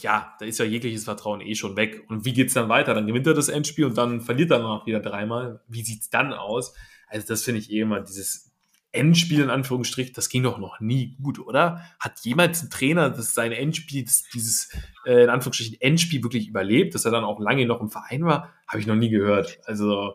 ja, 0.00 0.34
da 0.38 0.46
ist 0.46 0.58
ja 0.58 0.64
jegliches 0.64 1.04
Vertrauen 1.04 1.40
eh 1.40 1.54
schon 1.54 1.76
weg. 1.76 2.04
Und 2.08 2.24
wie 2.24 2.32
geht's 2.32 2.54
dann 2.54 2.68
weiter? 2.68 2.94
Dann 2.94 3.06
gewinnt 3.06 3.26
er 3.26 3.34
das 3.34 3.48
Endspiel 3.48 3.84
und 3.84 3.96
dann 3.96 4.20
verliert 4.20 4.50
er 4.50 4.60
noch 4.60 4.86
wieder 4.86 5.00
dreimal. 5.00 5.60
Wie 5.68 5.82
sieht's 5.82 6.10
dann 6.10 6.32
aus? 6.32 6.74
Also 7.08 7.26
das 7.26 7.42
finde 7.42 7.60
ich 7.60 7.70
eh 7.70 7.80
immer 7.80 8.00
dieses 8.00 8.52
Endspiel 8.94 9.42
in 9.42 9.50
Anführungsstrich, 9.50 10.12
das 10.12 10.28
ging 10.28 10.44
doch 10.44 10.58
noch 10.58 10.78
nie 10.78 11.16
gut, 11.20 11.40
oder? 11.40 11.82
Hat 11.98 12.20
jemals 12.20 12.62
ein 12.62 12.70
Trainer 12.70 13.10
das 13.10 13.34
sein 13.34 13.50
Endspiel, 13.50 14.04
das, 14.04 14.22
dieses 14.32 14.70
äh, 15.04 15.24
in 15.24 15.30
Anführungsstrichen 15.30 15.80
Endspiel 15.80 16.22
wirklich 16.22 16.48
überlebt, 16.48 16.94
dass 16.94 17.04
er 17.04 17.10
dann 17.10 17.24
auch 17.24 17.40
lange 17.40 17.66
noch 17.66 17.80
im 17.80 17.90
Verein 17.90 18.24
war? 18.24 18.54
Habe 18.68 18.80
ich 18.80 18.86
noch 18.86 18.94
nie 18.94 19.10
gehört. 19.10 19.58
Also 19.64 20.14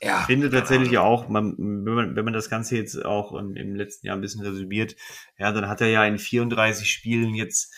ja, 0.00 0.20
ich 0.20 0.26
finde 0.26 0.50
tatsächlich 0.50 0.98
auch, 0.98 1.28
man, 1.28 1.56
wenn, 1.58 1.94
man, 1.94 2.16
wenn 2.16 2.24
man 2.24 2.34
das 2.34 2.48
Ganze 2.48 2.76
jetzt 2.76 3.04
auch 3.04 3.34
im 3.34 3.74
letzten 3.74 4.06
Jahr 4.06 4.16
ein 4.16 4.20
bisschen 4.20 4.42
resümiert, 4.42 4.94
ja, 5.36 5.50
dann 5.50 5.68
hat 5.68 5.80
er 5.80 5.88
ja 5.88 6.04
in 6.04 6.18
34 6.18 6.88
Spielen 6.88 7.34
jetzt 7.34 7.74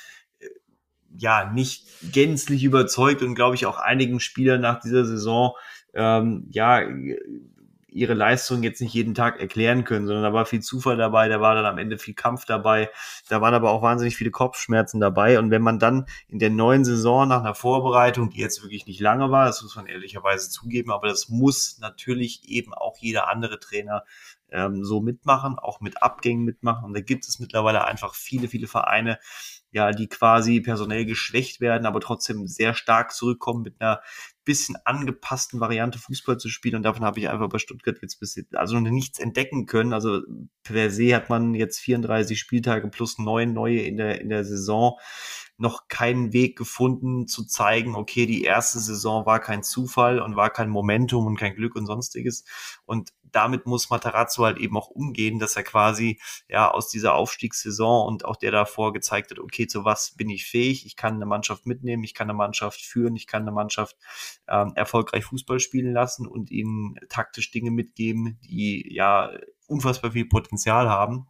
ja 1.16 1.50
nicht 1.50 1.86
gänzlich 2.12 2.64
überzeugt 2.64 3.22
und 3.22 3.34
glaube 3.34 3.54
ich 3.54 3.66
auch 3.66 3.78
einigen 3.78 4.20
Spielern 4.20 4.60
nach 4.60 4.80
dieser 4.80 5.04
Saison 5.04 5.54
ähm, 5.94 6.46
ja 6.50 6.82
ihre 7.92 8.14
Leistung 8.14 8.62
jetzt 8.62 8.80
nicht 8.80 8.94
jeden 8.94 9.14
Tag 9.14 9.38
erklären 9.38 9.84
können, 9.84 10.06
sondern 10.06 10.24
da 10.24 10.32
war 10.32 10.46
viel 10.46 10.60
Zufall 10.60 10.96
dabei, 10.96 11.28
da 11.28 11.40
war 11.40 11.54
dann 11.54 11.66
am 11.66 11.78
Ende 11.78 11.98
viel 11.98 12.14
Kampf 12.14 12.44
dabei, 12.44 12.90
da 13.28 13.40
waren 13.40 13.54
aber 13.54 13.70
auch 13.70 13.82
wahnsinnig 13.82 14.16
viele 14.16 14.30
Kopfschmerzen 14.30 15.00
dabei. 15.00 15.38
Und 15.38 15.50
wenn 15.50 15.62
man 15.62 15.78
dann 15.78 16.06
in 16.28 16.38
der 16.38 16.50
neuen 16.50 16.84
Saison 16.84 17.28
nach 17.28 17.40
einer 17.40 17.54
Vorbereitung, 17.54 18.30
die 18.30 18.40
jetzt 18.40 18.62
wirklich 18.62 18.86
nicht 18.86 19.00
lange 19.00 19.30
war, 19.30 19.46
das 19.46 19.62
muss 19.62 19.76
man 19.76 19.86
ehrlicherweise 19.86 20.50
zugeben, 20.50 20.90
aber 20.90 21.08
das 21.08 21.28
muss 21.28 21.78
natürlich 21.80 22.48
eben 22.48 22.72
auch 22.74 22.96
jeder 22.98 23.28
andere 23.28 23.60
Trainer 23.60 24.04
ähm, 24.50 24.84
so 24.84 25.00
mitmachen, 25.00 25.58
auch 25.58 25.80
mit 25.80 26.02
Abgängen 26.02 26.44
mitmachen. 26.44 26.84
Und 26.84 26.94
da 26.94 27.00
gibt 27.00 27.26
es 27.26 27.38
mittlerweile 27.38 27.84
einfach 27.84 28.14
viele, 28.14 28.48
viele 28.48 28.68
Vereine, 28.68 29.18
ja, 29.72 29.90
die 29.92 30.06
quasi 30.06 30.60
personell 30.60 31.06
geschwächt 31.06 31.60
werden, 31.60 31.86
aber 31.86 32.00
trotzdem 32.00 32.46
sehr 32.46 32.74
stark 32.74 33.12
zurückkommen 33.12 33.62
mit 33.62 33.80
einer 33.80 34.02
bisschen 34.44 34.76
angepassten 34.84 35.60
Variante 35.60 35.98
Fußball 35.98 36.36
zu 36.36 36.48
spielen. 36.48 36.76
Und 36.76 36.82
davon 36.82 37.04
habe 37.04 37.18
ich 37.20 37.28
einfach 37.28 37.48
bei 37.48 37.58
Stuttgart 37.58 37.98
jetzt 38.02 38.20
bis 38.20 38.34
jetzt 38.36 38.54
also 38.54 38.78
nichts 38.80 39.18
entdecken 39.18 39.66
können. 39.66 39.92
Also 39.92 40.20
per 40.62 40.90
se 40.90 41.14
hat 41.14 41.30
man 41.30 41.54
jetzt 41.54 41.78
34 41.78 42.38
Spieltage 42.38 42.88
plus 42.88 43.18
neun 43.18 43.54
neue 43.54 43.80
in 43.80 43.96
der, 43.96 44.20
in 44.20 44.28
der 44.28 44.44
Saison 44.44 44.98
noch 45.62 45.86
keinen 45.86 46.32
Weg 46.32 46.58
gefunden 46.58 47.28
zu 47.28 47.46
zeigen, 47.46 47.94
okay, 47.94 48.26
die 48.26 48.42
erste 48.42 48.80
Saison 48.80 49.26
war 49.26 49.38
kein 49.38 49.62
Zufall 49.62 50.20
und 50.20 50.34
war 50.34 50.50
kein 50.50 50.68
Momentum 50.68 51.24
und 51.26 51.38
kein 51.38 51.54
Glück 51.54 51.76
und 51.76 51.86
sonstiges. 51.86 52.44
Und 52.84 53.12
damit 53.22 53.64
muss 53.64 53.88
Matarazzo 53.88 54.44
halt 54.44 54.58
eben 54.58 54.76
auch 54.76 54.88
umgehen, 54.88 55.38
dass 55.38 55.56
er 55.56 55.62
quasi 55.62 56.20
ja 56.48 56.68
aus 56.68 56.88
dieser 56.88 57.14
Aufstiegssaison 57.14 58.08
und 58.08 58.24
auch 58.24 58.34
der 58.34 58.50
davor 58.50 58.92
gezeigt 58.92 59.30
hat, 59.30 59.38
okay, 59.38 59.68
zu 59.68 59.84
was 59.84 60.16
bin 60.16 60.28
ich 60.30 60.46
fähig? 60.46 60.84
Ich 60.84 60.96
kann 60.96 61.14
eine 61.14 61.26
Mannschaft 61.26 61.64
mitnehmen, 61.64 62.02
ich 62.02 62.12
kann 62.12 62.28
eine 62.28 62.36
Mannschaft 62.36 62.82
führen, 62.82 63.14
ich 63.14 63.28
kann 63.28 63.42
eine 63.42 63.52
Mannschaft 63.52 63.96
ähm, 64.48 64.72
erfolgreich 64.74 65.24
Fußball 65.24 65.60
spielen 65.60 65.92
lassen 65.92 66.26
und 66.26 66.50
ihnen 66.50 66.96
taktisch 67.08 67.52
Dinge 67.52 67.70
mitgeben, 67.70 68.40
die 68.42 68.92
ja 68.92 69.30
unfassbar 69.68 70.10
viel 70.10 70.26
Potenzial 70.26 70.88
haben 70.90 71.28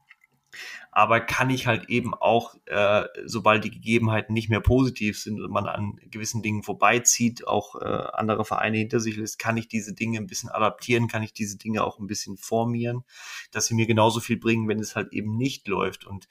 aber 0.91 1.21
kann 1.21 1.49
ich 1.49 1.67
halt 1.67 1.89
eben 1.89 2.15
auch, 2.15 2.55
äh, 2.67 3.05
sobald 3.25 3.65
die 3.65 3.71
Gegebenheiten 3.71 4.35
nicht 4.35 4.51
mehr 4.51 4.61
positiv 4.61 5.19
sind 5.19 5.41
und 5.41 5.51
man 5.51 5.67
an 5.67 5.99
gewissen 6.11 6.43
Dingen 6.43 6.63
vorbeizieht, 6.63 7.47
auch 7.47 7.81
äh, 7.81 7.85
andere 7.85 8.45
Vereine 8.45 8.77
hinter 8.77 9.01
sich 9.01 9.17
lässt, 9.17 9.39
kann 9.39 9.57
ich 9.57 9.69
diese 9.69 9.95
Dinge 9.95 10.19
ein 10.19 10.27
bisschen 10.27 10.51
adaptieren, 10.51 11.09
kann 11.09 11.23
ich 11.23 11.33
diese 11.33 11.57
Dinge 11.57 11.83
auch 11.83 11.99
ein 11.99 12.07
bisschen 12.07 12.37
formieren, 12.37 13.05
dass 13.53 13.67
sie 13.67 13.75
mir 13.75 13.87
genauso 13.87 14.21
viel 14.21 14.37
bringen, 14.37 14.69
wenn 14.69 14.81
es 14.81 14.95
halt 14.95 15.13
eben 15.13 15.37
nicht 15.37 15.67
läuft. 15.67 16.07
Und 16.07 16.29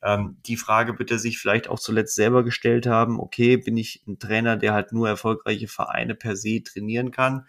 ähm, 0.00 0.38
die 0.46 0.56
Frage 0.56 0.98
wird 0.98 1.10
er 1.10 1.18
sich 1.18 1.38
vielleicht 1.38 1.68
auch 1.68 1.80
zuletzt 1.80 2.14
selber 2.14 2.44
gestellt 2.44 2.86
haben, 2.86 3.18
okay, 3.18 3.56
bin 3.56 3.76
ich 3.76 4.04
ein 4.06 4.20
Trainer, 4.20 4.56
der 4.56 4.74
halt 4.74 4.92
nur 4.92 5.08
erfolgreiche 5.08 5.66
Vereine 5.66 6.14
per 6.14 6.36
se 6.36 6.62
trainieren 6.62 7.10
kann? 7.10 7.46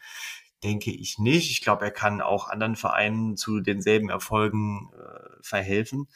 Denke 0.65 0.91
ich 0.91 1.19
nicht. 1.19 1.51
Ich 1.51 1.61
glaube, 1.61 1.85
er 1.85 1.91
kann 1.91 2.21
auch 2.21 2.49
anderen 2.49 2.75
Vereinen 2.75 3.37
zu 3.37 3.59
denselben 3.61 4.09
Erfolgen 4.09 4.89
äh, 4.93 5.37
verhelfen. 5.41 6.07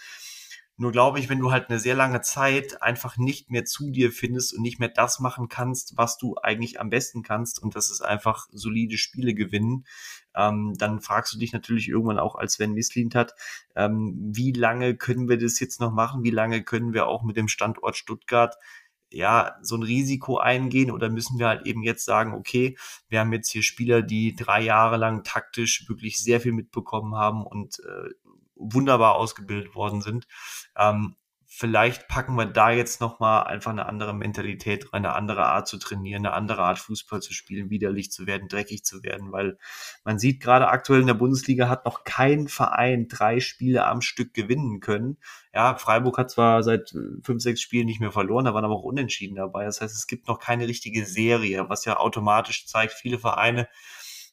Nur 0.75 0.93
glaube 0.93 1.19
ich, 1.19 1.27
wenn 1.27 1.39
du 1.39 1.51
halt 1.51 1.69
eine 1.69 1.77
sehr 1.77 1.93
lange 1.93 2.21
Zeit 2.21 2.81
einfach 2.81 3.17
nicht 3.17 3.51
mehr 3.51 3.65
zu 3.65 3.91
dir 3.91 4.13
findest 4.13 4.53
und 4.53 4.61
nicht 4.61 4.79
mehr 4.79 4.87
das 4.87 5.19
machen 5.19 5.49
kannst, 5.49 5.97
was 5.97 6.17
du 6.17 6.37
eigentlich 6.41 6.79
am 6.79 6.89
besten 6.89 7.21
kannst, 7.21 7.61
und 7.61 7.75
das 7.75 7.91
ist 7.91 8.01
einfach 8.01 8.47
solide 8.51 8.97
Spiele 8.97 9.33
gewinnen, 9.33 9.85
ähm, 10.33 10.73
dann 10.77 11.01
fragst 11.01 11.33
du 11.33 11.37
dich 11.37 11.51
natürlich 11.51 11.89
irgendwann 11.89 12.17
auch, 12.17 12.35
als 12.35 12.53
Sven 12.53 12.73
Mislint 12.73 13.13
hat, 13.13 13.35
ähm, 13.75 14.15
wie 14.33 14.53
lange 14.53 14.95
können 14.95 15.27
wir 15.27 15.37
das 15.37 15.59
jetzt 15.59 15.81
noch 15.81 15.91
machen? 15.91 16.23
Wie 16.23 16.31
lange 16.31 16.63
können 16.63 16.93
wir 16.93 17.07
auch 17.07 17.23
mit 17.23 17.35
dem 17.35 17.49
Standort 17.49 17.97
Stuttgart 17.97 18.55
ja, 19.11 19.55
so 19.61 19.75
ein 19.75 19.83
Risiko 19.83 20.37
eingehen 20.37 20.91
oder 20.91 21.09
müssen 21.09 21.39
wir 21.39 21.47
halt 21.47 21.65
eben 21.65 21.83
jetzt 21.83 22.05
sagen, 22.05 22.33
okay, 22.33 22.77
wir 23.07 23.19
haben 23.19 23.33
jetzt 23.33 23.51
hier 23.51 23.63
Spieler, 23.63 24.01
die 24.01 24.35
drei 24.35 24.61
Jahre 24.61 24.97
lang 24.97 25.23
taktisch 25.23 25.87
wirklich 25.87 26.21
sehr 26.21 26.39
viel 26.39 26.53
mitbekommen 26.53 27.15
haben 27.15 27.45
und 27.45 27.79
äh, 27.79 28.09
wunderbar 28.55 29.15
ausgebildet 29.15 29.73
worden 29.75 30.01
sind. 30.01 30.27
Ähm, 30.77 31.15
vielleicht 31.59 32.07
packen 32.07 32.35
wir 32.35 32.45
da 32.45 32.71
jetzt 32.71 33.01
nochmal 33.01 33.43
einfach 33.43 33.71
eine 33.71 33.85
andere 33.85 34.13
Mentalität 34.13 34.93
eine 34.93 35.13
andere 35.13 35.45
Art 35.45 35.67
zu 35.67 35.77
trainieren, 35.77 36.25
eine 36.25 36.33
andere 36.33 36.61
Art 36.61 36.79
Fußball 36.79 37.21
zu 37.21 37.33
spielen, 37.33 37.69
widerlich 37.69 38.13
zu 38.13 38.25
werden, 38.25 38.47
dreckig 38.47 38.85
zu 38.85 39.03
werden, 39.03 39.33
weil 39.33 39.57
man 40.05 40.19
sieht 40.19 40.39
gerade 40.39 40.69
aktuell 40.69 41.01
in 41.01 41.07
der 41.07 41.15
Bundesliga 41.15 41.67
hat 41.67 41.83
noch 41.83 42.05
kein 42.05 42.47
Verein 42.47 43.09
drei 43.09 43.41
Spiele 43.41 43.85
am 43.85 44.01
Stück 44.01 44.33
gewinnen 44.33 44.79
können. 44.79 45.17
Ja, 45.53 45.75
Freiburg 45.75 46.17
hat 46.17 46.31
zwar 46.31 46.63
seit 46.63 46.95
fünf, 47.23 47.43
sechs 47.43 47.59
Spielen 47.59 47.87
nicht 47.87 47.99
mehr 47.99 48.13
verloren, 48.13 48.45
da 48.45 48.53
waren 48.53 48.63
aber 48.63 48.75
auch 48.75 48.83
Unentschieden 48.83 49.35
dabei. 49.35 49.65
Das 49.65 49.81
heißt, 49.81 49.93
es 49.93 50.07
gibt 50.07 50.29
noch 50.29 50.39
keine 50.39 50.65
richtige 50.65 51.05
Serie, 51.05 51.67
was 51.67 51.83
ja 51.83 51.97
automatisch 51.97 52.67
zeigt, 52.67 52.93
viele 52.93 53.19
Vereine 53.19 53.67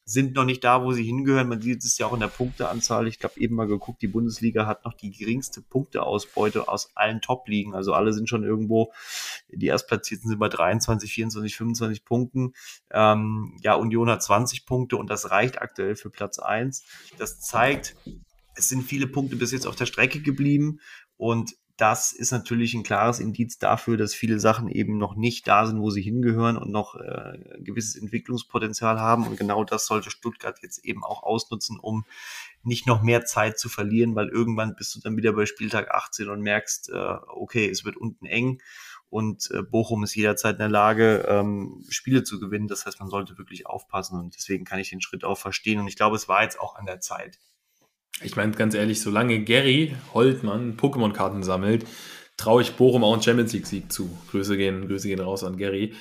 sind 0.09 0.35
noch 0.35 0.45
nicht 0.45 0.63
da, 0.63 0.85
wo 0.85 0.93
sie 0.93 1.03
hingehören. 1.03 1.49
Man 1.49 1.61
sieht 1.61 1.83
es 1.83 1.97
ja 1.97 2.07
auch 2.07 2.13
in 2.13 2.21
der 2.21 2.27
Punkteanzahl. 2.27 3.07
Ich 3.07 3.19
glaube, 3.19 3.41
eben 3.41 3.55
mal 3.55 3.67
geguckt, 3.67 4.01
die 4.01 4.07
Bundesliga 4.07 4.65
hat 4.65 4.85
noch 4.85 4.93
die 4.93 5.11
geringste 5.11 5.61
Punkteausbeute 5.61 6.69
aus 6.69 6.95
allen 6.95 7.19
Top-Ligen. 7.19 7.75
Also 7.75 7.93
alle 7.93 8.13
sind 8.13 8.29
schon 8.29 8.45
irgendwo, 8.45 8.93
die 9.51 9.65
Erstplatzierten 9.65 10.29
sind 10.29 10.39
bei 10.39 10.47
23, 10.47 11.11
24, 11.11 11.57
25 11.57 12.05
Punkten. 12.05 12.53
Ähm, 12.89 13.57
ja, 13.61 13.75
Union 13.75 14.09
hat 14.09 14.23
20 14.23 14.65
Punkte 14.65 14.95
und 14.95 15.09
das 15.09 15.29
reicht 15.29 15.61
aktuell 15.61 15.97
für 15.97 16.09
Platz 16.09 16.39
1. 16.39 16.85
Das 17.17 17.41
zeigt, 17.41 17.97
es 18.55 18.69
sind 18.69 18.83
viele 18.83 19.07
Punkte 19.07 19.35
bis 19.35 19.51
jetzt 19.51 19.67
auf 19.67 19.75
der 19.75 19.87
Strecke 19.87 20.21
geblieben 20.21 20.79
und 21.17 21.57
das 21.77 22.11
ist 22.11 22.31
natürlich 22.31 22.73
ein 22.73 22.83
klares 22.83 23.19
Indiz 23.19 23.59
dafür, 23.59 23.97
dass 23.97 24.15
viele 24.15 24.39
Sachen 24.39 24.67
eben 24.67 24.97
noch 24.97 25.15
nicht 25.15 25.47
da 25.47 25.67
sind, 25.67 25.79
wo 25.79 25.91
sie 25.91 26.01
hingehören 26.01 26.57
und 26.57 26.71
noch 26.71 26.95
äh, 26.95 27.37
gewisses 27.59 27.95
Entwicklungspotenzial 27.95 28.99
haben. 28.99 29.27
Und 29.27 29.37
genau 29.37 29.63
das 29.63 29.85
sollte 29.85 30.09
Stuttgart 30.09 30.57
jetzt 30.63 30.83
eben 30.83 31.03
auch 31.03 31.21
ausnutzen, 31.21 31.79
um 31.79 32.05
nicht 32.63 32.87
noch 32.87 33.03
mehr 33.03 33.25
Zeit 33.25 33.59
zu 33.59 33.69
verlieren, 33.69 34.15
weil 34.15 34.27
irgendwann 34.27 34.75
bist 34.75 34.95
du 34.95 34.99
dann 34.99 35.17
wieder 35.17 35.33
bei 35.33 35.45
Spieltag 35.45 35.91
18 35.91 36.29
und 36.29 36.41
merkst, 36.41 36.89
äh, 36.89 37.15
okay, 37.27 37.69
es 37.69 37.85
wird 37.85 37.95
unten 37.95 38.25
eng 38.25 38.59
und 39.09 39.51
äh, 39.51 39.61
Bochum 39.61 40.03
ist 40.03 40.15
jederzeit 40.15 40.55
in 40.55 40.59
der 40.59 40.69
Lage, 40.69 41.25
ähm, 41.29 41.85
Spiele 41.89 42.23
zu 42.23 42.39
gewinnen. 42.39 42.67
Das 42.67 42.85
heißt, 42.85 42.99
man 42.99 43.09
sollte 43.09 43.37
wirklich 43.37 43.67
aufpassen 43.67 44.19
und 44.19 44.35
deswegen 44.35 44.65
kann 44.65 44.79
ich 44.79 44.89
den 44.89 45.01
Schritt 45.01 45.23
auch 45.23 45.37
verstehen. 45.37 45.79
Und 45.79 45.87
ich 45.87 45.95
glaube, 45.95 46.15
es 46.15 46.27
war 46.27 46.43
jetzt 46.43 46.59
auch 46.59 46.75
an 46.75 46.85
der 46.85 46.99
Zeit. 46.99 47.39
Ich 48.21 48.35
meine 48.35 48.51
ganz 48.51 48.73
ehrlich, 48.73 49.01
solange 49.01 49.43
Gary 49.43 49.95
Holtmann 50.13 50.75
Pokémon-Karten 50.75 51.43
sammelt, 51.43 51.85
traue 52.35 52.61
ich 52.61 52.73
Bochum 52.73 53.03
auch 53.03 53.13
einen 53.13 53.21
Champions 53.21 53.53
League-Sieg 53.53 53.91
zu. 53.91 54.17
Grüße 54.31 54.57
gehen, 54.57 54.87
Grüße 54.87 55.07
gehen 55.07 55.19
raus 55.19 55.43
an 55.43 55.57
Gary. 55.57 55.93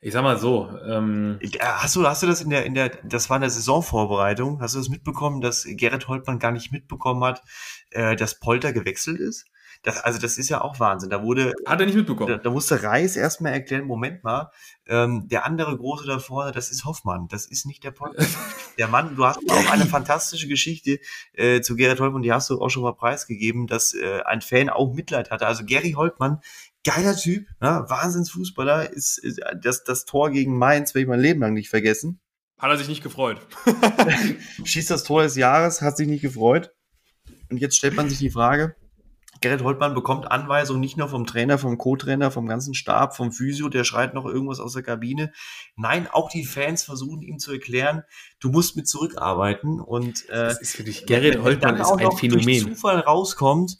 Ich 0.00 0.12
sag 0.12 0.24
mal 0.24 0.38
so. 0.38 0.68
Ähm, 0.84 1.38
hast 1.60 1.94
du, 1.94 2.04
hast 2.04 2.24
du 2.24 2.26
das 2.26 2.40
in 2.40 2.50
der, 2.50 2.66
in 2.66 2.74
der, 2.74 2.90
das 3.04 3.30
war 3.30 3.36
in 3.36 3.42
der 3.42 3.50
Saisonvorbereitung, 3.50 4.60
hast 4.60 4.74
du 4.74 4.78
das 4.78 4.88
mitbekommen, 4.88 5.40
dass 5.40 5.64
Gerrit 5.64 6.08
Holtmann 6.08 6.40
gar 6.40 6.50
nicht 6.50 6.72
mitbekommen 6.72 7.22
hat, 7.22 7.42
äh, 7.90 8.16
dass 8.16 8.40
Polter 8.40 8.72
gewechselt 8.72 9.20
ist? 9.20 9.46
Das, 9.82 9.98
also 9.98 10.18
das 10.18 10.38
ist 10.38 10.48
ja 10.48 10.60
auch 10.60 10.78
Wahnsinn. 10.80 11.10
Da 11.10 11.22
wurde. 11.22 11.52
Hat 11.66 11.80
er 11.80 11.86
nicht 11.86 11.94
mitbekommen. 11.94 12.30
Da, 12.30 12.38
da 12.38 12.50
musste 12.50 12.82
Reis 12.82 13.16
erstmal 13.16 13.52
erklären, 13.52 13.84
Moment 13.84 14.22
mal, 14.24 14.50
ähm, 14.86 15.28
der 15.28 15.44
andere 15.46 15.76
große 15.76 16.06
da 16.06 16.18
vorne, 16.18 16.52
das 16.52 16.70
ist 16.70 16.84
Hoffmann, 16.84 17.28
das 17.28 17.46
ist 17.46 17.66
nicht 17.66 17.84
der 17.84 17.92
Podcast. 17.92 18.36
der 18.78 18.88
Mann, 18.88 19.16
du 19.16 19.24
hast 19.24 19.38
auch 19.48 19.70
eine 19.70 19.86
fantastische 19.86 20.48
Geschichte 20.48 20.98
äh, 21.32 21.60
zu 21.60 21.76
Gerrit 21.76 22.00
Holtmann, 22.00 22.22
die 22.22 22.32
hast 22.32 22.50
du 22.50 22.60
auch 22.60 22.68
schon 22.68 22.82
mal 22.82 22.94
preisgegeben, 22.94 23.66
dass 23.66 23.94
äh, 23.94 24.20
ein 24.24 24.40
Fan 24.40 24.68
auch 24.68 24.92
Mitleid 24.92 25.30
hatte. 25.30 25.46
Also 25.46 25.64
Gary 25.64 25.92
Holtmann, 25.92 26.40
geiler 26.84 27.16
Typ, 27.16 27.46
ja, 27.60 27.88
Wahnsinnsfußballer, 27.88 28.90
ist, 28.92 29.18
ist 29.18 29.40
das, 29.60 29.84
das 29.84 30.04
Tor 30.04 30.30
gegen 30.30 30.58
Mainz, 30.58 30.94
werde 30.94 31.02
ich 31.02 31.08
mein 31.08 31.20
Leben 31.20 31.40
lang 31.40 31.54
nicht 31.54 31.70
vergessen. 31.70 32.20
Hat 32.58 32.70
er 32.70 32.78
sich 32.78 32.88
nicht 32.88 33.02
gefreut. 33.02 33.44
Schießt 34.64 34.90
das 34.90 35.02
Tor 35.02 35.24
des 35.24 35.36
Jahres, 35.36 35.82
hat 35.82 35.96
sich 35.96 36.06
nicht 36.06 36.22
gefreut. 36.22 36.72
Und 37.50 37.58
jetzt 37.58 37.76
stellt 37.76 37.94
man 37.94 38.08
sich 38.08 38.18
die 38.18 38.30
Frage, 38.30 38.76
Gerrit 39.42 39.62
Holtmann 39.62 39.94
bekommt 39.94 40.30
Anweisungen 40.30 40.80
nicht 40.80 40.96
nur 40.96 41.08
vom 41.08 41.26
Trainer, 41.26 41.58
vom 41.58 41.76
Co-Trainer, 41.76 42.30
vom 42.30 42.46
ganzen 42.46 42.74
Stab, 42.74 43.14
vom 43.14 43.32
Physio, 43.32 43.68
der 43.68 43.84
schreit 43.84 44.14
noch 44.14 44.24
irgendwas 44.24 44.60
aus 44.60 44.72
der 44.72 44.82
Kabine. 44.82 45.32
Nein, 45.76 46.08
auch 46.10 46.30
die 46.30 46.44
Fans 46.44 46.84
versuchen 46.84 47.20
ihm 47.20 47.38
zu 47.38 47.52
erklären, 47.52 48.04
du 48.40 48.50
musst 48.50 48.76
mit 48.76 48.88
zurückarbeiten. 48.88 49.80
Und 49.80 50.28
äh, 50.30 50.48
das 50.48 50.60
ist 50.60 50.76
für 50.76 50.84
dich, 50.84 51.06
Gerrit 51.06 51.42
Holtmann 51.42 51.76
ist 51.76 51.90
ein 51.90 52.12
Phänomen. 52.12 52.44
Durch 52.44 52.62
Zufall 52.62 53.00
rauskommt, 53.00 53.78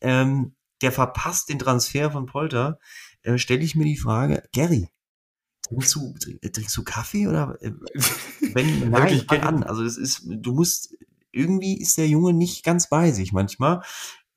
ähm, 0.00 0.54
der 0.80 0.92
verpasst 0.92 1.50
den 1.50 1.58
Transfer 1.58 2.10
von 2.10 2.26
Polter, 2.26 2.78
äh, 3.22 3.36
stelle 3.36 3.62
ich 3.62 3.74
mir 3.74 3.84
die 3.84 3.98
Frage, 3.98 4.42
Gary, 4.52 4.88
trinkst 5.62 5.94
du, 5.94 6.14
trinkst 6.40 6.76
du 6.76 6.84
Kaffee 6.84 7.26
oder 7.26 7.58
äh, 7.60 7.72
wenn 8.54 8.90
nein, 8.90 9.24
fang 9.28 9.40
an. 9.40 9.62
Also 9.62 9.84
das 9.84 9.96
ist, 9.96 10.22
du 10.24 10.52
musst 10.52 10.94
irgendwie 11.32 11.80
ist 11.80 11.96
der 11.96 12.08
Junge 12.08 12.32
nicht 12.32 12.64
ganz 12.64 12.88
bei 12.88 13.12
sich 13.12 13.32
manchmal 13.32 13.82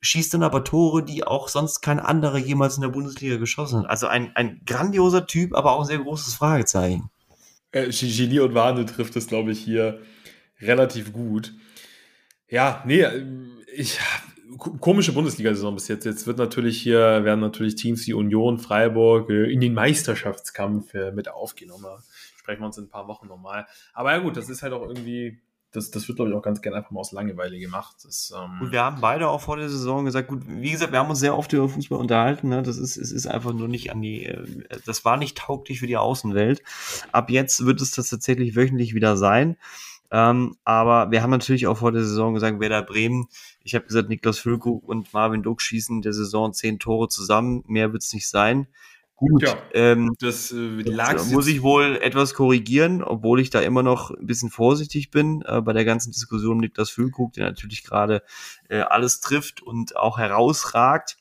schießt 0.04 0.34
dann 0.34 0.44
aber 0.44 0.64
Tore, 0.64 1.04
die 1.04 1.24
auch 1.24 1.48
sonst 1.48 1.82
kein 1.82 2.00
anderer 2.00 2.38
jemals 2.38 2.76
in 2.76 2.82
der 2.82 2.90
Bundesliga 2.90 3.38
geschossen 3.38 3.80
hat. 3.80 3.90
Also 3.90 4.08
ein, 4.08 4.36
ein 4.36 4.62
grandioser 4.66 5.26
Typ, 5.26 5.56
aber 5.56 5.72
auch 5.72 5.82
ein 5.82 5.88
sehr 5.88 6.00
großes 6.00 6.36
Fragezeichen. 6.36 7.10
Äh, 7.72 7.90
Genie 7.90 8.42
und 8.42 8.54
Wahnsinn 8.54 8.86
trifft 8.86 9.16
es, 9.16 9.28
glaube 9.28 9.52
ich, 9.52 9.60
hier 9.60 10.02
relativ 10.62 11.14
gut. 11.14 11.54
Ja, 12.48 12.84
nee, 12.86 13.06
ich 13.76 13.98
komische 14.58 15.14
Bundesliga-Saison 15.14 15.74
bis 15.74 15.88
jetzt. 15.88 16.06
Jetzt 16.06 16.28
wird 16.28 16.38
natürlich 16.38 16.82
hier, 16.82 17.24
werden 17.24 17.40
natürlich 17.40 17.76
Teams 17.76 18.06
wie 18.06 18.14
Union, 18.14 18.60
Freiburg 18.60 19.30
äh, 19.30 19.52
in 19.52 19.62
den 19.62 19.74
Meisterschaftskampf 19.74 20.94
äh, 20.94 21.12
mit 21.12 21.30
aufgenommen. 21.30 21.86
Sprechen 22.36 22.62
wir 22.62 22.68
uns 22.68 22.78
in 22.78 22.86
ein 22.86 22.90
paar 22.90 23.08
Wochen 23.08 23.28
nochmal. 23.28 23.66
Aber 23.94 24.12
ja 24.12 24.20
gut, 24.20 24.38
das 24.38 24.50
ist 24.50 24.62
halt 24.62 24.74
auch 24.74 24.84
irgendwie 24.84 25.40
das, 25.74 25.90
das 25.90 26.08
wird, 26.08 26.18
glaube 26.18 26.32
ich, 26.32 26.38
auch 26.38 26.42
ganz 26.42 26.62
gerne 26.62 26.78
einfach 26.78 26.92
mal 26.92 27.00
aus 27.00 27.12
Langeweile 27.12 27.60
gemacht. 27.60 27.96
Das, 28.04 28.32
ähm 28.36 28.62
und 28.62 28.72
wir 28.72 28.84
haben 28.84 29.02
beide 29.02 29.28
auch 29.28 29.42
vor 29.42 29.58
der 29.58 29.70
Saison 29.70 30.06
gesagt, 30.06 30.28
gut, 30.30 30.44
wie 30.48 30.72
gesagt, 30.72 30.92
wir 30.92 31.00
haben 31.00 31.10
uns 31.10 31.20
sehr 31.20 31.38
oft 31.38 31.52
über 31.52 31.68
Fußball 31.68 31.98
unterhalten. 32.00 32.50
Ne? 32.50 32.62
Das 32.62 32.78
ist, 32.78 32.96
es 32.96 33.12
ist 33.12 33.26
einfach 33.28 33.54
nur 33.54 33.68
nicht 33.68 33.92
an 33.92 34.02
die, 34.02 34.26
äh, 34.26 34.46
das 34.86 35.04
war 35.04 35.18
nicht 35.18 35.38
tauglich 35.38 35.80
für 35.80 35.88
die 35.88 35.98
Außenwelt. 35.98 36.62
Ab 37.12 37.32
jetzt 37.32 37.66
wird 37.66 37.82
es 37.82 37.92
das 37.92 38.10
tatsächlich 38.10 38.56
wöchentlich 38.56 38.94
wieder 38.94 39.18
sein. 39.18 39.58
Ähm, 40.12 40.58
aber 40.64 41.10
wir 41.10 41.24
haben 41.24 41.32
natürlich 41.32 41.66
auch 41.66 41.78
vor 41.80 41.92
der 41.92 42.04
Saison 42.04 42.36
gesagt, 42.36 42.60
Werder 42.60 42.84
Bremen, 42.84 43.28
ich 43.64 43.74
habe 43.74 43.86
gesagt, 43.86 44.10
Niklas 44.10 44.38
Füllkrug 44.38 44.88
und 44.88 45.12
Marvin 45.12 45.42
Duck 45.42 45.60
schießen 45.60 46.04
der 46.04 46.14
Saison 46.14 46.54
zehn 46.54 46.78
Tore 46.78 47.08
zusammen. 47.08 47.64
Mehr 47.66 47.94
wird 47.94 48.04
es 48.04 48.14
nicht 48.14 48.28
sein. 48.28 48.68
Gut, 49.30 49.44
ja, 49.44 49.58
ähm, 49.74 50.16
das, 50.20 50.52
äh, 50.52 50.84
das 50.84 51.32
muss 51.32 51.48
ich 51.48 51.62
wohl 51.62 51.98
etwas 52.02 52.34
korrigieren, 52.34 53.04
obwohl 53.04 53.40
ich 53.40 53.50
da 53.50 53.62
immer 53.62 53.84
noch 53.84 54.12
ein 54.12 54.26
bisschen 54.26 54.50
vorsichtig 54.50 55.12
bin. 55.12 55.44
Äh, 55.46 55.62
bei 55.62 55.74
der 55.74 55.86
ganzen 55.86 56.12
Diskussion 56.12 56.54
um 56.54 56.58
Niklas 56.60 56.90
Füllkrug, 56.90 57.34
der 57.34 57.46
natürlich 57.46 57.84
gerade 57.84 58.24
äh, 58.70 58.80
alles 58.80 59.22
trifft 59.22 59.62
und 59.62 59.96
auch 59.96 60.18
herausragt. 60.18 61.18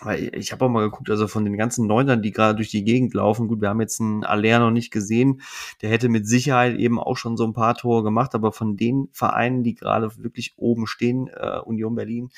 Weil 0.00 0.30
ich 0.34 0.52
habe 0.52 0.62
auch 0.62 0.68
mal 0.68 0.82
geguckt, 0.82 1.08
also 1.08 1.26
von 1.26 1.46
den 1.46 1.56
ganzen 1.56 1.86
Neunern, 1.86 2.20
die 2.20 2.30
gerade 2.30 2.56
durch 2.56 2.68
die 2.68 2.84
Gegend 2.84 3.14
laufen, 3.14 3.48
gut, 3.48 3.62
wir 3.62 3.70
haben 3.70 3.80
jetzt 3.80 3.98
einen 3.98 4.24
Aller 4.24 4.58
noch 4.58 4.70
nicht 4.70 4.90
gesehen, 4.90 5.40
der 5.80 5.88
hätte 5.88 6.10
mit 6.10 6.28
Sicherheit 6.28 6.76
eben 6.76 7.00
auch 7.00 7.16
schon 7.16 7.38
so 7.38 7.44
ein 7.44 7.54
paar 7.54 7.74
Tore 7.74 8.02
gemacht, 8.02 8.34
aber 8.34 8.52
von 8.52 8.76
den 8.76 9.08
Vereinen, 9.12 9.62
die 9.62 9.74
gerade 9.74 10.10
wirklich 10.18 10.52
oben 10.56 10.86
stehen, 10.86 11.28
äh, 11.28 11.60
Union 11.60 11.94
Berlin, 11.94 12.28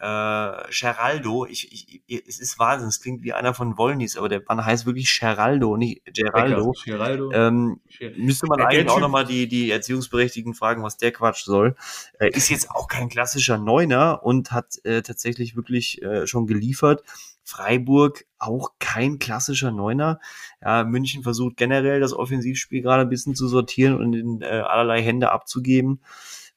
äh, 0.00 0.70
Geraldo, 0.70 1.44
ich, 1.46 2.00
ich, 2.06 2.26
es 2.26 2.38
ist 2.38 2.58
Wahnsinn, 2.58 2.88
es 2.88 3.00
klingt 3.00 3.22
wie 3.22 3.32
einer 3.32 3.52
von 3.52 3.76
Wollnis, 3.78 4.16
aber 4.16 4.28
der 4.28 4.42
Mann 4.46 4.64
heißt 4.64 4.86
wirklich 4.86 5.18
Geraldo, 5.18 5.76
nicht 5.76 6.04
Geraldo. 6.14 6.72
Geraldo. 6.84 7.32
Ähm, 7.32 7.80
müsste 8.16 8.46
man 8.46 8.60
eigentlich 8.60 8.88
auch 8.88 9.00
nochmal 9.00 9.24
die, 9.24 9.48
die 9.48 9.70
Erziehungsberechtigten 9.70 10.54
fragen, 10.54 10.84
was 10.84 10.98
der 10.98 11.10
Quatsch 11.10 11.44
soll. 11.44 11.74
Äh, 12.20 12.30
ist 12.30 12.48
jetzt 12.48 12.70
auch 12.70 12.86
kein 12.86 13.08
klassischer 13.08 13.58
Neuner 13.58 14.20
und 14.22 14.52
hat 14.52 14.78
äh, 14.84 15.02
tatsächlich 15.02 15.56
wirklich 15.56 16.00
äh, 16.02 16.26
schon 16.28 16.46
geliefert. 16.46 17.02
Freiburg 17.42 18.24
auch 18.38 18.72
kein 18.78 19.18
klassischer 19.18 19.72
Neuner. 19.72 20.20
Ja, 20.62 20.84
München 20.84 21.22
versucht 21.22 21.56
generell 21.56 21.98
das 21.98 22.12
Offensivspiel 22.12 22.82
gerade 22.82 23.02
ein 23.02 23.08
bisschen 23.08 23.34
zu 23.34 23.48
sortieren 23.48 23.96
und 23.96 24.12
in 24.12 24.42
äh, 24.42 24.46
allerlei 24.46 25.02
Hände 25.02 25.32
abzugeben. 25.32 26.00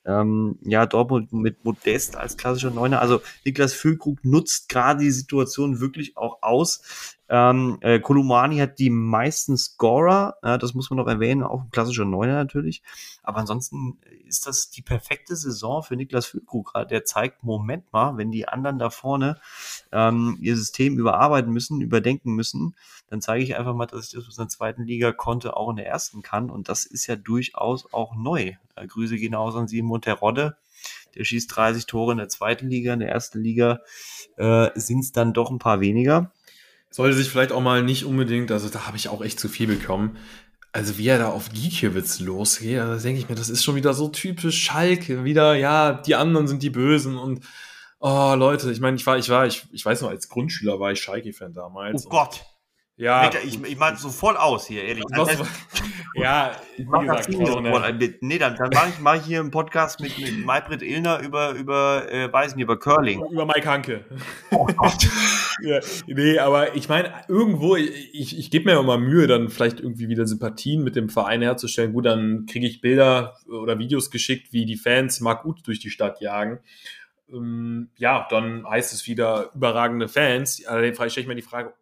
Ähm, 0.03 0.57
ja, 0.63 0.85
Dortmund 0.85 1.31
mit 1.31 1.63
Modest 1.63 2.15
als 2.15 2.37
klassischer 2.37 2.71
Neuner. 2.71 3.01
Also 3.01 3.21
Niklas 3.45 3.73
Füllkrug 3.73 4.23
nutzt 4.23 4.69
gerade 4.69 5.01
die 5.03 5.11
Situation 5.11 5.79
wirklich 5.79 6.17
auch 6.17 6.41
aus. 6.41 7.17
Ähm, 7.33 7.77
äh, 7.79 8.01
Kolumani 8.01 8.57
hat 8.57 8.77
die 8.77 8.89
meisten 8.89 9.55
Scorer, 9.55 10.35
äh, 10.41 10.57
das 10.57 10.73
muss 10.73 10.89
man 10.89 10.97
noch 10.97 11.07
erwähnen, 11.07 11.43
auch 11.43 11.61
ein 11.61 11.71
klassischer 11.71 12.03
Neuner 12.03 12.33
natürlich. 12.33 12.83
Aber 13.23 13.37
ansonsten 13.37 13.99
ist 14.27 14.47
das 14.47 14.69
die 14.69 14.81
perfekte 14.81 15.37
Saison 15.37 15.81
für 15.81 15.95
Niklas 15.95 16.25
Füllkrug. 16.25 16.73
Der 16.89 17.05
zeigt, 17.05 17.41
Moment 17.45 17.93
mal, 17.93 18.17
wenn 18.17 18.31
die 18.31 18.49
anderen 18.49 18.79
da 18.79 18.89
vorne 18.89 19.39
ähm, 19.93 20.39
ihr 20.41 20.57
System 20.57 20.99
überarbeiten 20.99 21.53
müssen, 21.53 21.79
überdenken 21.79 22.33
müssen, 22.33 22.75
dann 23.09 23.21
zeige 23.21 23.45
ich 23.45 23.55
einfach 23.55 23.75
mal, 23.75 23.85
dass 23.85 24.07
ich 24.07 24.25
das 24.25 24.37
in 24.37 24.43
der 24.43 24.49
zweiten 24.49 24.83
Liga 24.83 25.13
konnte, 25.13 25.55
auch 25.55 25.69
in 25.69 25.77
der 25.77 25.87
ersten 25.87 26.21
kann. 26.23 26.49
Und 26.49 26.67
das 26.67 26.83
ist 26.85 27.07
ja 27.07 27.15
durchaus 27.15 27.93
auch 27.93 28.13
neu. 28.13 28.55
Äh, 28.75 28.87
Grüße 28.87 29.15
gehen 29.15 29.35
aus 29.35 29.55
an 29.55 29.69
Sie, 29.69 29.81
Monterodde. 29.81 30.57
Der 31.15 31.23
schießt 31.23 31.55
30 31.55 31.85
Tore 31.85 32.11
in 32.11 32.17
der 32.17 32.27
zweiten 32.27 32.67
Liga, 32.67 32.93
in 32.93 32.99
der 32.99 33.09
ersten 33.09 33.39
Liga 33.39 33.79
äh, 34.35 34.69
sind 34.75 34.99
es 34.99 35.13
dann 35.13 35.31
doch 35.31 35.49
ein 35.49 35.59
paar 35.59 35.79
weniger 35.79 36.33
sollte 36.91 37.15
sich 37.15 37.29
vielleicht 37.29 37.51
auch 37.51 37.61
mal 37.61 37.81
nicht 37.81 38.05
unbedingt, 38.05 38.51
also 38.51 38.69
da 38.69 38.85
habe 38.85 38.97
ich 38.97 39.09
auch 39.09 39.23
echt 39.23 39.39
zu 39.39 39.49
viel 39.49 39.67
bekommen. 39.67 40.17
Also 40.73 40.97
wie 40.97 41.07
er 41.07 41.17
da 41.17 41.29
auf 41.29 41.49
Gikiewicz 41.51 42.19
losgeht, 42.19 42.77
da 42.77 42.95
denke 42.95 43.19
ich 43.19 43.27
mir, 43.27 43.35
das 43.35 43.49
ist 43.49 43.63
schon 43.63 43.75
wieder 43.75 43.93
so 43.93 44.07
typisch 44.09 44.63
Schalke, 44.63 45.23
wieder, 45.23 45.55
ja, 45.55 45.93
die 45.93 46.15
anderen 46.15 46.47
sind 46.47 46.63
die 46.63 46.69
Bösen 46.69 47.17
und 47.17 47.43
oh 47.99 48.33
Leute, 48.35 48.71
ich 48.71 48.79
meine, 48.79 48.95
ich 48.95 49.05
war, 49.05 49.17
ich 49.17 49.29
war, 49.29 49.45
ich, 49.47 49.65
ich 49.71 49.85
weiß 49.85 50.01
noch, 50.01 50.09
als 50.09 50.29
Grundschüler 50.29 50.79
war 50.79 50.91
ich 50.91 51.01
Schalke-Fan 51.01 51.53
damals. 51.53 52.05
Oh 52.05 52.09
Gott. 52.09 52.45
Ja. 53.01 53.31
Ich, 53.43 53.55
ich, 53.55 53.63
ich 53.63 53.77
mach 53.79 53.97
sofort 53.97 54.37
aus 54.37 54.67
hier, 54.67 54.83
ehrlich. 54.83 55.03
Also, 55.09 55.43
ja, 56.13 56.51
ich 56.77 56.85
mach 56.85 57.01
gesagt, 57.01 57.29
das 57.29 57.35
sofort. 57.35 57.95
Nee, 58.21 58.37
dann, 58.37 58.55
dann 58.55 58.69
mache 58.71 58.89
ich, 58.89 58.99
mach 58.99 59.15
ich 59.15 59.23
hier 59.23 59.39
einen 59.39 59.49
Podcast 59.49 59.99
mit, 60.01 60.19
mit 60.19 60.45
Maybrit 60.45 60.83
Illner 60.83 61.19
über, 61.19 61.53
über 61.53 62.05
äh, 62.11 62.31
weiß 62.31 62.55
nicht, 62.55 62.61
über 62.61 62.77
Curling. 62.77 63.25
Über 63.31 63.47
Mike 63.47 63.67
Hanke. 63.67 64.05
Oh 64.51 64.67
Gott. 64.67 65.07
ja, 65.63 65.79
nee, 66.05 66.37
aber 66.37 66.75
ich 66.75 66.89
meine, 66.89 67.11
irgendwo, 67.27 67.75
ich, 67.75 68.37
ich 68.37 68.51
gebe 68.51 68.71
mir 68.71 68.79
immer 68.79 68.99
Mühe, 68.99 69.25
dann 69.25 69.49
vielleicht 69.49 69.79
irgendwie 69.79 70.07
wieder 70.07 70.27
Sympathien 70.27 70.83
mit 70.83 70.95
dem 70.95 71.09
Verein 71.09 71.41
herzustellen. 71.41 71.93
Gut, 71.93 72.05
dann 72.05 72.45
kriege 72.45 72.67
ich 72.67 72.81
Bilder 72.81 73.35
oder 73.47 73.79
Videos 73.79 74.11
geschickt, 74.11 74.53
wie 74.53 74.65
die 74.65 74.77
Fans 74.77 75.21
Mark 75.21 75.43
Uth 75.43 75.65
durch 75.65 75.79
die 75.79 75.89
Stadt 75.89 76.21
jagen. 76.21 76.59
Ähm, 77.33 77.89
ja, 77.97 78.27
dann 78.29 78.69
heißt 78.69 78.93
es 78.93 79.07
wieder 79.07 79.49
überragende 79.55 80.07
Fans. 80.07 80.63
Allerdings 80.67 80.97
stelle 80.97 81.23
ich 81.23 81.27
mir 81.27 81.35
die 81.35 81.41
Frage, 81.41 81.73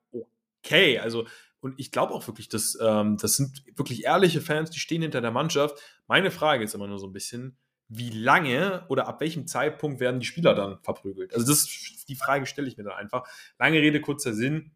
okay. 0.64 1.00
Also, 1.00 1.26
und 1.62 1.76
ich 1.78 1.92
glaube 1.92 2.14
auch 2.14 2.26
wirklich, 2.28 2.50
dass 2.50 2.78
ähm, 2.82 3.18
das 3.18 3.36
sind 3.36 3.64
wirklich 3.76 4.06
ehrliche 4.06 4.42
Fans, 4.42 4.70
die 4.70 4.80
stehen 4.80 5.02
hinter 5.02 5.22
der 5.22 5.32
Mannschaft. 5.32 5.80
Meine 6.08 6.32
Frage 6.32 6.64
ist 6.64 6.74
immer 6.74 6.88
nur 6.88 7.00
so 7.00 7.08
ein 7.08 7.14
bisschen, 7.14 7.58
wie 7.90 8.12
lange 8.12 8.86
oder 8.88 9.08
ab 9.08 9.20
welchem 9.20 9.48
Zeitpunkt 9.48 10.00
werden 10.00 10.20
die 10.20 10.26
Spieler 10.26 10.54
dann 10.54 10.80
verprügelt? 10.82 11.34
Also, 11.34 11.48
das 11.48 11.68
die 12.08 12.16
Frage 12.16 12.46
stelle 12.46 12.68
ich 12.68 12.78
mir 12.78 12.84
dann 12.84 12.94
einfach. 12.94 13.24
Lange 13.58 13.80
Rede, 13.80 14.02
kurzer 14.02 14.34
Sinn. 14.34 14.72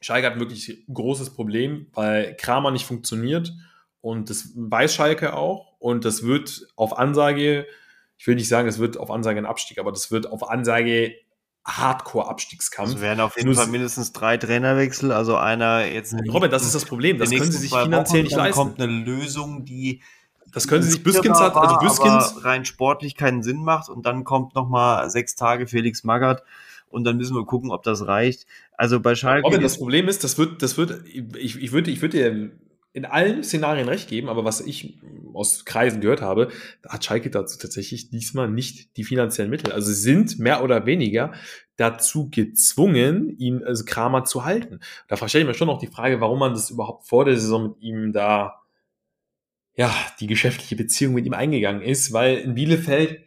Schalke 0.00 0.26
hat 0.26 0.38
wirklich 0.38 0.68
ein 0.68 0.92
großes 0.92 1.30
Problem, 1.30 1.86
weil 1.92 2.36
Kramer 2.36 2.70
nicht 2.70 2.84
funktioniert. 2.84 3.52
Und 4.00 4.30
das 4.30 4.52
weiß 4.54 4.94
Schalke 4.94 5.34
auch. 5.34 5.78
Und 5.78 6.04
das 6.04 6.22
wird 6.22 6.68
auf 6.76 6.98
Ansage, 6.98 7.66
ich 8.18 8.26
will 8.26 8.34
nicht 8.34 8.48
sagen, 8.48 8.68
es 8.68 8.78
wird 8.78 8.96
auf 8.96 9.10
Ansage 9.10 9.38
ein 9.38 9.46
Abstieg, 9.46 9.78
aber 9.78 9.92
das 9.92 10.10
wird 10.10 10.26
auf 10.26 10.48
Ansage 10.48 11.16
Hardcore-Abstiegskampf. 11.66 12.94
Es 12.94 13.00
werden 13.00 13.20
auf 13.20 13.36
jeden 13.36 13.52
Fall 13.54 13.66
mindestens 13.66 14.12
drei 14.12 14.36
Trainerwechsel, 14.36 15.10
also 15.10 15.36
einer 15.36 15.84
jetzt. 15.84 16.14
Robert, 16.32 16.52
das 16.52 16.64
ist 16.64 16.74
das 16.74 16.84
Problem. 16.84 17.18
Das 17.18 17.30
können 17.30 17.50
sie 17.50 17.58
sich 17.58 17.70
finanziell 17.70 18.20
Wochen, 18.20 18.24
nicht 18.24 18.36
leisten. 18.36 18.54
kommt 18.54 18.80
eine 18.80 18.92
Lösung, 18.92 19.64
die. 19.64 20.00
Das 20.52 20.68
können 20.68 20.82
sie 20.84 20.92
sich, 20.92 21.02
Büskins 21.02 21.38
hat, 21.40 21.56
also 21.56 21.76
Büskins. 21.78 22.44
rein 22.44 22.64
sportlich 22.64 23.14
keinen 23.14 23.42
Sinn 23.42 23.62
macht 23.62 23.90
und 23.90 24.06
dann 24.06 24.24
kommt 24.24 24.54
nochmal 24.54 25.10
sechs 25.10 25.34
Tage 25.34 25.66
Felix 25.66 26.02
Magath 26.02 26.44
und 26.88 27.04
dann 27.04 27.16
müssen 27.16 27.36
wir 27.36 27.44
gucken, 27.44 27.70
ob 27.72 27.82
das 27.82 28.06
reicht. 28.06 28.46
Also 28.76 29.00
bei 29.00 29.14
Schalke. 29.16 29.44
Robert, 29.44 29.62
das 29.62 29.76
Problem 29.76 30.08
ist, 30.08 30.24
das 30.24 30.38
wird, 30.38 30.62
das 30.62 30.78
wird, 30.78 31.04
ich, 31.06 31.60
ich 31.60 31.72
würde, 31.72 31.90
ich 31.90 32.00
würde 32.00 32.16
dir 32.16 32.50
in 32.96 33.04
allen 33.04 33.44
Szenarien 33.44 33.90
recht 33.90 34.08
geben, 34.08 34.30
aber 34.30 34.46
was 34.46 34.62
ich 34.62 34.98
aus 35.34 35.66
Kreisen 35.66 36.00
gehört 36.00 36.22
habe, 36.22 36.48
hat 36.88 37.04
Schalke 37.04 37.28
dazu 37.28 37.58
tatsächlich 37.58 38.08
diesmal 38.08 38.48
nicht 38.48 38.96
die 38.96 39.04
finanziellen 39.04 39.50
Mittel. 39.50 39.70
Also 39.70 39.92
sind 39.92 40.38
mehr 40.38 40.64
oder 40.64 40.86
weniger 40.86 41.34
dazu 41.76 42.30
gezwungen, 42.30 43.36
ihn, 43.36 43.62
also 43.62 43.84
Kramer 43.84 44.24
zu 44.24 44.46
halten. 44.46 44.80
Da 45.08 45.16
verstehe 45.16 45.42
ich 45.42 45.46
mir 45.46 45.52
schon 45.52 45.66
noch 45.66 45.78
die 45.78 45.88
Frage, 45.88 46.22
warum 46.22 46.38
man 46.38 46.54
das 46.54 46.70
überhaupt 46.70 47.06
vor 47.06 47.26
der 47.26 47.38
Saison 47.38 47.64
mit 47.64 47.82
ihm 47.82 48.14
da, 48.14 48.62
ja, 49.74 49.94
die 50.18 50.26
geschäftliche 50.26 50.74
Beziehung 50.74 51.12
mit 51.12 51.26
ihm 51.26 51.34
eingegangen 51.34 51.82
ist, 51.82 52.14
weil 52.14 52.38
in 52.38 52.54
Bielefeld 52.54 53.20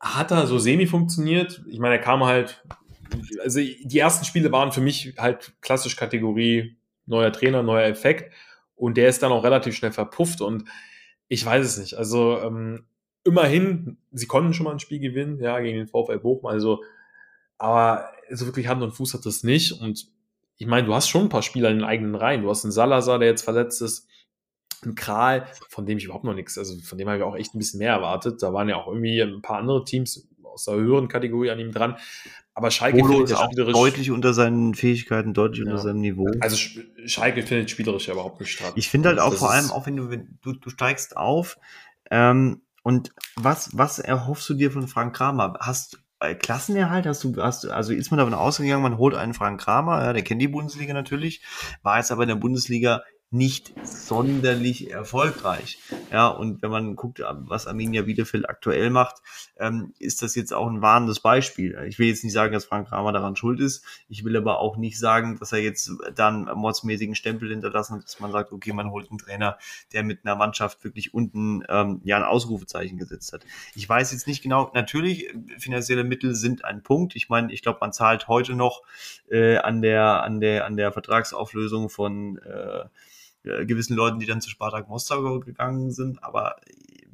hat 0.00 0.30
er 0.30 0.46
so 0.46 0.58
semi 0.58 0.86
funktioniert. 0.86 1.62
Ich 1.68 1.80
meine, 1.80 1.96
er 1.96 2.00
kam 2.00 2.24
halt, 2.24 2.64
also 3.42 3.60
die 3.60 3.98
ersten 3.98 4.24
Spiele 4.24 4.50
waren 4.52 4.72
für 4.72 4.80
mich 4.80 5.12
halt 5.18 5.52
klassisch 5.60 5.96
Kategorie 5.96 6.78
neuer 7.04 7.30
Trainer, 7.30 7.62
neuer 7.62 7.86
Effekt. 7.86 8.32
Und 8.80 8.96
der 8.96 9.08
ist 9.08 9.22
dann 9.22 9.32
auch 9.32 9.44
relativ 9.44 9.74
schnell 9.74 9.92
verpufft 9.92 10.40
und 10.40 10.64
ich 11.28 11.44
weiß 11.44 11.64
es 11.64 11.78
nicht. 11.78 11.94
Also 11.94 12.40
ähm, 12.40 12.86
immerhin, 13.24 13.98
sie 14.10 14.26
konnten 14.26 14.54
schon 14.54 14.64
mal 14.64 14.72
ein 14.72 14.80
Spiel 14.80 15.00
gewinnen, 15.00 15.38
ja, 15.38 15.60
gegen 15.60 15.76
den 15.76 15.86
VfL 15.86 16.18
Bochum. 16.18 16.46
Also, 16.46 16.82
aber 17.58 18.10
so 18.30 18.46
wirklich 18.46 18.68
Hand 18.68 18.82
und 18.82 18.92
Fuß 18.92 19.12
hat 19.12 19.26
das 19.26 19.44
nicht. 19.44 19.72
Und 19.72 20.08
ich 20.56 20.66
meine, 20.66 20.86
du 20.86 20.94
hast 20.94 21.08
schon 21.08 21.22
ein 21.22 21.28
paar 21.28 21.42
Spieler 21.42 21.70
in 21.70 21.78
den 21.78 21.84
eigenen 21.84 22.14
Reihen. 22.14 22.42
Du 22.42 22.48
hast 22.48 22.64
einen 22.64 22.72
Salazar, 22.72 23.18
der 23.18 23.28
jetzt 23.28 23.42
verletzt 23.42 23.82
ist, 23.82 24.08
einen 24.82 24.94
Kral, 24.94 25.46
von 25.68 25.84
dem 25.84 25.98
ich 25.98 26.04
überhaupt 26.04 26.24
noch 26.24 26.34
nichts, 26.34 26.56
also 26.56 26.74
von 26.78 26.96
dem 26.96 27.06
habe 27.06 27.18
ich 27.18 27.24
auch 27.24 27.36
echt 27.36 27.54
ein 27.54 27.58
bisschen 27.58 27.78
mehr 27.78 27.92
erwartet. 27.92 28.42
Da 28.42 28.54
waren 28.54 28.70
ja 28.70 28.76
auch 28.76 28.86
irgendwie 28.88 29.20
ein 29.20 29.42
paar 29.42 29.58
andere 29.58 29.84
Teams 29.84 30.26
aus 30.68 30.74
der 30.74 30.84
höheren 30.84 31.08
Kategorie 31.08 31.50
an 31.50 31.58
ihm 31.58 31.72
dran. 31.72 31.96
Aber 32.54 32.70
Schalke 32.70 32.98
Polo 32.98 33.12
findet 33.12 33.30
ja 33.30 33.44
spielerisch 33.44 33.72
deutlich 33.72 34.10
unter 34.10 34.34
seinen 34.34 34.74
Fähigkeiten, 34.74 35.34
deutlich 35.34 35.64
ja. 35.64 35.70
unter 35.70 35.82
seinem 35.82 36.00
Niveau. 36.00 36.28
Also 36.40 36.56
Schalke 37.06 37.42
findet 37.42 37.70
spielerisch 37.70 38.08
ja 38.08 38.14
überhaupt 38.14 38.40
nicht 38.40 38.52
statt. 38.52 38.72
Ich 38.76 38.88
finde 38.88 39.08
halt 39.10 39.18
auch 39.18 39.34
vor 39.34 39.50
allem, 39.50 39.70
auch 39.70 39.86
wenn 39.86 39.96
du, 39.96 40.10
wenn 40.10 40.38
du, 40.42 40.52
du 40.52 40.70
steigst 40.70 41.16
auf, 41.16 41.58
ähm, 42.10 42.62
und 42.82 43.12
was, 43.36 43.70
was 43.76 43.98
erhoffst 43.98 44.48
du 44.48 44.54
dir 44.54 44.70
von 44.70 44.88
Frank 44.88 45.14
Kramer? 45.14 45.54
Hast 45.60 46.02
äh, 46.20 46.34
Klassenerhalt? 46.34 47.06
Hast 47.06 47.24
du, 47.24 47.36
hast 47.36 47.64
du, 47.64 47.70
also 47.70 47.92
ist 47.92 48.10
man 48.10 48.18
davon 48.18 48.34
ausgegangen, 48.34 48.82
man 48.82 48.98
holt 48.98 49.14
einen 49.14 49.34
Frank 49.34 49.60
Kramer, 49.60 50.02
ja, 50.02 50.12
der 50.12 50.22
kennt 50.22 50.40
die 50.40 50.48
Bundesliga 50.48 50.94
natürlich, 50.94 51.42
war 51.82 51.98
jetzt 51.98 52.10
aber 52.10 52.22
in 52.22 52.28
der 52.28 52.36
Bundesliga 52.36 53.02
nicht 53.32 53.72
sonderlich 53.84 54.90
erfolgreich. 54.90 55.78
Ja, 56.10 56.26
und 56.26 56.62
wenn 56.62 56.70
man 56.70 56.96
guckt, 56.96 57.20
was 57.20 57.68
Arminia 57.68 58.02
Bielefeld 58.02 58.48
aktuell 58.48 58.90
macht, 58.90 59.22
ähm, 59.56 59.94
ist 60.00 60.22
das 60.22 60.34
jetzt 60.34 60.52
auch 60.52 60.66
ein 60.66 60.82
warnendes 60.82 61.20
Beispiel. 61.20 61.78
Ich 61.86 62.00
will 62.00 62.08
jetzt 62.08 62.24
nicht 62.24 62.32
sagen, 62.32 62.52
dass 62.52 62.64
Frank 62.64 62.88
Kramer 62.88 63.12
daran 63.12 63.36
schuld 63.36 63.60
ist. 63.60 63.84
Ich 64.08 64.24
will 64.24 64.36
aber 64.36 64.58
auch 64.58 64.76
nicht 64.76 64.98
sagen, 64.98 65.38
dass 65.38 65.52
er 65.52 65.60
jetzt 65.60 65.92
dann 66.16 66.50
mordsmäßigen 66.52 67.14
Stempel 67.14 67.50
hinterlassen 67.50 67.96
hat, 67.96 68.04
dass 68.04 68.18
man 68.18 68.32
sagt, 68.32 68.50
okay, 68.50 68.72
man 68.72 68.90
holt 68.90 69.10
einen 69.10 69.18
Trainer, 69.18 69.58
der 69.92 70.02
mit 70.02 70.24
einer 70.24 70.34
Mannschaft 70.34 70.82
wirklich 70.82 71.14
unten 71.14 71.62
ähm, 71.68 72.00
ja 72.02 72.16
ein 72.16 72.24
Ausrufezeichen 72.24 72.98
gesetzt 72.98 73.32
hat. 73.32 73.46
Ich 73.76 73.88
weiß 73.88 74.10
jetzt 74.10 74.26
nicht 74.26 74.42
genau, 74.42 74.72
natürlich, 74.74 75.32
finanzielle 75.58 76.02
Mittel 76.02 76.34
sind 76.34 76.64
ein 76.64 76.82
Punkt. 76.82 77.14
Ich 77.14 77.28
meine, 77.28 77.52
ich 77.52 77.62
glaube, 77.62 77.78
man 77.80 77.92
zahlt 77.92 78.26
heute 78.26 78.54
noch 78.54 78.82
äh, 79.30 79.58
an 79.58 79.82
der, 79.82 80.24
an 80.24 80.40
der, 80.40 80.66
an 80.66 80.76
der 80.76 80.90
Vertragsauflösung 80.90 81.90
von 81.90 82.38
äh, 82.38 82.86
äh, 83.44 83.64
gewissen 83.66 83.96
Leuten, 83.96 84.18
die 84.18 84.26
dann 84.26 84.40
zu 84.40 84.50
Spartak 84.50 84.88
Moskau 84.88 85.40
gegangen 85.40 85.90
sind. 85.92 86.22
Aber 86.22 86.56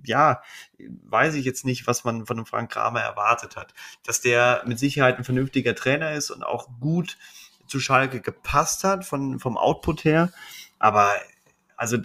ja, 0.04 0.42
weiß 0.78 1.34
ich 1.34 1.44
jetzt 1.44 1.64
nicht, 1.64 1.86
was 1.86 2.04
man 2.04 2.26
von 2.26 2.36
dem 2.36 2.46
Frank 2.46 2.72
Kramer 2.72 3.00
erwartet 3.00 3.56
hat. 3.56 3.74
Dass 4.04 4.20
der 4.20 4.62
mit 4.66 4.78
Sicherheit 4.78 5.18
ein 5.18 5.24
vernünftiger 5.24 5.74
Trainer 5.74 6.12
ist 6.12 6.30
und 6.30 6.42
auch 6.42 6.68
gut 6.80 7.18
zu 7.66 7.80
Schalke 7.80 8.20
gepasst 8.20 8.84
hat 8.84 9.04
von, 9.04 9.38
vom 9.38 9.56
Output 9.56 10.04
her. 10.04 10.32
Aber 10.78 11.10
also 11.76 11.98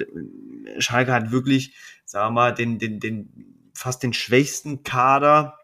Schalke 0.79 1.13
hat 1.13 1.31
wirklich, 1.31 1.75
sagen 2.05 2.27
wir 2.27 2.41
mal, 2.41 2.53
den, 2.53 2.79
den, 2.79 2.99
den, 2.99 3.71
fast 3.73 4.03
den 4.03 4.13
schwächsten 4.13 4.83
Kader 4.83 5.57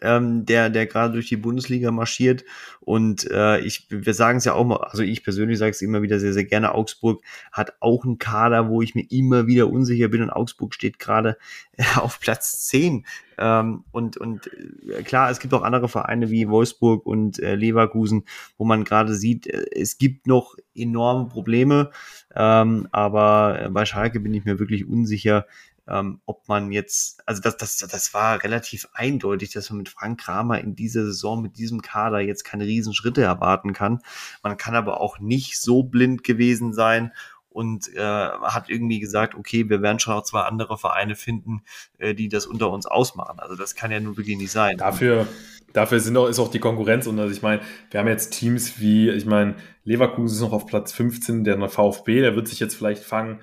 ähm, 0.00 0.46
der, 0.46 0.70
der 0.70 0.86
gerade 0.86 1.12
durch 1.12 1.28
die 1.28 1.36
Bundesliga 1.36 1.90
marschiert. 1.90 2.44
Und 2.80 3.30
äh, 3.30 3.58
ich, 3.60 3.86
wir 3.90 4.14
sagen 4.14 4.38
es 4.38 4.44
ja 4.44 4.54
auch 4.54 4.64
mal, 4.64 4.76
also 4.76 5.02
ich 5.02 5.22
persönlich 5.22 5.58
sage 5.58 5.72
es 5.72 5.82
immer 5.82 6.00
wieder 6.00 6.18
sehr, 6.20 6.32
sehr 6.32 6.44
gerne, 6.44 6.74
Augsburg 6.74 7.22
hat 7.52 7.74
auch 7.80 8.04
einen 8.04 8.18
Kader, 8.18 8.68
wo 8.68 8.80
ich 8.80 8.94
mir 8.94 9.06
immer 9.10 9.46
wieder 9.46 9.68
unsicher 9.70 10.08
bin 10.08 10.22
und 10.22 10.30
Augsburg 10.30 10.74
steht 10.74 10.98
gerade 10.98 11.36
auf 11.96 12.18
Platz 12.18 12.66
10. 12.66 13.04
Ähm, 13.36 13.84
und, 13.90 14.16
und 14.16 14.50
äh, 14.88 15.02
klar, 15.02 15.30
es 15.30 15.40
gibt 15.40 15.52
auch 15.52 15.62
andere 15.62 15.88
Vereine 15.88 16.30
wie 16.30 16.48
Wolfsburg 16.48 17.04
und 17.04 17.38
äh, 17.40 17.54
Leverkusen, 17.54 18.24
wo 18.56 18.64
man 18.64 18.84
gerade 18.84 19.14
sieht, 19.14 19.46
äh, 19.46 19.66
es 19.74 19.98
gibt 19.98 20.26
noch 20.26 20.56
enorme 20.74 21.28
Probleme. 21.28 21.90
Ähm, 22.34 22.88
aber 22.90 23.68
bei 23.70 23.84
Schalke 23.84 24.20
bin 24.20 24.34
ich 24.34 24.44
mir 24.44 24.58
wirklich 24.58 24.88
unsicher, 24.88 25.46
ähm, 25.88 26.20
ob 26.26 26.48
man 26.48 26.72
jetzt, 26.72 27.22
also 27.26 27.42
das, 27.42 27.56
das, 27.56 27.76
das 27.78 28.14
war 28.14 28.42
relativ 28.42 28.88
eindeutig, 28.94 29.52
dass 29.52 29.70
man 29.70 29.78
mit 29.78 29.88
Frank 29.88 30.20
Kramer 30.20 30.60
in 30.60 30.74
dieser 30.74 31.04
Saison 31.04 31.42
mit 31.42 31.58
diesem 31.58 31.82
Kader 31.82 32.20
jetzt 32.20 32.44
keine 32.44 32.64
Riesenschritte 32.64 33.22
erwarten 33.22 33.72
kann. 33.72 34.00
Man 34.42 34.56
kann 34.56 34.74
aber 34.74 35.00
auch 35.00 35.18
nicht 35.18 35.60
so 35.60 35.82
blind 35.82 36.24
gewesen 36.24 36.72
sein 36.72 37.12
und 37.54 37.94
äh, 37.94 38.00
hat 38.00 38.68
irgendwie 38.68 38.98
gesagt, 38.98 39.36
okay, 39.36 39.68
wir 39.68 39.80
werden 39.80 40.00
schon 40.00 40.14
auch 40.14 40.24
zwei 40.24 40.40
andere 40.40 40.76
Vereine 40.76 41.14
finden, 41.14 41.62
äh, 41.98 42.14
die 42.14 42.28
das 42.28 42.46
unter 42.46 42.70
uns 42.70 42.84
ausmachen. 42.86 43.38
Also 43.38 43.54
das 43.54 43.76
kann 43.76 43.92
ja 43.92 44.00
nur 44.00 44.16
wirklich 44.16 44.36
nicht 44.36 44.50
sein. 44.50 44.76
Dafür, 44.76 45.28
dafür 45.72 46.00
sind 46.00 46.16
auch, 46.16 46.26
ist 46.26 46.40
auch 46.40 46.50
die 46.50 46.58
Konkurrenz 46.58 47.06
und 47.06 47.18
also 47.20 47.32
ich 47.32 47.42
meine, 47.42 47.60
wir 47.90 48.00
haben 48.00 48.08
jetzt 48.08 48.32
Teams 48.32 48.80
wie, 48.80 49.08
ich 49.08 49.24
meine, 49.24 49.54
Leverkusen 49.84 50.34
ist 50.34 50.40
noch 50.40 50.52
auf 50.52 50.66
Platz 50.66 50.92
15, 50.92 51.44
der 51.44 51.68
VfB, 51.68 52.22
der 52.22 52.34
wird 52.34 52.48
sich 52.48 52.58
jetzt 52.58 52.74
vielleicht 52.74 53.04
fangen, 53.04 53.40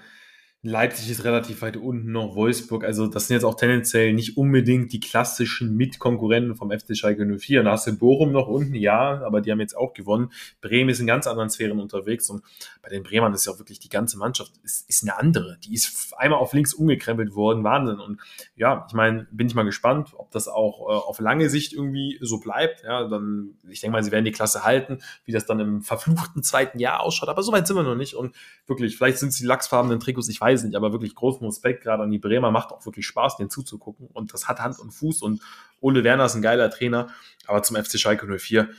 Leipzig 0.64 1.10
ist 1.10 1.24
relativ 1.24 1.64
weit 1.64 1.76
unten 1.76 2.12
noch, 2.12 2.36
Wolfsburg, 2.36 2.84
also 2.84 3.08
das 3.08 3.28
sind 3.28 3.34
jetzt 3.34 3.46
auch 3.46 3.56
tendenziell 3.56 4.14
nicht 4.14 4.38
unbedingt 4.38 4.94
die 4.94 5.00
klassischen 5.00 5.76
Mitkonkurrenten 5.76 6.56
vom 6.56 6.70
FC 6.70 6.96
Schalke 6.96 7.26
04. 7.26 7.64
Da 7.64 7.72
hast 7.72 7.88
du 7.88 7.98
Bochum 7.98 8.32
noch 8.32 8.48
unten, 8.48 8.76
ja, 8.76 9.24
aber 9.26 9.42
die 9.42 9.52
haben 9.52 9.60
jetzt 9.60 9.76
auch 9.76 9.94
gewonnen. 9.94 10.32
Bremen 10.62 10.92
ist 10.92 11.00
in 11.00 11.08
ganz 11.08 11.26
anderen 11.26 11.50
Sphären 11.50 11.80
unterwegs 11.80 12.30
und 12.30 12.44
bei 12.84 12.90
den 12.90 13.02
Bremern 13.02 13.34
ist 13.34 13.48
ja 13.48 13.54
auch 13.54 13.58
wirklich 13.58 13.80
die 13.80 13.90
ganze 13.90 14.20
Mannschaft, 14.20 14.52
ist, 14.64 14.88
ist 14.88 15.02
eine 15.02 15.18
andere. 15.18 15.58
Die 15.64 15.74
ist 15.74 16.14
einmal 16.16 16.38
auf 16.38 16.54
links 16.54 16.76
umgekrempelt 16.76 17.34
worden, 17.34 17.64
Wahnsinn. 17.64 18.00
Und 18.00 18.20
ja, 18.56 18.86
ich 18.88 18.94
meine, 18.94 19.28
bin 19.32 19.48
ich 19.48 19.56
mal 19.56 19.64
gespannt, 19.64 20.10
ob 20.16 20.30
das 20.30 20.48
auch 20.48 20.88
äh, 20.88 20.94
auf 20.94 21.20
lange 21.20 21.50
Sicht 21.50 21.74
irgendwie 21.74 22.20
so 22.22 22.40
bleibt. 22.40 22.84
Ja, 22.84 23.08
dann, 23.08 23.56
ich 23.68 23.82
denke 23.82 23.94
mal, 23.94 24.04
sie 24.04 24.12
werden 24.12 24.26
die 24.26 24.32
Klasse 24.32 24.64
halten, 24.64 25.00
wie 25.26 25.32
das 25.32 25.48
dann 25.48 25.60
im 25.60 25.82
verfluchten 25.82 26.44
zweiten 26.44 26.78
Jahr 26.78 27.00
ausschaut, 27.00 27.30
aber 27.30 27.42
so 27.42 27.52
weit 27.52 27.66
sind 27.66 27.78
wir 27.78 27.84
noch 27.84 27.96
nicht 27.96 28.14
und 28.14 28.36
wirklich, 28.68 28.96
vielleicht 28.96 29.18
sind 29.18 29.30
es 29.30 29.38
die 29.38 29.46
lachsfarbenen 29.46 30.00
Trikots, 30.00 30.30
ich 30.30 30.40
weiß 30.40 30.51
weiß 30.52 30.64
nicht, 30.64 30.76
aber 30.76 30.92
wirklich 30.92 31.16
großen 31.16 31.46
Respekt 31.46 31.84
gerade 31.84 32.04
an 32.04 32.12
die 32.12 32.20
Bremer. 32.20 32.52
Macht 32.52 32.72
auch 32.72 32.86
wirklich 32.86 33.06
Spaß, 33.08 33.38
den 33.38 33.50
zuzugucken. 33.50 34.08
Und 34.08 34.34
das 34.34 34.48
hat 34.48 34.60
Hand 34.60 34.80
und 34.80 34.92
Fuß. 34.92 35.22
Und 35.22 35.42
Ole 35.80 36.04
Werner 36.04 36.26
ist 36.26 36.36
ein 36.36 36.42
geiler 36.42 36.70
Trainer. 36.70 37.10
Aber 37.48 37.64
zum 37.64 37.76
FC 37.76 38.00
Schalke 38.00 38.28
04, 38.28 38.70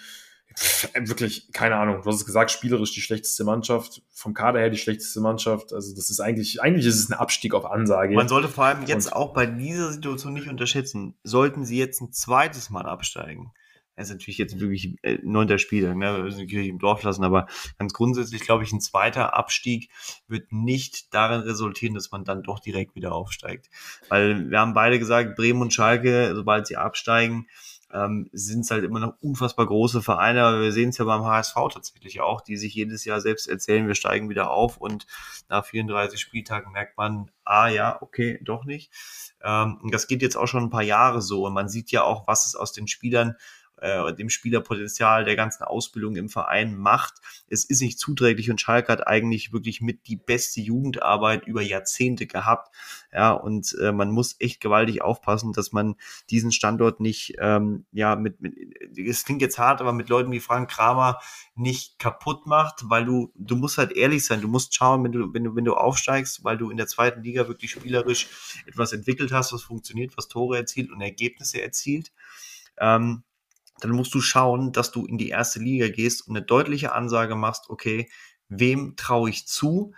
wirklich, 0.94 1.50
keine 1.52 1.76
Ahnung, 1.76 2.02
du 2.02 2.08
hast 2.08 2.16
es 2.16 2.26
gesagt, 2.26 2.50
spielerisch 2.50 2.92
die 2.92 3.00
schlechteste 3.00 3.44
Mannschaft, 3.44 4.02
vom 4.10 4.34
Kader 4.34 4.60
her 4.60 4.70
die 4.70 4.78
schlechteste 4.78 5.20
Mannschaft. 5.20 5.72
Also 5.72 5.94
das 5.94 6.10
ist 6.10 6.20
eigentlich, 6.20 6.60
eigentlich 6.60 6.86
ist 6.86 6.96
es 6.96 7.10
ein 7.10 7.14
Abstieg 7.14 7.54
auf 7.54 7.64
Ansage. 7.64 8.14
Man 8.14 8.28
sollte 8.28 8.48
vor 8.48 8.64
allem 8.64 8.84
jetzt 8.86 9.06
und 9.06 9.12
auch 9.14 9.32
bei 9.32 9.46
dieser 9.46 9.92
Situation 9.92 10.34
nicht 10.34 10.48
unterschätzen. 10.48 11.14
Sollten 11.24 11.64
sie 11.64 11.78
jetzt 11.78 12.00
ein 12.00 12.12
zweites 12.12 12.70
Mal 12.70 12.86
absteigen, 12.86 13.52
er 13.94 14.02
ist 14.02 14.10
natürlich 14.10 14.38
jetzt 14.38 14.58
wirklich 14.58 14.96
äh, 15.02 15.18
neunter 15.22 15.58
Spieler, 15.58 15.94
ne? 15.94 16.16
wir 16.16 16.22
müssen 16.24 16.40
die 16.40 16.46
Kirche 16.46 16.70
im 16.70 16.78
Dorf 16.78 17.02
lassen, 17.02 17.24
aber 17.24 17.46
ganz 17.78 17.92
grundsätzlich 17.92 18.42
glaube 18.42 18.64
ich, 18.64 18.72
ein 18.72 18.80
zweiter 18.80 19.34
Abstieg 19.34 19.90
wird 20.28 20.52
nicht 20.52 21.12
darin 21.14 21.42
resultieren, 21.42 21.94
dass 21.94 22.10
man 22.10 22.24
dann 22.24 22.42
doch 22.42 22.60
direkt 22.60 22.94
wieder 22.94 23.12
aufsteigt. 23.12 23.68
Weil 24.08 24.50
wir 24.50 24.60
haben 24.60 24.74
beide 24.74 24.98
gesagt, 24.98 25.36
Bremen 25.36 25.62
und 25.62 25.74
Schalke, 25.74 26.32
sobald 26.34 26.66
sie 26.66 26.76
absteigen, 26.76 27.46
ähm, 27.92 28.28
sind 28.32 28.60
es 28.60 28.70
halt 28.70 28.84
immer 28.84 29.00
noch 29.00 29.14
unfassbar 29.20 29.66
große 29.66 30.02
Vereine, 30.02 30.42
aber 30.44 30.62
wir 30.62 30.72
sehen 30.72 30.88
es 30.88 30.98
ja 30.98 31.04
beim 31.04 31.24
HSV 31.24 31.54
tatsächlich 31.72 32.20
auch, 32.20 32.40
die 32.40 32.56
sich 32.56 32.74
jedes 32.74 33.04
Jahr 33.04 33.20
selbst 33.20 33.48
erzählen, 33.48 33.86
wir 33.86 33.94
steigen 33.94 34.30
wieder 34.30 34.50
auf 34.50 34.78
und 34.78 35.06
nach 35.48 35.64
34 35.64 36.18
Spieltagen 36.18 36.72
merkt 36.72 36.96
man, 36.96 37.30
ah 37.44 37.68
ja, 37.68 38.00
okay, 38.00 38.40
doch 38.42 38.64
nicht. 38.64 38.90
Ähm, 39.42 39.78
das 39.90 40.06
geht 40.06 40.22
jetzt 40.22 40.36
auch 40.36 40.46
schon 40.46 40.64
ein 40.64 40.70
paar 40.70 40.82
Jahre 40.82 41.20
so 41.20 41.46
und 41.46 41.52
man 41.52 41.68
sieht 41.68 41.90
ja 41.90 42.02
auch, 42.02 42.26
was 42.26 42.46
es 42.46 42.56
aus 42.56 42.72
den 42.72 42.88
Spielern 42.88 43.36
äh, 43.82 44.14
dem 44.14 44.30
Spielerpotenzial 44.30 45.24
der 45.24 45.36
ganzen 45.36 45.64
Ausbildung 45.64 46.16
im 46.16 46.28
Verein 46.28 46.76
macht. 46.76 47.14
Es 47.48 47.64
ist 47.64 47.82
nicht 47.82 47.98
zuträglich 47.98 48.50
und 48.50 48.60
Schalke 48.60 48.92
hat 48.92 49.06
eigentlich 49.06 49.52
wirklich 49.52 49.80
mit 49.80 50.06
die 50.06 50.16
beste 50.16 50.60
Jugendarbeit 50.60 51.46
über 51.46 51.62
Jahrzehnte 51.62 52.26
gehabt. 52.26 52.74
Ja, 53.12 53.32
und 53.32 53.76
äh, 53.80 53.92
man 53.92 54.10
muss 54.10 54.36
echt 54.38 54.60
gewaltig 54.60 55.02
aufpassen, 55.02 55.52
dass 55.52 55.72
man 55.72 55.96
diesen 56.30 56.52
Standort 56.52 57.00
nicht, 57.00 57.34
ähm, 57.40 57.84
ja, 57.92 58.14
mit, 58.16 58.40
mit, 58.40 58.54
es 58.96 59.24
klingt 59.24 59.42
jetzt 59.42 59.58
hart, 59.58 59.80
aber 59.80 59.92
mit 59.92 60.08
Leuten 60.08 60.30
wie 60.30 60.40
Frank 60.40 60.70
Kramer 60.70 61.18
nicht 61.54 61.98
kaputt 61.98 62.46
macht, 62.46 62.84
weil 62.84 63.04
du, 63.04 63.32
du 63.34 63.56
musst 63.56 63.78
halt 63.78 63.92
ehrlich 63.92 64.24
sein, 64.24 64.40
du 64.40 64.48
musst 64.48 64.74
schauen, 64.74 65.02
wenn 65.04 65.12
du, 65.12 65.34
wenn 65.34 65.44
du, 65.44 65.56
wenn 65.56 65.64
du 65.64 65.74
aufsteigst, 65.74 66.44
weil 66.44 66.56
du 66.56 66.70
in 66.70 66.76
der 66.76 66.86
zweiten 66.86 67.22
Liga 67.22 67.48
wirklich 67.48 67.72
spielerisch 67.72 68.28
etwas 68.66 68.92
entwickelt 68.92 69.32
hast, 69.32 69.52
was 69.52 69.62
funktioniert, 69.62 70.16
was 70.16 70.28
Tore 70.28 70.56
erzielt 70.56 70.90
und 70.90 71.00
Ergebnisse 71.00 71.60
erzielt. 71.60 72.12
Ähm, 72.78 73.24
dann 73.80 73.90
musst 73.90 74.14
du 74.14 74.20
schauen, 74.20 74.72
dass 74.72 74.92
du 74.92 75.06
in 75.06 75.18
die 75.18 75.28
erste 75.28 75.58
Liga 75.58 75.88
gehst 75.88 76.26
und 76.26 76.36
eine 76.36 76.44
deutliche 76.44 76.92
Ansage 76.92 77.34
machst, 77.34 77.68
okay, 77.68 78.08
wem 78.48 78.94
traue 78.96 79.30
ich 79.30 79.46
zu, 79.46 79.92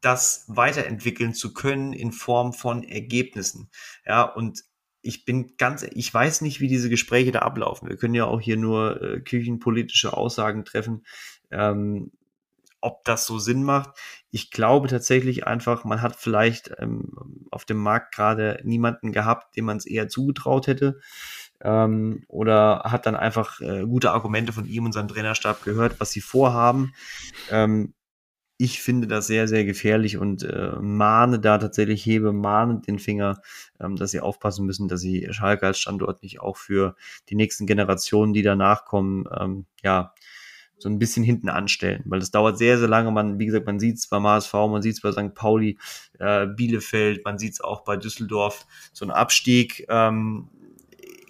das 0.00 0.44
weiterentwickeln 0.48 1.34
zu 1.34 1.52
können 1.52 1.92
in 1.92 2.12
Form 2.12 2.52
von 2.52 2.84
Ergebnissen. 2.84 3.70
Ja, 4.06 4.22
und 4.22 4.62
ich 5.02 5.24
bin 5.24 5.56
ganz, 5.56 5.82
ich 5.82 6.12
weiß 6.12 6.40
nicht, 6.40 6.60
wie 6.60 6.68
diese 6.68 6.90
Gespräche 6.90 7.32
da 7.32 7.40
ablaufen. 7.40 7.88
Wir 7.88 7.96
können 7.96 8.14
ja 8.14 8.24
auch 8.24 8.40
hier 8.40 8.56
nur 8.56 9.02
äh, 9.02 9.20
kirchenpolitische 9.20 10.16
Aussagen 10.16 10.64
treffen, 10.64 11.04
ähm, 11.50 12.12
ob 12.80 13.04
das 13.04 13.26
so 13.26 13.38
Sinn 13.38 13.64
macht. 13.64 13.90
Ich 14.30 14.50
glaube 14.50 14.88
tatsächlich 14.88 15.46
einfach, 15.46 15.84
man 15.84 16.02
hat 16.02 16.16
vielleicht 16.16 16.72
ähm, 16.78 17.46
auf 17.50 17.64
dem 17.64 17.78
Markt 17.78 18.14
gerade 18.14 18.60
niemanden 18.64 19.12
gehabt, 19.12 19.56
dem 19.56 19.64
man 19.64 19.78
es 19.78 19.86
eher 19.86 20.08
zugetraut 20.08 20.66
hätte 20.68 21.00
ähm, 21.62 22.24
oder 22.28 22.82
hat 22.84 23.06
dann 23.06 23.16
einfach 23.16 23.60
äh, 23.60 23.84
gute 23.84 24.12
Argumente 24.12 24.52
von 24.52 24.66
ihm 24.66 24.84
und 24.84 24.92
seinem 24.92 25.08
Trainerstab 25.08 25.64
gehört, 25.64 26.00
was 26.00 26.10
sie 26.10 26.20
vorhaben. 26.20 26.94
Ähm, 27.50 27.94
ich 28.60 28.80
finde 28.82 29.06
das 29.06 29.28
sehr, 29.28 29.46
sehr 29.46 29.64
gefährlich 29.64 30.16
und 30.18 30.42
äh, 30.42 30.72
mahne 30.80 31.38
da 31.38 31.58
tatsächlich, 31.58 32.04
hebe 32.04 32.32
mahne 32.32 32.80
den 32.80 32.98
Finger, 32.98 33.40
ähm, 33.80 33.94
dass 33.94 34.10
sie 34.10 34.20
aufpassen 34.20 34.66
müssen, 34.66 34.88
dass 34.88 35.00
sie 35.00 35.28
Schalke 35.30 35.66
als 35.66 35.78
Standort 35.78 36.22
nicht 36.22 36.40
auch 36.40 36.56
für 36.56 36.96
die 37.28 37.36
nächsten 37.36 37.66
Generationen, 37.66 38.32
die 38.32 38.42
danach 38.42 38.84
kommen, 38.84 39.26
ähm, 39.38 39.66
ja, 39.84 40.12
so 40.78 40.88
ein 40.88 40.98
bisschen 40.98 41.24
hinten 41.24 41.48
anstellen, 41.48 42.02
weil 42.06 42.20
das 42.20 42.30
dauert 42.30 42.58
sehr, 42.58 42.78
sehr 42.78 42.88
lange. 42.88 43.10
Man, 43.10 43.38
wie 43.38 43.46
gesagt, 43.46 43.66
man 43.66 43.80
sieht 43.80 43.96
es 43.96 44.08
beim 44.08 44.26
HSV, 44.26 44.52
man 44.54 44.82
sieht 44.82 44.94
es 44.94 45.00
bei 45.00 45.12
St. 45.12 45.34
Pauli, 45.34 45.78
äh, 46.18 46.46
Bielefeld, 46.46 47.24
man 47.24 47.38
sieht 47.38 47.54
es 47.54 47.60
auch 47.60 47.82
bei 47.84 47.96
Düsseldorf. 47.96 48.66
So 48.92 49.04
ein 49.04 49.10
Abstieg 49.10 49.86
ähm, 49.88 50.48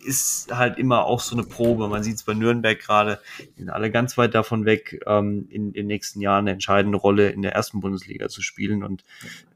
ist 0.09 0.57
halt 0.57 0.79
immer 0.79 1.05
auch 1.05 1.21
so 1.21 1.37
eine 1.37 1.45
Probe. 1.45 1.87
Man 1.87 2.03
sieht 2.03 2.17
es 2.17 2.23
bei 2.23 2.33
Nürnberg 2.33 2.79
gerade, 2.81 3.21
die 3.39 3.61
sind 3.61 3.69
alle 3.71 3.91
ganz 3.91 4.17
weit 4.17 4.35
davon 4.35 4.65
weg, 4.65 5.03
ähm, 5.07 5.47
in 5.51 5.75
den 5.75 5.87
nächsten 5.87 6.23
Jahren 6.23 6.45
eine 6.45 6.53
entscheidende 6.53 6.97
Rolle 6.97 7.29
in 7.29 7.43
der 7.43 7.53
ersten 7.53 7.81
Bundesliga 7.81 8.31
zu 8.31 8.41
spielen. 8.41 8.83
Und 8.83 9.05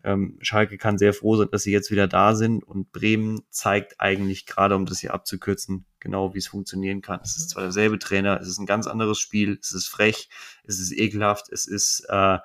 ähm, 0.05 0.36
Schalke 0.42 0.76
kann 0.76 0.98
sehr 0.98 1.14
froh 1.14 1.36
sein, 1.36 1.48
dass 1.50 1.62
sie 1.62 1.72
jetzt 1.72 1.90
wieder 1.90 2.07
da 2.07 2.34
sind. 2.34 2.62
Und 2.62 2.92
Bremen 2.92 3.42
zeigt 3.48 3.98
eigentlich 3.98 4.44
gerade, 4.44 4.76
um 4.76 4.84
das 4.84 5.00
hier 5.00 5.14
abzukürzen, 5.14 5.86
genau 5.98 6.34
wie 6.34 6.38
es 6.38 6.48
funktionieren 6.48 7.00
kann. 7.00 7.20
Es 7.24 7.36
ist 7.38 7.50
zwar 7.50 7.62
derselbe 7.62 7.98
Trainer, 7.98 8.38
es 8.38 8.48
ist 8.48 8.59
ein 8.59 8.66
ganz 8.66 8.86
anderes 8.86 9.18
Spiel, 9.18 9.59
es 9.59 9.72
ist 9.72 9.88
frech, 9.88 10.28
es 10.64 10.78
ist 10.78 10.92
ekelhaft, 10.92 11.50
es 11.50 11.66
ist 11.66 12.05
äh, 12.11 12.38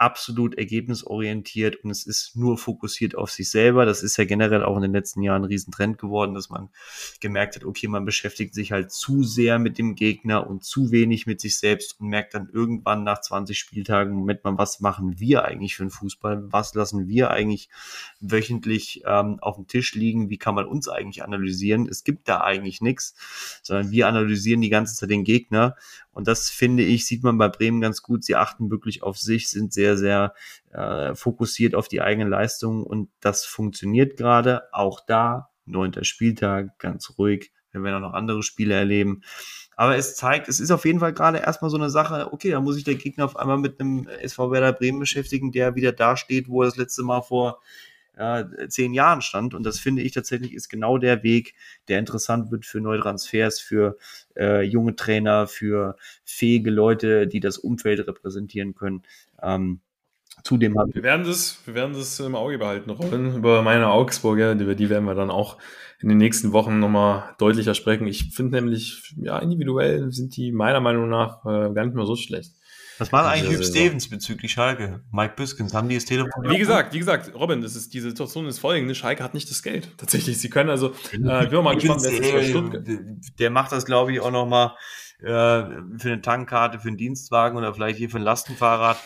absolut 0.00 0.56
ergebnisorientiert 0.56 1.76
und 1.76 1.90
es 1.90 2.06
ist 2.06 2.34
nur 2.34 2.56
fokussiert 2.56 3.14
auf 3.14 3.30
sich 3.30 3.50
selber. 3.50 3.84
Das 3.84 4.02
ist 4.02 4.16
ja 4.16 4.24
generell 4.24 4.64
auch 4.64 4.76
in 4.76 4.82
den 4.82 4.92
letzten 4.92 5.22
Jahren 5.22 5.42
ein 5.42 5.48
Riesentrend 5.48 5.98
geworden, 5.98 6.34
dass 6.34 6.48
man 6.48 6.70
gemerkt 7.20 7.56
hat, 7.56 7.64
okay, 7.64 7.86
man 7.86 8.06
beschäftigt 8.06 8.54
sich 8.54 8.72
halt 8.72 8.92
zu 8.92 9.22
sehr 9.22 9.58
mit 9.58 9.76
dem 9.76 9.94
Gegner 9.94 10.48
und 10.48 10.64
zu 10.64 10.90
wenig 10.90 11.26
mit 11.26 11.40
sich 11.42 11.58
selbst 11.58 12.00
und 12.00 12.08
merkt 12.08 12.32
dann 12.32 12.48
irgendwann 12.50 13.04
nach 13.04 13.20
20 13.20 13.58
Spieltagen, 13.58 14.14
Moment 14.14 14.42
mal, 14.42 14.56
was 14.56 14.80
machen 14.80 15.20
wir 15.20 15.44
eigentlich 15.44 15.76
für 15.76 15.82
einen 15.82 15.90
Fußball? 15.90 16.50
Was 16.50 16.74
lassen 16.74 17.06
wir 17.06 17.30
eigentlich 17.30 17.68
wöchentlich 18.20 19.02
ähm, 19.06 19.38
auf 19.40 19.56
dem 19.56 19.66
Tisch 19.66 19.94
liegen? 19.94 20.30
Wie 20.30 20.38
kann 20.38 20.54
man 20.54 20.64
uns 20.64 20.88
eigentlich 20.88 21.22
analysieren? 21.22 21.86
Es 21.86 22.04
gibt 22.04 22.26
da 22.26 22.40
eigentlich 22.40 22.80
nichts, 22.80 23.14
sondern 23.62 23.90
wir 23.90 24.08
analysieren 24.08 24.62
die 24.62 24.70
ganze 24.70 24.94
Zeit 24.94 25.10
den 25.10 25.24
Gegner 25.24 25.76
und 26.12 26.26
das 26.26 26.50
finde 26.50 26.82
ich, 26.82 27.06
sieht 27.06 27.22
man 27.22 27.38
bei 27.38 27.48
Bremen 27.48 27.80
ganz 27.80 28.02
gut. 28.02 28.24
Sie 28.24 28.34
achten 28.34 28.70
wirklich 28.70 29.02
auf 29.02 29.16
sich, 29.16 29.48
sind 29.48 29.72
sehr, 29.72 29.89
sehr 29.96 30.34
äh, 30.72 31.14
fokussiert 31.14 31.74
auf 31.74 31.88
die 31.88 32.00
eigene 32.00 32.28
Leistung 32.28 32.84
und 32.84 33.10
das 33.20 33.44
funktioniert 33.44 34.16
gerade. 34.16 34.72
Auch 34.72 35.00
da, 35.06 35.50
neunter 35.66 36.04
Spieltag, 36.04 36.78
ganz 36.78 37.14
ruhig. 37.18 37.52
Wir 37.72 37.82
werden 37.82 37.96
auch 37.96 38.08
noch 38.08 38.14
andere 38.14 38.42
Spiele 38.42 38.74
erleben. 38.74 39.22
Aber 39.76 39.96
es 39.96 40.14
zeigt, 40.14 40.48
es 40.48 40.60
ist 40.60 40.70
auf 40.72 40.84
jeden 40.84 41.00
Fall 41.00 41.14
gerade 41.14 41.38
erstmal 41.38 41.70
so 41.70 41.78
eine 41.78 41.88
Sache, 41.88 42.32
okay, 42.32 42.50
da 42.50 42.60
muss 42.60 42.74
sich 42.74 42.84
der 42.84 42.96
Gegner 42.96 43.24
auf 43.24 43.36
einmal 43.36 43.56
mit 43.56 43.80
einem 43.80 44.06
SV 44.08 44.50
Werder 44.50 44.72
Bremen 44.72 44.98
beschäftigen, 44.98 45.52
der 45.52 45.74
wieder 45.74 45.92
da 45.92 46.16
steht, 46.16 46.48
wo 46.48 46.62
er 46.62 46.66
das 46.66 46.76
letzte 46.76 47.02
Mal 47.02 47.22
vor 47.22 47.60
äh, 48.20 48.68
zehn 48.68 48.92
Jahren 48.92 49.22
stand. 49.22 49.54
Und 49.54 49.64
das 49.64 49.78
finde 49.78 50.02
ich 50.02 50.12
tatsächlich 50.12 50.52
ist 50.54 50.68
genau 50.68 50.98
der 50.98 51.22
Weg, 51.22 51.54
der 51.88 51.98
interessant 51.98 52.50
wird 52.50 52.66
für 52.66 52.80
neue 52.80 53.00
Transfers, 53.00 53.60
für 53.60 53.96
äh, 54.36 54.62
junge 54.62 54.94
Trainer, 54.94 55.46
für 55.46 55.96
fähige 56.24 56.70
Leute, 56.70 57.26
die 57.26 57.40
das 57.40 57.58
Umfeld 57.58 58.06
repräsentieren 58.06 58.74
können. 58.74 59.02
Ähm, 59.42 59.80
Zudem 60.44 60.78
haben 60.78 60.94
wir 60.94 61.02
werden 61.02 61.26
das, 61.26 61.60
wir 61.66 61.74
werden 61.74 61.92
das 61.92 62.18
im 62.20 62.34
Auge 62.34 62.58
behalten, 62.58 62.90
Robin. 62.90 63.36
Über 63.36 63.62
meine 63.62 63.88
Augsburger, 63.88 64.52
über 64.52 64.74
die 64.74 64.88
werden 64.88 65.04
wir 65.04 65.14
dann 65.14 65.30
auch 65.30 65.58
in 66.00 66.08
den 66.08 66.18
nächsten 66.18 66.52
Wochen 66.52 66.78
nochmal 66.78 67.34
deutlicher 67.38 67.74
sprechen. 67.74 68.06
Ich 68.06 68.34
finde 68.34 68.56
nämlich, 68.56 69.14
ja, 69.16 69.38
individuell 69.38 70.10
sind 70.12 70.36
die 70.36 70.50
meiner 70.52 70.80
Meinung 70.80 71.08
nach 71.08 71.44
äh, 71.44 71.72
gar 71.74 71.84
nicht 71.84 71.94
mehr 71.94 72.06
so 72.06 72.16
schlecht. 72.16 72.52
Was 73.00 73.12
war 73.12 73.26
eigentlich 73.26 73.56
Hugh 73.56 73.64
Stevens 73.64 74.08
bezüglich 74.10 74.52
Schalke? 74.52 75.00
Mike 75.10 75.32
Biskins, 75.34 75.72
haben 75.72 75.88
die 75.88 75.94
das 75.94 76.04
Telefon? 76.04 76.30
Wie 76.44 76.58
gesagt, 76.58 76.92
wie 76.92 76.98
gesagt, 76.98 77.34
Robin, 77.34 77.62
das 77.62 77.74
ist, 77.74 77.94
die 77.94 78.00
Situation 78.00 78.46
ist 78.46 78.58
folgende. 78.58 78.94
Schalke 78.94 79.24
hat 79.24 79.32
nicht 79.32 79.50
das 79.50 79.62
Geld. 79.62 79.88
Tatsächlich, 79.96 80.38
sie 80.38 80.50
können 80.50 80.68
also, 80.68 80.88
äh, 81.12 81.44
ich 81.44 81.50
bin 81.50 81.64
mal 81.64 81.74
gespannt, 81.76 82.02
wer 82.04 82.12
ist 82.12 82.32
bei 82.32 82.44
Stuttgart. 82.44 82.86
Der 83.38 83.50
macht 83.50 83.72
das, 83.72 83.86
glaube 83.86 84.12
ich, 84.12 84.20
auch 84.20 84.30
nochmal 84.30 84.74
äh, 85.20 85.24
für 85.24 85.98
eine 86.04 86.20
Tankkarte, 86.20 86.78
für 86.78 86.88
einen 86.88 86.98
Dienstwagen 86.98 87.56
oder 87.56 87.72
vielleicht 87.72 87.96
hier 87.96 88.10
für 88.10 88.18
ein 88.18 88.22
Lastenfahrrad. 88.22 88.98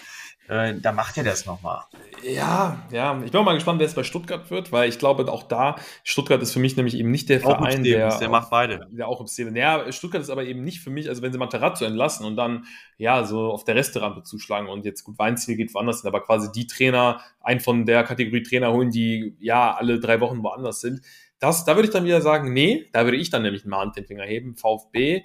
Äh, 0.48 0.74
da 0.80 0.92
macht 0.92 1.16
er 1.16 1.24
das 1.24 1.46
nochmal. 1.46 1.84
Ja, 2.22 2.82
ja. 2.90 3.20
Ich 3.24 3.32
bin 3.32 3.44
mal 3.44 3.54
gespannt, 3.54 3.80
wer 3.80 3.86
es 3.86 3.94
bei 3.94 4.02
Stuttgart 4.02 4.50
wird, 4.50 4.72
weil 4.72 4.88
ich 4.88 4.98
glaube 4.98 5.30
auch 5.30 5.42
da, 5.42 5.76
Stuttgart 6.02 6.40
ist 6.42 6.52
für 6.52 6.58
mich 6.58 6.76
nämlich 6.76 6.96
eben 6.96 7.10
nicht 7.10 7.28
der 7.28 7.38
auch 7.46 7.58
Verein, 7.58 7.82
der. 7.82 8.18
Der 8.18 8.28
macht 8.28 8.50
beide. 8.50 8.86
Der 8.90 9.08
auch 9.08 9.20
im 9.20 9.26
Szene. 9.26 9.58
Ja, 9.58 9.90
Stuttgart 9.90 10.22
ist 10.22 10.30
aber 10.30 10.44
eben 10.44 10.62
nicht 10.62 10.80
für 10.80 10.90
mich, 10.90 11.08
also 11.08 11.22
wenn 11.22 11.32
sie 11.32 11.38
Materazzo 11.38 11.84
entlassen 11.84 12.26
und 12.26 12.36
dann, 12.36 12.64
ja, 12.98 13.24
so 13.24 13.50
auf 13.50 13.64
der 13.64 13.74
Resterampe 13.74 14.22
zuschlagen 14.22 14.68
und 14.68 14.84
jetzt 14.84 15.04
gut, 15.04 15.18
Weinziel 15.18 15.56
geht 15.56 15.74
woanders 15.74 16.02
hin, 16.02 16.08
aber 16.08 16.22
quasi 16.22 16.52
die 16.52 16.66
Trainer, 16.66 17.20
einen 17.40 17.60
von 17.60 17.86
der 17.86 18.04
Kategorie 18.04 18.42
Trainer 18.42 18.72
holen, 18.72 18.90
die 18.90 19.36
ja 19.40 19.74
alle 19.74 19.98
drei 19.98 20.20
Wochen 20.20 20.42
woanders 20.42 20.80
sind. 20.80 21.00
Das, 21.38 21.64
da 21.64 21.74
würde 21.74 21.88
ich 21.88 21.92
dann 21.92 22.04
wieder 22.04 22.20
sagen, 22.20 22.52
nee, 22.52 22.88
da 22.92 23.04
würde 23.04 23.16
ich 23.16 23.30
dann 23.30 23.42
nämlich 23.42 23.64
mal 23.64 23.90
den 23.92 24.06
Finger 24.06 24.24
heben. 24.24 24.56
VfB 24.56 25.24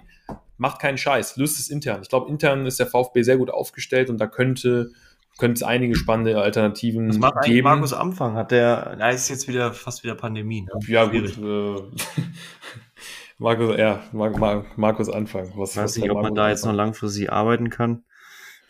macht 0.58 0.78
keinen 0.78 0.98
Scheiß, 0.98 1.36
löst 1.36 1.58
es 1.58 1.70
intern. 1.70 2.02
Ich 2.02 2.10
glaube, 2.10 2.28
intern 2.28 2.66
ist 2.66 2.78
der 2.78 2.86
VfB 2.86 3.22
sehr 3.22 3.38
gut 3.38 3.50
aufgestellt 3.50 4.10
und 4.10 4.18
da 4.18 4.26
könnte 4.26 4.92
könnte 5.40 5.54
es 5.54 5.62
einige 5.62 5.96
spannende 5.96 6.40
Alternativen 6.40 7.08
Was 7.08 7.18
macht 7.18 7.44
geben. 7.44 7.64
Markus 7.64 7.92
Anfang? 7.92 8.34
Hat 8.34 8.52
der, 8.52 8.94
na, 8.98 9.10
ist 9.10 9.28
jetzt 9.28 9.48
wieder 9.48 9.72
fast 9.72 10.04
wieder 10.04 10.14
Pandemie. 10.14 10.62
Ne? 10.62 10.70
Ja, 10.86 11.06
gut. 11.06 11.36
Äh, 11.38 11.82
Markus, 13.38 13.76
ja, 13.78 14.02
Mar 14.12 14.64
Markus 14.76 15.08
Anfang. 15.08 15.50
Was, 15.56 15.76
weiß 15.76 15.96
nicht, 15.96 16.10
ob 16.10 16.16
Markus 16.16 16.28
man 16.28 16.34
da 16.36 16.50
jetzt 16.50 16.64
noch 16.64 16.74
langfristig 16.74 17.32
arbeiten 17.32 17.70
kann. 17.70 18.04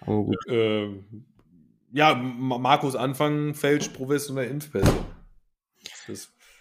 Aber 0.01 0.23
gut. 0.23 0.37
Äh, 0.49 0.89
ja, 1.93 2.15
Markus 2.15 2.95
Anfang 2.95 3.55
fälscht 3.55 3.93
professionell 3.93 4.49
Impfpässe. 4.49 4.93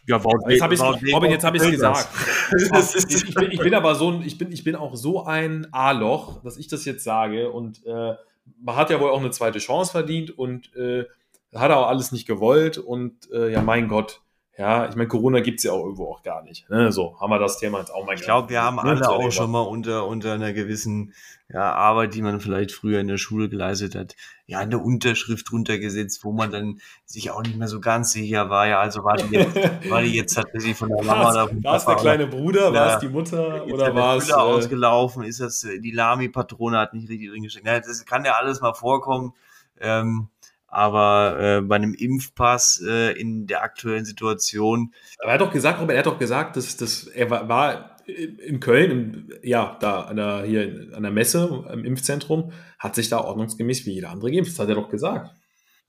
Ja, 0.08 0.24
warum, 0.24 0.50
jetzt 0.50 0.62
habe 0.64 0.74
ich 0.74 0.82
Robin, 0.82 1.30
jetzt 1.30 1.44
habe 1.44 1.58
ich 1.58 1.64
es 1.64 1.70
gesagt. 1.70 2.10
ich, 2.58 3.28
ich, 3.30 3.36
bin, 3.36 3.52
ich, 3.52 3.60
bin, 3.60 3.76
aber 3.76 3.94
so 3.94 4.10
ein, 4.10 4.24
ich 4.24 4.40
bin, 4.40 4.52
ich 4.52 4.64
bin 4.64 4.76
auch 4.76 4.96
so 4.96 5.24
ein 5.26 5.68
A-Loch, 5.72 6.42
dass 6.42 6.58
ich 6.58 6.68
das 6.68 6.84
jetzt 6.86 7.04
sage 7.04 7.52
und 7.52 7.86
äh, 7.86 8.16
man 8.62 8.76
hat 8.76 8.90
ja 8.90 9.00
wohl 9.00 9.12
auch 9.12 9.20
eine 9.20 9.32
zweite 9.32 9.60
Chance 9.60 9.92
verdient 9.92 10.38
und 10.38 10.76
äh, 10.76 11.06
hat 11.54 11.72
auch 11.72 11.88
alles 11.88 12.12
nicht 12.12 12.28
gewollt 12.28 12.78
und 12.78 13.32
äh, 13.32 13.52
ja, 13.52 13.62
mein 13.62 13.88
Gott, 13.88 14.22
ja, 14.60 14.90
ich 14.90 14.96
meine, 14.98 15.08
Corona 15.08 15.40
gibt 15.40 15.60
es 15.60 15.64
ja 15.64 15.72
auch 15.72 15.86
irgendwo 15.86 16.12
auch 16.12 16.22
gar 16.22 16.44
nicht. 16.44 16.70
Ne? 16.70 16.92
So, 16.92 17.18
haben 17.18 17.30
wir 17.30 17.40
das 17.40 17.60
Thema 17.60 17.80
jetzt 17.80 17.94
auch 17.94 18.06
mal 18.06 18.16
Ich 18.16 18.24
glaube, 18.24 18.50
wir 18.50 18.62
haben 18.62 18.76
ne? 18.76 18.84
alle 18.84 19.10
auch 19.10 19.32
schon 19.32 19.50
mal 19.50 19.62
unter, 19.62 20.06
unter 20.06 20.34
einer 20.34 20.52
gewissen 20.52 21.14
ja, 21.48 21.72
Arbeit, 21.72 22.14
die 22.14 22.22
man 22.22 22.42
vielleicht 22.42 22.74
früher 22.74 23.00
in 23.00 23.08
der 23.08 23.18
Schule 23.18 23.48
geleistet 23.48 23.96
hat, 23.96 24.18
ja, 24.48 24.60
eine 24.60 24.78
Unterschrift 24.78 25.50
runtergesetzt, 25.54 26.26
wo 26.26 26.34
man 26.34 26.52
dann 26.52 26.82
sich 27.06 27.32
auch 27.32 27.42
nicht 27.42 27.56
mehr 27.56 27.70
so 27.70 27.80
ganz 27.80 28.12
sicher 28.12 28.50
war. 28.50 28.68
Ja, 28.68 28.82
also 28.82 29.06
war 29.06 29.16
die 29.16 29.34
jetzt, 29.34 29.90
war 29.90 30.02
die 30.02 30.14
jetzt 30.14 30.34
tatsächlich 30.34 30.76
von 30.76 30.90
der 30.90 31.06
Mama 31.06 31.32
oder 31.32 31.64
War 31.64 31.78
es 31.78 31.86
der 31.86 31.96
kleine 31.96 32.28
Bruder, 32.28 32.74
war 32.74 32.96
es 32.96 33.00
die 33.00 33.08
Mutter 33.08 33.66
oder 33.66 33.96
war 33.96 34.18
es. 34.18 34.28
Äh, 34.28 34.34
ausgelaufen, 34.34 35.24
ist 35.24 35.40
das, 35.40 35.64
äh, 35.64 35.80
die 35.80 35.92
Lami-Patrone 35.92 36.78
hat 36.78 36.94
nicht 36.94 37.08
richtig 37.08 37.30
drin 37.30 37.44
gesteckt. 37.44 37.66
Ja, 37.66 37.80
das 37.80 38.06
kann 38.06 38.26
ja 38.26 38.34
alles 38.34 38.60
mal 38.60 38.74
vorkommen. 38.74 39.34
Ähm, 39.80 40.28
aber 40.70 41.38
äh, 41.40 41.62
bei 41.62 41.76
einem 41.76 41.94
Impfpass 41.94 42.84
äh, 42.88 43.20
in 43.20 43.48
der 43.48 43.64
aktuellen 43.64 44.06
Situation. 44.06 44.94
Aber 45.20 45.30
er 45.30 45.34
hat 45.36 45.42
doch 45.42 45.52
gesagt, 45.52 45.82
Robert, 45.82 45.96
er 45.96 46.00
hat 46.00 46.06
doch 46.06 46.20
gesagt, 46.20 46.56
dass, 46.56 46.78
dass 46.78 47.08
er 47.08 47.30
war, 47.30 47.50
war 47.50 47.98
in 48.08 48.60
Köln, 48.60 48.92
im, 48.92 49.30
ja, 49.44 49.78
da 49.80 50.02
an 50.02 50.18
der, 50.18 50.44
hier 50.44 50.90
an 50.94 51.04
der 51.04 51.12
Messe 51.12 51.66
im 51.72 51.86
Impfzentrum, 51.86 52.52
hat 52.78 52.96
sich 52.96 53.10
da 53.10 53.20
ordnungsgemäß 53.20 53.86
wie 53.86 53.94
jeder 53.94 54.10
andere 54.10 54.32
geimpft. 54.32 54.52
Das 54.52 54.60
hat 54.60 54.70
er 54.70 54.76
doch 54.76 54.90
gesagt. 54.90 55.32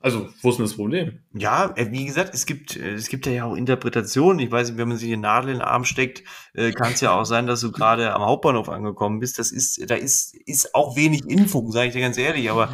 Also, 0.02 0.30
wo 0.40 0.48
ist 0.48 0.56
denn 0.56 0.64
das 0.64 0.76
Problem? 0.76 1.18
Ja, 1.34 1.74
äh, 1.76 1.92
wie 1.92 2.06
gesagt, 2.06 2.34
es 2.34 2.46
gibt, 2.46 2.74
äh, 2.74 2.94
es 2.94 3.08
gibt 3.08 3.26
ja 3.26 3.44
auch 3.44 3.54
Interpretationen. 3.54 4.38
Ich 4.38 4.50
weiß 4.50 4.70
nicht, 4.70 4.78
wenn 4.78 4.88
man 4.88 4.96
sich 4.96 5.12
eine 5.12 5.20
Nadel 5.20 5.50
in 5.50 5.56
den 5.58 5.62
Arm 5.62 5.84
steckt, 5.84 6.22
äh, 6.54 6.72
kann 6.72 6.92
es 6.92 7.02
ja 7.02 7.12
auch 7.12 7.26
sein, 7.26 7.46
dass 7.46 7.60
du 7.60 7.70
gerade 7.70 8.14
am 8.14 8.22
Hauptbahnhof 8.22 8.70
angekommen 8.70 9.20
bist. 9.20 9.38
Das 9.38 9.52
ist, 9.52 9.90
da 9.90 9.96
ist, 9.96 10.34
ist 10.46 10.74
auch 10.74 10.96
wenig 10.96 11.26
Info, 11.26 11.70
sage 11.70 11.88
ich 11.88 11.92
dir 11.92 12.00
ganz 12.00 12.16
ehrlich. 12.16 12.50
Aber 12.50 12.72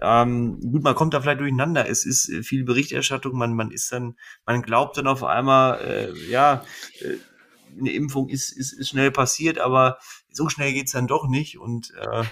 ähm, 0.00 0.60
gut, 0.60 0.82
man 0.82 0.94
kommt 0.94 1.12
da 1.12 1.20
vielleicht 1.20 1.40
durcheinander. 1.40 1.86
Es 1.90 2.06
ist 2.06 2.32
viel 2.42 2.64
Berichterstattung, 2.64 3.36
man, 3.36 3.54
man 3.54 3.70
ist 3.70 3.92
dann, 3.92 4.16
man 4.46 4.62
glaubt 4.62 4.96
dann 4.96 5.08
auf 5.08 5.24
einmal, 5.24 5.78
äh, 5.78 6.30
ja, 6.30 6.64
eine 7.78 7.92
Impfung 7.92 8.30
ist, 8.30 8.50
ist, 8.50 8.72
ist 8.72 8.88
schnell 8.88 9.10
passiert, 9.10 9.58
aber 9.58 9.98
so 10.30 10.48
schnell 10.48 10.72
geht's 10.72 10.92
dann 10.92 11.06
doch 11.06 11.28
nicht. 11.28 11.58
Und 11.58 11.92
äh, 12.00 12.24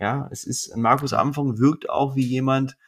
ja, 0.00 0.28
es 0.32 0.44
ist, 0.44 0.74
Markus 0.76 1.12
Anfang 1.12 1.58
wirkt 1.58 1.90
auch 1.90 2.16
wie 2.16 2.24
jemand, 2.24 2.78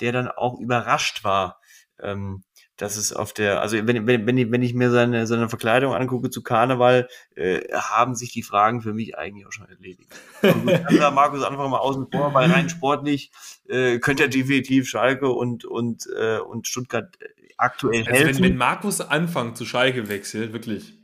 der 0.00 0.12
dann 0.12 0.28
auch 0.28 0.58
überrascht 0.58 1.24
war, 1.24 1.60
ähm, 2.00 2.44
dass 2.76 2.96
es 2.96 3.12
auf 3.12 3.32
der, 3.32 3.60
also 3.60 3.76
wenn, 3.86 4.06
wenn, 4.06 4.26
wenn, 4.26 4.36
ich, 4.36 4.50
wenn 4.50 4.62
ich 4.62 4.74
mir 4.74 4.90
seine, 4.90 5.26
seine 5.26 5.48
Verkleidung 5.48 5.94
angucke 5.94 6.30
zu 6.30 6.42
Karneval, 6.42 7.08
äh, 7.36 7.60
haben 7.72 8.16
sich 8.16 8.32
die 8.32 8.42
Fragen 8.42 8.82
für 8.82 8.92
mich 8.92 9.16
eigentlich 9.16 9.46
auch 9.46 9.52
schon 9.52 9.68
erledigt. 9.68 10.12
Also, 10.42 10.58
Markus 11.12 11.44
Anfang 11.44 11.70
mal 11.70 11.78
außen 11.78 12.08
vor, 12.10 12.34
weil 12.34 12.50
rein 12.50 12.68
sportlich 12.68 13.30
äh, 13.68 13.98
könnte 14.00 14.24
er 14.24 14.28
definitiv 14.28 14.88
Schalke 14.88 15.30
und, 15.30 15.64
und, 15.64 16.08
äh, 16.18 16.38
und 16.38 16.66
Stuttgart 16.66 17.16
aktuell 17.58 18.00
also 18.00 18.10
helfen. 18.10 18.42
Wenn, 18.42 18.50
wenn 18.50 18.56
Markus 18.56 19.00
Anfang 19.00 19.54
zu 19.54 19.64
Schalke 19.64 20.08
wechselt, 20.08 20.52
wirklich, 20.52 20.98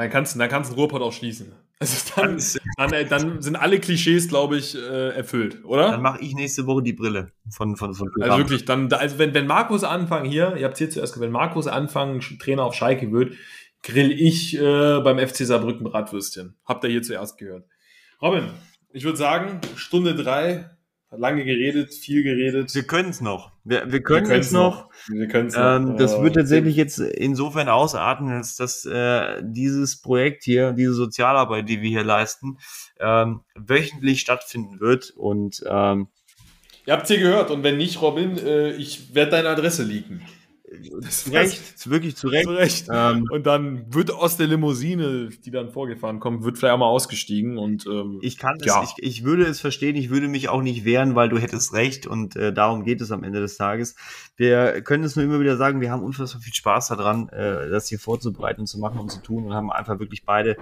dann 0.00 0.10
kannst, 0.10 0.40
dann 0.40 0.48
kannst 0.48 0.70
du 0.70 0.74
den 0.74 0.80
Ruhrpott 0.80 1.02
auch 1.02 1.12
schließen. 1.12 1.52
Also 1.78 2.12
dann, 2.16 2.42
dann, 2.76 2.92
äh, 2.92 3.04
dann, 3.04 3.42
sind 3.42 3.56
alle 3.56 3.78
Klischees, 3.80 4.28
glaube 4.28 4.56
ich, 4.56 4.74
äh, 4.74 5.10
erfüllt, 5.10 5.62
oder? 5.64 5.90
Dann 5.90 6.00
mache 6.00 6.20
ich 6.22 6.34
nächste 6.34 6.66
Woche 6.66 6.82
die 6.82 6.94
Brille 6.94 7.32
von 7.50 7.76
von 7.76 7.94
von. 7.94 8.10
Also 8.20 8.38
wirklich, 8.38 8.64
dann 8.64 8.90
also 8.92 9.18
wenn 9.18 9.34
wenn 9.34 9.46
Markus 9.46 9.84
Anfang 9.84 10.24
hier, 10.24 10.56
ihr 10.56 10.64
habt 10.64 10.78
hier 10.78 10.88
zuerst 10.88 11.12
gehört, 11.12 11.26
wenn 11.26 11.32
Markus 11.32 11.66
Anfang 11.66 12.20
Trainer 12.20 12.64
auf 12.64 12.74
Schalke 12.74 13.12
wird, 13.12 13.34
grill 13.82 14.10
ich 14.10 14.58
äh, 14.58 15.00
beim 15.00 15.18
FC 15.18 15.46
Saarbrücken 15.46 15.84
Bratwürstchen. 15.84 16.56
Habt 16.64 16.82
ihr 16.84 16.90
hier 16.90 17.02
zuerst 17.02 17.36
gehört. 17.36 17.66
Robin, 18.22 18.44
ich 18.92 19.04
würde 19.04 19.18
sagen 19.18 19.60
Stunde 19.76 20.14
drei 20.14 20.70
lange 21.10 21.44
geredet, 21.44 21.92
viel 21.92 22.22
geredet. 22.22 22.74
Wir 22.74 22.84
können 22.84 23.10
es 23.10 23.20
noch. 23.20 23.52
Wir, 23.64 23.90
wir 23.90 24.02
können 24.02 24.30
es 24.30 24.52
noch. 24.52 24.84
noch. 24.84 24.90
Wir 25.08 25.28
können 25.28 25.48
es 25.48 25.56
ähm, 25.56 25.84
noch. 25.84 25.96
Das 25.96 26.20
wird 26.20 26.36
tatsächlich 26.36 26.76
jetzt 26.76 26.98
insofern 26.98 27.68
ausarten, 27.68 28.28
dass, 28.28 28.56
dass 28.56 28.84
äh, 28.84 29.42
dieses 29.42 30.00
Projekt 30.00 30.44
hier, 30.44 30.72
diese 30.72 30.92
Sozialarbeit, 30.94 31.68
die 31.68 31.82
wir 31.82 31.90
hier 31.90 32.04
leisten, 32.04 32.58
ähm, 33.00 33.40
wöchentlich 33.54 34.20
stattfinden 34.20 34.80
wird. 34.80 35.10
Und 35.10 35.62
ähm, 35.66 36.08
ihr 36.86 36.92
habt 36.92 37.04
es 37.04 37.08
hier 37.08 37.18
gehört. 37.18 37.50
Und 37.50 37.62
wenn 37.64 37.76
nicht, 37.76 38.00
Robin, 38.00 38.38
äh, 38.38 38.70
ich 38.72 39.14
werde 39.14 39.32
deine 39.32 39.48
Adresse 39.48 39.82
leaken. 39.82 40.22
Zu 41.10 41.30
Recht, 41.30 41.90
wirklich 41.90 42.16
zu 42.16 42.28
Recht. 42.28 42.44
Zu 42.44 42.52
Recht. 42.52 42.86
Ähm, 42.92 43.26
und 43.30 43.46
dann 43.46 43.92
wird 43.92 44.10
aus 44.10 44.36
der 44.36 44.46
Limousine, 44.46 45.28
die 45.28 45.50
dann 45.50 45.70
vorgefahren 45.70 46.20
kommt, 46.20 46.44
wird 46.44 46.58
vielleicht 46.58 46.74
auch 46.74 46.78
mal 46.78 46.86
ausgestiegen 46.86 47.58
und 47.58 47.86
ähm, 47.86 48.18
ich 48.22 48.38
kann 48.38 48.58
ja. 48.62 48.82
es, 48.82 48.94
ich, 48.98 49.04
ich 49.04 49.24
würde 49.24 49.44
es 49.44 49.60
verstehen, 49.60 49.96
ich 49.96 50.10
würde 50.10 50.28
mich 50.28 50.48
auch 50.48 50.62
nicht 50.62 50.84
wehren, 50.84 51.14
weil 51.14 51.28
du 51.28 51.38
hättest 51.38 51.72
recht 51.72 52.06
und 52.06 52.36
äh, 52.36 52.52
darum 52.52 52.84
geht 52.84 53.00
es 53.00 53.12
am 53.12 53.24
Ende 53.24 53.40
des 53.40 53.56
Tages. 53.56 53.96
Wir 54.36 54.82
können 54.82 55.04
es 55.04 55.16
nur 55.16 55.24
immer 55.24 55.40
wieder 55.40 55.56
sagen, 55.56 55.80
wir 55.80 55.90
haben 55.90 56.02
unfassbar 56.02 56.40
viel 56.40 56.54
Spaß 56.54 56.88
daran, 56.88 57.28
äh, 57.28 57.68
das 57.68 57.88
hier 57.88 57.98
vorzubereiten, 57.98 58.66
zu 58.66 58.78
machen 58.78 58.98
und 58.98 59.10
zu 59.10 59.20
tun 59.20 59.44
und 59.44 59.54
haben 59.54 59.70
einfach 59.70 59.98
wirklich 59.98 60.24
beide 60.24 60.56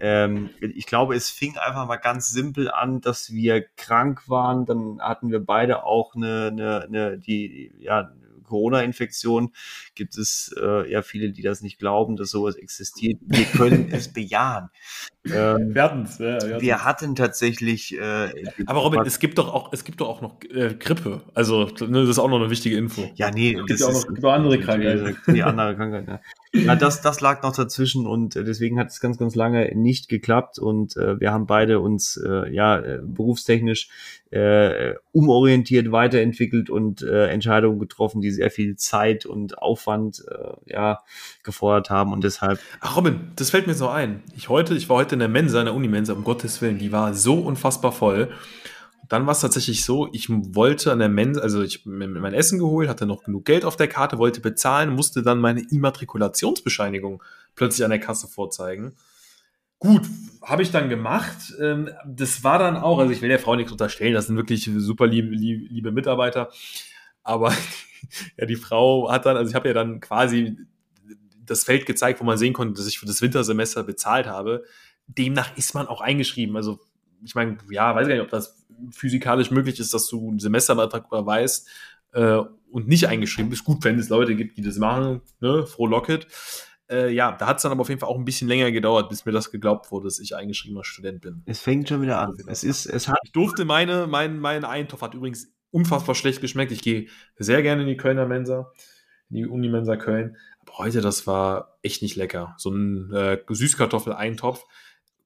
ähm, 0.00 0.48
ich 0.60 0.86
glaube, 0.86 1.14
es 1.14 1.28
fing 1.28 1.58
einfach 1.58 1.86
mal 1.86 1.96
ganz 1.96 2.30
simpel 2.30 2.70
an, 2.70 3.02
dass 3.02 3.32
wir 3.32 3.62
krank 3.76 4.28
waren. 4.28 4.64
Dann 4.64 4.98
hatten 5.00 5.30
wir 5.30 5.44
beide 5.44 5.84
auch 5.84 6.14
eine, 6.14 6.48
eine, 6.50 6.82
eine 6.84 7.18
die, 7.18 7.72
ja, 7.78 8.10
Corona-Infektion 8.50 9.52
gibt 9.94 10.18
es 10.18 10.54
äh, 10.60 10.90
ja 10.90 11.02
viele, 11.02 11.32
die 11.32 11.42
das 11.42 11.62
nicht 11.62 11.78
glauben, 11.78 12.16
dass 12.16 12.30
sowas 12.30 12.56
existiert. 12.56 13.18
Wir 13.22 13.44
können 13.44 13.88
es 13.92 14.08
bejahen. 14.12 14.68
Ähm, 15.24 15.74
wir, 15.74 15.82
hatten's, 15.82 16.18
ja, 16.18 16.40
wir, 16.42 16.60
wir 16.60 16.84
hatten 16.84 17.14
tatsächlich. 17.14 17.96
Äh, 17.98 18.32
Aber 18.66 18.80
Robin, 18.80 19.02
es 19.06 19.18
gibt 19.18 19.38
doch 19.38 19.52
auch, 19.52 19.72
es 19.72 19.84
gibt 19.84 20.00
doch 20.00 20.08
auch 20.08 20.20
noch 20.20 20.42
äh, 20.50 20.74
Grippe. 20.74 21.22
Also 21.34 21.64
ne, 21.64 22.00
das 22.00 22.10
ist 22.10 22.18
auch 22.18 22.28
noch 22.28 22.40
eine 22.40 22.50
wichtige 22.50 22.76
Info. 22.76 23.10
Ja, 23.14 23.30
nee, 23.30 23.54
es 23.54 23.66
gibt 23.66 23.80
ja 23.80 23.86
auch 23.86 24.08
noch, 24.08 24.32
andere 24.32 24.58
Krankheiten. 24.58 25.16
Die 25.32 25.42
andere 25.42 25.76
Krankheiten. 25.76 26.10
Ja. 26.10 26.20
Ja, 26.52 26.74
das, 26.74 27.00
das 27.00 27.20
lag 27.20 27.42
noch 27.42 27.54
dazwischen 27.54 28.06
und 28.06 28.34
äh, 28.34 28.42
deswegen 28.42 28.78
hat 28.78 28.88
es 28.88 29.00
ganz, 29.00 29.18
ganz 29.18 29.36
lange 29.36 29.70
nicht 29.76 30.08
geklappt 30.08 30.58
und 30.58 30.96
äh, 30.96 31.20
wir 31.20 31.32
haben 31.32 31.46
beide 31.46 31.78
uns 31.78 32.16
äh, 32.16 32.52
ja 32.52 32.78
äh, 32.78 32.98
berufstechnisch 33.02 33.88
äh, 34.30 34.94
umorientiert, 35.12 35.92
weiterentwickelt 35.92 36.68
und 36.68 37.02
äh, 37.02 37.28
Entscheidungen 37.28 37.78
getroffen, 37.78 38.20
die 38.20 38.32
sehr 38.32 38.50
viel 38.50 38.74
Zeit 38.76 39.26
und 39.26 39.58
Aufwand 39.58 40.24
äh, 40.28 40.72
ja 40.72 41.00
gefordert 41.44 41.90
haben 41.90 42.12
und 42.12 42.24
deshalb. 42.24 42.58
Ach 42.80 42.96
Robin, 42.96 43.30
das 43.36 43.50
fällt 43.50 43.68
mir 43.68 43.74
so 43.74 43.88
ein. 43.88 44.22
Ich 44.36 44.48
heute, 44.48 44.74
ich 44.74 44.88
war 44.88 44.96
heute 44.96 45.14
in 45.14 45.20
der 45.20 45.28
Mensa, 45.28 45.60
in 45.60 45.66
der 45.66 45.74
Unimensa, 45.74 46.14
um 46.14 46.24
Gottes 46.24 46.60
Willen, 46.60 46.78
die 46.78 46.90
war 46.90 47.14
so 47.14 47.34
unfassbar 47.38 47.92
voll. 47.92 48.28
Dann 49.10 49.26
war 49.26 49.32
es 49.32 49.40
tatsächlich 49.40 49.84
so, 49.84 50.08
ich 50.12 50.28
wollte 50.30 50.92
an 50.92 51.00
der 51.00 51.08
Mensa, 51.08 51.40
also 51.40 51.62
ich 51.62 51.84
mein 51.84 52.32
Essen 52.32 52.60
geholt, 52.60 52.88
hatte 52.88 53.06
noch 53.06 53.24
genug 53.24 53.44
Geld 53.44 53.64
auf 53.64 53.74
der 53.74 53.88
Karte, 53.88 54.18
wollte 54.18 54.40
bezahlen, 54.40 54.94
musste 54.94 55.24
dann 55.24 55.40
meine 55.40 55.62
Immatrikulationsbescheinigung 55.68 57.20
plötzlich 57.56 57.84
an 57.84 57.90
der 57.90 57.98
Kasse 57.98 58.28
vorzeigen. 58.28 58.94
Gut, 59.80 60.02
habe 60.42 60.62
ich 60.62 60.70
dann 60.70 60.88
gemacht. 60.88 61.54
Ähm, 61.60 61.90
das 62.06 62.44
war 62.44 62.60
dann 62.60 62.76
auch, 62.76 63.00
also 63.00 63.12
ich 63.12 63.20
will 63.20 63.28
der 63.28 63.40
Frau 63.40 63.56
nichts 63.56 63.72
unterstellen, 63.72 64.14
das 64.14 64.28
sind 64.28 64.36
wirklich 64.36 64.70
super 64.76 65.08
liebe, 65.08 65.34
liebe 65.34 65.90
Mitarbeiter. 65.90 66.48
Aber 67.24 67.52
ja, 68.36 68.46
die 68.46 68.54
Frau 68.54 69.10
hat 69.10 69.26
dann, 69.26 69.36
also 69.36 69.50
ich 69.50 69.56
habe 69.56 69.66
ja 69.66 69.74
dann 69.74 69.98
quasi 69.98 70.56
das 71.44 71.64
Feld 71.64 71.84
gezeigt, 71.84 72.20
wo 72.20 72.24
man 72.24 72.38
sehen 72.38 72.52
konnte, 72.52 72.74
dass 72.74 72.86
ich 72.86 73.00
für 73.00 73.06
das 73.06 73.20
Wintersemester 73.22 73.82
bezahlt 73.82 74.28
habe. 74.28 74.62
Demnach 75.08 75.56
ist 75.56 75.74
man 75.74 75.88
auch 75.88 76.00
eingeschrieben. 76.00 76.54
Also 76.54 76.78
ich 77.24 77.34
meine, 77.34 77.58
ja, 77.70 77.92
weiß 77.92 78.06
gar 78.06 78.14
nicht, 78.14 78.22
ob 78.22 78.30
das 78.30 78.59
physikalisch 78.90 79.50
möglich 79.50 79.80
ist, 79.80 79.94
dass 79.94 80.06
du 80.06 80.28
einen 80.28 80.38
Semesterbeitrag 80.38 81.06
überweist 81.06 81.68
äh, 82.12 82.40
und 82.70 82.88
nicht 82.88 83.08
eingeschrieben 83.08 83.50
bist. 83.50 83.64
Gut, 83.64 83.84
wenn 83.84 83.98
es 83.98 84.08
Leute 84.08 84.36
gibt, 84.36 84.56
die 84.56 84.62
das 84.62 84.76
machen, 84.76 85.22
ne, 85.40 85.66
frohlocket. 85.66 86.26
Äh, 86.90 87.12
ja, 87.12 87.32
da 87.32 87.46
hat 87.46 87.58
es 87.58 87.62
dann 87.62 87.72
aber 87.72 87.82
auf 87.82 87.88
jeden 87.88 88.00
Fall 88.00 88.08
auch 88.08 88.18
ein 88.18 88.24
bisschen 88.24 88.48
länger 88.48 88.72
gedauert, 88.72 89.08
bis 89.08 89.24
mir 89.24 89.32
das 89.32 89.52
geglaubt 89.52 89.92
wurde, 89.92 90.06
dass 90.06 90.18
ich 90.18 90.34
eingeschriebener 90.34 90.82
Student 90.82 91.20
bin. 91.20 91.42
Es 91.46 91.60
fängt 91.60 91.88
schon 91.88 92.02
wieder 92.02 92.20
an. 92.20 92.36
Es 92.46 92.64
ist, 92.64 92.86
es 92.86 93.06
hat. 93.06 93.18
Ich 93.22 93.32
durfte 93.32 93.64
meine, 93.64 94.08
mein, 94.08 94.38
mein 94.38 94.64
Eintopf 94.64 95.02
hat 95.02 95.14
übrigens 95.14 95.52
unfassbar 95.70 96.16
schlecht 96.16 96.40
geschmeckt. 96.40 96.72
Ich 96.72 96.82
gehe 96.82 97.06
sehr 97.36 97.62
gerne 97.62 97.82
in 97.82 97.88
die 97.88 97.96
Kölner 97.96 98.26
Mensa, 98.26 98.72
in 99.28 99.36
die 99.36 99.46
Unimensa 99.46 99.96
Köln. 99.96 100.36
Aber 100.62 100.78
heute, 100.78 101.00
das 101.00 101.28
war 101.28 101.78
echt 101.82 102.02
nicht 102.02 102.16
lecker. 102.16 102.54
So 102.58 102.70
ein 102.70 103.12
äh, 103.12 103.38
Süßkartoffel-Eintopf. 103.48 104.64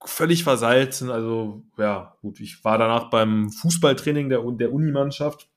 Völlig 0.04 0.44
versalzen. 0.44 1.10
Also, 1.10 1.62
ja, 1.78 2.16
gut. 2.20 2.40
Ich 2.40 2.64
war 2.64 2.78
danach 2.78 3.10
beim 3.10 3.50
Fußballtraining 3.50 4.28
der, 4.28 4.42
der 4.52 4.72
Unimannschaft. 4.72 5.48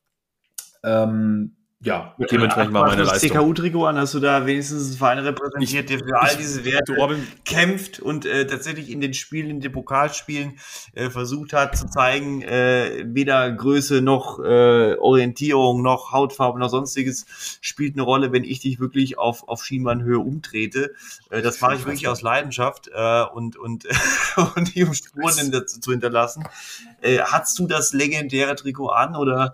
Ähm, 0.84 1.56
ja, 1.80 2.16
dementsprechend 2.32 2.74
war 2.74 2.88
meine 2.88 3.04
Leistung. 3.04 3.30
CKU-Trikot 3.30 3.86
an, 3.86 3.98
hast 3.98 4.16
du 4.16 4.20
da 4.20 4.48
wenigstens 4.48 4.88
einen 4.88 4.98
Verein 4.98 5.20
repräsentiert, 5.20 5.92
der 5.92 6.00
für 6.00 6.20
all 6.20 6.36
diese 6.36 6.66
Werte 6.66 6.96
Robin, 6.96 7.28
kämpft 7.46 8.00
und 8.00 8.26
äh, 8.26 8.48
tatsächlich 8.48 8.90
in 8.90 9.00
den 9.00 9.14
Spielen, 9.14 9.52
in 9.52 9.60
den 9.62 9.72
Pokalspielen 9.72 10.58
äh, 10.96 11.12
versucht 11.12 11.54
hat 11.54 11.78
zu 11.78 11.88
zeigen, 11.88 12.42
äh, 12.42 13.06
weder 13.06 13.52
Größe 13.52 14.02
noch 14.02 14.40
äh, 14.40 14.96
Orientierung 14.96 15.84
noch 15.84 16.12
Hautfarbe 16.12 16.58
noch 16.58 16.70
sonstiges 16.70 17.28
spielt 17.62 17.94
eine 17.94 18.02
Rolle, 18.02 18.32
wenn 18.32 18.44
ich 18.44 18.60
dich 18.60 18.80
wirklich 18.80 19.20
auf, 19.20 19.48
auf 19.48 19.64
Schienbeinhöhe 19.64 20.18
umtrete. 20.18 20.96
Äh, 21.30 21.44
das 21.44 21.62
mache 21.62 21.76
ich 21.76 21.86
wirklich 21.86 22.08
aus 22.08 22.24
Leidenschaft 22.24 22.90
äh, 22.92 23.22
und, 23.22 23.56
und, 23.56 23.86
und 24.56 24.74
die 24.74 24.84
um 24.84 24.96
Spuren 24.96 25.52
dazu 25.52 25.80
zu 25.80 25.92
hinterlassen. 25.92 26.44
Äh, 27.02 27.20
hast 27.20 27.60
du 27.60 27.68
das 27.68 27.94
legendäre 27.94 28.56
Trikot 28.56 28.90
an 28.90 29.16
oder 29.16 29.54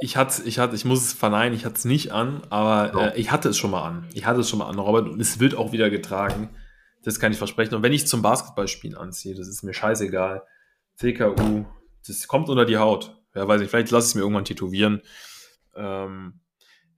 ich 0.00 0.16
hatte, 0.16 0.42
ich 0.44 0.58
hatte, 0.58 0.74
ich 0.74 0.84
muss 0.84 1.02
es 1.02 1.12
verneinen, 1.12 1.54
ich 1.54 1.64
hatte 1.64 1.76
es 1.76 1.84
nicht 1.84 2.10
an, 2.10 2.42
aber 2.48 2.92
oh. 2.94 3.00
äh, 3.00 3.20
ich 3.20 3.30
hatte 3.30 3.50
es 3.50 3.58
schon 3.58 3.70
mal 3.70 3.86
an. 3.86 4.08
Ich 4.14 4.24
hatte 4.24 4.40
es 4.40 4.48
schon 4.48 4.58
mal 4.58 4.68
an, 4.68 4.78
Robert, 4.78 5.08
und 5.08 5.20
es 5.20 5.40
wird 5.40 5.54
auch 5.54 5.72
wieder 5.72 5.90
getragen. 5.90 6.50
Das 7.02 7.20
kann 7.20 7.32
ich 7.32 7.38
versprechen. 7.38 7.74
Und 7.74 7.82
wenn 7.82 7.92
ich 7.92 8.06
zum 8.06 8.22
Basketballspielen 8.22 8.96
anziehe, 8.96 9.34
das 9.34 9.46
ist 9.48 9.62
mir 9.62 9.74
scheißegal. 9.74 10.42
CKU, 10.96 11.64
das 12.06 12.26
kommt 12.28 12.48
unter 12.48 12.64
die 12.64 12.78
Haut. 12.78 13.16
Ja, 13.34 13.46
weiß 13.46 13.60
ich, 13.60 13.68
vielleicht 13.68 13.90
lasse 13.90 14.06
ich 14.06 14.10
es 14.10 14.14
mir 14.14 14.22
irgendwann 14.22 14.44
tätowieren. 14.44 15.02
Ähm, 15.76 16.40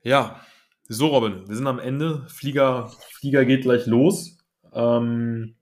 ja, 0.03 0.41
so 0.89 1.09
Robin, 1.09 1.49
wir 1.49 1.57
sind 1.57 1.67
am 1.67 1.79
Ende. 1.79 2.25
Flieger, 2.29 2.93
Flieger 3.11 3.45
geht 3.45 3.63
gleich 3.63 3.87
los. 3.87 4.39
Ähm, 4.73 5.57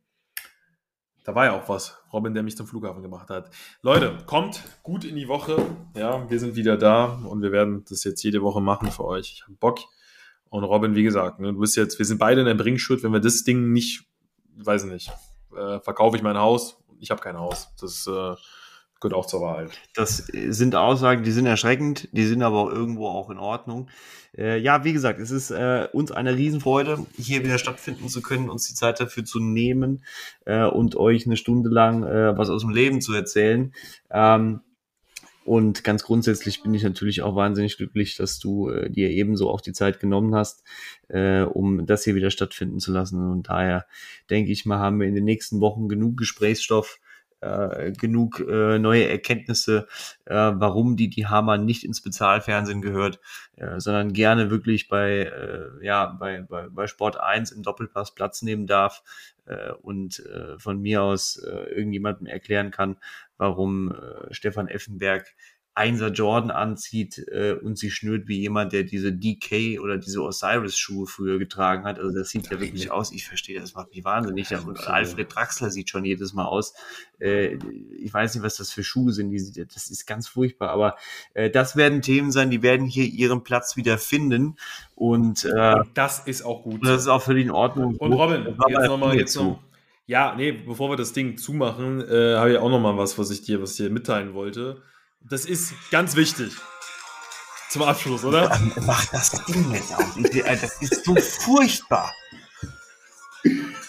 da 1.25 1.35
war 1.35 1.47
ja 1.47 1.61
auch 1.61 1.69
was. 1.69 1.99
Robin, 2.13 2.35
der 2.35 2.43
mich 2.43 2.57
zum 2.57 2.67
Flughafen 2.67 3.03
gemacht 3.03 3.31
hat. 3.31 3.51
Leute, 3.83 4.19
kommt 4.27 4.63
gut 4.83 5.05
in 5.05 5.17
die 5.17 5.29
Woche. 5.29 5.57
Ja, 5.97 6.29
wir 6.29 6.41
sind 6.41 6.57
wieder 6.57 6.77
da 6.77 7.05
und 7.05 7.43
wir 7.43 7.53
werden 7.53 7.85
das 7.89 8.05
jetzt 8.05 8.23
jede 8.23 8.43
Woche 8.43 8.61
machen 8.61 8.91
für 8.91 9.05
euch. 9.05 9.33
Ich 9.33 9.43
habe 9.43 9.55
Bock. 9.55 9.79
Und 10.49 10.65
Robin, 10.65 10.95
wie 10.95 11.03
gesagt, 11.03 11.39
ne, 11.39 11.53
du 11.53 11.61
bist 11.61 11.77
jetzt, 11.77 11.99
wir 11.99 12.07
sind 12.07 12.19
beide 12.19 12.41
in 12.41 12.47
der 12.47 12.55
Bringschuld. 12.55 13.03
Wenn 13.03 13.13
wir 13.13 13.21
das 13.21 13.45
Ding 13.45 13.73
nicht, 13.73 14.05
weiß 14.57 14.85
nicht, 14.85 15.13
äh, 15.57 15.79
verkaufe 15.81 16.17
ich 16.17 16.23
mein 16.23 16.39
Haus. 16.39 16.79
Ich 16.99 17.11
habe 17.11 17.21
kein 17.21 17.39
Haus. 17.39 17.69
Das 17.81 18.07
äh, 18.07 18.35
gehört 19.01 19.15
auch 19.15 19.27
zur 19.27 19.41
Wahrheit. 19.41 19.71
Das 19.95 20.19
sind 20.19 20.75
Aussagen, 20.75 21.23
die 21.23 21.33
sind 21.33 21.47
erschreckend, 21.47 22.09
die 22.13 22.27
sind 22.27 22.43
aber 22.43 22.73
irgendwo 22.73 23.09
auch 23.09 23.31
in 23.31 23.39
Ordnung. 23.39 23.89
Äh, 24.37 24.59
ja, 24.59 24.85
wie 24.85 24.93
gesagt, 24.93 25.19
es 25.19 25.31
ist 25.31 25.51
äh, 25.51 25.89
uns 25.93 26.13
eine 26.13 26.37
Riesenfreude, 26.37 27.07
hier 27.17 27.43
wieder 27.45 27.59
stattfinden 27.59 28.09
zu 28.09 28.23
können, 28.23 28.49
uns 28.49 28.69
die 28.69 28.75
Zeit 28.75 29.01
dafür 29.01 29.25
zu 29.25 29.41
nehmen 29.41 30.05
äh, 30.45 30.65
und 30.65 30.97
euch 30.97 31.27
eine 31.27 31.37
Stunde 31.37 31.69
lang 31.69 32.05
äh, 32.05 32.37
was 32.39 32.51
aus 32.51 32.63
dem 32.63 32.71
Leben 32.71 33.01
zu 33.01 33.13
erzählen. 33.13 33.73
Ähm, 34.11 34.61
und 35.45 35.83
ganz 35.83 36.05
grundsätzlich 36.05 36.63
bin 36.63 36.75
ich 36.75 36.83
natürlich 36.83 37.23
auch 37.23 37.35
wahnsinnig 37.35 37.77
glücklich, 37.77 38.17
dass 38.17 38.39
du 38.39 38.69
äh, 38.69 38.91
dir 38.91 39.11
ebenso 39.11 39.51
auch 39.51 39.61
die 39.61 39.73
Zeit 39.73 39.99
genommen 39.99 40.35
hast, 40.35 40.63
äh, 41.09 41.41
um 41.41 41.87
das 41.87 42.05
hier 42.05 42.15
wieder 42.15 42.31
stattfinden 42.31 42.79
zu 42.79 42.93
lassen. 42.93 43.31
Und 43.31 43.49
daher 43.49 43.87
denke 44.29 44.53
ich 44.53 44.67
mal, 44.67 44.79
haben 44.79 45.01
wir 45.01 45.09
in 45.09 45.15
den 45.15 45.25
nächsten 45.25 45.61
Wochen 45.61 45.89
genug 45.89 46.19
Gesprächsstoff, 46.19 47.01
äh, 47.41 47.93
genug 47.93 48.41
äh, 48.41 48.79
neue 48.79 49.09
Erkenntnisse, 49.09 49.87
äh, 50.27 50.35
warum 50.35 50.97
die 50.97 51.09
die 51.09 51.27
Hammer 51.27 51.59
nicht 51.59 51.85
ins 51.85 52.01
Bezahlfernsehen 52.01 52.83
gehört, 52.83 53.21
äh, 53.57 53.81
sondern 53.81 54.13
gerne 54.13 54.51
wirklich 54.51 54.89
bei 54.89 55.25
äh, 55.25 55.85
ja 55.85 56.07
bei, 56.07 56.43
bei, 56.43 56.69
bei 56.69 56.87
Sport 56.87 57.19
1 57.19 57.53
im 57.53 57.63
Doppelpass 57.63 58.15
Platz 58.15 58.43
nehmen 58.43 58.67
darf 58.67 59.03
äh, 59.47 59.73
und 59.73 60.21
äh, 60.27 60.59
von 60.59 60.81
mir 60.81 61.03
aus 61.03 61.37
äh, 61.37 61.49
irgendjemandem 61.75 62.27
erklären 62.27 62.71
kann, 62.71 62.97
warum 63.37 63.93
äh, 63.93 64.33
Stefan 64.33 64.69
Effenberg 64.69 65.35
Einser 65.81 66.09
Jordan 66.09 66.51
anzieht 66.51 67.27
äh, 67.33 67.55
und 67.55 67.79
sie 67.79 67.91
schnürt 67.91 68.29
wie 68.29 68.39
jemand, 68.39 68.75
der 68.75 68.83
diese 68.83 69.15
DK 69.15 69.81
oder 69.81 69.97
diese 69.97 70.23
Osiris-Schuhe 70.23 71.07
früher 71.07 71.39
getragen 71.39 71.85
hat. 71.85 71.99
Also 71.99 72.19
das 72.19 72.29
sieht 72.29 72.51
ja 72.51 72.61
wirklich 72.61 72.91
aus. 72.91 73.13
Ich 73.13 73.27
verstehe, 73.27 73.59
das 73.59 73.75
macht 73.75 73.95
mich 73.95 74.05
wahnsinnig. 74.05 74.51
Und 74.67 74.87
Alfred 74.87 75.35
Draxler 75.35 75.71
sieht 75.71 75.89
schon 75.89 76.05
jedes 76.05 76.35
Mal 76.35 76.45
aus. 76.45 76.75
Äh, 77.19 77.57
ich 77.99 78.13
weiß 78.13 78.35
nicht, 78.35 78.45
was 78.45 78.59
das 78.59 78.71
für 78.71 78.85
Schuhe 78.85 79.15
sind. 79.15 79.31
Die, 79.31 79.67
das 79.67 79.91
ist 79.91 80.07
ganz 80.07 80.29
furchtbar. 80.29 80.69
Aber 80.69 80.97
äh, 81.33 81.49
das 81.49 81.77
werden 81.77 82.03
Themen 82.03 82.31
sein, 82.31 82.51
die 82.51 82.61
werden 82.61 82.85
hier 82.87 83.07
ihren 83.07 83.43
Platz 83.43 83.75
wieder 83.79 83.97
finden. 83.97 84.57
Und 84.95 85.47
äh, 85.47 85.77
das 85.95 86.19
ist 86.27 86.43
auch 86.43 86.63
gut. 86.63 86.85
Das 86.85 87.01
ist 87.01 87.09
auch 87.09 87.23
völlig 87.23 87.47
in 87.47 87.53
Ordnung. 87.53 87.97
Und 87.97 88.13
Robin, 88.13 88.55
jetzt 88.69 88.87
nochmal 88.87 89.17
jetzt 89.17 89.35
noch. 89.35 89.61
Ja, 90.07 90.35
nee, 90.37 90.53
bevor 90.53 90.91
wir 90.91 90.97
das 90.97 91.15
Ding 91.15 91.39
zumachen, 91.39 92.07
äh, 92.07 92.35
habe 92.35 92.53
ich 92.53 92.59
auch 92.59 92.69
noch 92.69 92.81
mal 92.81 92.99
was, 92.99 93.17
was 93.17 93.31
ich 93.31 93.41
dir, 93.41 93.63
was 93.63 93.71
ich 93.71 93.87
dir 93.87 93.91
mitteilen 93.91 94.35
wollte. 94.35 94.83
Das 95.29 95.45
ist 95.45 95.73
ganz 95.91 96.17
wichtig. 96.17 96.53
Zum 97.69 97.83
Abschluss, 97.83 98.25
oder? 98.25 98.59
Mach 98.81 99.05
das 99.07 99.31
Ding 99.45 99.69
nicht 99.71 99.95
auf. 99.95 100.17
Äh, 100.17 100.57
das 100.57 100.81
ist 100.81 101.05
so 101.05 101.15
furchtbar. 101.15 102.13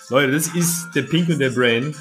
Leute, 0.10 0.34
das 0.34 0.48
ist 0.48 0.92
der 0.94 1.04
Pink 1.04 1.30
und 1.30 1.40
der 1.40 1.50
Brain. 1.50 1.96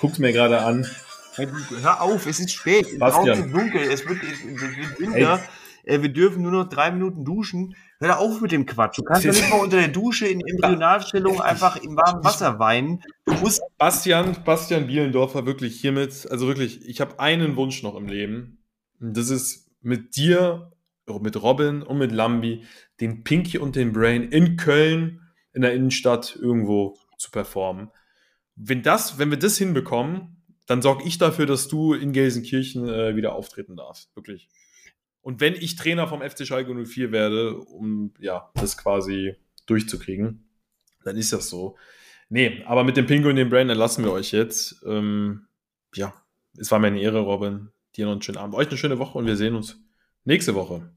Guckt 0.00 0.18
mir 0.18 0.32
gerade 0.32 0.60
an. 0.62 0.88
Hör 1.36 2.00
auf, 2.00 2.26
es 2.26 2.40
ist 2.40 2.52
spät. 2.52 2.98
Bastian. 2.98 3.38
Es 3.38 3.46
ist 3.46 3.54
dunkel, 3.54 3.80
es 3.82 4.08
wird, 4.08 4.22
es 4.22 4.44
wird 4.44 5.00
winter. 5.00 5.42
Äh, 5.84 6.02
wir 6.02 6.10
dürfen 6.10 6.42
nur 6.42 6.52
noch 6.52 6.68
drei 6.68 6.90
Minuten 6.90 7.24
duschen. 7.24 7.74
Hör 7.98 8.08
da 8.08 8.16
auf 8.16 8.40
mit 8.40 8.52
dem 8.52 8.66
Quatsch. 8.66 8.98
Du 8.98 9.02
kannst 9.02 9.24
doch 9.24 9.32
nicht 9.32 9.50
mal 9.50 9.60
unter 9.60 9.78
der 9.78 9.88
Dusche 9.88 10.26
in 10.26 10.40
Embryonalstellung 10.40 11.40
einfach 11.40 11.76
im 11.76 11.96
warmen 11.96 12.24
Wasser 12.24 12.58
weinen. 12.58 13.02
Du 13.24 13.34
musst. 13.34 13.62
Bastian, 13.78 14.36
Bastian 14.44 14.86
Bielendorfer, 14.86 15.46
wirklich 15.46 15.80
hiermit, 15.80 16.26
also 16.30 16.46
wirklich, 16.46 16.88
ich 16.88 17.00
habe 17.00 17.18
einen 17.20 17.56
Wunsch 17.56 17.82
noch 17.82 17.96
im 17.96 18.06
Leben. 18.06 18.62
Und 19.00 19.16
das 19.16 19.30
ist 19.30 19.70
mit 19.80 20.16
dir, 20.16 20.72
mit 21.20 21.42
Robin 21.42 21.82
und 21.82 21.98
mit 21.98 22.12
Lambi, 22.12 22.64
den 23.00 23.24
Pinky 23.24 23.58
und 23.58 23.76
den 23.76 23.92
Brain 23.92 24.24
in 24.30 24.56
Köln 24.56 25.20
in 25.52 25.62
der 25.62 25.74
Innenstadt 25.74 26.36
irgendwo 26.40 26.96
zu 27.18 27.30
performen. 27.30 27.90
Wenn 28.54 28.82
das, 28.82 29.18
wenn 29.18 29.30
wir 29.30 29.38
das 29.38 29.58
hinbekommen, 29.58 30.42
dann 30.66 30.82
sorge 30.82 31.04
ich 31.04 31.18
dafür, 31.18 31.46
dass 31.46 31.68
du 31.68 31.94
in 31.94 32.12
Gelsenkirchen 32.12 32.88
äh, 32.88 33.16
wieder 33.16 33.34
auftreten 33.34 33.76
darfst. 33.76 34.14
Wirklich. 34.14 34.48
Und 35.22 35.40
wenn 35.40 35.54
ich 35.54 35.76
Trainer 35.76 36.06
vom 36.08 36.20
FC 36.20 36.46
Schalke 36.46 36.74
04 36.74 37.12
werde, 37.12 37.56
um 37.56 38.12
ja, 38.18 38.50
das 38.54 38.76
quasi 38.76 39.36
durchzukriegen, 39.66 40.44
dann 41.04 41.16
ist 41.16 41.32
das 41.32 41.48
so. 41.48 41.76
Nee, 42.28 42.62
aber 42.66 42.84
mit 42.84 42.96
dem 42.96 43.06
Pingo 43.06 43.28
und 43.28 43.36
dem 43.36 43.48
Brain 43.48 43.70
entlassen 43.70 44.04
wir 44.04 44.12
euch 44.12 44.32
jetzt. 44.32 44.82
Ähm, 44.84 45.46
ja, 45.94 46.12
es 46.56 46.70
war 46.70 46.78
mir 46.78 46.88
eine 46.88 47.00
Ehre, 47.00 47.20
Robin. 47.20 47.68
Dir 47.96 48.06
noch 48.06 48.12
einen 48.12 48.22
schönen 48.22 48.38
Abend. 48.38 48.54
Euch 48.54 48.68
eine 48.68 48.76
schöne 48.76 48.98
Woche 48.98 49.18
und 49.18 49.26
wir 49.26 49.36
sehen 49.36 49.54
uns 49.54 49.78
nächste 50.24 50.54
Woche. 50.54 50.90